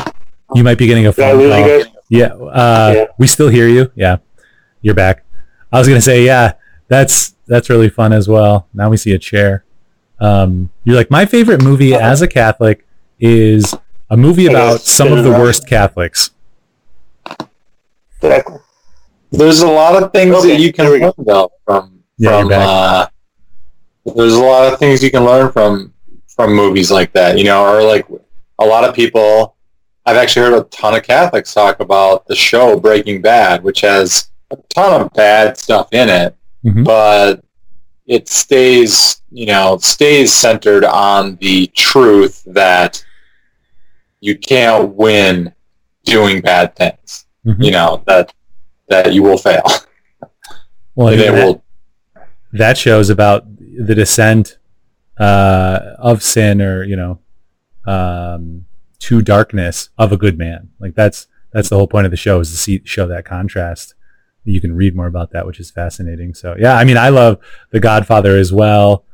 you 0.54 0.62
might 0.62 0.76
be 0.76 0.86
getting 0.86 1.06
a 1.06 1.12
did 1.12 1.24
I 1.24 1.30
phone 1.32 1.40
lose 1.40 1.50
call. 1.50 1.60
you 1.68 1.84
guys? 1.84 1.92
Yeah, 2.10 2.26
uh, 2.34 2.92
Yeah. 2.94 3.04
we 3.18 3.26
still 3.26 3.48
hear 3.48 3.66
you. 3.66 3.90
Yeah, 3.96 4.18
you're 4.82 4.94
back. 4.94 5.24
I 5.72 5.78
was 5.78 5.88
gonna 5.88 6.02
say, 6.02 6.24
yeah, 6.26 6.52
that's 6.88 7.34
that's 7.46 7.70
really 7.70 7.88
fun 7.88 8.12
as 8.12 8.28
well. 8.28 8.68
Now 8.74 8.90
we 8.90 8.98
see 8.98 9.12
a 9.14 9.18
chair. 9.18 9.64
Um, 10.20 10.68
you're 10.84 10.94
like 10.94 11.10
my 11.10 11.24
favorite 11.24 11.62
movie 11.62 11.94
as 11.94 12.20
a 12.22 12.28
Catholic 12.28 12.86
is 13.18 13.74
a 14.10 14.16
movie 14.16 14.46
about 14.46 14.80
some 14.82 15.10
of 15.12 15.24
the 15.24 15.30
around. 15.32 15.40
worst 15.40 15.66
Catholics. 15.66 16.30
Exactly. 18.22 18.58
There's 19.32 19.60
a 19.60 19.66
lot 19.66 20.00
of 20.02 20.12
things 20.12 20.34
Okay, 20.36 20.48
that 20.50 20.60
you 20.60 20.72
can 20.72 20.84
there 20.84 20.92
we 20.92 21.00
go. 21.00 21.06
learn 21.16 21.24
though 21.26 21.52
from 21.64 22.02
Yeah, 22.18 22.40
from 22.42 22.52
uh, 22.52 23.06
there's 24.14 24.34
a 24.34 24.40
lot 24.42 24.72
of 24.72 24.78
things 24.78 25.02
you 25.02 25.10
can 25.10 25.24
learn 25.24 25.50
from 25.50 25.92
from 26.28 26.54
movies 26.54 26.90
like 26.90 27.12
that, 27.14 27.38
you 27.38 27.44
know, 27.44 27.64
or 27.64 27.82
like 27.82 28.06
a 28.58 28.64
lot 28.66 28.84
of 28.84 28.94
people 28.94 29.56
I've 30.06 30.16
actually 30.16 30.50
heard 30.50 30.60
a 30.60 30.64
ton 30.64 30.94
of 30.94 31.02
Catholics 31.02 31.54
talk 31.54 31.80
about 31.80 32.26
the 32.26 32.34
show 32.34 32.78
Breaking 32.78 33.22
Bad, 33.22 33.64
which 33.64 33.80
has 33.80 34.28
a 34.50 34.56
ton 34.68 35.00
of 35.00 35.12
bad 35.14 35.56
stuff 35.56 35.88
in 35.92 36.10
it, 36.10 36.36
Mhm. 36.62 36.84
but 36.84 37.42
it 38.06 38.28
stays, 38.28 39.22
you 39.30 39.46
know, 39.46 39.78
stays 39.78 40.30
centered 40.34 40.84
on 40.84 41.36
the 41.36 41.68
truth 41.68 42.42
that 42.46 43.02
you 44.20 44.36
can't 44.36 44.94
win 44.94 45.54
doing 46.04 46.42
bad 46.42 46.76
things. 46.76 47.24
Mhm. 47.46 47.64
You 47.64 47.70
know, 47.70 48.02
that 48.06 48.32
that 48.90 49.14
you 49.14 49.22
will 49.22 49.38
fail. 49.38 49.62
Well, 50.94 51.08
it 51.08 51.16
that, 51.16 51.32
will 51.32 51.64
that 52.52 52.76
shows 52.76 53.08
about 53.08 53.46
the 53.58 53.94
descent 53.94 54.58
uh, 55.18 55.94
of 55.98 56.22
sin, 56.22 56.60
or 56.60 56.84
you 56.84 56.94
know, 56.96 57.18
um, 57.86 58.66
to 59.00 59.22
darkness 59.22 59.90
of 59.98 60.12
a 60.12 60.16
good 60.16 60.38
man. 60.38 60.70
Like 60.78 60.94
that's 60.94 61.26
that's 61.52 61.68
the 61.68 61.76
whole 61.76 61.86
point 61.86 62.06
of 62.06 62.10
the 62.10 62.16
show 62.16 62.40
is 62.40 62.50
to 62.50 62.56
see 62.56 62.82
show 62.84 63.06
that 63.06 63.24
contrast. 63.24 63.94
You 64.44 64.60
can 64.60 64.74
read 64.74 64.94
more 64.94 65.06
about 65.06 65.30
that, 65.30 65.46
which 65.46 65.60
is 65.60 65.70
fascinating. 65.70 66.34
So 66.34 66.54
yeah, 66.58 66.76
I 66.76 66.84
mean, 66.84 66.98
I 66.98 67.08
love 67.08 67.38
The 67.70 67.80
Godfather 67.80 68.36
as 68.36 68.52
well. 68.52 69.04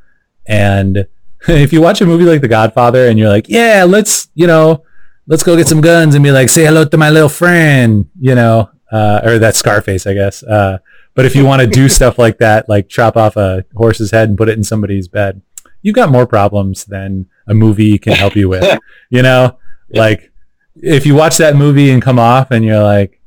And 0.46 1.06
if 1.48 1.72
you 1.72 1.80
watch 1.80 2.00
a 2.00 2.06
movie 2.06 2.24
like 2.24 2.40
The 2.40 2.48
Godfather 2.48 3.08
and 3.08 3.18
you're 3.18 3.28
like, 3.28 3.48
yeah, 3.48 3.84
let's 3.86 4.28
you 4.34 4.46
know, 4.46 4.84
let's 5.26 5.42
go 5.42 5.56
get 5.56 5.68
some 5.68 5.80
guns 5.80 6.14
and 6.14 6.24
be 6.24 6.32
like, 6.32 6.48
say 6.48 6.64
hello 6.64 6.84
to 6.84 6.96
my 6.96 7.10
little 7.10 7.28
friend, 7.28 8.08
you 8.18 8.34
know, 8.34 8.70
uh, 8.90 9.20
or 9.24 9.38
that 9.38 9.54
Scarface, 9.54 10.06
I 10.06 10.14
guess. 10.14 10.42
Uh, 10.42 10.78
but 11.14 11.24
if 11.24 11.34
you 11.34 11.44
want 11.44 11.60
to 11.60 11.66
do 11.66 11.88
stuff 11.88 12.18
like 12.18 12.38
that, 12.38 12.68
like 12.68 12.88
chop 12.88 13.16
off 13.16 13.36
a 13.36 13.64
horse's 13.74 14.10
head 14.10 14.28
and 14.28 14.38
put 14.38 14.48
it 14.48 14.56
in 14.56 14.64
somebody's 14.64 15.08
bed, 15.08 15.42
you've 15.82 15.94
got 15.94 16.10
more 16.10 16.26
problems 16.26 16.84
than 16.84 17.26
a 17.46 17.54
movie 17.54 17.98
can 17.98 18.12
help 18.14 18.36
you 18.36 18.48
with. 18.48 18.78
you 19.10 19.22
know, 19.22 19.58
Yeah. 19.88 20.00
like 20.00 20.32
if 20.76 21.04
you 21.06 21.14
watch 21.14 21.36
that 21.38 21.56
movie 21.56 21.90
and 21.90 22.00
come 22.02 22.18
off 22.18 22.50
and 22.50 22.64
you're 22.64 22.82
like, 22.82 23.20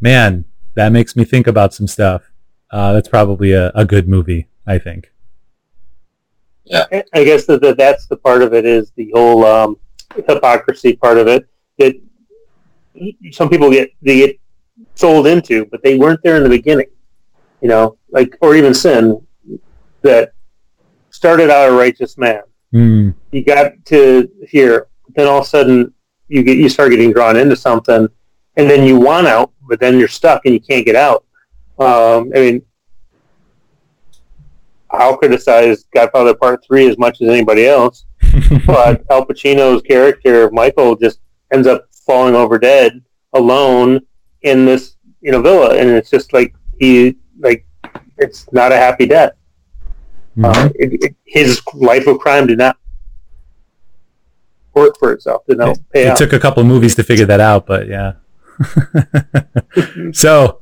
man, 0.00 0.44
that 0.74 0.90
makes 0.92 1.16
me 1.16 1.24
think 1.24 1.46
about 1.46 1.72
some 1.74 1.86
stuff. 1.86 2.30
Uh, 2.70 2.92
that's 2.92 3.08
probably 3.08 3.52
a, 3.52 3.70
a 3.74 3.84
good 3.84 4.08
movie, 4.08 4.48
I 4.66 4.78
think. 4.78 5.10
I 6.70 7.02
I 7.14 7.24
guess 7.24 7.46
that 7.46 7.62
that 7.62 7.78
that's 7.78 8.06
the 8.06 8.16
part 8.16 8.42
of 8.42 8.52
it 8.52 8.66
is 8.66 8.92
the 8.96 9.10
whole 9.14 9.44
um, 9.46 9.78
hypocrisy 10.26 10.94
part 10.96 11.16
of 11.16 11.26
it 11.26 11.48
that 11.78 11.94
some 13.32 13.48
people 13.48 13.70
get 13.70 13.90
they 14.02 14.18
get 14.18 14.38
sold 14.94 15.26
into, 15.26 15.64
but 15.66 15.82
they 15.82 15.96
weren't 15.96 16.20
there 16.22 16.36
in 16.36 16.42
the 16.42 16.48
beginning. 16.50 16.88
You 17.62 17.68
know, 17.68 17.96
like 18.10 18.36
or 18.42 18.54
even 18.54 18.74
sin 18.74 19.18
that 20.02 20.32
started 21.18 21.50
out 21.50 21.68
a 21.68 21.72
righteous 21.72 22.16
man. 22.16 22.42
Mm, 22.72 23.12
You 23.32 23.44
got 23.44 23.72
to 23.86 24.30
here, 24.48 24.86
then 25.16 25.26
all 25.26 25.38
of 25.38 25.44
a 25.44 25.48
sudden 25.48 25.92
you 26.28 26.44
get 26.44 26.58
you 26.58 26.68
start 26.68 26.90
getting 26.92 27.12
drawn 27.12 27.36
into 27.36 27.56
something, 27.56 28.06
and 28.56 28.70
then 28.70 28.86
you 28.86 29.00
want 29.00 29.26
out, 29.26 29.50
but 29.68 29.80
then 29.80 29.98
you're 29.98 30.06
stuck 30.20 30.42
and 30.44 30.54
you 30.54 30.60
can't 30.60 30.86
get 30.86 30.94
out. 30.94 31.24
Um, 31.80 32.30
I 32.36 32.38
mean, 32.38 32.62
I'll 34.92 35.16
criticize 35.16 35.84
Godfather 35.92 36.34
Part 36.34 36.64
Three 36.64 36.88
as 36.88 36.96
much 36.98 37.20
as 37.20 37.28
anybody 37.28 37.66
else, 37.66 38.04
but 38.66 39.04
Al 39.10 39.26
Pacino's 39.26 39.82
character 39.82 40.48
Michael 40.52 40.94
just 40.94 41.18
ends 41.52 41.66
up 41.66 41.88
falling 42.06 42.36
over 42.36 42.60
dead 42.60 43.02
alone 43.32 44.00
in 44.42 44.64
this 44.64 44.94
you 45.20 45.32
know 45.32 45.42
villa, 45.42 45.74
and 45.76 45.90
it's 45.90 46.10
just 46.10 46.32
like 46.32 46.54
he 46.78 47.16
like 47.40 47.66
it's 48.18 48.46
not 48.52 48.70
a 48.70 48.76
happy 48.76 49.06
death. 49.06 49.32
Mhm. 50.38 50.66
Uh, 50.66 50.70
it, 50.74 51.04
it, 51.04 51.16
his 51.24 51.60
life 51.74 52.06
of 52.06 52.18
crime 52.18 52.46
did 52.46 52.58
not 52.58 52.76
work 54.74 54.98
for 54.98 55.12
itself. 55.12 55.44
Did 55.46 55.58
not 55.58 55.78
pay 55.92 56.02
it 56.02 56.08
out. 56.08 56.16
took 56.16 56.32
a 56.32 56.38
couple 56.38 56.62
movies 56.64 56.94
to 56.94 57.02
figure 57.02 57.26
that 57.26 57.40
out, 57.40 57.66
but 57.66 57.88
yeah. 57.88 58.12
so 60.12 60.60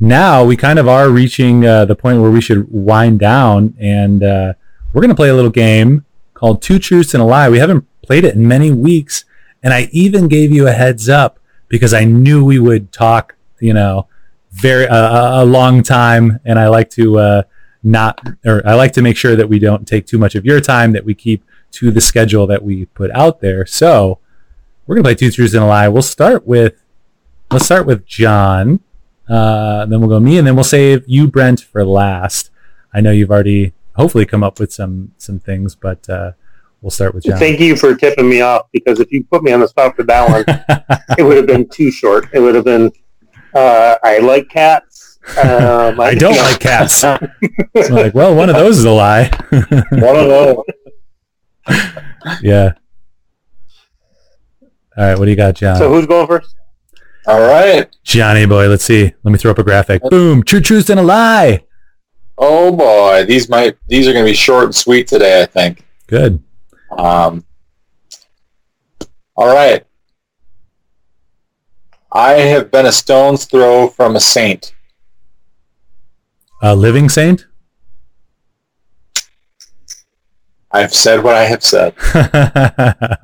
now 0.00 0.44
we 0.44 0.56
kind 0.56 0.78
of 0.78 0.88
are 0.88 1.08
reaching 1.08 1.64
uh, 1.64 1.84
the 1.84 1.94
point 1.94 2.20
where 2.20 2.30
we 2.30 2.40
should 2.40 2.66
wind 2.70 3.20
down, 3.20 3.74
and 3.78 4.22
uh, 4.22 4.54
we're 4.92 5.00
going 5.00 5.10
to 5.10 5.14
play 5.14 5.28
a 5.28 5.34
little 5.34 5.50
game 5.50 6.04
called 6.34 6.62
Two 6.62 6.78
Truths 6.78 7.14
and 7.14 7.22
a 7.22 7.26
Lie. 7.26 7.48
We 7.48 7.58
haven't 7.58 7.86
played 8.02 8.24
it 8.24 8.34
in 8.34 8.46
many 8.46 8.70
weeks, 8.70 9.24
and 9.62 9.72
I 9.72 9.88
even 9.92 10.28
gave 10.28 10.52
you 10.52 10.66
a 10.66 10.72
heads 10.72 11.08
up 11.08 11.38
because 11.68 11.94
I 11.94 12.04
knew 12.04 12.44
we 12.44 12.58
would 12.58 12.92
talk, 12.92 13.36
you 13.60 13.72
know, 13.72 14.08
very 14.50 14.86
uh, 14.86 15.42
a 15.42 15.44
long 15.44 15.82
time, 15.82 16.40
and 16.44 16.58
I 16.58 16.68
like 16.68 16.90
to 16.90 17.18
uh, 17.18 17.42
not, 17.84 18.20
or 18.44 18.66
I 18.66 18.74
like 18.74 18.92
to 18.92 19.02
make 19.02 19.16
sure 19.16 19.36
that 19.36 19.48
we 19.48 19.58
don't 19.58 19.86
take 19.86 20.06
too 20.06 20.18
much 20.18 20.34
of 20.34 20.44
your 20.44 20.60
time, 20.60 20.92
that 20.92 21.04
we 21.04 21.14
keep 21.14 21.44
to 21.72 21.90
the 21.90 22.00
schedule 22.00 22.46
that 22.46 22.62
we 22.62 22.86
put 22.86 23.10
out 23.10 23.40
there. 23.40 23.66
So 23.66 24.18
we're 24.86 24.96
gonna 24.96 25.04
play 25.04 25.14
two 25.14 25.30
truths 25.30 25.54
and 25.54 25.62
a 25.62 25.66
lie. 25.66 25.88
We'll 25.88 26.02
start 26.02 26.46
with 26.46 26.82
let's 27.50 27.64
start 27.64 27.86
with 27.86 28.06
John. 28.06 28.80
Uh, 29.28 29.86
then 29.86 30.00
we'll 30.00 30.08
go 30.08 30.20
me, 30.20 30.38
and 30.38 30.46
then 30.46 30.54
we'll 30.54 30.64
save 30.64 31.04
you, 31.06 31.26
Brent, 31.26 31.60
for 31.60 31.84
last. 31.84 32.50
I 32.92 33.00
know 33.00 33.10
you've 33.10 33.30
already 33.30 33.72
hopefully 33.96 34.26
come 34.26 34.42
up 34.42 34.58
with 34.58 34.72
some 34.72 35.12
some 35.18 35.38
things, 35.38 35.74
but 35.74 36.08
uh, 36.08 36.32
we'll 36.82 36.90
start 36.90 37.14
with 37.14 37.24
John. 37.24 37.38
Thank 37.38 37.60
you 37.60 37.76
for 37.76 37.94
tipping 37.94 38.28
me 38.28 38.40
off 38.40 38.66
because 38.72 39.00
if 39.00 39.10
you 39.12 39.24
put 39.24 39.42
me 39.42 39.52
on 39.52 39.60
the 39.60 39.68
spot 39.68 39.96
for 39.96 40.02
that 40.04 40.28
one, 40.28 40.96
it 41.18 41.22
would 41.22 41.36
have 41.36 41.46
been 41.46 41.68
too 41.68 41.90
short. 41.90 42.28
It 42.32 42.40
would 42.40 42.54
have 42.54 42.64
been 42.64 42.92
uh, 43.54 43.96
I 44.02 44.18
like 44.18 44.48
cats. 44.48 44.93
Um, 45.38 45.98
I 46.00 46.14
don't 46.14 46.36
like 46.36 46.60
cats. 46.60 46.96
So 46.96 47.18
I'm 47.76 47.90
like, 47.92 48.14
well, 48.14 48.34
one 48.34 48.50
of 48.50 48.56
those 48.56 48.78
is 48.78 48.84
a 48.84 48.90
lie. 48.90 49.30
One 49.50 50.16
of 50.16 50.28
those. 50.28 50.64
yeah. 52.42 52.72
All 54.96 55.04
right, 55.04 55.18
what 55.18 55.24
do 55.24 55.30
you 55.30 55.36
got, 55.36 55.54
John? 55.54 55.76
So 55.76 55.88
who's 55.92 56.06
going 56.06 56.26
first? 56.26 56.54
All 57.26 57.40
right. 57.40 57.88
Johnny 58.04 58.44
boy, 58.44 58.68
let's 58.68 58.84
see. 58.84 59.12
Let 59.22 59.32
me 59.32 59.38
throw 59.38 59.50
up 59.50 59.58
a 59.58 59.64
graphic. 59.64 60.02
Boom, 60.10 60.42
true 60.42 60.60
truths 60.60 60.90
and 60.90 61.00
a 61.00 61.02
lie. 61.02 61.64
Oh 62.36 62.70
boy, 62.70 63.24
these 63.24 63.48
might 63.48 63.76
these 63.88 64.06
are 64.06 64.12
going 64.12 64.24
to 64.24 64.30
be 64.30 64.36
short 64.36 64.64
and 64.64 64.74
sweet 64.74 65.06
today. 65.06 65.42
I 65.42 65.46
think. 65.46 65.84
Good. 66.06 66.42
Um, 66.90 67.44
all 69.36 69.52
right. 69.52 69.84
I 72.12 72.32
have 72.32 72.70
been 72.70 72.86
a 72.86 72.92
stone's 72.92 73.46
throw 73.46 73.88
from 73.88 74.16
a 74.16 74.20
saint. 74.20 74.73
A 76.66 76.74
living 76.74 77.10
saint. 77.10 77.46
I've 80.70 80.94
said 80.94 81.22
what 81.22 81.34
I 81.36 81.44
have 81.44 81.62
said. 81.62 81.94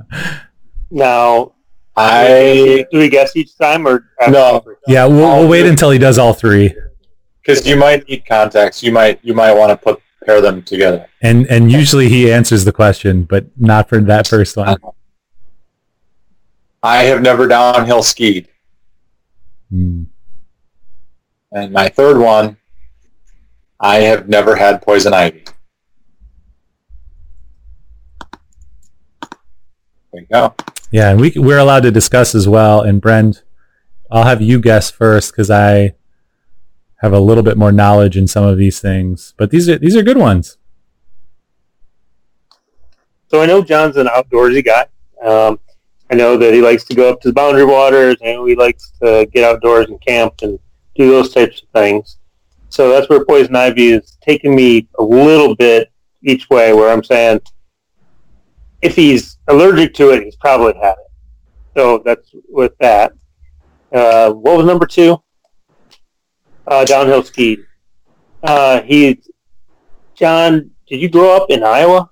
Now, 0.93 1.53
I 1.97 2.85
do 2.91 2.99
we 2.99 3.09
guess 3.09 3.37
each 3.37 3.57
time 3.57 3.87
or 3.87 4.05
No. 4.29 4.65
yeah, 4.89 5.07
we'll, 5.07 5.39
we'll 5.39 5.49
wait 5.49 5.65
until 5.65 5.91
he 5.93 5.99
does 6.01 6.19
all 6.19 6.33
three, 6.35 6.75
because 7.41 7.65
you 7.65 7.77
might 7.77 8.09
need 8.09 8.27
context. 8.27 8.83
You 8.83 8.91
might 8.91 9.21
you 9.25 9.33
might 9.33 9.53
want 9.53 9.71
to 9.71 9.77
put 9.77 10.03
pair 10.27 10.41
them 10.41 10.63
together. 10.65 11.07
and 11.23 11.47
and 11.47 11.71
usually 11.71 12.09
he 12.09 12.33
answers 12.33 12.65
the 12.65 12.73
question, 12.73 13.23
but 13.23 13.47
not 13.57 13.89
for 13.89 14.01
that 14.01 14.27
first 14.27 14.57
one. 14.57 14.77
I 16.83 17.05
have 17.05 17.23
never 17.23 17.47
downhill 17.47 18.03
skied, 18.03 18.49
Hmm. 19.71 20.05
and 21.53 21.73
my 21.73 21.89
third 21.89 22.19
one, 22.19 22.57
I 23.81 24.01
have 24.01 24.29
never 24.29 24.57
had 24.57 24.83
poison 24.83 25.15
ivy. 25.15 25.45
There 30.13 30.23
you 30.23 30.27
go. 30.31 30.55
Yeah, 30.91 31.11
and 31.11 31.21
we 31.21 31.33
we're 31.37 31.59
allowed 31.59 31.85
to 31.85 31.91
discuss 31.91 32.35
as 32.35 32.47
well. 32.47 32.83
And 32.83 33.01
Brent, 33.01 33.43
I'll 34.11 34.25
have 34.25 34.43
you 34.43 34.61
guess 34.61 34.91
first 34.91 35.33
because 35.33 35.51
I 35.51 35.95
have 36.97 37.13
a 37.13 37.21
little 37.21 37.43
bit 37.43 37.57
more 37.57 37.73
knowledge 37.73 38.17
in 38.17 38.27
some 38.27 38.45
of 38.45 38.59
these 38.59 38.81
things. 38.81 39.33
But 39.39 39.51
these 39.51 39.69
are 39.69 39.79
these 39.79 39.97
are 39.97 40.03
good 40.03 40.19
ones. 40.19 40.59
So 43.29 43.41
I 43.41 43.47
know 43.47 43.63
John's 43.63 43.97
an 43.97 44.09
outdoorsy 44.09 44.65
guy. 44.65 44.87
Um, 45.25 45.59
I 46.11 46.17
know 46.17 46.37
that 46.37 46.53
he 46.53 46.61
likes 46.61 46.85
to 46.85 46.95
go 46.95 47.09
up 47.09 47.21
to 47.21 47.29
the 47.29 47.35
boundary 47.35 47.65
waters. 47.65 48.17
I 48.23 48.33
know 48.33 48.45
he 48.45 48.57
likes 48.57 48.93
to 49.03 49.27
get 49.33 49.45
outdoors 49.45 49.87
and 49.87 50.01
camp 50.05 50.35
and 50.43 50.59
do 50.97 51.09
those 51.09 51.33
types 51.33 51.63
of 51.63 51.69
things. 51.69 52.19
So 52.71 52.91
that's 52.91 53.09
where 53.09 53.25
poison 53.25 53.57
ivy 53.57 53.91
is 53.91 54.17
taking 54.21 54.55
me 54.55 54.89
a 54.99 55.03
little 55.03 55.55
bit 55.57 55.93
each 56.23 56.49
way. 56.51 56.73
Where 56.73 56.93
I'm 56.93 57.05
saying, 57.05 57.41
if 58.81 58.97
he's 58.97 59.39
allergic 59.49 59.93
to 59.95 60.11
it, 60.11 60.23
he's 60.23 60.37
probably 60.37 60.75
had 60.81 60.93
it. 60.93 61.11
So 61.77 62.03
that's 62.05 62.31
with 62.49 62.73
that. 62.79 63.13
Uh, 63.93 64.31
what 64.33 64.57
was 64.57 64.67
number 64.67 64.87
two? 64.87 65.21
Uh, 66.67 66.85
downhill 66.85 67.23
skiing. 67.23 67.65
Uh, 68.43 68.83
he, 68.83 69.21
John, 70.15 70.71
did 70.89 71.01
you 71.01 71.09
grow 71.09 71.37
up 71.37 71.51
in 71.51 71.65
Iowa? 71.65 72.09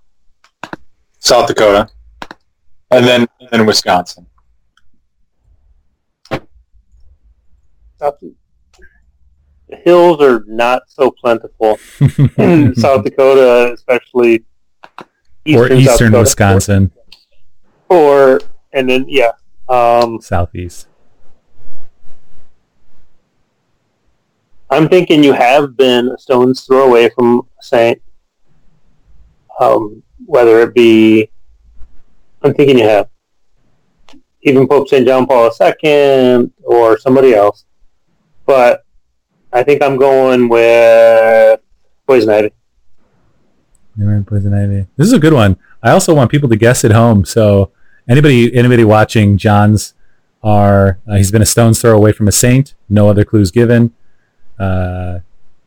South 1.21 1.49
Dakota, 1.49 1.89
and 2.91 3.05
then 3.05 3.27
and 3.41 3.49
then 3.51 3.67
Wisconsin. 3.67 4.27
South, 7.99 8.23
hills 9.77 10.20
are 10.23 10.45
not 10.47 10.82
so 10.89 11.11
plentiful 11.11 11.78
in 12.39 12.74
South 12.74 13.05
Dakota, 13.05 13.73
especially 13.73 14.45
or 15.55 15.70
eastern 15.73 16.12
Dakota. 16.12 16.19
Wisconsin, 16.20 16.90
Or 17.89 18.40
and 18.73 18.89
then 18.89 19.07
yeah, 19.09 19.32
um, 19.69 20.20
southeast. 20.20 20.89
I'm 24.70 24.89
thinking 24.89 25.24
you 25.24 25.32
have 25.32 25.77
been 25.77 26.09
a 26.09 26.19
stone's 26.19 26.62
throw 26.62 26.86
away 26.89 27.09
from 27.11 27.43
saint. 27.61 28.03
Um, 29.61 30.03
whether 30.27 30.61
it 30.61 30.74
be, 30.74 31.31
I'm 32.43 32.53
thinking 32.55 32.78
you 32.78 32.85
have 32.85 33.09
even 34.43 34.69
Pope 34.69 34.89
St. 34.89 35.07
John 35.07 35.27
Paul 35.27 35.51
II 35.61 36.51
or 36.65 36.99
somebody 36.99 37.35
else. 37.35 37.65
But 38.47 38.85
I 39.59 39.65
think 39.65 39.83
I'm 39.83 39.97
going 39.97 40.49
with 40.49 41.59
Poison 42.07 42.31
Ivy. 42.31 42.53
Never 43.97 44.15
had 44.15 44.27
poison 44.29 44.55
ivy. 44.55 44.87
This 44.97 45.09
is 45.09 45.13
a 45.13 45.19
good 45.19 45.33
one. 45.33 45.57
I 45.83 45.91
also 45.91 46.15
want 46.15 46.31
people 46.31 46.49
to 46.51 46.55
guess 46.55 46.85
at 46.85 46.93
home. 46.93 47.25
So 47.25 47.73
anybody 48.09 48.55
anybody 48.55 48.85
watching, 48.85 49.37
John's 49.37 49.95
are 50.45 51.01
uh, 51.09 51.17
he's 51.17 51.33
been 51.33 51.43
a 51.43 51.47
stone's 51.47 51.81
throw 51.81 51.97
away 51.97 52.13
from 52.13 52.29
a 52.29 52.33
saint. 52.33 52.77
No 52.89 53.09
other 53.09 53.25
clues 53.25 53.51
given. 53.51 53.93
Uh, 54.61 55.19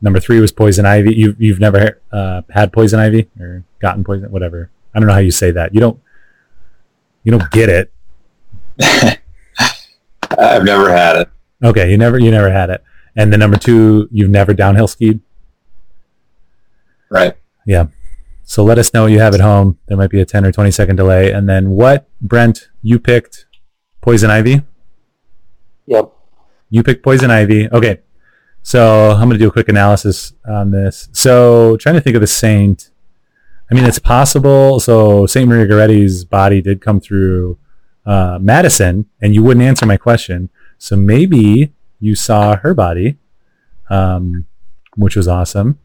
number 0.01 0.21
three 0.21 0.39
was 0.39 0.53
poison 0.53 0.85
ivy. 0.85 1.13
You 1.13 1.35
you've 1.37 1.59
never 1.59 1.99
uh, 2.13 2.43
had 2.51 2.71
poison 2.71 3.01
ivy 3.01 3.29
or 3.37 3.65
gotten 3.81 4.05
poison, 4.05 4.31
whatever. 4.31 4.69
I 4.95 4.99
don't 4.99 5.07
know 5.07 5.13
how 5.13 5.19
you 5.19 5.31
say 5.31 5.51
that. 5.51 5.73
You 5.73 5.81
don't 5.81 5.99
you 7.25 7.33
don't 7.33 7.51
get 7.51 7.67
it. 7.67 7.91
I've 10.39 10.63
never 10.63 10.89
had 10.89 11.17
it. 11.17 11.29
Okay, 11.61 11.91
you 11.91 11.97
never 11.97 12.17
you 12.17 12.31
never 12.31 12.49
had 12.49 12.69
it. 12.69 12.81
And 13.15 13.31
the 13.33 13.37
number 13.37 13.57
two, 13.57 14.07
you've 14.11 14.29
never 14.29 14.53
downhill 14.53 14.87
skied. 14.87 15.19
Right. 17.09 17.35
Yeah. 17.65 17.87
So 18.43 18.63
let 18.63 18.77
us 18.77 18.93
know 18.93 19.03
what 19.03 19.11
you 19.11 19.19
have 19.19 19.33
at 19.33 19.41
home. 19.41 19.77
There 19.87 19.97
might 19.97 20.09
be 20.09 20.21
a 20.21 20.25
10 20.25 20.45
or 20.45 20.51
20 20.51 20.71
second 20.71 20.95
delay. 20.95 21.31
And 21.31 21.47
then 21.47 21.71
what, 21.71 22.09
Brent, 22.21 22.69
you 22.81 22.99
picked 22.99 23.45
poison 24.01 24.29
ivy? 24.29 24.61
Yep. 25.87 26.11
You 26.69 26.83
picked 26.83 27.03
poison 27.03 27.31
ivy. 27.31 27.69
Okay. 27.69 27.99
So 28.63 29.11
I'm 29.11 29.27
going 29.27 29.31
to 29.31 29.37
do 29.37 29.47
a 29.47 29.51
quick 29.51 29.69
analysis 29.69 30.33
on 30.47 30.71
this. 30.71 31.09
So 31.11 31.77
trying 31.77 31.95
to 31.95 32.01
think 32.01 32.15
of 32.15 32.21
the 32.21 32.27
saint. 32.27 32.91
I 33.69 33.73
mean, 33.73 33.85
it's 33.85 33.99
possible. 33.99 34.79
So 34.79 35.25
Saint 35.25 35.47
Maria 35.47 35.65
Goretti's 35.65 36.25
body 36.25 36.61
did 36.61 36.81
come 36.81 36.99
through 36.99 37.57
uh, 38.05 38.37
Madison, 38.41 39.05
and 39.21 39.33
you 39.33 39.43
wouldn't 39.43 39.65
answer 39.65 39.85
my 39.85 39.97
question. 39.97 40.49
So 40.77 40.95
maybe 40.95 41.73
you 42.01 42.15
saw 42.15 42.57
her 42.57 42.73
body, 42.73 43.17
um, 43.89 44.45
which 44.97 45.15
was 45.15 45.27
awesome. 45.27 45.79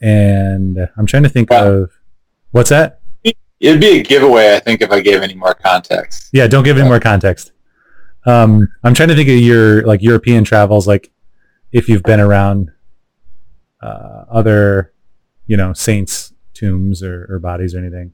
And 0.00 0.88
I'm 0.96 1.06
trying 1.06 1.22
to 1.24 1.28
think 1.28 1.50
Wow. 1.50 1.66
of 1.72 1.92
what's 2.52 2.70
that? 2.70 3.00
It'd 3.60 3.80
be 3.80 4.00
a 4.00 4.02
giveaway, 4.02 4.54
I 4.54 4.60
think, 4.60 4.82
if 4.82 4.90
I 4.90 5.00
gave 5.00 5.22
any 5.22 5.34
more 5.34 5.54
context. 5.54 6.28
Yeah, 6.32 6.46
don't 6.46 6.64
give 6.64 6.76
any 6.76 6.86
more 6.86 7.00
context. 7.00 7.52
Um, 8.26 8.68
I'm 8.82 8.92
trying 8.94 9.08
to 9.08 9.14
think 9.14 9.28
of 9.28 9.36
your 9.36 9.82
like 9.86 10.02
European 10.02 10.44
travels, 10.44 10.86
like 10.86 11.10
if 11.72 11.88
you've 11.88 12.02
been 12.02 12.20
around 12.20 12.70
uh, 13.80 14.24
other, 14.30 14.92
you 15.46 15.56
know, 15.56 15.72
saints' 15.72 16.32
tombs 16.52 17.02
or, 17.02 17.26
or 17.30 17.38
bodies 17.38 17.74
or 17.74 17.78
anything. 17.78 18.12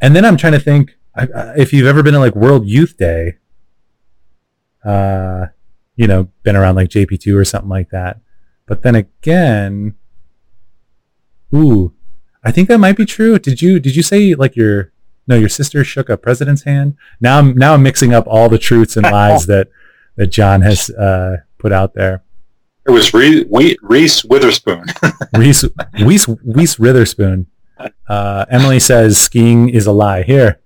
And 0.00 0.16
then 0.16 0.24
I'm 0.24 0.36
trying 0.36 0.54
to 0.54 0.60
think 0.60 0.96
I, 1.14 1.22
I- 1.34 1.54
if 1.58 1.72
you've 1.72 1.86
ever 1.86 2.02
been 2.02 2.14
to 2.14 2.18
like 2.20 2.34
World 2.34 2.66
Youth 2.66 2.96
Day. 2.96 3.36
Uh, 4.84 5.46
you 5.96 6.06
know, 6.06 6.28
been 6.42 6.56
around 6.56 6.76
like 6.76 6.88
JP2 6.88 7.36
or 7.36 7.44
something 7.44 7.70
like 7.70 7.90
that. 7.90 8.20
But 8.66 8.82
then 8.82 8.94
again, 8.94 9.94
ooh, 11.54 11.92
I 12.44 12.50
think 12.52 12.68
that 12.68 12.78
might 12.78 12.96
be 12.96 13.04
true. 13.04 13.38
Did 13.38 13.62
you 13.62 13.78
did 13.78 13.96
you 13.96 14.02
say 14.02 14.34
like 14.34 14.56
your 14.56 14.92
no, 15.26 15.36
your 15.36 15.48
sister 15.48 15.84
shook 15.84 16.08
a 16.08 16.16
president's 16.16 16.62
hand. 16.62 16.96
Now 17.20 17.38
I'm 17.38 17.54
now 17.56 17.74
I'm 17.74 17.82
mixing 17.82 18.12
up 18.12 18.26
all 18.26 18.48
the 18.48 18.58
truths 18.58 18.96
and 18.96 19.04
lies 19.04 19.46
that 19.52 19.68
that 20.16 20.28
John 20.28 20.62
has 20.62 20.90
uh, 20.90 21.38
put 21.58 21.72
out 21.72 21.94
there. 21.94 22.22
It 22.86 22.90
was 22.90 23.14
Reese, 23.14 23.44
Reese 23.82 24.24
Witherspoon. 24.24 24.84
Reese 25.36 25.64
Reese 26.00 26.28
Reese 26.28 26.78
Witherspoon. 26.78 27.46
Uh, 28.08 28.44
Emily 28.50 28.80
says 28.80 29.18
skiing 29.18 29.68
is 29.68 29.86
a 29.86 29.92
lie. 29.92 30.22
Here, 30.22 30.60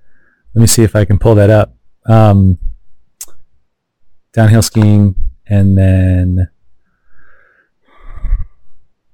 let 0.54 0.60
me 0.60 0.66
see 0.66 0.82
if 0.82 0.96
I 0.96 1.04
can 1.04 1.18
pull 1.18 1.34
that 1.34 1.50
up. 1.50 1.74
Um, 2.06 2.58
downhill 4.36 4.60
skiing 4.62 5.16
and 5.48 5.76
then 5.76 6.48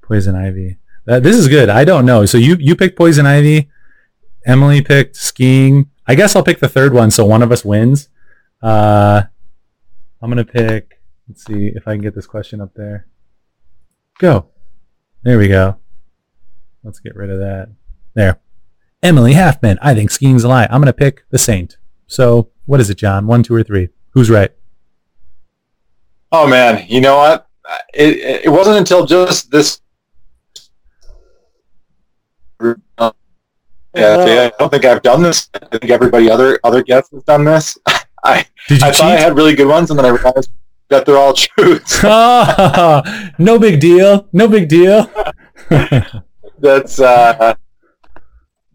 poison 0.03 0.35
ivy. 0.35 0.79
Uh, 1.09 1.21
this 1.21 1.37
is 1.37 1.49
good. 1.49 1.69
I 1.69 1.85
don't 1.85 2.05
know. 2.05 2.27
So 2.27 2.37
you 2.37 2.57
you 2.59 2.77
picked 2.77 2.99
poison 2.99 3.25
ivy. 3.25 3.71
Emily 4.45 4.83
picked 4.83 5.17
skiing. 5.17 5.91
I 6.07 6.17
guess 6.17 6.35
I'll 6.35 6.43
pick 6.43 6.59
the 6.59 6.69
third 6.69 6.93
one, 6.93 7.13
so 7.13 7.25
one 7.25 7.43
of 7.43 7.53
us 7.53 7.65
wins. 7.65 8.09
Uh, 8.61 9.23
I'm 10.21 10.29
gonna 10.29 10.45
pick. 10.45 11.01
Let's 11.29 11.45
see 11.45 11.71
if 11.75 11.87
I 11.87 11.93
can 11.93 12.03
get 12.03 12.17
this 12.17 12.27
question 12.27 12.61
up 12.61 12.75
there. 12.75 13.07
Go. 14.19 14.47
There 15.23 15.39
we 15.39 15.47
go. 15.47 15.77
Let's 16.83 16.99
get 16.99 17.15
rid 17.15 17.31
of 17.31 17.39
that. 17.39 17.69
There. 18.15 18.41
Emily 19.05 19.35
Halfman. 19.35 19.79
I 19.81 19.95
think 19.95 20.11
skiing's 20.11 20.43
a 20.43 20.49
lie. 20.49 20.67
I'm 20.69 20.81
gonna 20.81 20.93
pick 20.93 21.25
the 21.31 21.39
Saint. 21.39 21.77
So 22.09 22.51
what 22.67 22.81
is 22.81 22.91
it, 22.91 22.97
John? 22.97 23.29
One, 23.29 23.45
two, 23.45 23.55
or 23.55 23.63
three? 23.63 23.91
Who's 24.11 24.29
right? 24.29 24.51
Oh 26.33 26.47
man, 26.49 26.87
you 26.89 27.03
know 27.03 27.19
what? 27.19 27.47
It 27.93 28.45
it 28.47 28.51
wasn't 28.51 28.79
until 28.79 29.05
just 29.05 29.51
this. 29.51 29.81
Yeah, 33.95 34.51
I 34.51 34.53
don't 34.59 34.71
think 34.71 34.87
I've 34.87 35.03
done 35.03 35.23
this. 35.23 35.51
I 35.55 35.79
think 35.79 35.91
everybody 35.91 36.31
other 36.31 36.59
other 36.65 36.83
guests 36.83 37.11
has 37.13 37.23
done 37.25 37.45
this. 37.45 37.77
I 38.25 38.47
Did 38.69 38.81
you 38.81 38.87
I 38.87 38.93
thought 38.93 39.13
I 39.13 39.17
had 39.17 39.37
really 39.37 39.55
good 39.55 39.67
ones, 39.67 39.91
and 39.91 39.99
then 39.99 40.07
I 40.07 40.11
realized 40.11 40.51
that 40.89 41.05
they're 41.05 41.19
all 41.19 41.35
truths. 41.35 42.03
no 43.39 43.59
big 43.59 43.79
deal. 43.79 44.27
No 44.33 44.49
big 44.49 44.69
deal. 44.69 45.11
that's 46.61 46.99
uh, 46.99 47.55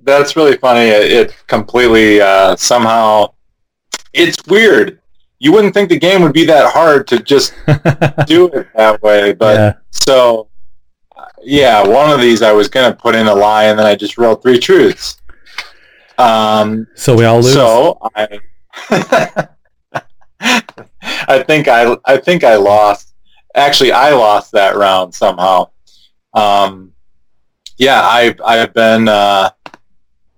that's 0.04 0.36
really 0.36 0.58
funny. 0.58 0.90
It, 0.90 1.12
it 1.12 1.48
completely 1.48 2.22
uh, 2.22 2.56
somehow. 2.56 3.34
It's 4.14 4.46
weird. 4.46 5.00
You 5.40 5.52
wouldn't 5.52 5.74
think 5.74 5.90
the 5.90 6.00
game 6.00 6.22
would 6.24 6.34
be 6.34 6.46
that 6.46 6.72
hard 6.74 7.08
to 7.08 7.20
just 7.20 7.54
do 8.26 8.48
it 8.48 8.68
that 8.76 9.00
way, 9.04 9.34
but 9.34 9.56
yeah. 9.56 9.74
So, 9.92 10.50
yeah, 11.44 11.86
one 11.86 12.10
of 12.12 12.20
these 12.20 12.42
I 12.42 12.52
was 12.52 12.68
going 12.68 12.92
to 12.92 12.98
put 12.98 13.14
in 13.16 13.28
a 13.28 13.36
lie, 13.36 13.66
and 13.66 13.78
then 13.78 13.86
I 13.86 13.96
just 13.96 14.18
wrote 14.18 14.42
three 14.42 14.60
truths. 14.60 15.22
Um, 16.18 16.88
So 16.96 17.16
we 17.16 17.26
all 17.26 17.38
lose. 17.42 17.54
so 17.54 18.00
I, 18.16 18.40
I 20.40 21.44
think 21.44 21.68
I, 21.68 21.96
I 22.06 22.18
think 22.18 22.44
I 22.44 22.56
lost. 22.56 23.14
Actually, 23.56 23.92
I 23.92 24.12
lost 24.12 24.52
that 24.54 24.76
round 24.76 25.14
somehow. 25.14 25.70
Um, 26.34 26.94
yeah, 27.78 28.02
I've 28.02 28.40
I've 28.46 28.74
been 28.74 29.08
uh, 29.08 29.50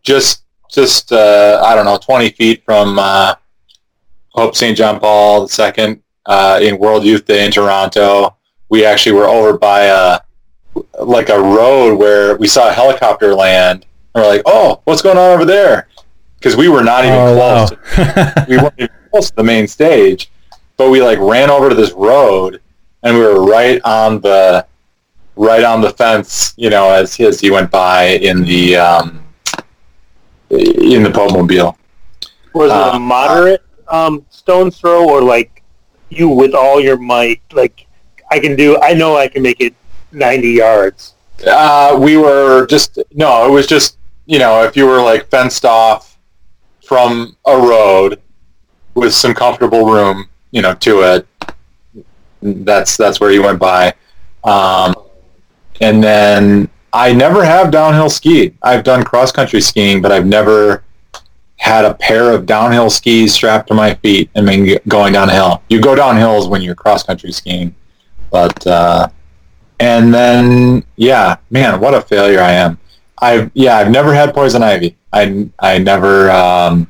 just 0.03 0.43
just 0.69 1.11
uh, 1.11 1.61
I 1.65 1.76
don't 1.76 1.85
know 1.85 1.97
twenty 1.97 2.30
feet 2.31 2.63
from 2.63 2.99
uh, 2.99 3.35
Pope 4.35 4.56
St. 4.56 4.77
John 4.77 4.99
Paul 4.99 5.49
II 5.57 5.99
uh, 6.26 6.60
in 6.61 6.77
World 6.77 7.03
Youth 7.03 7.26
Day 7.26 7.45
in 7.45 7.51
Toronto. 7.51 8.35
We 8.69 8.85
actually 8.85 9.14
were 9.14 9.26
over 9.27 9.57
by 9.57 9.84
a 9.85 10.19
like 11.03 11.30
a 11.30 11.39
road 11.39 11.95
where 11.95 12.38
we 12.38 12.47
saw 12.47 12.69
a 12.69 12.72
helicopter 12.72 13.34
land. 13.34 13.85
And 14.14 14.23
we're 14.23 14.30
like, 14.30 14.43
oh, 14.45 14.81
what's 14.85 15.01
going 15.01 15.18
on 15.18 15.31
over 15.34 15.45
there? 15.45 15.88
Because 16.38 16.56
we 16.56 16.69
were 16.69 16.84
not 16.84 17.03
even 17.06 17.18
oh 17.18 17.35
close. 17.35 17.97
wow. 17.97 18.45
we 18.47 18.57
weren't 18.57 18.73
even 18.77 18.89
close 19.11 19.30
to 19.30 19.35
the 19.35 19.43
main 19.43 19.68
stage, 19.68 20.31
but 20.77 20.89
we 20.89 21.01
like 21.01 21.19
ran 21.19 21.49
over 21.49 21.68
to 21.69 21.76
this 21.76 21.91
road, 21.91 22.61
and 23.03 23.18
we 23.18 23.22
were 23.23 23.43
right 23.45 23.81
on 23.84 24.22
the 24.22 24.65
right 25.35 25.64
on 25.64 25.81
the 25.81 25.89
fence. 25.91 26.53
You 26.56 26.69
know, 26.69 26.89
as 26.91 27.19
as 27.19 27.39
he 27.41 27.51
went 27.51 27.72
by 27.72 28.03
in 28.22 28.43
the 28.43 28.77
um, 28.77 29.23
in 30.49 31.03
the 31.03 31.11
Pope 31.14 31.34
mobile. 31.34 31.77
Was 32.53 32.72
it 32.72 32.76
Uh, 32.77 32.91
a 32.93 32.99
moderate 32.99 33.64
um, 33.90 34.26
stone 34.30 34.72
throw 34.72 35.10
or 35.10 35.22
like 35.22 35.64
you 36.10 36.30
with 36.30 36.53
all 36.53 36.80
your 36.80 36.98
might? 36.98 37.41
Like 37.52 37.88
I 38.32 38.40
can 38.40 38.56
do. 38.56 38.80
I 38.82 38.94
know 38.94 39.18
I 39.18 39.28
can 39.28 39.41
make 39.44 39.61
it 39.61 39.76
ninety 40.11 40.52
yards. 40.52 41.14
Uh, 41.45 41.98
we 41.99 42.18
were 42.18 42.66
just 42.68 42.99
no. 43.14 43.48
It 43.48 43.52
was 43.52 43.68
just 43.68 43.98
you 44.26 44.40
know 44.40 44.64
if 44.64 44.76
you 44.76 44.86
were 44.86 45.02
like 45.02 45.30
fenced 45.30 45.66
off 45.66 46.18
from 46.84 47.36
a 47.45 47.56
road 47.56 48.22
with 48.95 49.14
some 49.14 49.34
comfortable 49.34 49.86
room, 49.86 50.28
you 50.52 50.61
know, 50.61 50.74
to 50.76 51.02
it. 51.02 51.28
That's 52.41 52.98
that's 52.98 53.20
where 53.20 53.32
you 53.32 53.44
went 53.44 53.60
by, 53.60 53.94
um, 54.44 54.95
and 55.82 56.02
then 56.03 56.70
I 56.94 57.14
never 57.14 57.44
have 57.44 57.70
downhill 57.70 58.10
skied. 58.10 58.57
I've 58.61 58.84
done 58.84 59.03
cross 59.03 59.32
country 59.32 59.61
skiing, 59.61 60.02
but 60.02 60.11
I've 60.11 60.26
never 60.26 60.84
had 61.60 61.86
a 61.86 61.94
pair 61.94 62.31
of 62.31 62.45
downhill 62.45 62.90
skis 62.90 63.34
strapped 63.34 63.68
to 63.68 63.73
my 63.73 63.94
feet 63.95 64.30
and 64.36 64.45
been 64.45 64.80
going 64.88 65.14
downhill. 65.14 65.61
You 65.69 65.80
go 65.81 65.95
down 65.95 66.18
hills 66.18 66.48
when 66.48 66.61
you're 66.61 66.76
cross 66.76 67.03
country 67.03 67.31
skiing, 67.31 67.76
but. 68.31 68.65
Uh, 68.65 69.10
and 69.80 70.14
then 70.14 70.84
yeah 70.98 71.38
man 71.49 71.80
what 71.80 71.94
a 71.94 72.02
failure 72.02 72.41
i 72.41 72.52
am 72.52 72.77
i 73.22 73.49
yeah 73.53 73.77
i've 73.77 73.90
never 73.90 74.14
had 74.14 74.34
poison 74.34 74.61
ivy 74.61 74.95
i 75.14 75.49
i 75.60 75.77
never 75.77 76.30
um 76.31 76.88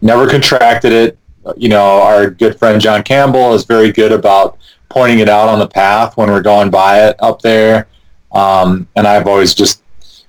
never 0.00 0.28
contracted 0.28 0.92
it 0.92 1.18
you 1.56 1.68
know 1.68 2.00
our 2.02 2.30
good 2.30 2.58
friend 2.58 2.80
john 2.80 3.02
campbell 3.02 3.52
is 3.52 3.64
very 3.64 3.92
good 3.92 4.12
about 4.12 4.58
pointing 4.88 5.18
it 5.18 5.28
out 5.28 5.48
on 5.48 5.58
the 5.58 5.66
path 5.66 6.16
when 6.16 6.30
we're 6.30 6.42
going 6.42 6.70
by 6.70 7.08
it 7.08 7.16
up 7.18 7.42
there 7.42 7.88
um 8.32 8.86
and 8.96 9.06
i've 9.06 9.26
always 9.26 9.54
just 9.54 9.82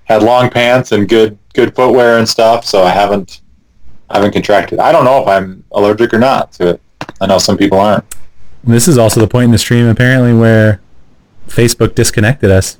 had 0.05 0.23
long 0.23 0.49
pants 0.49 0.91
and 0.91 1.07
good 1.07 1.37
good 1.57 1.75
footwear 1.75 2.19
and 2.19 2.29
stuff 2.29 2.63
so 2.63 2.83
i 2.83 2.89
haven't 2.89 3.41
I 4.09 4.17
haven't 4.17 4.31
contracted 4.31 4.79
i 4.79 4.91
don't 4.91 5.03
know 5.05 5.21
if 5.23 5.27
i'm 5.27 5.63
allergic 5.71 6.13
or 6.13 6.19
not 6.19 6.51
to 6.53 6.69
it 6.69 6.81
i 7.19 7.25
know 7.25 7.39
some 7.39 7.57
people 7.57 7.79
aren't 7.79 8.05
This 8.63 8.87
is 8.87 8.97
also 8.97 9.19
the 9.19 9.27
point 9.27 9.45
in 9.45 9.51
the 9.51 9.57
stream 9.57 9.87
apparently 9.87 10.33
where 10.33 10.79
Facebook 11.47 11.95
disconnected 11.95 12.51
us. 12.51 12.77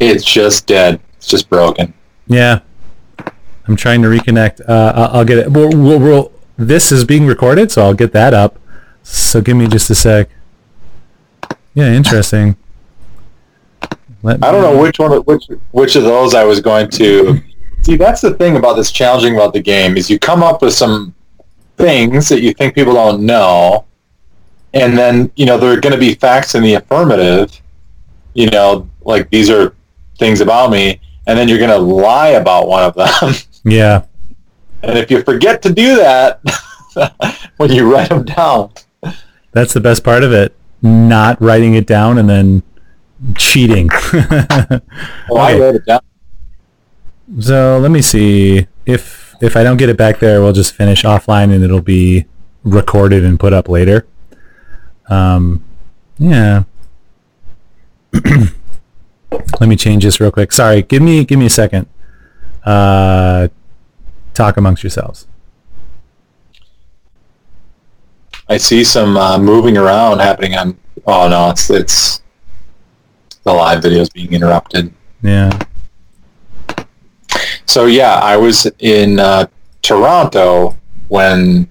it's 0.00 0.24
just 0.24 0.66
dead 0.66 1.00
it's 1.16 1.26
just 1.26 1.48
broken 1.50 1.92
Yeah. 2.28 2.60
I'm 3.68 3.76
trying 3.76 4.02
to 4.02 4.08
reconnect. 4.08 4.60
Uh, 4.68 4.92
I'll, 4.96 5.18
I'll 5.18 5.24
get 5.24 5.38
it. 5.38 5.52
We'll, 5.52 5.70
we'll, 5.70 6.00
we'll, 6.00 6.32
this 6.56 6.90
is 6.90 7.04
being 7.04 7.26
recorded, 7.26 7.70
so 7.70 7.82
I'll 7.82 7.94
get 7.94 8.10
that 8.12 8.34
up. 8.34 8.58
So 9.04 9.40
give 9.40 9.56
me 9.56 9.68
just 9.68 9.88
a 9.88 9.94
sec. 9.94 10.28
Yeah, 11.72 11.92
interesting. 11.92 12.56
Let 14.24 14.42
I 14.44 14.50
don't 14.50 14.62
know 14.62 14.82
which 14.82 14.98
one, 14.98 15.12
which 15.22 15.44
which 15.70 15.94
of 15.94 16.02
those 16.02 16.34
I 16.34 16.42
was 16.42 16.60
going 16.60 16.90
to. 16.90 17.40
See, 17.82 17.96
that's 17.96 18.20
the 18.20 18.34
thing 18.34 18.56
about 18.56 18.74
this 18.74 18.92
challenging 18.92 19.34
about 19.34 19.52
the 19.52 19.60
game 19.60 19.96
is 19.96 20.08
you 20.08 20.18
come 20.18 20.42
up 20.42 20.62
with 20.62 20.72
some 20.72 21.14
things 21.76 22.28
that 22.28 22.40
you 22.40 22.54
think 22.54 22.74
people 22.74 22.94
don't 22.94 23.24
know, 23.26 23.84
and 24.72 24.96
then 24.96 25.30
you 25.36 25.46
know 25.46 25.58
there 25.58 25.76
are 25.76 25.80
going 25.80 25.92
to 25.92 25.98
be 25.98 26.14
facts 26.14 26.54
in 26.54 26.62
the 26.62 26.74
affirmative. 26.74 27.60
You 28.34 28.50
know, 28.50 28.88
like 29.02 29.28
these 29.30 29.50
are 29.50 29.74
things 30.18 30.40
about 30.40 30.70
me, 30.70 31.00
and 31.26 31.36
then 31.38 31.48
you're 31.48 31.58
going 31.58 31.70
to 31.70 31.78
lie 31.78 32.28
about 32.28 32.68
one 32.68 32.84
of 32.84 32.94
them. 32.94 33.34
Yeah. 33.64 34.02
and 34.82 34.98
if 34.98 35.08
you 35.08 35.22
forget 35.22 35.62
to 35.62 35.72
do 35.72 35.94
that 35.94 36.40
when 37.58 37.70
you 37.70 37.92
write 37.92 38.08
them 38.08 38.24
down, 38.24 38.72
That's 39.52 39.72
the 39.72 39.78
best 39.80 40.02
part 40.02 40.24
of 40.24 40.32
it. 40.32 40.56
Not 40.82 41.40
writing 41.40 41.74
it 41.74 41.86
down 41.86 42.18
and 42.18 42.28
then 42.28 42.64
cheating. 43.36 43.88
well, 44.12 44.80
I 45.30 45.56
wrote 45.56 45.76
it 45.76 45.86
down. 45.86 46.00
So 47.40 47.78
let 47.78 47.90
me 47.90 48.02
see 48.02 48.66
if 48.86 49.34
if 49.40 49.56
I 49.56 49.62
don't 49.62 49.76
get 49.76 49.88
it 49.88 49.96
back 49.96 50.20
there, 50.20 50.40
we'll 50.40 50.52
just 50.52 50.74
finish 50.74 51.02
offline 51.02 51.52
and 51.52 51.64
it'll 51.64 51.80
be 51.80 52.26
recorded 52.62 53.24
and 53.24 53.38
put 53.38 53.52
up 53.52 53.68
later. 53.68 54.06
Um, 55.08 55.64
yeah. 56.18 56.64
let 58.12 59.68
me 59.68 59.76
change 59.76 60.04
this 60.04 60.20
real 60.20 60.30
quick. 60.30 60.52
Sorry, 60.52 60.82
give 60.82 61.02
me 61.02 61.24
give 61.24 61.38
me 61.38 61.46
a 61.46 61.50
second. 61.50 61.86
Uh, 62.64 63.48
talk 64.34 64.56
amongst 64.56 64.82
yourselves. 64.82 65.26
I 68.48 68.58
see 68.58 68.84
some 68.84 69.16
uh, 69.16 69.38
moving 69.38 69.76
around 69.76 70.20
happening 70.20 70.54
on. 70.54 70.78
Oh 71.06 71.28
no, 71.28 71.50
it's 71.50 71.70
it's 71.70 72.22
the 73.44 73.52
live 73.52 73.82
video 73.82 74.00
is 74.00 74.10
being 74.10 74.32
interrupted. 74.32 74.92
Yeah. 75.22 75.58
So 77.66 77.86
yeah, 77.86 78.14
I 78.14 78.36
was 78.36 78.66
in 78.80 79.18
uh, 79.18 79.46
Toronto 79.82 80.76
when 81.08 81.68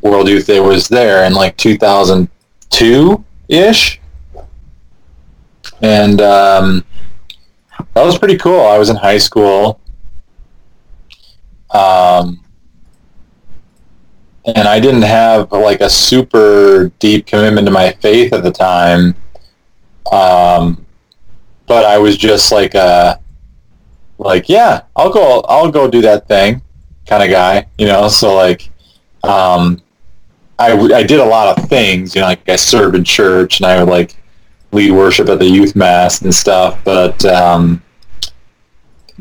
World 0.00 0.28
Youth 0.28 0.46
Day 0.46 0.60
was 0.60 0.88
there 0.88 1.24
in 1.24 1.32
like 1.32 1.56
2002 1.56 3.24
ish, 3.48 4.00
and 5.82 6.20
um, 6.20 6.84
that 7.94 8.04
was 8.04 8.18
pretty 8.18 8.36
cool. 8.36 8.60
I 8.60 8.78
was 8.78 8.88
in 8.88 8.96
high 8.96 9.18
school, 9.18 9.80
um, 11.70 12.42
and 14.44 14.68
I 14.68 14.80
didn't 14.80 15.02
have 15.02 15.52
like 15.52 15.80
a 15.80 15.90
super 15.90 16.90
deep 16.98 17.26
commitment 17.26 17.66
to 17.66 17.72
my 17.72 17.92
faith 18.00 18.32
at 18.32 18.42
the 18.42 18.52
time, 18.52 19.14
um, 20.12 20.84
but 21.66 21.84
I 21.84 21.98
was 21.98 22.16
just 22.16 22.52
like 22.52 22.74
a 22.74 23.20
like 24.18 24.48
yeah 24.48 24.82
i'll 24.96 25.12
go 25.12 25.40
i'll 25.48 25.70
go 25.70 25.88
do 25.88 26.00
that 26.00 26.26
thing 26.26 26.62
kind 27.06 27.22
of 27.22 27.30
guy 27.30 27.66
you 27.78 27.86
know? 27.86 28.08
So 28.08 28.34
like 28.34 28.70
um 29.22 29.82
I, 30.58 30.72
I 30.72 31.02
did 31.02 31.20
a 31.20 31.24
lot 31.24 31.56
of 31.58 31.68
things 31.68 32.14
you 32.14 32.20
know 32.20 32.28
like 32.28 32.48
i 32.48 32.56
served 32.56 32.96
in 32.96 33.04
church 33.04 33.60
and 33.60 33.66
i 33.66 33.82
would 33.82 33.90
like 33.90 34.16
lead 34.72 34.90
worship 34.90 35.28
at 35.28 35.38
the 35.38 35.46
youth 35.46 35.76
mass 35.76 36.22
and 36.22 36.34
stuff 36.34 36.82
but 36.84 37.24
um 37.26 37.82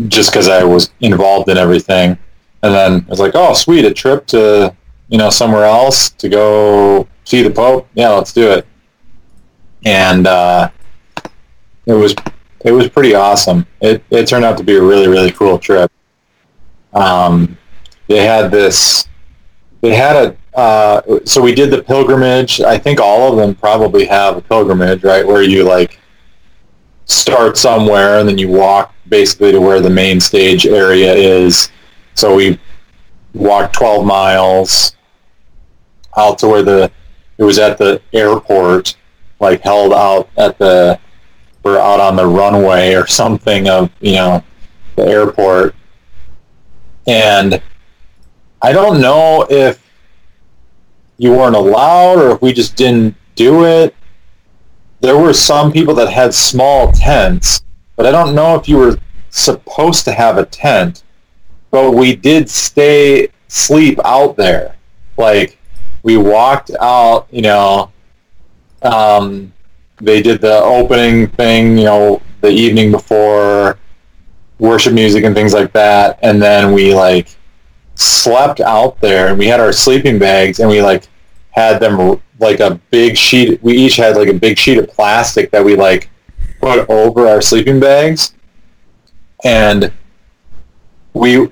just 0.07 0.31
because 0.31 0.47
i 0.47 0.63
was 0.63 0.91
involved 1.01 1.49
in 1.49 1.57
everything. 1.57 2.17
And 2.63 2.73
then 2.73 3.05
i 3.07 3.09
was 3.09 3.19
like 3.19 3.35
oh 3.35 3.53
sweet 3.53 3.85
a 3.85 3.93
trip 3.93 4.25
to 4.27 4.75
you 5.09 5.17
know 5.17 5.29
somewhere 5.29 5.65
else 5.65 6.09
to 6.09 6.29
go 6.29 7.07
see 7.23 7.41
the 7.43 7.51
pope. 7.51 7.87
Yeah 7.93 8.09
let's 8.09 8.33
do 8.33 8.49
it. 8.51 8.65
And 9.85 10.25
uh 10.25 10.69
it 11.85 11.93
was 11.93 12.15
it 12.65 12.71
was 12.71 12.89
pretty 12.89 13.13
awesome. 13.13 13.65
It, 13.79 14.03
it 14.09 14.27
turned 14.27 14.43
out 14.43 14.57
to 14.57 14.63
be 14.63 14.75
a 14.75 14.81
really, 14.81 15.07
really 15.07 15.31
cool 15.31 15.59
trip. 15.59 15.91
Um, 16.93 17.57
they 18.07 18.25
had 18.25 18.49
this, 18.49 19.07
they 19.81 19.93
had 19.93 20.15
a, 20.15 20.57
uh, 20.57 21.19
so 21.25 21.41
we 21.41 21.53
did 21.53 21.69
the 21.69 21.83
pilgrimage. 21.83 22.61
I 22.61 22.79
think 22.79 22.99
all 22.99 23.31
of 23.31 23.37
them 23.37 23.53
probably 23.53 24.05
have 24.05 24.37
a 24.37 24.41
pilgrimage, 24.41 25.03
right? 25.03 25.25
Where 25.25 25.43
you 25.43 25.63
like 25.63 25.99
start 27.05 27.55
somewhere 27.55 28.19
and 28.19 28.27
then 28.27 28.39
you 28.39 28.47
walk 28.47 28.95
basically 29.09 29.51
to 29.51 29.61
where 29.61 29.79
the 29.79 29.89
main 29.89 30.19
stage 30.19 30.65
area 30.65 31.13
is. 31.13 31.69
So 32.15 32.33
we 32.33 32.59
walked 33.35 33.75
12 33.75 34.05
miles 34.07 34.95
out 36.17 36.39
to 36.39 36.47
where 36.47 36.63
the, 36.63 36.91
it 37.37 37.43
was 37.43 37.59
at 37.59 37.77
the 37.77 38.01
airport, 38.11 38.95
like 39.39 39.61
held 39.61 39.93
out 39.93 40.29
at 40.37 40.57
the, 40.57 40.99
we're 41.65 41.79
out 41.79 41.99
on 41.99 42.15
the 42.15 42.25
runway 42.25 42.93
or 42.93 43.07
something 43.07 43.67
of 43.67 43.89
you 43.99 44.13
know 44.13 44.43
the 44.95 45.03
airport. 45.07 45.75
And 47.07 47.61
i 48.61 48.71
don't 48.71 49.01
know 49.01 49.45
if 49.49 49.83
you 51.17 51.31
weren't 51.31 51.55
allowed 51.55 52.19
or 52.19 52.31
if 52.31 52.41
we 52.41 52.53
just 52.53 52.75
didn't 52.75 53.15
do 53.33 53.65
it. 53.65 53.95
There 55.01 55.17
were 55.17 55.33
some 55.33 55.71
people 55.71 55.95
that 55.95 56.07
had 56.09 56.33
small 56.33 56.91
tents 56.91 57.63
but 57.95 58.05
i 58.05 58.11
don't 58.11 58.35
know 58.35 58.55
if 58.55 58.69
you 58.69 58.77
were 58.77 58.97
supposed 59.31 60.05
to 60.05 60.11
have 60.11 60.37
a 60.37 60.45
tent 60.45 61.03
but 61.71 61.91
we 61.91 62.15
did 62.15 62.47
stay 62.47 63.27
sleep 63.47 63.99
out 64.05 64.37
there. 64.37 64.75
Like 65.17 65.57
we 66.03 66.15
walked 66.15 66.69
out 66.79 67.27
you 67.31 67.41
know 67.41 67.91
um, 68.83 69.51
they 70.05 70.21
did 70.21 70.39
the 70.39 70.61
opening 70.61 71.27
thing, 71.29 71.77
you 71.77 71.85
know, 71.85 72.21
the 72.41 72.49
evening 72.49 72.91
before 72.91 73.79
worship 74.59 74.93
music 74.93 75.23
and 75.23 75.35
things 75.35 75.51
like 75.51 75.73
that, 75.73 76.19
and 76.21 76.41
then 76.41 76.71
we 76.71 76.93
like 76.93 77.35
slept 77.95 78.59
out 78.61 78.99
there, 79.01 79.29
and 79.29 79.39
we 79.39 79.47
had 79.47 79.59
our 79.59 79.71
sleeping 79.71 80.19
bags, 80.19 80.59
and 80.59 80.69
we 80.69 80.81
like 80.81 81.07
had 81.49 81.79
them 81.79 82.21
like 82.39 82.59
a 82.59 82.79
big 82.91 83.17
sheet. 83.17 83.61
We 83.63 83.73
each 83.73 83.95
had 83.95 84.15
like 84.15 84.29
a 84.29 84.33
big 84.33 84.59
sheet 84.59 84.77
of 84.77 84.87
plastic 84.89 85.49
that 85.51 85.65
we 85.65 85.75
like 85.75 86.09
put 86.61 86.87
over 86.87 87.27
our 87.27 87.41
sleeping 87.41 87.79
bags, 87.79 88.35
and 89.43 89.91
we 91.13 91.49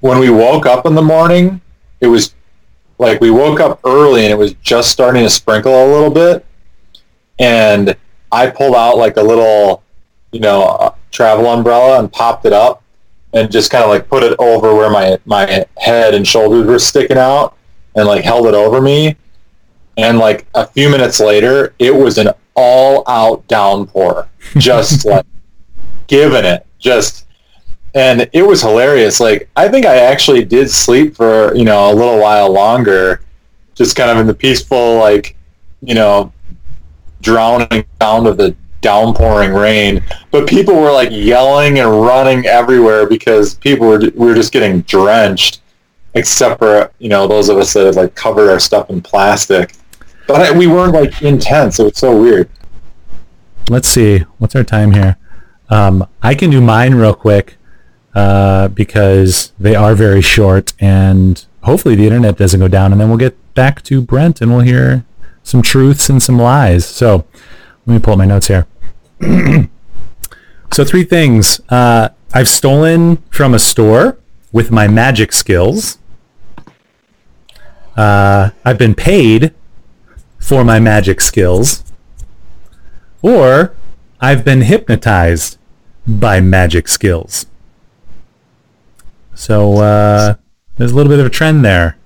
when 0.00 0.18
we 0.18 0.28
woke 0.28 0.66
up 0.66 0.84
in 0.84 0.94
the 0.94 1.02
morning, 1.02 1.62
it 2.02 2.08
was 2.08 2.34
like 2.98 3.20
we 3.22 3.30
woke 3.30 3.60
up 3.60 3.80
early 3.84 4.24
and 4.24 4.30
it 4.30 4.36
was 4.36 4.52
just 4.54 4.90
starting 4.90 5.22
to 5.22 5.30
sprinkle 5.30 5.72
a 5.72 5.88
little 5.90 6.10
bit 6.10 6.44
and 7.38 7.96
I 8.30 8.50
pulled 8.50 8.74
out 8.74 8.96
like 8.96 9.16
a 9.16 9.22
little, 9.22 9.82
you 10.32 10.40
know, 10.40 10.62
uh, 10.62 10.94
travel 11.10 11.46
umbrella 11.46 11.98
and 11.98 12.12
popped 12.12 12.44
it 12.44 12.52
up 12.52 12.82
and 13.32 13.50
just 13.50 13.70
kind 13.70 13.84
of 13.84 13.90
like 13.90 14.08
put 14.08 14.22
it 14.22 14.34
over 14.38 14.74
where 14.74 14.90
my 14.90 15.18
my 15.26 15.66
head 15.76 16.14
and 16.14 16.26
shoulders 16.26 16.66
were 16.66 16.78
sticking 16.78 17.18
out 17.18 17.56
and 17.94 18.06
like 18.06 18.24
held 18.24 18.46
it 18.46 18.54
over 18.54 18.80
me. 18.80 19.16
And 19.96 20.18
like 20.18 20.46
a 20.54 20.66
few 20.66 20.88
minutes 20.88 21.20
later, 21.20 21.74
it 21.78 21.94
was 21.94 22.18
an 22.18 22.30
all-out 22.56 23.46
downpour, 23.46 24.28
just 24.56 25.04
like 25.04 25.26
giving 26.06 26.44
it, 26.44 26.66
just. 26.78 27.22
And 27.96 28.28
it 28.32 28.42
was 28.42 28.60
hilarious. 28.60 29.20
Like 29.20 29.48
I 29.54 29.68
think 29.68 29.86
I 29.86 29.96
actually 29.98 30.44
did 30.44 30.68
sleep 30.68 31.14
for 31.14 31.54
you 31.54 31.64
know 31.64 31.92
a 31.92 31.94
little 31.94 32.18
while 32.18 32.52
longer, 32.52 33.20
just 33.76 33.94
kind 33.94 34.10
of 34.10 34.18
in 34.18 34.26
the 34.26 34.34
peaceful 34.34 34.96
like, 34.96 35.36
you 35.80 35.94
know, 35.94 36.32
drowning 37.24 37.84
sound 38.00 38.28
of 38.28 38.36
the 38.36 38.54
downpouring 38.84 39.54
rain. 39.54 40.04
But 40.30 40.46
people 40.46 40.74
were 40.74 40.92
like 40.92 41.08
yelling 41.10 41.80
and 41.80 41.90
running 41.90 42.46
everywhere 42.46 43.08
because 43.08 43.54
people 43.54 43.88
were 43.88 43.98
we 43.98 44.26
were 44.26 44.34
just 44.34 44.52
getting 44.52 44.82
drenched, 44.82 45.62
except 46.14 46.60
for 46.60 46.92
you 46.98 47.08
know 47.08 47.26
those 47.26 47.48
of 47.48 47.56
us 47.56 47.72
that 47.72 47.86
had 47.86 47.96
like 47.96 48.14
covered 48.14 48.50
our 48.50 48.60
stuff 48.60 48.90
in 48.90 49.00
plastic. 49.00 49.74
But 50.28 50.56
we 50.56 50.66
weren't 50.66 50.94
like 50.94 51.22
intense. 51.22 51.80
It 51.80 51.84
was 51.84 51.98
so 51.98 52.18
weird. 52.20 52.48
Let's 53.68 53.88
see. 53.88 54.20
What's 54.38 54.54
our 54.54 54.64
time 54.64 54.92
here? 54.92 55.16
Um, 55.70 56.06
I 56.22 56.34
can 56.34 56.50
do 56.50 56.60
mine 56.60 56.94
real 56.94 57.14
quick 57.14 57.56
uh, 58.14 58.68
because 58.68 59.52
they 59.58 59.74
are 59.74 59.94
very 59.94 60.20
short, 60.20 60.74
and 60.78 61.44
hopefully 61.62 61.94
the 61.94 62.04
internet 62.04 62.36
doesn't 62.36 62.60
go 62.60 62.68
down, 62.68 62.92
and 62.92 63.00
then 63.00 63.08
we'll 63.08 63.18
get 63.18 63.36
back 63.54 63.82
to 63.84 64.02
Brent, 64.02 64.40
and 64.42 64.50
we'll 64.50 64.60
hear 64.60 65.04
some 65.44 65.62
truths 65.62 66.08
and 66.08 66.20
some 66.20 66.38
lies. 66.38 66.84
So 66.84 67.24
let 67.86 67.94
me 67.94 68.00
pull 68.00 68.14
up 68.14 68.18
my 68.18 68.24
notes 68.24 68.48
here. 68.48 68.66
so 70.72 70.84
three 70.84 71.04
things. 71.04 71.60
Uh, 71.68 72.08
I've 72.32 72.48
stolen 72.48 73.18
from 73.30 73.54
a 73.54 73.60
store 73.60 74.18
with 74.50 74.72
my 74.72 74.88
magic 74.88 75.32
skills. 75.32 75.98
Uh, 77.96 78.50
I've 78.64 78.78
been 78.78 78.96
paid 78.96 79.54
for 80.38 80.64
my 80.64 80.80
magic 80.80 81.20
skills. 81.20 81.84
Or 83.22 83.74
I've 84.20 84.44
been 84.44 84.62
hypnotized 84.62 85.58
by 86.06 86.40
magic 86.40 86.88
skills. 86.88 87.46
So 89.34 89.76
uh, 89.76 90.34
there's 90.76 90.92
a 90.92 90.94
little 90.94 91.10
bit 91.10 91.20
of 91.20 91.26
a 91.26 91.30
trend 91.30 91.64
there. 91.64 91.96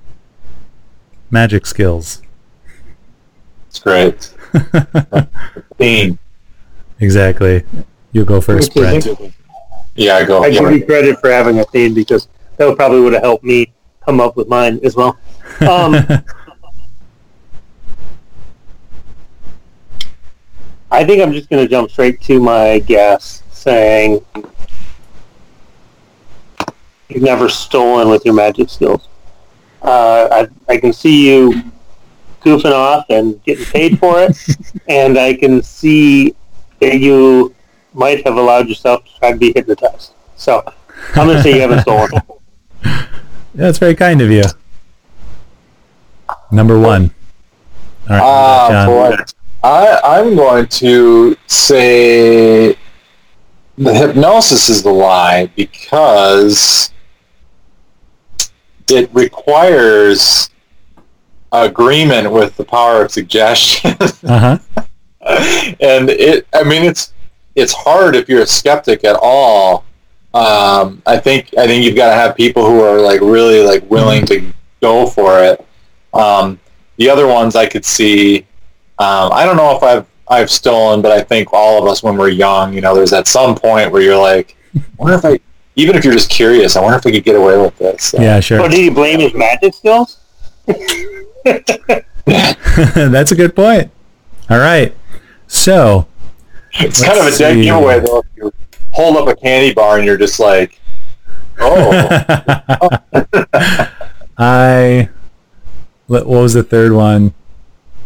Magic 1.31 1.67
skills. 1.67 2.23
It's 3.69 3.79
great. 3.79 4.35
Theme. 5.77 6.19
Exactly. 7.01 7.65
You 8.11 8.25
go 8.25 8.41
first, 8.41 8.75
Brent. 8.75 9.07
Yeah, 9.95 10.17
I 10.17 10.25
go. 10.25 10.43
I 10.43 10.51
give 10.51 10.69
you 10.73 10.85
credit 10.85 11.21
for 11.21 11.31
having 11.31 11.61
a 11.61 11.65
theme 11.67 11.95
because 11.95 12.27
that 12.57 12.77
probably 12.77 13.01
would 13.01 13.13
have 13.13 13.23
helped 13.23 13.45
me 13.45 13.73
come 14.05 14.21
up 14.21 14.37
with 14.37 14.49
mine 14.49 14.81
as 14.83 14.97
well. 14.97 15.17
Um, 15.61 15.95
I 20.91 21.05
think 21.05 21.23
I'm 21.23 21.33
just 21.33 21.49
going 21.51 21.65
to 21.65 21.71
jump 21.71 21.91
straight 21.91 22.21
to 22.23 22.41
my 22.41 22.81
guess, 22.81 23.45
saying 23.51 24.25
you've 27.09 27.23
never 27.23 27.49
stolen 27.49 28.09
with 28.09 28.25
your 28.25 28.35
magic 28.35 28.71
skills. 28.71 29.07
Uh, 29.83 30.47
I, 30.69 30.73
I 30.73 30.79
can 30.79 30.93
see 30.93 31.29
you 31.31 31.63
goofing 32.49 32.73
off 32.73 33.05
and 33.11 33.43
getting 33.45 33.65
paid 33.67 33.99
for 33.99 34.21
it, 34.23 34.37
and 34.89 35.19
I 35.19 35.35
can 35.35 35.63
see 35.63 36.35
that 36.81 36.99
you 37.01 37.55
might 37.95 38.25
have 38.27 38.37
allowed 38.37 38.69
yourself 38.69 39.05
to 39.05 39.19
try 39.19 39.33
to 39.33 39.39
be 39.39 39.53
hypnotized. 39.55 40.13
So 40.37 40.63
I'm 41.15 41.27
going 41.27 41.37
to 41.37 41.43
say 41.43 41.55
you 41.55 41.61
haven't 41.61 41.83
stolen. 41.83 42.11
That's 43.55 43.79
very 43.79 43.95
kind 43.95 44.21
of 44.23 44.31
you. 44.31 44.45
Number 46.51 46.79
one. 46.79 47.11
All 48.09 48.17
right, 48.17 48.23
Ah, 48.23 48.69
John. 48.71 48.87
boy. 48.87 49.17
I, 49.63 50.01
I'm 50.05 50.37
going 50.37 50.67
to 50.69 51.37
say 51.47 52.77
the 53.77 53.95
hypnosis 53.95 54.69
is 54.69 54.83
the 54.83 54.91
lie 54.93 55.51
because 55.57 56.93
it 58.89 59.11
requires 59.13 60.49
agreement 61.53 62.31
with 62.31 62.57
the 62.57 62.65
power 62.65 63.03
of 63.05 63.11
suggestion. 63.11 63.97
Uh-huh. 64.29 64.59
and 65.81 66.11
it, 66.11 66.47
I 66.55 66.63
mean, 66.65 66.83
it's 66.85 67.13
it's 67.55 67.73
hard 67.73 68.15
if 68.17 68.29
you're 68.29 68.43
a 68.43 68.47
skeptic 68.47 69.05
at 69.05 69.17
all. 69.21 69.85
Um, 70.35 71.03
I 71.07 71.19
think 71.19 71.53
I 71.59 71.67
think 71.67 71.85
you've 71.85 71.97
got 71.97 72.09
to 72.11 72.15
have 72.15 72.37
people 72.37 72.65
who 72.67 72.81
are 72.83 73.01
like 73.01 73.21
really 73.21 73.63
like 73.63 73.89
willing 73.91 74.25
to 74.27 74.53
go 74.81 75.07
for 75.07 75.43
it. 75.43 75.65
Um, 76.15 76.59
the 76.97 77.09
other 77.11 77.27
ones 77.27 77.57
I 77.57 77.67
could 77.67 77.85
see. 77.85 78.41
Um, 78.99 79.31
I 79.33 79.45
don't 79.45 79.57
know 79.57 79.77
if 79.77 79.83
I've 79.83 80.07
I've 80.29 80.51
stolen, 80.51 81.03
but 81.03 81.13
I 81.13 81.23
think 81.23 81.53
all 81.53 81.83
of 81.83 81.89
us 81.91 82.03
when 82.03 82.17
we're 82.17 82.29
young, 82.29 82.73
you 82.73 82.81
know, 82.81 82.95
there's 82.95 83.13
at 83.13 83.27
some 83.27 83.55
point 83.55 83.91
where 83.91 84.03
you're 84.03 84.17
like, 84.21 84.57
I 84.77 84.81
wonder 84.99 85.17
if 85.17 85.25
I, 85.25 85.41
even 85.77 85.97
if 85.97 86.05
you're 86.05 86.15
just 86.15 86.31
curious, 86.31 86.77
I 86.77 86.81
wonder 86.83 86.99
if 86.99 87.05
we 87.05 87.13
could 87.13 87.25
get 87.25 87.37
away 87.37 87.57
with 87.57 87.77
this. 87.79 88.05
So- 88.05 88.21
Yeah, 88.21 88.39
sure. 88.41 88.61
Oh, 88.61 88.69
did 88.69 88.79
you 88.85 88.91
blame 88.91 89.21
his 89.21 89.33
magic 89.35 89.75
skills? 89.75 90.19
That's 92.95 93.33
a 93.33 93.35
good 93.35 93.57
point. 93.57 93.91
All 94.51 94.59
right. 94.59 94.95
So, 95.47 96.07
It's 96.75 97.03
kind 97.03 97.19
of 97.19 97.27
a 97.27 97.37
dead 97.37 97.55
see. 97.55 97.65
giveaway 97.65 98.01
though. 98.01 98.19
If 98.21 98.27
you 98.37 98.53
hold 98.91 99.17
up 99.17 99.29
a 99.29 99.37
candy 99.37 99.73
bar 99.73 99.97
and 99.97 100.07
you're 100.07 100.17
just 100.17 100.39
like, 100.41 100.79
oh, 101.61 101.91
I 104.39 105.09
what 106.07 106.27
what 106.27 106.43
was 106.43 106.55
the 106.55 106.63
third 106.63 106.93
one 106.93 107.35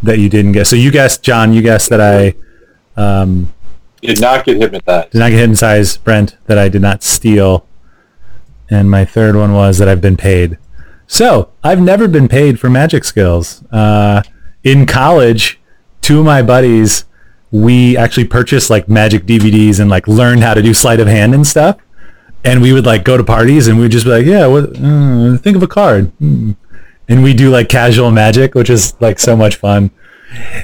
that 0.02 0.18
you 0.18 0.28
didn't 0.28 0.52
guess? 0.52 0.70
So 0.70 0.76
you 0.76 0.90
guessed 0.90 1.22
John, 1.22 1.52
you 1.52 1.62
guessed 1.62 1.90
that 1.90 2.00
I 2.00 2.34
um, 3.00 3.52
did 4.00 4.20
not 4.20 4.44
get 4.44 4.56
hypnotized. 4.58 5.10
did 5.10 5.18
not 5.18 5.30
get 5.30 5.38
hypnotized, 5.38 6.04
Brent, 6.04 6.36
that 6.46 6.58
I 6.58 6.68
did 6.68 6.82
not 6.82 7.02
steal. 7.02 7.66
And 8.70 8.90
my 8.90 9.04
third 9.04 9.36
one 9.36 9.52
was 9.52 9.78
that 9.78 9.88
I've 9.88 10.00
been 10.00 10.16
paid. 10.16 10.58
So 11.12 11.50
I've 11.62 11.78
never 11.78 12.08
been 12.08 12.26
paid 12.26 12.58
for 12.58 12.70
magic 12.70 13.04
skills. 13.04 13.62
Uh, 13.70 14.22
in 14.64 14.86
college, 14.86 15.60
two 16.00 16.20
of 16.20 16.24
my 16.24 16.40
buddies, 16.40 17.04
we 17.50 17.98
actually 17.98 18.24
purchased 18.24 18.70
like 18.70 18.88
magic 18.88 19.26
DVDs 19.26 19.78
and 19.78 19.90
like 19.90 20.08
learned 20.08 20.42
how 20.42 20.54
to 20.54 20.62
do 20.62 20.72
sleight 20.72 21.00
of 21.00 21.08
hand 21.08 21.34
and 21.34 21.46
stuff. 21.46 21.76
And 22.44 22.62
we 22.62 22.72
would 22.72 22.86
like 22.86 23.04
go 23.04 23.18
to 23.18 23.24
parties 23.24 23.68
and 23.68 23.78
we'd 23.78 23.92
just 23.92 24.06
be 24.06 24.10
like, 24.10 24.24
yeah, 24.24 24.46
what, 24.46 24.74
uh, 24.74 25.36
think 25.36 25.54
of 25.54 25.62
a 25.62 25.66
card. 25.66 26.06
Hmm. 26.12 26.52
And 27.10 27.22
we 27.22 27.34
do 27.34 27.50
like 27.50 27.68
casual 27.68 28.10
magic, 28.10 28.54
which 28.54 28.70
is 28.70 28.98
like 28.98 29.18
so 29.18 29.36
much 29.36 29.56
fun. 29.56 29.90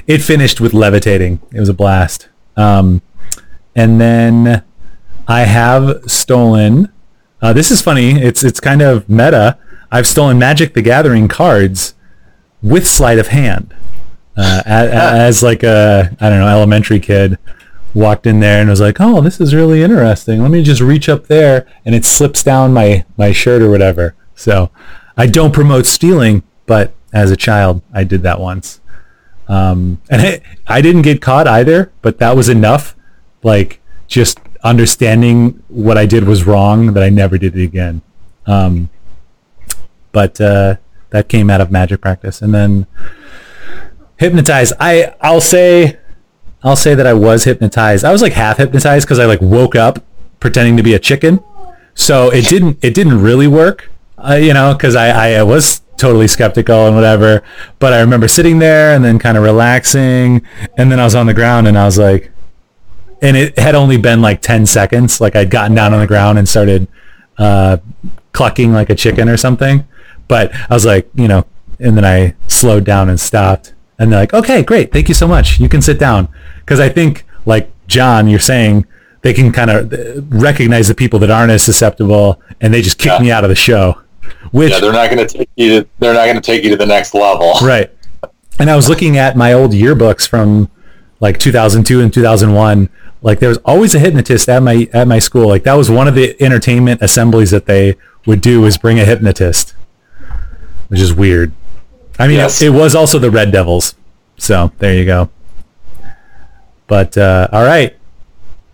It 0.07 0.23
finished 0.23 0.59
with 0.59 0.73
levitating. 0.73 1.41
It 1.53 1.59
was 1.59 1.69
a 1.69 1.75
blast. 1.75 2.27
Um, 2.57 3.03
and 3.75 4.01
then 4.01 4.63
I 5.27 5.41
have 5.41 6.09
stolen. 6.09 6.91
Uh, 7.39 7.53
this 7.53 7.69
is 7.69 7.83
funny. 7.83 8.19
It's 8.19 8.43
it's 8.43 8.59
kind 8.59 8.81
of 8.81 9.07
meta. 9.07 9.59
I've 9.91 10.07
stolen 10.07 10.37
Magic 10.37 10.73
the 10.73 10.81
Gathering 10.81 11.27
cards 11.27 11.95
with 12.61 12.87
sleight 12.87 13.19
of 13.19 13.27
hand. 13.27 13.73
Uh, 14.37 14.61
as, 14.65 14.89
as 14.91 15.43
like 15.43 15.63
a 15.63 16.15
I 16.19 16.29
don't 16.29 16.39
know 16.39 16.47
elementary 16.47 16.99
kid, 16.99 17.37
walked 17.93 18.25
in 18.25 18.39
there 18.39 18.61
and 18.61 18.69
was 18.69 18.81
like, 18.81 18.97
"Oh, 18.99 19.21
this 19.21 19.41
is 19.41 19.53
really 19.53 19.83
interesting. 19.83 20.41
Let 20.41 20.51
me 20.51 20.63
just 20.63 20.81
reach 20.81 21.09
up 21.09 21.27
there 21.27 21.67
and 21.85 21.95
it 21.95 22.05
slips 22.05 22.43
down 22.43 22.73
my 22.73 23.05
my 23.17 23.31
shirt 23.31 23.61
or 23.61 23.69
whatever." 23.69 24.15
So 24.35 24.71
I 25.17 25.27
don't 25.27 25.53
promote 25.53 25.85
stealing, 25.85 26.43
but 26.65 26.93
as 27.11 27.31
a 27.31 27.37
child, 27.37 27.81
I 27.93 28.03
did 28.03 28.23
that 28.23 28.39
once. 28.39 28.79
Um, 29.47 30.01
and 30.09 30.21
I, 30.21 30.41
I 30.67 30.81
didn't 30.81 31.01
get 31.01 31.21
caught 31.21 31.47
either, 31.47 31.91
but 32.01 32.19
that 32.19 32.35
was 32.35 32.47
enough. 32.49 32.95
Like 33.43 33.81
just 34.07 34.39
understanding 34.63 35.63
what 35.67 35.97
I 35.97 36.05
did 36.05 36.25
was 36.25 36.45
wrong 36.45 36.93
that 36.93 37.03
I 37.03 37.09
never 37.09 37.37
did 37.37 37.57
it 37.57 37.63
again. 37.63 38.01
Um, 38.45 38.89
but 40.11 40.39
uh, 40.39 40.75
that 41.09 41.29
came 41.29 41.49
out 41.49 41.61
of 41.61 41.71
magic 41.71 42.01
practice, 42.01 42.41
and 42.41 42.53
then 42.53 42.87
hypnotized. 44.17 44.73
I 44.79 45.13
I'll 45.21 45.41
say 45.41 45.97
I'll 46.63 46.75
say 46.75 46.95
that 46.95 47.07
I 47.07 47.13
was 47.13 47.45
hypnotized. 47.45 48.03
I 48.03 48.11
was 48.11 48.21
like 48.21 48.33
half 48.33 48.57
hypnotized 48.57 49.05
because 49.05 49.19
I 49.19 49.25
like 49.25 49.41
woke 49.41 49.75
up 49.75 50.03
pretending 50.39 50.77
to 50.77 50.83
be 50.83 50.93
a 50.93 50.99
chicken. 50.99 51.43
So 51.93 52.29
it 52.29 52.45
didn't 52.45 52.83
it 52.83 52.93
didn't 52.93 53.21
really 53.21 53.47
work, 53.47 53.89
uh, 54.17 54.35
you 54.35 54.53
know, 54.53 54.73
because 54.73 54.95
I, 54.95 55.37
I 55.37 55.43
was 55.43 55.81
totally 55.97 56.27
skeptical 56.27 56.87
and 56.87 56.95
whatever. 56.95 57.43
But 57.79 57.93
I 57.93 57.99
remember 58.01 58.27
sitting 58.27 58.59
there 58.59 58.95
and 58.95 59.03
then 59.03 59.19
kind 59.19 59.37
of 59.37 59.43
relaxing, 59.43 60.45
and 60.77 60.91
then 60.91 60.99
I 60.99 61.05
was 61.05 61.15
on 61.15 61.25
the 61.25 61.33
ground 61.33 61.67
and 61.67 61.77
I 61.77 61.85
was 61.85 61.97
like, 61.97 62.31
and 63.21 63.35
it 63.35 63.57
had 63.59 63.75
only 63.75 63.97
been 63.97 64.21
like 64.21 64.41
ten 64.41 64.65
seconds. 64.65 65.19
Like 65.19 65.35
I'd 65.35 65.49
gotten 65.49 65.75
down 65.75 65.93
on 65.93 65.99
the 65.99 66.07
ground 66.07 66.37
and 66.37 66.47
started 66.47 66.87
uh, 67.37 67.77
clucking 68.31 68.73
like 68.73 68.89
a 68.89 68.95
chicken 68.95 69.29
or 69.29 69.37
something. 69.37 69.85
But 70.29 70.53
I 70.55 70.73
was 70.73 70.85
like, 70.85 71.09
you 71.15 71.27
know, 71.27 71.45
and 71.81 71.97
then 71.97 72.05
I 72.05 72.35
slowed 72.47 72.85
down 72.85 73.09
and 73.09 73.19
stopped. 73.19 73.73
And 73.97 74.09
they're 74.13 74.21
like, 74.21 74.33
okay, 74.33 74.63
great. 74.63 74.93
Thank 74.93 75.09
you 75.09 75.13
so 75.15 75.27
much. 75.27 75.59
You 75.59 75.67
can 75.67 75.81
sit 75.81 75.99
down. 75.99 76.29
Because 76.61 76.79
I 76.79 76.87
think, 76.87 77.25
like 77.45 77.69
John, 77.87 78.29
you're 78.29 78.39
saying 78.39 78.85
they 79.23 79.33
can 79.33 79.51
kind 79.51 79.69
of 79.69 80.31
recognize 80.31 80.87
the 80.87 80.95
people 80.95 81.19
that 81.19 81.29
aren't 81.31 81.51
as 81.51 81.63
susceptible 81.63 82.41
and 82.61 82.73
they 82.73 82.81
just 82.81 82.97
kick 82.97 83.11
Yeah. 83.11 83.19
me 83.19 83.31
out 83.31 83.43
of 83.43 83.49
the 83.49 83.55
show. 83.55 83.99
Which, 84.51 84.71
Yeah, 84.71 84.79
they're 84.79 84.93
not 84.93 85.09
going 85.09 85.27
to 85.27 85.37
take 85.37 85.49
you. 85.57 85.81
To, 85.81 85.87
they're 85.99 86.13
not 86.13 86.23
going 86.25 86.35
to 86.35 86.41
take 86.41 86.63
you 86.63 86.69
to 86.69 86.77
the 86.77 86.85
next 86.85 87.13
level. 87.13 87.53
right. 87.61 87.91
And 88.59 88.69
I 88.69 88.75
was 88.75 88.87
looking 88.87 89.17
at 89.17 89.35
my 89.35 89.51
old 89.53 89.71
yearbooks 89.71 90.27
from 90.27 90.69
like 91.19 91.39
2002 91.39 91.99
and 92.01 92.13
2001. 92.13 92.89
Like 93.21 93.39
there 93.39 93.49
was 93.49 93.57
always 93.65 93.95
a 93.95 93.99
hypnotist 93.99 94.47
at 94.47 94.61
my 94.63 94.87
at 94.93 95.07
my 95.07 95.19
school. 95.19 95.47
Like 95.49 95.63
that 95.63 95.73
was 95.73 95.89
one 95.91 96.07
of 96.07 96.15
the 96.15 96.41
entertainment 96.41 97.01
assemblies 97.01 97.51
that 97.51 97.65
they 97.65 97.95
would 98.25 98.39
do 98.41 98.61
was 98.61 98.77
bring 98.77 98.97
a 98.99 99.03
hypnotist, 99.05 99.73
which 100.89 100.99
is 100.99 101.13
weird. 101.13 101.53
I 102.19 102.27
mean, 102.27 102.37
Yes. 102.37 102.61
it, 102.61 102.67
it 102.67 102.69
was 102.71 102.93
also 102.95 103.17
the 103.17 103.31
Red 103.31 103.51
Devils. 103.51 103.95
So 104.37 104.71
there 104.79 104.93
you 104.93 105.05
go. 105.05 105.29
But 106.87 107.17
uh, 107.17 107.47
all 107.51 107.63
right, 107.63 107.95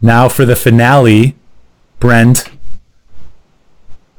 now 0.01 0.27
for 0.29 0.45
the 0.45 0.55
finale, 0.55 1.35
Brent. 1.99 2.49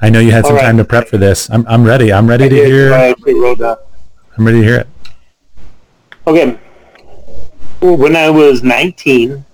I 0.00 0.10
know 0.10 0.20
you 0.20 0.30
had 0.30 0.44
some 0.44 0.56
right. 0.56 0.62
time 0.62 0.76
to 0.76 0.84
prep 0.84 1.08
for 1.08 1.16
this. 1.16 1.48
I'm 1.50 1.64
I'm 1.66 1.82
ready. 1.84 2.12
I'm 2.12 2.26
ready 2.28 2.48
to 2.48 2.62
I 2.62 2.66
hear. 2.66 2.92
actually 2.92 3.34
wrote 3.34 3.58
that. 3.58 3.86
I'm 4.36 4.46
ready 4.46 4.60
to 4.60 4.64
hear 4.66 4.78
it. 4.80 4.88
Okay. 6.26 6.58
When 7.80 8.16
I 8.16 8.28
was 8.28 8.62
19 8.62 9.44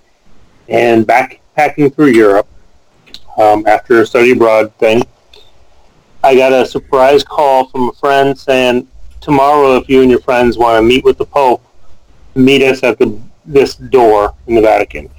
and 0.69 1.06
backpacking 1.06 1.94
through 1.94 2.06
Europe 2.09 2.48
um, 3.39 3.64
after 3.66 4.01
a 4.01 4.06
study 4.06 4.32
abroad 4.32 4.74
thing, 4.78 5.02
I 6.24 6.36
got 6.36 6.53
a 6.53 6.65
surprise 6.65 7.24
call 7.24 7.66
from 7.69 7.89
a 7.89 7.93
friend 7.93 8.39
saying, 8.39 8.86
tomorrow 9.20 9.77
if 9.77 9.89
you 9.89 10.03
and 10.03 10.11
your 10.11 10.20
friends 10.20 10.57
want 10.57 10.78
to 10.78 10.82
meet 10.82 11.05
with 11.05 11.19
the 11.19 11.24
Pope, 11.24 11.62
meet 12.35 12.62
us 12.62 12.82
at 12.82 12.99
the 12.99 13.19
this 13.44 13.74
door 13.74 14.35
in 14.47 14.55
the 14.55 14.61
Vatican. 14.61 15.11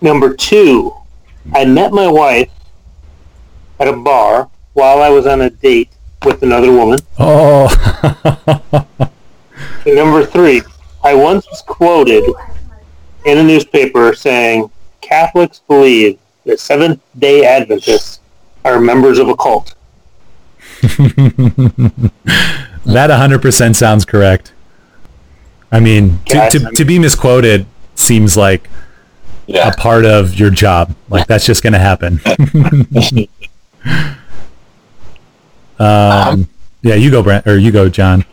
Number 0.00 0.34
two, 0.34 0.94
I 1.54 1.64
met 1.64 1.92
my 1.92 2.06
wife 2.06 2.50
at 3.78 3.88
a 3.88 3.92
bar 3.92 4.50
while 4.74 5.00
I 5.00 5.08
was 5.08 5.26
on 5.26 5.40
a 5.40 5.50
date 5.50 5.90
with 6.24 6.42
another 6.42 6.70
woman. 6.70 6.98
Oh, 7.18 7.68
number 9.86 10.26
three, 10.26 10.60
I 11.02 11.14
once 11.14 11.48
was 11.48 11.62
quoted 11.62 12.24
in 13.24 13.38
a 13.38 13.42
newspaper 13.42 14.14
saying 14.14 14.70
Catholics 15.00 15.60
believe 15.66 16.18
that 16.44 16.60
Seventh 16.60 17.00
Day 17.18 17.44
Adventists 17.46 18.20
are 18.66 18.80
members 18.80 19.18
of 19.18 19.28
a 19.28 19.36
cult. 19.36 19.74
that 20.82 22.10
100% 22.84 23.76
sounds 23.76 24.04
correct. 24.04 24.52
I 25.72 25.80
mean, 25.80 26.20
to, 26.26 26.48
to, 26.50 26.70
to 26.72 26.84
be 26.84 26.98
misquoted 26.98 27.66
seems 27.94 28.36
like 28.36 28.68
Yeah. 29.46 29.68
a 29.68 29.72
part 29.74 30.04
of 30.04 30.34
your 30.38 30.50
job. 30.50 30.94
Like 31.08 31.26
that's 31.26 31.46
just 31.46 31.62
going 31.62 31.72
to 31.72 31.78
happen. 31.78 32.20
um, 35.78 36.48
yeah, 36.82 36.94
you 36.94 37.10
go, 37.10 37.22
Brent, 37.22 37.46
or 37.46 37.56
you 37.58 37.70
go, 37.72 37.88
John. 37.88 38.24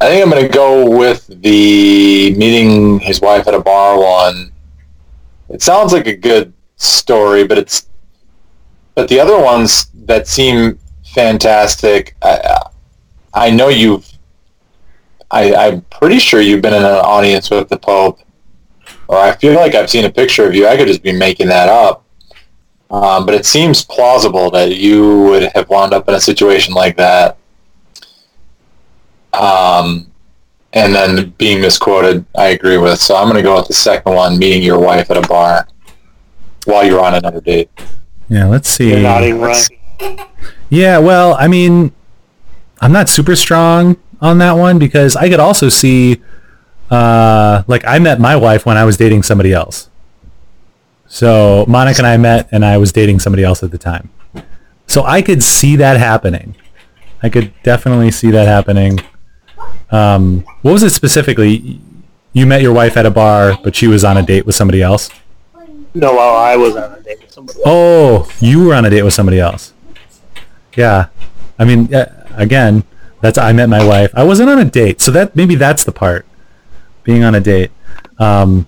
I 0.00 0.08
think 0.08 0.22
I'm 0.24 0.30
going 0.30 0.42
to 0.46 0.52
go 0.52 0.90
with 0.90 1.26
the 1.28 2.34
meeting 2.36 3.00
his 3.00 3.20
wife 3.20 3.48
at 3.48 3.54
a 3.54 3.60
bar 3.60 3.98
one. 3.98 4.52
It 5.48 5.62
sounds 5.62 5.92
like 5.92 6.06
a 6.06 6.14
good 6.16 6.52
story, 6.76 7.46
but 7.46 7.56
it's 7.56 7.88
but 8.96 9.08
the 9.08 9.20
other 9.20 9.38
ones 9.38 9.86
that 10.06 10.26
seem 10.26 10.78
fantastic. 11.04 12.16
I, 12.22 12.62
I 13.32 13.50
know 13.50 13.68
you've. 13.68 14.10
I, 15.30 15.54
I'm 15.54 15.82
pretty 15.82 16.18
sure 16.18 16.40
you've 16.40 16.62
been 16.62 16.74
in 16.74 16.82
an 16.82 16.86
audience 16.86 17.50
with 17.50 17.68
the 17.68 17.76
Pope, 17.76 18.20
or 19.08 19.18
I 19.18 19.36
feel 19.36 19.54
like 19.54 19.74
I've 19.74 19.90
seen 19.90 20.04
a 20.04 20.10
picture 20.10 20.46
of 20.46 20.54
you. 20.54 20.66
I 20.66 20.76
could 20.76 20.88
just 20.88 21.02
be 21.02 21.12
making 21.12 21.48
that 21.48 21.68
up. 21.68 22.04
Um, 22.88 23.26
but 23.26 23.34
it 23.34 23.44
seems 23.44 23.84
plausible 23.84 24.50
that 24.52 24.76
you 24.76 25.22
would 25.24 25.50
have 25.54 25.68
wound 25.68 25.92
up 25.92 26.08
in 26.08 26.14
a 26.14 26.20
situation 26.20 26.72
like 26.72 26.96
that. 26.96 27.36
Um, 29.32 30.10
and 30.72 30.94
then 30.94 31.30
being 31.30 31.60
misquoted, 31.60 32.24
I 32.36 32.48
agree 32.48 32.78
with. 32.78 33.00
So 33.00 33.16
I'm 33.16 33.24
going 33.24 33.36
to 33.36 33.42
go 33.42 33.56
with 33.56 33.66
the 33.66 33.74
second 33.74 34.14
one, 34.14 34.38
meeting 34.38 34.62
your 34.62 34.78
wife 34.78 35.10
at 35.10 35.16
a 35.16 35.26
bar 35.26 35.66
while 36.64 36.86
you're 36.86 37.04
on 37.04 37.14
another 37.14 37.40
date. 37.40 37.70
Yeah, 38.28 38.46
let's 38.46 38.68
see. 38.68 38.90
You're 38.90 39.00
nodding, 39.00 39.40
Ryan. 39.40 39.64
Yeah, 40.68 40.98
well, 40.98 41.34
I 41.34 41.48
mean, 41.48 41.92
I'm 42.80 42.92
not 42.92 43.08
super 43.08 43.36
strong 43.36 43.96
on 44.20 44.38
that 44.38 44.52
one 44.52 44.78
because 44.78 45.16
I 45.16 45.28
could 45.28 45.40
also 45.40 45.68
see, 45.68 46.20
uh, 46.90 47.62
like, 47.66 47.84
I 47.86 47.98
met 47.98 48.20
my 48.20 48.36
wife 48.36 48.66
when 48.66 48.76
I 48.76 48.84
was 48.84 48.96
dating 48.96 49.22
somebody 49.22 49.52
else. 49.52 49.88
So 51.06 51.64
Monica 51.68 51.98
and 51.98 52.06
I 52.06 52.16
met, 52.16 52.48
and 52.50 52.64
I 52.64 52.78
was 52.78 52.92
dating 52.92 53.20
somebody 53.20 53.44
else 53.44 53.62
at 53.62 53.70
the 53.70 53.78
time. 53.78 54.10
So 54.88 55.04
I 55.04 55.22
could 55.22 55.42
see 55.42 55.76
that 55.76 55.98
happening. 55.98 56.56
I 57.22 57.28
could 57.28 57.52
definitely 57.62 58.10
see 58.10 58.30
that 58.32 58.48
happening. 58.48 59.00
Um, 59.90 60.44
what 60.62 60.72
was 60.72 60.82
it 60.82 60.90
specifically? 60.90 61.80
You 62.32 62.44
met 62.46 62.60
your 62.60 62.72
wife 62.72 62.96
at 62.96 63.06
a 63.06 63.10
bar, 63.10 63.56
but 63.62 63.74
she 63.74 63.86
was 63.86 64.04
on 64.04 64.16
a 64.16 64.22
date 64.22 64.46
with 64.46 64.54
somebody 64.54 64.82
else. 64.82 65.10
No, 65.96 66.14
well, 66.14 66.36
I 66.36 66.56
was 66.56 66.76
on 66.76 66.92
a 66.92 67.00
date 67.00 67.22
with 67.22 67.32
somebody. 67.32 67.58
Oh, 67.64 68.30
you 68.38 68.66
were 68.66 68.74
on 68.74 68.84
a 68.84 68.90
date 68.90 69.02
with 69.02 69.14
somebody 69.14 69.40
else. 69.40 69.72
Yeah, 70.76 71.06
I 71.58 71.64
mean, 71.64 71.88
again, 72.34 72.84
that's 73.22 73.38
I 73.38 73.52
met 73.54 73.70
my 73.70 73.82
wife. 73.82 74.10
I 74.14 74.22
wasn't 74.22 74.50
on 74.50 74.58
a 74.58 74.66
date, 74.66 75.00
so 75.00 75.10
that 75.12 75.34
maybe 75.34 75.54
that's 75.54 75.84
the 75.84 75.92
part. 75.92 76.26
Being 77.02 77.24
on 77.24 77.34
a 77.34 77.40
date. 77.40 77.70
Um, 78.18 78.66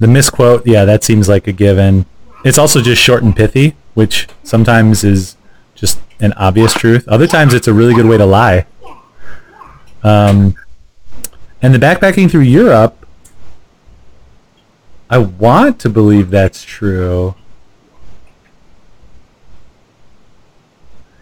the 0.00 0.08
misquote, 0.08 0.66
yeah, 0.66 0.84
that 0.84 1.04
seems 1.04 1.28
like 1.28 1.46
a 1.46 1.52
given. 1.52 2.06
It's 2.44 2.58
also 2.58 2.80
just 2.80 3.00
short 3.00 3.22
and 3.22 3.36
pithy, 3.36 3.76
which 3.94 4.26
sometimes 4.42 5.04
is 5.04 5.36
just 5.76 6.00
an 6.18 6.32
obvious 6.32 6.72
truth. 6.72 7.06
Other 7.06 7.28
times, 7.28 7.54
it's 7.54 7.68
a 7.68 7.72
really 7.72 7.94
good 7.94 8.06
way 8.06 8.18
to 8.18 8.26
lie. 8.26 8.66
Um, 10.02 10.56
and 11.62 11.72
the 11.72 11.78
backpacking 11.78 12.28
through 12.28 12.40
Europe, 12.40 13.06
I 15.10 15.18
want 15.18 15.80
to 15.80 15.88
believe 15.88 16.30
that's 16.30 16.62
true. 16.64 17.34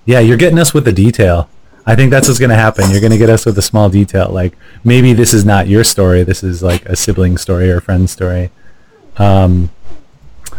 Yeah, 0.04 0.20
you're 0.20 0.36
getting 0.36 0.58
us 0.58 0.72
with 0.72 0.84
the 0.84 0.92
detail. 0.92 1.48
I 1.84 1.94
think 1.94 2.10
that's 2.10 2.26
what's 2.26 2.40
going 2.40 2.50
to 2.50 2.56
happen. 2.56 2.90
You're 2.90 3.00
going 3.00 3.12
to 3.12 3.18
get 3.18 3.30
us 3.30 3.46
with 3.46 3.56
a 3.58 3.62
small 3.62 3.88
detail. 3.88 4.30
Like 4.30 4.56
maybe 4.82 5.12
this 5.12 5.32
is 5.32 5.44
not 5.44 5.68
your 5.68 5.84
story. 5.84 6.24
This 6.24 6.42
is 6.42 6.62
like 6.62 6.84
a 6.86 6.96
sibling 6.96 7.38
story 7.38 7.70
or 7.70 7.76
a 7.76 7.80
friend 7.80 8.10
story. 8.10 8.50
Um, 9.18 9.70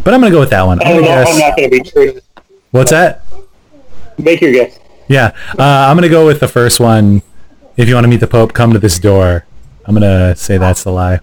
but 0.03 0.13
I'm 0.13 0.21
going 0.21 0.31
to 0.31 0.35
go 0.35 0.39
with 0.39 0.51
that 0.51 0.63
one. 0.63 0.79
I'm 0.81 0.87
I'm 0.87 0.93
going 0.93 1.03
to 1.03 1.09
not, 1.09 1.17
I'm 1.19 1.25
guess. 1.25 1.39
not 1.39 1.57
going 1.57 1.69
to 1.69 1.83
be 1.83 1.89
true. 1.89 2.21
What's 2.71 2.91
that? 2.91 3.25
Make 4.17 4.41
your 4.41 4.53
guess. 4.53 4.79
Yeah, 5.09 5.35
uh, 5.57 5.63
I'm 5.63 5.95
going 5.95 6.03
to 6.03 6.09
go 6.09 6.25
with 6.25 6.39
the 6.39 6.47
first 6.47 6.79
one. 6.79 7.21
If 7.77 7.87
you 7.87 7.93
want 7.93 8.05
to 8.05 8.09
meet 8.09 8.19
the 8.19 8.27
Pope, 8.27 8.53
come 8.53 8.73
to 8.73 8.79
this 8.79 8.99
door. 8.99 9.45
I'm 9.85 9.95
going 9.95 10.01
to 10.01 10.35
say 10.35 10.57
that's 10.57 10.83
the 10.83 10.91
lie. 10.91 11.19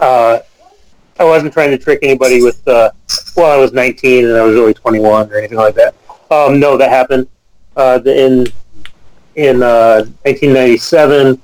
Uh, 0.00 0.40
I 1.18 1.24
wasn't 1.24 1.52
trying 1.52 1.70
to 1.70 1.78
trick 1.78 2.00
anybody 2.02 2.42
with, 2.42 2.66
uh, 2.68 2.90
well, 3.36 3.50
I 3.50 3.60
was 3.60 3.72
19 3.72 4.26
and 4.26 4.36
I 4.36 4.42
was 4.42 4.56
only 4.56 4.74
21 4.74 5.32
or 5.32 5.36
anything 5.36 5.58
like 5.58 5.74
that. 5.76 5.94
Um, 6.30 6.60
no, 6.60 6.76
that 6.76 6.90
happened. 6.90 7.28
Uh, 7.76 7.98
the, 7.98 8.24
in 8.24 8.46
in 9.36 9.62
uh, 9.62 10.00
1997, 10.22 11.40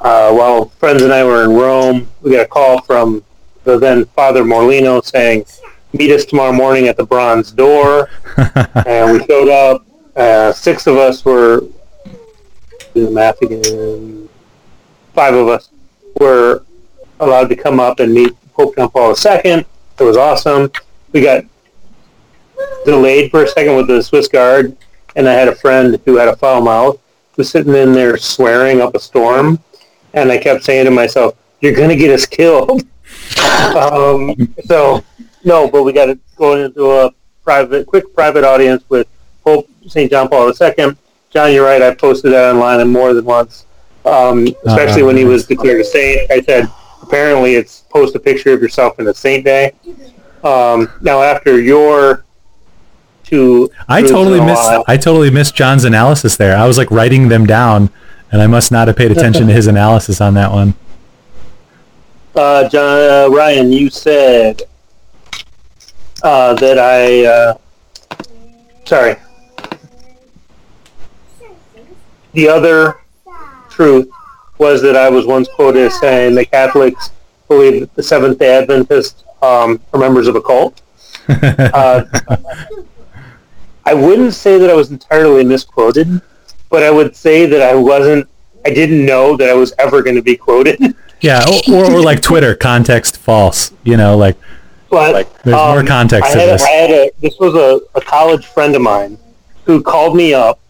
uh, 0.00 0.32
while 0.32 0.66
friends 0.66 1.02
and 1.02 1.12
I 1.12 1.22
were 1.24 1.44
in 1.44 1.52
Rome, 1.52 2.08
we 2.22 2.32
got 2.32 2.46
a 2.46 2.48
call 2.48 2.80
from 2.82 3.22
the 3.64 3.78
then 3.78 4.06
Father 4.06 4.42
Morlino 4.42 5.04
saying, 5.04 5.44
meet 5.92 6.10
us 6.10 6.24
tomorrow 6.24 6.52
morning 6.52 6.88
at 6.88 6.96
the 6.96 7.04
bronze 7.04 7.52
door. 7.52 8.08
and 8.86 9.12
we 9.12 9.24
showed 9.26 9.48
up. 9.48 9.86
Uh, 10.16 10.52
six 10.52 10.86
of 10.86 10.96
us 10.96 11.24
were, 11.24 11.60
do 12.94 13.06
the 13.06 13.10
math 13.10 13.40
again, 13.42 14.28
five 15.14 15.34
of 15.34 15.48
us 15.48 15.70
were 16.18 16.64
allowed 17.22 17.48
to 17.48 17.56
come 17.56 17.80
up 17.80 18.00
and 18.00 18.12
meet 18.12 18.32
Pope 18.52 18.76
John 18.76 18.90
Paul 18.90 19.10
II. 19.10 19.64
It 19.98 20.04
was 20.04 20.16
awesome. 20.16 20.70
We 21.12 21.22
got 21.22 21.44
delayed 22.84 23.30
for 23.30 23.44
a 23.44 23.48
second 23.48 23.76
with 23.76 23.86
the 23.86 24.02
Swiss 24.02 24.28
Guard, 24.28 24.76
and 25.16 25.28
I 25.28 25.32
had 25.32 25.48
a 25.48 25.54
friend 25.54 26.00
who 26.04 26.16
had 26.16 26.28
a 26.28 26.36
foul 26.36 26.60
mouth, 26.60 26.98
was 27.36 27.50
sitting 27.50 27.74
in 27.74 27.92
there 27.92 28.16
swearing 28.16 28.80
up 28.80 28.94
a 28.94 29.00
storm, 29.00 29.58
and 30.12 30.30
I 30.30 30.38
kept 30.38 30.64
saying 30.64 30.84
to 30.84 30.90
myself, 30.90 31.36
"You're 31.60 31.74
gonna 31.74 31.96
get 31.96 32.10
us 32.10 32.26
killed." 32.26 32.82
um, 33.76 34.34
so, 34.64 35.04
no, 35.44 35.68
but 35.68 35.82
we 35.84 35.92
got 35.92 36.06
to 36.06 36.18
go 36.36 36.62
into 36.62 36.90
a 36.90 37.10
private, 37.44 37.86
quick 37.86 38.12
private 38.14 38.44
audience 38.44 38.84
with 38.88 39.06
Pope 39.44 39.68
St. 39.86 40.10
John 40.10 40.28
Paul 40.28 40.48
II. 40.48 40.96
John, 41.30 41.52
you're 41.52 41.64
right. 41.64 41.82
I 41.82 41.94
posted 41.94 42.32
that 42.32 42.54
online 42.54 42.86
more 42.88 43.14
than 43.14 43.24
once, 43.24 43.64
um, 44.04 44.46
especially 44.66 45.02
when 45.02 45.16
he 45.16 45.24
was 45.24 45.46
declared 45.46 45.80
a 45.80 45.84
saint. 45.84 46.30
I 46.30 46.40
said, 46.42 46.70
apparently 47.12 47.56
it's 47.56 47.80
post 47.90 48.14
a 48.16 48.18
picture 48.18 48.54
of 48.54 48.62
yourself 48.62 48.98
in 48.98 49.06
a 49.06 49.12
saint 49.12 49.44
day. 49.44 49.72
Um, 50.42 50.90
now, 51.02 51.20
after 51.22 51.60
your 51.60 52.24
two, 53.22 53.70
I 53.86 54.00
totally 54.00 54.40
missed. 54.40 54.62
lie- 54.62 54.82
I 54.88 54.96
totally 54.96 55.30
missed 55.30 55.54
John's 55.54 55.84
analysis 55.84 56.36
there. 56.36 56.56
I 56.56 56.66
was 56.66 56.78
like 56.78 56.90
writing 56.90 57.28
them 57.28 57.44
down, 57.46 57.90
and 58.32 58.40
I 58.40 58.46
must 58.46 58.72
not 58.72 58.88
have 58.88 58.96
paid 58.96 59.10
attention 59.12 59.46
to 59.46 59.52
his 59.52 59.66
analysis 59.74 60.22
on 60.22 60.32
that 60.34 60.52
one. 60.52 60.72
Uh, 62.34 62.66
John, 62.70 63.10
uh, 63.10 63.28
Ryan, 63.30 63.70
you 63.70 63.90
said 63.90 64.62
uh, 66.22 66.54
that 66.54 66.78
I. 66.78 67.26
Uh, 67.26 67.54
sorry. 68.86 69.16
The 72.32 72.48
other 72.48 73.00
truth 73.68 74.08
was 74.58 74.82
that 74.82 74.96
I 74.96 75.08
was 75.08 75.26
once 75.26 75.48
quoted 75.48 75.86
as 75.86 75.98
saying 76.00 76.34
that 76.36 76.50
Catholics 76.50 77.10
believe 77.48 77.80
that 77.80 77.94
the 77.94 78.02
Seventh 78.02 78.38
Day 78.38 78.56
Adventists 78.56 79.24
um, 79.42 79.80
are 79.92 80.00
members 80.00 80.28
of 80.28 80.36
a 80.36 80.42
cult. 80.42 80.80
Uh, 81.28 82.04
I 83.84 83.94
wouldn't 83.94 84.34
say 84.34 84.58
that 84.58 84.70
I 84.70 84.74
was 84.74 84.90
entirely 84.90 85.44
misquoted, 85.44 86.20
but 86.70 86.82
I 86.82 86.90
would 86.90 87.16
say 87.16 87.46
that 87.46 87.62
I 87.62 87.74
wasn't. 87.74 88.28
I 88.64 88.70
didn't 88.70 89.04
know 89.04 89.36
that 89.36 89.48
I 89.48 89.54
was 89.54 89.72
ever 89.78 90.02
going 90.02 90.14
to 90.16 90.22
be 90.22 90.36
quoted. 90.36 90.94
yeah, 91.20 91.44
or, 91.68 91.74
or, 91.74 91.92
or 91.92 92.00
like 92.02 92.22
Twitter 92.22 92.54
context 92.54 93.16
false. 93.16 93.72
You 93.82 93.96
know, 93.96 94.16
like 94.16 94.36
But 94.88 95.42
There's 95.42 95.56
more 95.56 95.84
context 95.84 96.32
to 96.32 96.38
this. 96.38 96.62
I 96.62 96.70
had 96.70 96.90
a, 96.90 97.10
this 97.20 97.36
was 97.40 97.54
a, 97.54 97.80
a 97.98 98.00
college 98.00 98.46
friend 98.46 98.74
of 98.76 98.82
mine 98.82 99.18
who 99.64 99.82
called 99.82 100.16
me 100.16 100.32
up. 100.34 100.60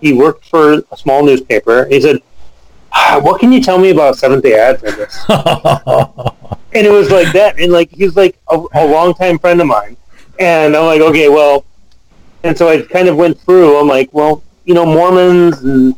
He 0.00 0.12
worked 0.12 0.46
for 0.46 0.82
a 0.90 0.96
small 0.96 1.24
newspaper. 1.24 1.86
He 1.86 2.00
said, 2.00 2.16
"Ah, 2.16 2.22
"What 3.20 3.40
can 3.40 3.52
you 3.52 3.62
tell 3.62 3.78
me 3.78 3.90
about 3.90 4.16
Seventh 4.16 4.42
Day 4.42 4.58
Adventists?" 4.58 5.24
and 6.74 6.86
it 6.86 6.90
was 6.90 7.10
like 7.10 7.32
that. 7.32 7.58
And 7.58 7.72
like 7.72 7.90
he's 7.90 8.16
like 8.16 8.38
a, 8.50 8.62
a 8.74 8.86
longtime 8.86 9.38
friend 9.38 9.60
of 9.60 9.66
mine. 9.66 9.96
And 10.38 10.76
I'm 10.76 10.86
like, 10.86 11.00
okay, 11.00 11.28
well. 11.28 11.64
And 12.44 12.58
so 12.58 12.68
I 12.68 12.82
kind 12.82 13.08
of 13.08 13.16
went 13.16 13.38
through. 13.38 13.78
I'm 13.78 13.86
like, 13.86 14.12
well, 14.12 14.42
you 14.64 14.74
know, 14.74 14.84
Mormons, 14.84 15.62
and 15.62 15.94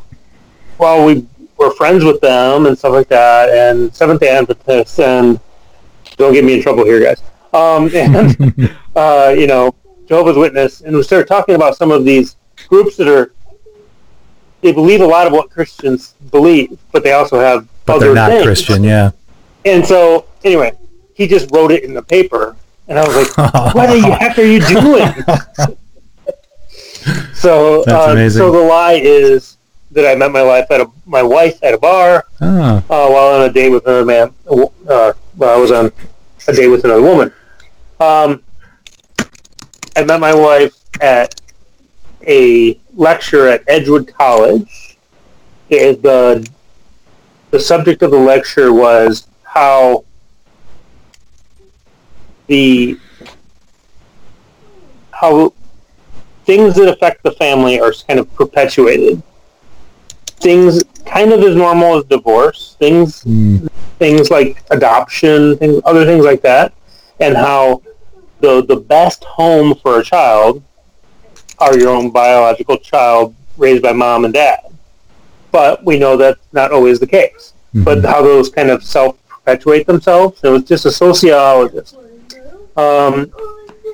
well, 0.79 1.07
we 1.07 1.27
were 1.57 1.71
friends 1.73 2.05
with 2.05 2.21
them 2.21 2.67
and 2.67 2.77
stuff 2.77 2.93
like 2.93 3.09
that, 3.09 3.49
and 3.49 3.95
Seventh 3.95 4.21
Day 4.21 4.29
Adventists, 4.29 4.99
and 4.99 5.41
don't 6.17 6.33
get 6.33 6.45
me 6.45 6.55
in 6.55 6.63
trouble 6.63 6.85
here, 6.85 7.01
guys. 7.01 7.23
Um, 7.53 7.91
and 7.95 8.77
uh, 8.97 9.35
you 9.37 9.47
know, 9.47 9.75
Jehovah's 10.07 10.37
Witness, 10.37 10.83
and 10.83 10.95
we 10.95 11.03
started 11.03 11.29
talking 11.29 11.55
about 11.55 11.77
some 11.77 11.91
of 11.91 12.05
these 12.05 12.37
groups 12.69 12.97
that 12.97 13.09
are 13.09 13.33
they 14.65 14.73
believe 14.73 15.03
a 15.03 15.07
lot 15.07 15.27
of 15.27 15.33
what 15.35 15.51
Christians 15.51 16.15
believe, 16.33 16.79
but 16.91 17.05
they 17.05 17.13
also 17.13 17.39
have 17.39 17.69
but 17.85 17.97
other 17.97 18.07
they're 18.07 18.15
not 18.15 18.31
things. 18.31 18.45
Christian. 18.45 18.83
Yeah. 18.83 19.11
And 19.67 19.85
so, 19.85 20.25
anyway, 20.43 20.73
he 21.15 21.27
just 21.27 21.55
wrote 21.55 21.71
it 21.71 21.85
in 21.85 21.93
the 21.93 22.01
paper, 22.03 22.57
and 22.89 22.99
I 22.99 23.07
was 23.07 23.15
like, 23.15 23.37
"What 23.75 23.91
the 23.91 24.01
heck 24.01 24.39
are 24.39 24.43
you 24.43 24.61
doing?" 24.61 25.13
so, 27.35 27.85
That's 27.85 28.09
uh, 28.09 28.13
amazing. 28.13 28.39
so 28.41 28.51
the 28.51 28.59
lie 28.59 28.95
is 28.95 29.59
that 29.91 30.11
I 30.11 30.15
met 30.15 30.33
my 30.33 30.43
wife 30.43 30.71
at 30.71 30.81
a 30.81 30.91
my 31.05 31.23
wife 31.23 31.63
at 31.63 31.75
a 31.75 31.79
bar 31.79 32.25
Oh, 32.41 32.47
uh, 32.49 32.81
while 33.11 33.35
on 33.41 33.43
a 33.43 33.53
date 33.53 33.69
with 33.69 33.87
another 33.87 34.07
man. 34.07 34.33
Uh, 34.51 35.13
well, 35.37 35.59
I 35.59 35.61
was 35.61 35.73
on 35.73 35.93
a 36.49 36.53
date 36.55 36.69
with 36.69 36.85
another 36.85 37.03
woman. 37.03 37.31
Um, 38.01 38.43
I 39.95 40.05
met 40.05 40.21
my 40.21 40.35
wife 40.35 40.73
at 41.03 41.39
a 42.27 42.79
lecture 42.95 43.49
at 43.49 43.63
Edgewood 43.67 44.13
College. 44.13 44.97
It, 45.71 46.03
the 46.03 46.47
the 47.51 47.61
subject 47.61 48.03
of 48.03 48.11
the 48.11 48.19
lecture 48.19 48.73
was 48.73 49.29
how 49.45 50.05
the 52.47 52.99
how 55.13 55.53
things 56.45 56.75
that 56.75 56.89
affect 56.89 57.23
the 57.23 57.33
family 57.33 57.81
are 57.81 57.93
kind 58.07 58.21
of 58.21 58.33
perpetuated. 58.35 59.23
Things 60.27 60.83
kind 61.07 61.33
of 61.33 61.41
as 61.43 61.57
normal 61.57 61.99
as 61.99 62.05
divorce, 62.05 62.77
things 62.79 63.23
Mm. 63.25 63.69
things 63.99 64.31
like 64.31 64.63
adoption, 64.71 65.57
things, 65.57 65.81
other 65.85 66.05
things 66.05 66.25
like 66.25 66.43
that, 66.43 66.73
and 67.21 67.37
how 67.37 67.81
the 68.41 68.63
the 68.65 68.77
best 68.77 69.25
home 69.25 69.75
for 69.77 70.01
a 70.01 70.05
child 70.05 70.63
are 71.65 71.79
your 71.79 71.91
own 71.91 72.11
biological 72.11 72.77
child 72.79 73.35
raised 73.57 73.83
by 73.83 73.93
mom 73.93 74.25
and 74.25 74.35
dad. 74.35 74.61
But 75.51 75.85
we 75.85 75.99
know 75.99 76.17
that's 76.17 76.41
not 76.53 76.73
always 76.73 77.01
the 77.01 77.07
case. 77.07 77.53
But 77.75 78.05
how 78.05 78.23
those 78.23 78.51
kind 78.51 78.71
of 78.71 78.85
self 78.85 79.19
perpetuate 79.45 79.87
themselves. 79.87 80.41
It 80.43 80.49
was 80.49 80.65
just 80.65 80.87
a 80.87 80.93
sociologist. 80.93 81.97
Um, 82.77 83.33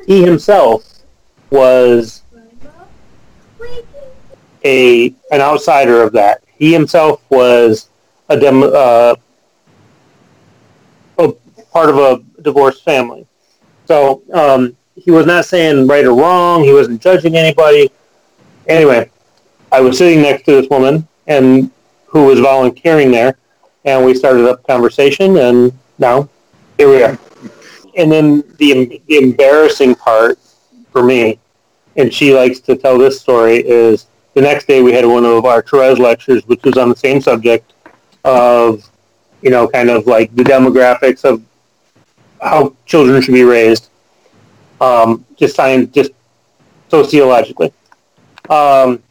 he 0.06 0.22
himself 0.22 1.00
was 1.50 2.22
a 4.64 5.08
an 5.32 5.40
outsider 5.40 6.02
of 6.02 6.12
that. 6.12 6.42
He 6.56 6.72
himself 6.72 7.22
was 7.30 7.88
a 8.28 8.38
dem, 8.38 8.62
uh, 8.62 9.14
a 11.18 11.32
part 11.72 11.88
of 11.88 11.96
a 11.96 12.42
divorced 12.42 12.84
family. 12.84 13.26
So 13.86 14.22
um, 14.32 14.76
he 15.02 15.10
was 15.10 15.26
not 15.26 15.44
saying 15.44 15.86
right 15.86 16.04
or 16.04 16.14
wrong. 16.14 16.62
He 16.62 16.72
wasn't 16.72 17.00
judging 17.00 17.36
anybody. 17.36 17.90
Anyway, 18.66 19.10
I 19.72 19.80
was 19.80 19.98
sitting 19.98 20.22
next 20.22 20.44
to 20.44 20.52
this 20.60 20.68
woman 20.68 21.06
and 21.26 21.70
who 22.06 22.26
was 22.26 22.40
volunteering 22.40 23.10
there, 23.10 23.36
and 23.84 24.04
we 24.04 24.14
started 24.14 24.44
up 24.46 24.66
conversation, 24.66 25.36
and 25.38 25.72
now 25.98 26.28
here 26.76 26.90
we 26.90 27.02
are. 27.02 27.18
And 27.96 28.10
then 28.10 28.42
the, 28.58 29.00
the 29.06 29.18
embarrassing 29.18 29.94
part 29.94 30.38
for 30.90 31.02
me, 31.02 31.38
and 31.96 32.12
she 32.12 32.34
likes 32.34 32.60
to 32.60 32.76
tell 32.76 32.98
this 32.98 33.20
story, 33.20 33.58
is 33.58 34.06
the 34.34 34.40
next 34.40 34.66
day 34.66 34.82
we 34.82 34.92
had 34.92 35.04
one 35.04 35.24
of 35.24 35.44
our 35.44 35.62
Therese 35.62 35.98
lectures, 35.98 36.46
which 36.46 36.62
was 36.64 36.76
on 36.76 36.88
the 36.88 36.96
same 36.96 37.20
subject 37.20 37.72
of, 38.24 38.88
you 39.40 39.50
know, 39.50 39.68
kind 39.68 39.88
of 39.88 40.06
like 40.06 40.34
the 40.34 40.42
demographics 40.42 41.24
of 41.24 41.42
how 42.42 42.74
children 42.86 43.20
should 43.22 43.34
be 43.34 43.44
raised, 43.44 43.89
um, 44.80 45.24
just 45.36 45.54
science, 45.56 45.92
just 45.94 46.12
sociologically. 46.88 47.72
Um, 48.48 49.02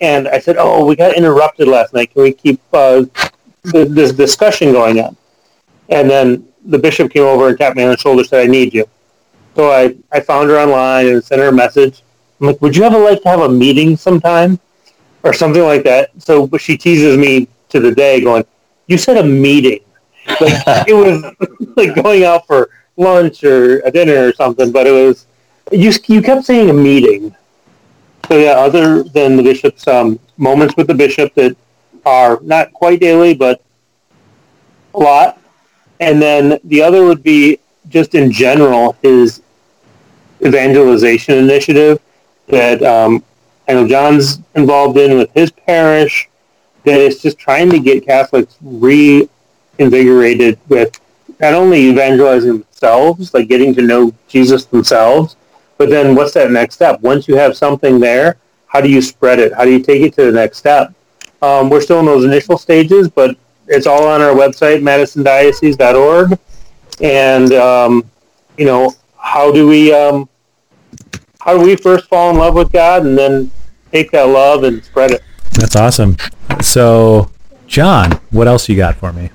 and 0.00 0.28
I 0.28 0.38
said, 0.38 0.56
"Oh, 0.58 0.84
we 0.84 0.96
got 0.96 1.16
interrupted 1.16 1.68
last 1.68 1.94
night. 1.94 2.12
Can 2.12 2.22
we 2.22 2.32
keep 2.32 2.60
uh, 2.72 3.04
th- 3.70 3.88
this 3.88 4.12
discussion 4.12 4.72
going 4.72 5.00
on?" 5.00 5.16
And 5.88 6.08
then 6.10 6.46
the 6.64 6.78
bishop 6.78 7.12
came 7.12 7.24
over 7.24 7.48
and 7.48 7.58
tapped 7.58 7.76
me 7.76 7.84
on 7.84 7.90
the 7.90 7.96
shoulder, 7.96 8.20
and 8.20 8.28
said, 8.28 8.44
"I 8.44 8.46
need 8.50 8.74
you." 8.74 8.86
So 9.54 9.70
I, 9.70 9.94
I 10.10 10.20
found 10.20 10.48
her 10.50 10.58
online 10.58 11.08
and 11.08 11.22
sent 11.22 11.40
her 11.40 11.48
a 11.48 11.52
message. 11.52 12.02
I'm 12.40 12.48
like, 12.48 12.60
"Would 12.62 12.76
you 12.76 12.84
ever 12.84 12.98
like 12.98 13.22
to 13.22 13.28
have 13.28 13.40
a 13.40 13.48
meeting 13.48 13.96
sometime, 13.96 14.58
or 15.22 15.32
something 15.32 15.62
like 15.62 15.84
that?" 15.84 16.10
So, 16.18 16.48
she 16.58 16.76
teases 16.76 17.16
me 17.16 17.48
to 17.70 17.80
the 17.80 17.92
day, 17.92 18.20
going, 18.20 18.44
"You 18.86 18.98
said 18.98 19.16
a 19.16 19.24
meeting." 19.24 19.80
Like 20.40 20.86
it 20.86 20.94
was 20.94 21.24
like 21.76 22.00
going 22.02 22.24
out 22.24 22.46
for 22.46 22.70
lunch 22.96 23.44
or 23.44 23.80
a 23.80 23.90
dinner 23.90 24.28
or 24.28 24.32
something, 24.32 24.72
but 24.72 24.86
it 24.86 24.92
was 24.92 25.26
you. 25.70 25.92
You 26.06 26.22
kept 26.22 26.44
saying 26.44 26.70
a 26.70 26.74
meeting. 26.74 27.34
So 28.28 28.38
yeah, 28.38 28.52
other 28.52 29.02
than 29.02 29.36
the 29.36 29.42
bishop's 29.42 29.86
um, 29.88 30.18
moments 30.36 30.76
with 30.76 30.86
the 30.86 30.94
bishop 30.94 31.34
that 31.34 31.56
are 32.04 32.38
not 32.42 32.72
quite 32.72 33.00
daily, 33.00 33.34
but 33.34 33.62
a 34.94 34.98
lot. 34.98 35.40
And 36.00 36.20
then 36.20 36.58
the 36.64 36.82
other 36.82 37.04
would 37.04 37.22
be 37.22 37.58
just 37.88 38.14
in 38.14 38.30
general 38.30 38.96
his 39.02 39.42
evangelization 40.44 41.36
initiative 41.38 42.00
that 42.48 42.82
um, 42.82 43.24
I 43.68 43.74
know 43.74 43.86
John's 43.86 44.40
involved 44.54 44.98
in 44.98 45.16
with 45.16 45.30
his 45.32 45.50
parish. 45.50 46.28
That 46.84 47.00
it's 47.00 47.22
just 47.22 47.38
trying 47.38 47.70
to 47.70 47.78
get 47.78 48.04
Catholics 48.04 48.56
reinvigorated 48.60 50.58
with 50.68 51.00
not 51.38 51.54
only 51.54 51.88
evangelizing 51.88 52.64
themselves, 52.82 53.32
like 53.34 53.48
getting 53.48 53.74
to 53.74 53.82
know 53.82 54.12
Jesus 54.28 54.64
themselves, 54.64 55.36
but 55.78 55.88
then 55.88 56.14
what's 56.14 56.32
that 56.34 56.50
next 56.50 56.74
step? 56.76 57.00
Once 57.00 57.28
you 57.28 57.36
have 57.36 57.56
something 57.56 58.00
there, 58.00 58.36
how 58.66 58.80
do 58.80 58.88
you 58.88 59.00
spread 59.00 59.38
it? 59.38 59.52
How 59.52 59.64
do 59.64 59.70
you 59.70 59.80
take 59.80 60.02
it 60.02 60.14
to 60.14 60.24
the 60.24 60.32
next 60.32 60.58
step? 60.58 60.92
Um, 61.40 61.70
we're 61.70 61.80
still 61.80 62.00
in 62.00 62.06
those 62.06 62.24
initial 62.24 62.58
stages, 62.58 63.08
but 63.08 63.36
it's 63.68 63.86
all 63.86 64.06
on 64.06 64.20
our 64.20 64.34
website, 64.34 64.82
madisondiocese.org. 64.82 66.38
And, 67.00 67.52
um, 67.52 68.10
you 68.56 68.66
know, 68.66 68.94
how 69.16 69.52
do 69.52 69.66
we, 69.66 69.92
um, 69.92 70.28
how 71.40 71.56
do 71.56 71.64
we 71.64 71.76
first 71.76 72.08
fall 72.08 72.30
in 72.30 72.36
love 72.36 72.54
with 72.54 72.70
God 72.72 73.06
and 73.06 73.16
then 73.16 73.50
take 73.90 74.10
that 74.12 74.28
love 74.28 74.64
and 74.64 74.84
spread 74.84 75.10
it? 75.10 75.22
That's 75.52 75.76
awesome. 75.76 76.16
So, 76.60 77.30
John, 77.66 78.20
what 78.30 78.46
else 78.46 78.68
you 78.68 78.76
got 78.76 78.96
for 78.96 79.12
me? 79.12 79.30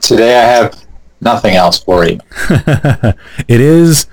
Today 0.00 0.36
I 0.38 0.44
have 0.44 0.83
nothing 1.24 1.54
else 1.54 1.78
for 1.78 2.06
you. 2.06 2.18
it 3.48 3.60
is 3.60 4.06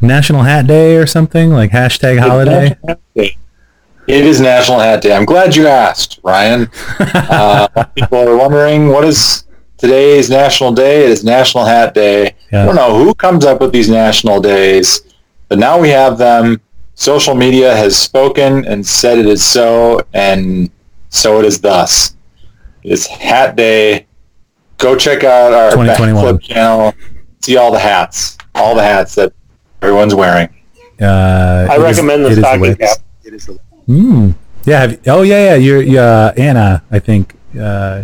National 0.00 0.42
Hat 0.42 0.66
Day 0.66 0.96
or 0.96 1.06
something 1.06 1.50
like 1.50 1.70
hashtag 1.70 2.18
holiday. 2.18 2.76
It 3.14 4.24
is 4.24 4.40
National 4.40 4.78
Hat 4.78 5.02
Day. 5.02 5.14
I'm 5.14 5.24
glad 5.24 5.56
you 5.56 5.66
asked, 5.66 6.20
Ryan. 6.22 6.70
Uh, 7.28 7.84
people 7.96 8.18
are 8.18 8.36
wondering 8.36 8.88
what 8.88 9.04
is 9.04 9.44
today's 9.78 10.30
national 10.30 10.72
day. 10.72 11.04
It 11.04 11.10
is 11.10 11.24
National 11.24 11.64
Hat 11.64 11.92
Day. 11.92 12.34
Yeah. 12.52 12.62
I 12.62 12.66
don't 12.66 12.76
know 12.76 12.96
who 12.96 13.14
comes 13.14 13.44
up 13.44 13.60
with 13.60 13.72
these 13.72 13.90
national 13.90 14.40
days, 14.40 15.02
but 15.48 15.58
now 15.58 15.78
we 15.78 15.88
have 15.90 16.18
them. 16.18 16.60
Social 16.94 17.34
media 17.34 17.76
has 17.76 17.98
spoken 17.98 18.64
and 18.64 18.86
said 18.86 19.18
it 19.18 19.26
is 19.26 19.44
so, 19.44 20.06
and 20.14 20.70
so 21.10 21.38
it 21.40 21.44
is 21.44 21.60
thus. 21.60 22.16
It 22.82 22.92
is 22.92 23.06
Hat 23.06 23.56
Day. 23.56 24.05
Go 24.78 24.96
check 24.96 25.24
out 25.24 25.52
our 25.52 25.70
2021. 25.70 26.24
Backflip 26.24 26.42
channel. 26.42 26.94
See 27.40 27.56
all 27.56 27.72
the 27.72 27.78
hats, 27.78 28.36
all 28.54 28.74
the 28.74 28.82
hats 28.82 29.14
that 29.14 29.32
everyone's 29.82 30.14
wearing. 30.14 30.48
Uh, 31.00 31.66
I 31.70 31.74
it 31.74 31.78
is- 31.78 31.82
recommend 31.82 32.24
the 32.24 32.28
it 32.28 32.32
is 32.32 32.38
stocking 32.38 32.60
lit. 32.62 32.78
cap. 32.78 32.96
It 33.24 33.34
is 33.34 33.46
the 33.46 33.58
Mm. 33.88 34.34
Yeah. 34.64 34.80
Have, 34.80 35.00
oh 35.06 35.22
yeah, 35.22 35.54
yeah. 35.54 35.80
You're 35.82 36.00
uh, 36.02 36.32
Anna. 36.36 36.82
I 36.90 36.98
think. 36.98 37.34
Uh, 37.58 38.02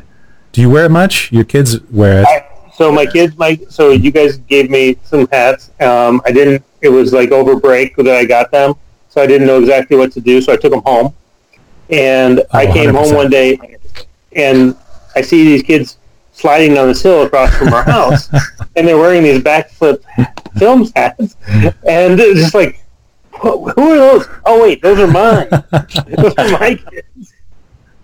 do 0.53 0.61
you 0.61 0.71
wear 0.71 0.85
it 0.87 0.91
much? 0.91 1.33
Your 1.33 1.45
kids 1.45 1.81
wear 1.91 2.21
it. 2.21 2.27
I, 2.27 2.47
so 2.75 2.93
my 2.93 3.05
kids, 3.07 3.37
my 3.37 3.59
so 3.69 3.91
you 3.91 4.11
guys 4.13 4.37
gave 4.39 4.71
me 4.71 4.97
some 5.03 5.27
hats. 5.33 5.71
Um, 5.81 6.23
I 6.25 6.31
didn't. 6.33 6.65
It 6.81 6.89
was 6.89 7.13
like 7.13 7.33
over 7.33 7.57
break 7.57 7.97
that 7.97 8.07
I 8.09 8.25
got 8.25 8.51
them, 8.53 8.75
so 9.09 9.21
I 9.21 9.27
didn't 9.27 9.47
know 9.49 9.59
exactly 9.59 9.97
what 9.97 10.13
to 10.13 10.21
do. 10.21 10.41
So 10.41 10.53
I 10.53 10.57
took 10.57 10.71
them 10.73 10.83
home, 10.83 11.15
and 11.91 12.43
I 12.53 12.67
Oh, 12.67 12.73
came 12.73 12.95
home 12.95 13.07
100%. 13.13 13.17
one 13.17 13.31
day, 13.31 13.59
and 14.37 14.77
I 15.17 15.21
see 15.23 15.45
these 15.45 15.63
kids 15.63 15.99
sliding 16.43 16.75
down 16.75 16.89
this 16.89 17.01
hill 17.03 17.23
across 17.23 17.57
from 17.57 17.73
our 17.73 17.83
house, 17.97 18.29
and 18.77 18.87
they're 18.87 18.99
wearing 18.99 19.23
these 19.23 19.41
backflip 19.41 20.03
film 20.59 20.87
hats, 20.97 21.37
and 21.49 22.19
it's 22.21 22.41
just 22.41 22.55
like, 22.55 22.85
who 23.41 23.69
are 23.69 23.97
those? 23.97 24.27
Oh 24.45 24.61
wait, 24.63 24.83
those 24.83 24.99
are 24.99 25.07
mine. 25.07 25.49
those 26.19 26.35
are 26.37 26.51
my 26.59 26.75
kids. 26.91 27.33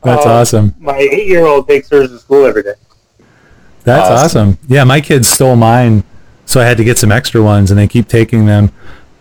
That's 0.04 0.24
Um, 0.24 0.32
awesome. 0.32 0.74
My 0.78 0.96
eight-year-old 0.96 1.66
takes 1.68 1.90
hers 1.90 2.10
to 2.10 2.18
school 2.20 2.46
every 2.46 2.62
day. 2.62 2.74
That's 3.82 4.08
awesome. 4.08 4.50
awesome. 4.50 4.58
Yeah, 4.68 4.84
my 4.84 5.00
kids 5.00 5.28
stole 5.28 5.56
mine, 5.56 6.04
so 6.46 6.60
I 6.60 6.64
had 6.64 6.76
to 6.76 6.84
get 6.84 6.96
some 6.98 7.10
extra 7.10 7.42
ones, 7.42 7.70
and 7.72 7.78
they 7.78 7.88
keep 7.88 8.06
taking 8.08 8.46
them. 8.46 8.70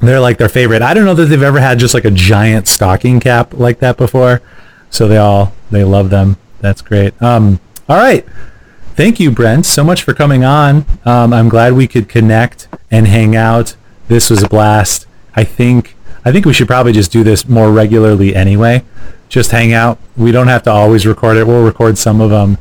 They're 0.00 0.20
like 0.20 0.38
their 0.38 0.48
favorite. 0.48 0.80
I 0.82 0.94
don't 0.94 1.04
know 1.04 1.14
that 1.14 1.26
they've 1.26 1.42
ever 1.42 1.60
had 1.60 1.78
just 1.78 1.92
like 1.92 2.04
a 2.06 2.10
giant 2.10 2.66
stocking 2.68 3.20
cap 3.20 3.52
like 3.52 3.80
that 3.80 3.96
before, 3.98 4.40
so 4.88 5.06
they 5.08 5.18
all 5.18 5.52
they 5.70 5.84
love 5.84 6.08
them. 6.08 6.36
That's 6.60 6.80
great. 6.80 7.20
Um, 7.20 7.60
all 7.90 7.96
right, 7.96 8.26
thank 8.94 9.20
you, 9.20 9.30
Brent, 9.30 9.66
so 9.66 9.84
much 9.84 10.02
for 10.02 10.14
coming 10.14 10.44
on. 10.44 10.86
Um, 11.04 11.32
I'm 11.32 11.48
glad 11.48 11.74
we 11.74 11.86
could 11.86 12.08
connect 12.08 12.68
and 12.90 13.06
hang 13.06 13.36
out. 13.36 13.76
This 14.08 14.30
was 14.30 14.42
a 14.42 14.48
blast. 14.48 15.06
I 15.34 15.44
think 15.44 15.94
I 16.24 16.32
think 16.32 16.46
we 16.46 16.52
should 16.52 16.68
probably 16.68 16.92
just 16.92 17.12
do 17.12 17.22
this 17.22 17.48
more 17.48 17.70
regularly 17.70 18.34
anyway. 18.34 18.84
Just 19.28 19.50
hang 19.50 19.72
out. 19.72 19.98
We 20.16 20.32
don't 20.32 20.48
have 20.48 20.62
to 20.62 20.70
always 20.70 21.06
record 21.06 21.36
it. 21.36 21.46
We'll 21.46 21.64
record 21.64 21.98
some 21.98 22.20
of 22.20 22.30
them 22.30 22.56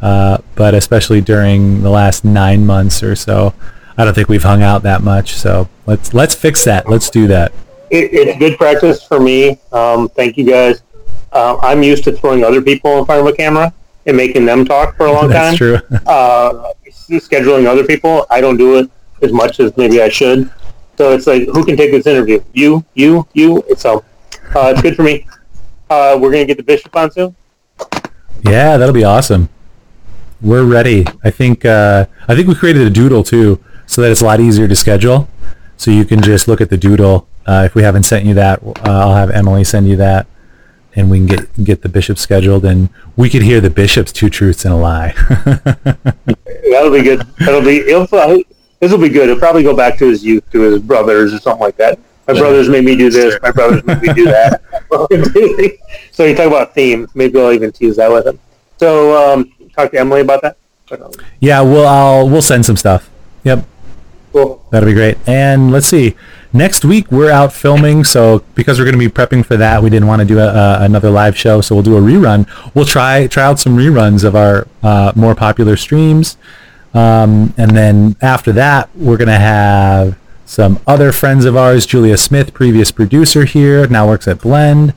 uh, 0.00 0.38
but 0.54 0.74
especially 0.74 1.20
during 1.20 1.82
the 1.82 1.90
last 1.90 2.24
nine 2.24 2.64
months 2.64 3.02
or 3.02 3.16
so, 3.16 3.54
I 3.96 4.04
don't 4.04 4.14
think 4.14 4.28
we've 4.28 4.42
hung 4.42 4.62
out 4.62 4.82
that 4.84 5.02
much. 5.02 5.34
So 5.34 5.68
let's 5.86 6.14
let's 6.14 6.34
fix 6.34 6.64
that. 6.64 6.88
Let's 6.88 7.10
do 7.10 7.26
that. 7.28 7.52
it, 7.90 8.10
it's 8.12 8.38
good 8.38 8.56
practice 8.56 9.02
for 9.02 9.18
me. 9.18 9.58
Um, 9.72 10.08
thank 10.10 10.36
you 10.36 10.44
guys. 10.44 10.82
Uh, 11.32 11.58
I'm 11.60 11.82
used 11.82 12.04
to 12.04 12.12
throwing 12.12 12.44
other 12.44 12.62
people 12.62 12.98
in 12.98 13.04
front 13.04 13.20
of 13.20 13.26
a 13.26 13.36
camera 13.36 13.74
and 14.08 14.16
making 14.16 14.44
them 14.46 14.64
talk 14.64 14.96
for 14.96 15.06
a 15.06 15.12
long 15.12 15.30
time. 15.30 15.30
That's 15.56 15.58
time. 15.58 15.80
true. 15.80 15.98
Uh, 16.06 16.72
scheduling 17.10 17.66
other 17.66 17.84
people, 17.84 18.26
I 18.30 18.40
don't 18.40 18.56
do 18.56 18.78
it 18.78 18.90
as 19.22 19.32
much 19.32 19.60
as 19.60 19.76
maybe 19.76 20.02
I 20.02 20.08
should. 20.08 20.50
So 20.96 21.12
it's 21.12 21.26
like, 21.26 21.44
who 21.44 21.64
can 21.64 21.76
take 21.76 21.92
this 21.92 22.06
interview? 22.06 22.42
You, 22.52 22.84
you, 22.94 23.26
you. 23.34 23.62
So 23.76 24.04
uh, 24.54 24.72
it's 24.72 24.82
good 24.82 24.96
for 24.96 25.02
me. 25.04 25.26
Uh, 25.88 26.18
we're 26.20 26.32
gonna 26.32 26.44
get 26.44 26.56
the 26.56 26.62
bishop 26.62 26.94
on 26.96 27.10
soon. 27.10 27.36
Yeah, 28.42 28.76
that'll 28.76 28.94
be 28.94 29.04
awesome. 29.04 29.48
We're 30.40 30.64
ready. 30.64 31.06
I 31.24 31.30
think 31.30 31.64
uh, 31.64 32.06
I 32.26 32.34
think 32.34 32.46
we 32.48 32.54
created 32.54 32.86
a 32.86 32.90
doodle 32.90 33.22
too, 33.22 33.62
so 33.86 34.02
that 34.02 34.10
it's 34.10 34.20
a 34.20 34.24
lot 34.24 34.40
easier 34.40 34.68
to 34.68 34.76
schedule. 34.76 35.28
So 35.76 35.90
you 35.90 36.04
can 36.04 36.20
just 36.20 36.48
look 36.48 36.60
at 36.60 36.70
the 36.70 36.76
doodle. 36.76 37.28
Uh, 37.46 37.62
if 37.64 37.74
we 37.74 37.82
haven't 37.82 38.02
sent 38.02 38.26
you 38.26 38.34
that, 38.34 38.62
uh, 38.62 38.72
I'll 38.84 39.14
have 39.14 39.30
Emily 39.30 39.64
send 39.64 39.88
you 39.88 39.96
that, 39.96 40.26
and 40.96 41.10
we 41.10 41.18
can 41.18 41.26
get 41.26 41.64
get 41.64 41.82
the 41.82 41.88
bishop 41.88 42.18
scheduled, 42.18 42.64
and 42.64 42.88
we 43.16 43.28
could 43.30 43.42
hear 43.42 43.60
the 43.60 43.70
bishop's 43.70 44.12
two 44.12 44.28
truths 44.30 44.64
and 44.64 44.74
a 44.74 44.76
lie. 44.76 45.12
That'll 46.70 46.90
be 46.90 47.02
good. 47.02 47.20
That'll 47.38 47.62
be. 47.62 47.78
It'll, 47.78 48.06
this 48.80 48.92
will 48.92 48.98
be 48.98 49.08
good. 49.08 49.28
He'll 49.28 49.38
probably 49.38 49.62
go 49.62 49.74
back 49.76 49.98
to 49.98 50.08
his 50.08 50.24
youth, 50.24 50.48
to 50.52 50.60
his 50.60 50.80
brothers, 50.80 51.32
or 51.34 51.38
something 51.38 51.60
like 51.62 51.76
that. 51.76 51.98
My 52.26 52.34
Yeah. 52.34 52.40
brothers 52.40 52.68
made 52.68 52.84
me 52.84 52.94
do 52.96 53.10
this. 53.10 53.38
My 53.42 53.50
brothers 53.50 53.84
made 53.84 54.02
me 54.02 54.12
do 54.12 54.24
that. 54.36 54.60
so 56.12 56.24
you 56.24 56.34
talk 56.34 56.46
about 56.46 56.74
themes. 56.74 57.10
Maybe 57.14 57.40
I'll 57.40 57.52
even 57.52 57.72
tease 57.72 57.96
that 57.96 58.10
with 58.10 58.26
him. 58.26 58.38
So 58.76 59.32
um, 59.32 59.52
talk 59.74 59.90
to 59.92 59.98
Emily 59.98 60.20
about 60.20 60.42
that. 60.42 60.56
Yeah, 61.40 61.60
we'll 61.62 61.86
I'll 61.86 62.28
we'll 62.28 62.42
send 62.42 62.64
some 62.64 62.76
stuff. 62.76 63.10
Yep. 63.44 63.64
cool. 64.32 64.64
That'll 64.70 64.88
be 64.88 64.94
great. 64.94 65.18
And 65.26 65.70
let's 65.70 65.86
see. 65.86 66.14
Next 66.52 66.82
week 66.82 67.10
we're 67.12 67.30
out 67.30 67.52
filming, 67.52 68.04
so 68.04 68.42
because 68.54 68.78
we're 68.78 68.86
going 68.86 68.98
to 68.98 68.98
be 68.98 69.12
prepping 69.12 69.44
for 69.44 69.56
that, 69.58 69.82
we 69.82 69.90
didn't 69.90 70.08
want 70.08 70.20
to 70.20 70.26
do 70.26 70.38
a, 70.38 70.48
a, 70.48 70.78
another 70.82 71.10
live 71.10 71.36
show, 71.36 71.60
so 71.60 71.74
we'll 71.74 71.84
do 71.84 71.96
a 71.96 72.00
rerun. 72.00 72.48
We'll 72.74 72.86
try 72.86 73.26
try 73.26 73.44
out 73.44 73.58
some 73.58 73.76
reruns 73.76 74.24
of 74.24 74.34
our 74.34 74.66
uh, 74.82 75.12
more 75.14 75.34
popular 75.34 75.76
streams, 75.76 76.38
um, 76.94 77.52
and 77.58 77.76
then 77.76 78.16
after 78.22 78.50
that, 78.52 78.88
we're 78.94 79.18
going 79.18 79.28
to 79.28 79.34
have 79.34 80.18
some 80.46 80.80
other 80.86 81.12
friends 81.12 81.44
of 81.44 81.54
ours. 81.54 81.84
Julia 81.84 82.16
Smith, 82.16 82.54
previous 82.54 82.90
producer 82.90 83.44
here, 83.44 83.86
now 83.86 84.08
works 84.08 84.26
at 84.26 84.40
Blend 84.40 84.94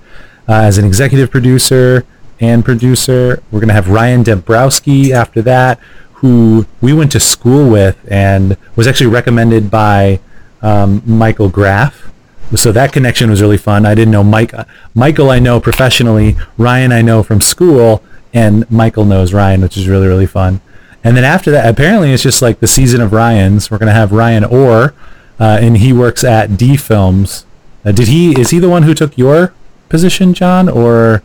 uh, 0.48 0.54
as 0.54 0.78
an 0.78 0.86
executive 0.86 1.30
producer 1.30 2.06
and 2.40 2.64
producer. 2.64 3.44
We're 3.52 3.60
going 3.60 3.68
to 3.68 3.74
have 3.74 3.90
Ryan 3.90 4.24
Dembrowski 4.24 5.12
after 5.12 5.42
that, 5.42 5.80
who 6.14 6.66
we 6.80 6.94
went 6.94 7.12
to 7.12 7.20
school 7.20 7.70
with 7.70 7.98
and 8.10 8.56
was 8.78 8.88
actually 8.88 9.10
recommended 9.10 9.70
by 9.70 10.22
um, 10.62 11.02
Michael 11.06 11.50
Graff. 11.50 12.12
So 12.56 12.72
that 12.74 12.92
connection 12.92 13.30
was 13.30 13.42
really 13.42 13.58
fun. 13.58 13.86
I 13.86 13.96
didn't 13.96 14.12
know 14.12 14.24
Mike. 14.24 14.54
Michael 14.94 15.30
I 15.30 15.40
know 15.40 15.60
professionally. 15.62 16.36
Ryan 16.58 16.92
I 16.92 17.02
know 17.02 17.24
from 17.24 17.40
school, 17.40 18.04
and 18.34 18.70
Michael 18.70 19.06
knows 19.06 19.32
Ryan, 19.34 19.62
which 19.62 19.78
is 19.78 19.88
really 19.88 20.08
really 20.08 20.26
fun. 20.28 20.60
And 21.04 21.16
then 21.18 21.24
after 21.24 21.50
that, 21.52 21.68
apparently 21.68 22.12
it's 22.12 22.22
just 22.24 22.42
like 22.42 22.60
the 22.60 22.68
season 22.68 23.00
of 23.02 23.14
Ryan's. 23.14 23.72
We're 23.72 23.78
gonna 23.78 23.94
have 23.94 24.12
Ryan 24.12 24.44
Orr, 24.44 24.94
uh, 25.40 25.60
and 25.62 25.78
he 25.78 25.94
works 25.94 26.24
at 26.24 26.58
D 26.58 26.76
Films. 26.76 27.46
Uh, 27.86 27.92
did 27.94 28.08
he? 28.10 28.40
Is 28.40 28.50
he 28.50 28.60
the 28.60 28.70
one 28.70 28.84
who 28.84 28.94
took 28.94 29.18
your 29.18 29.54
position, 29.88 30.34
John, 30.34 30.68
or 30.70 31.24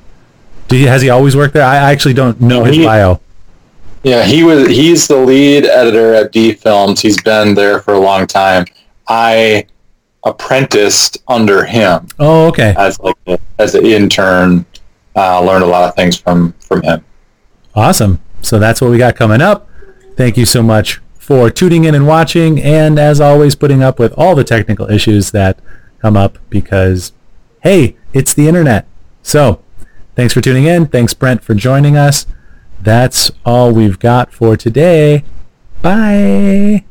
did 0.69 0.77
he, 0.79 0.85
has 0.85 1.03
he 1.03 1.11
always 1.11 1.37
worked 1.37 1.55
there? 1.55 1.65
I 1.65 1.77
I 1.77 1.93
actually 1.93 2.15
don't 2.15 2.41
know 2.41 2.63
his 2.65 2.77
He- 2.77 2.85
bio. 2.85 3.21
Yeah, 4.05 4.23
he 4.25 4.45
was. 4.45 4.69
He's 4.69 5.09
the 5.09 5.17
lead 5.17 5.65
editor 5.67 6.15
at 6.15 6.31
D 6.31 6.53
Films. 6.53 7.01
He's 7.01 7.21
been 7.21 7.55
there 7.55 7.81
for 7.81 7.95
a 7.95 7.99
long 7.99 8.29
time. 8.29 8.65
I 9.09 9.67
apprenticed 10.25 11.19
under 11.29 11.65
him 11.65 12.09
Oh, 12.19 12.47
okay. 12.49 12.75
as 12.77 12.99
like 13.01 13.17
a, 13.27 13.39
as 13.59 13.75
an 13.75 13.87
intern. 13.87 14.67
Uh, 15.15 15.41
learned 15.43 15.65
a 15.65 15.67
lot 15.67 15.89
of 15.89 15.95
things 15.95 16.17
from 16.17 16.53
from 16.61 16.83
him. 16.83 17.03
Awesome. 17.75 18.21
So 18.43 18.59
that's 18.59 18.81
what 18.81 18.91
we 18.91 18.99
got 18.99 19.17
coming 19.17 19.41
up. 19.41 19.69
Thank 20.17 20.37
you 20.37 20.45
so 20.45 20.63
much 20.63 21.01
for 21.19 21.51
tuning 21.51 21.85
in 21.85 21.95
and 21.95 22.07
watching, 22.07 22.61
and 22.63 22.99
as 22.99 23.21
always, 23.21 23.55
putting 23.57 23.83
up 23.83 23.99
with 23.99 24.13
all 24.17 24.35
the 24.35 24.45
technical 24.45 24.91
issues 24.91 25.31
that 25.33 25.59
come 26.01 26.17
up 26.17 26.39
because, 26.51 27.13
hey, 27.63 27.97
it's 28.13 28.33
the 28.35 28.47
internet. 28.47 28.87
So, 29.23 29.61
thanks 30.15 30.33
for 30.35 30.41
tuning 30.41 30.65
in. 30.65 30.87
Thanks, 30.87 31.15
Brent, 31.15 31.43
for 31.43 31.55
joining 31.55 31.97
us. 31.97 32.27
That's 32.81 33.31
all 33.45 33.73
we've 33.73 33.99
got 33.99 34.33
for 34.33 34.57
today. 34.57 35.25
Bye. 35.83 36.85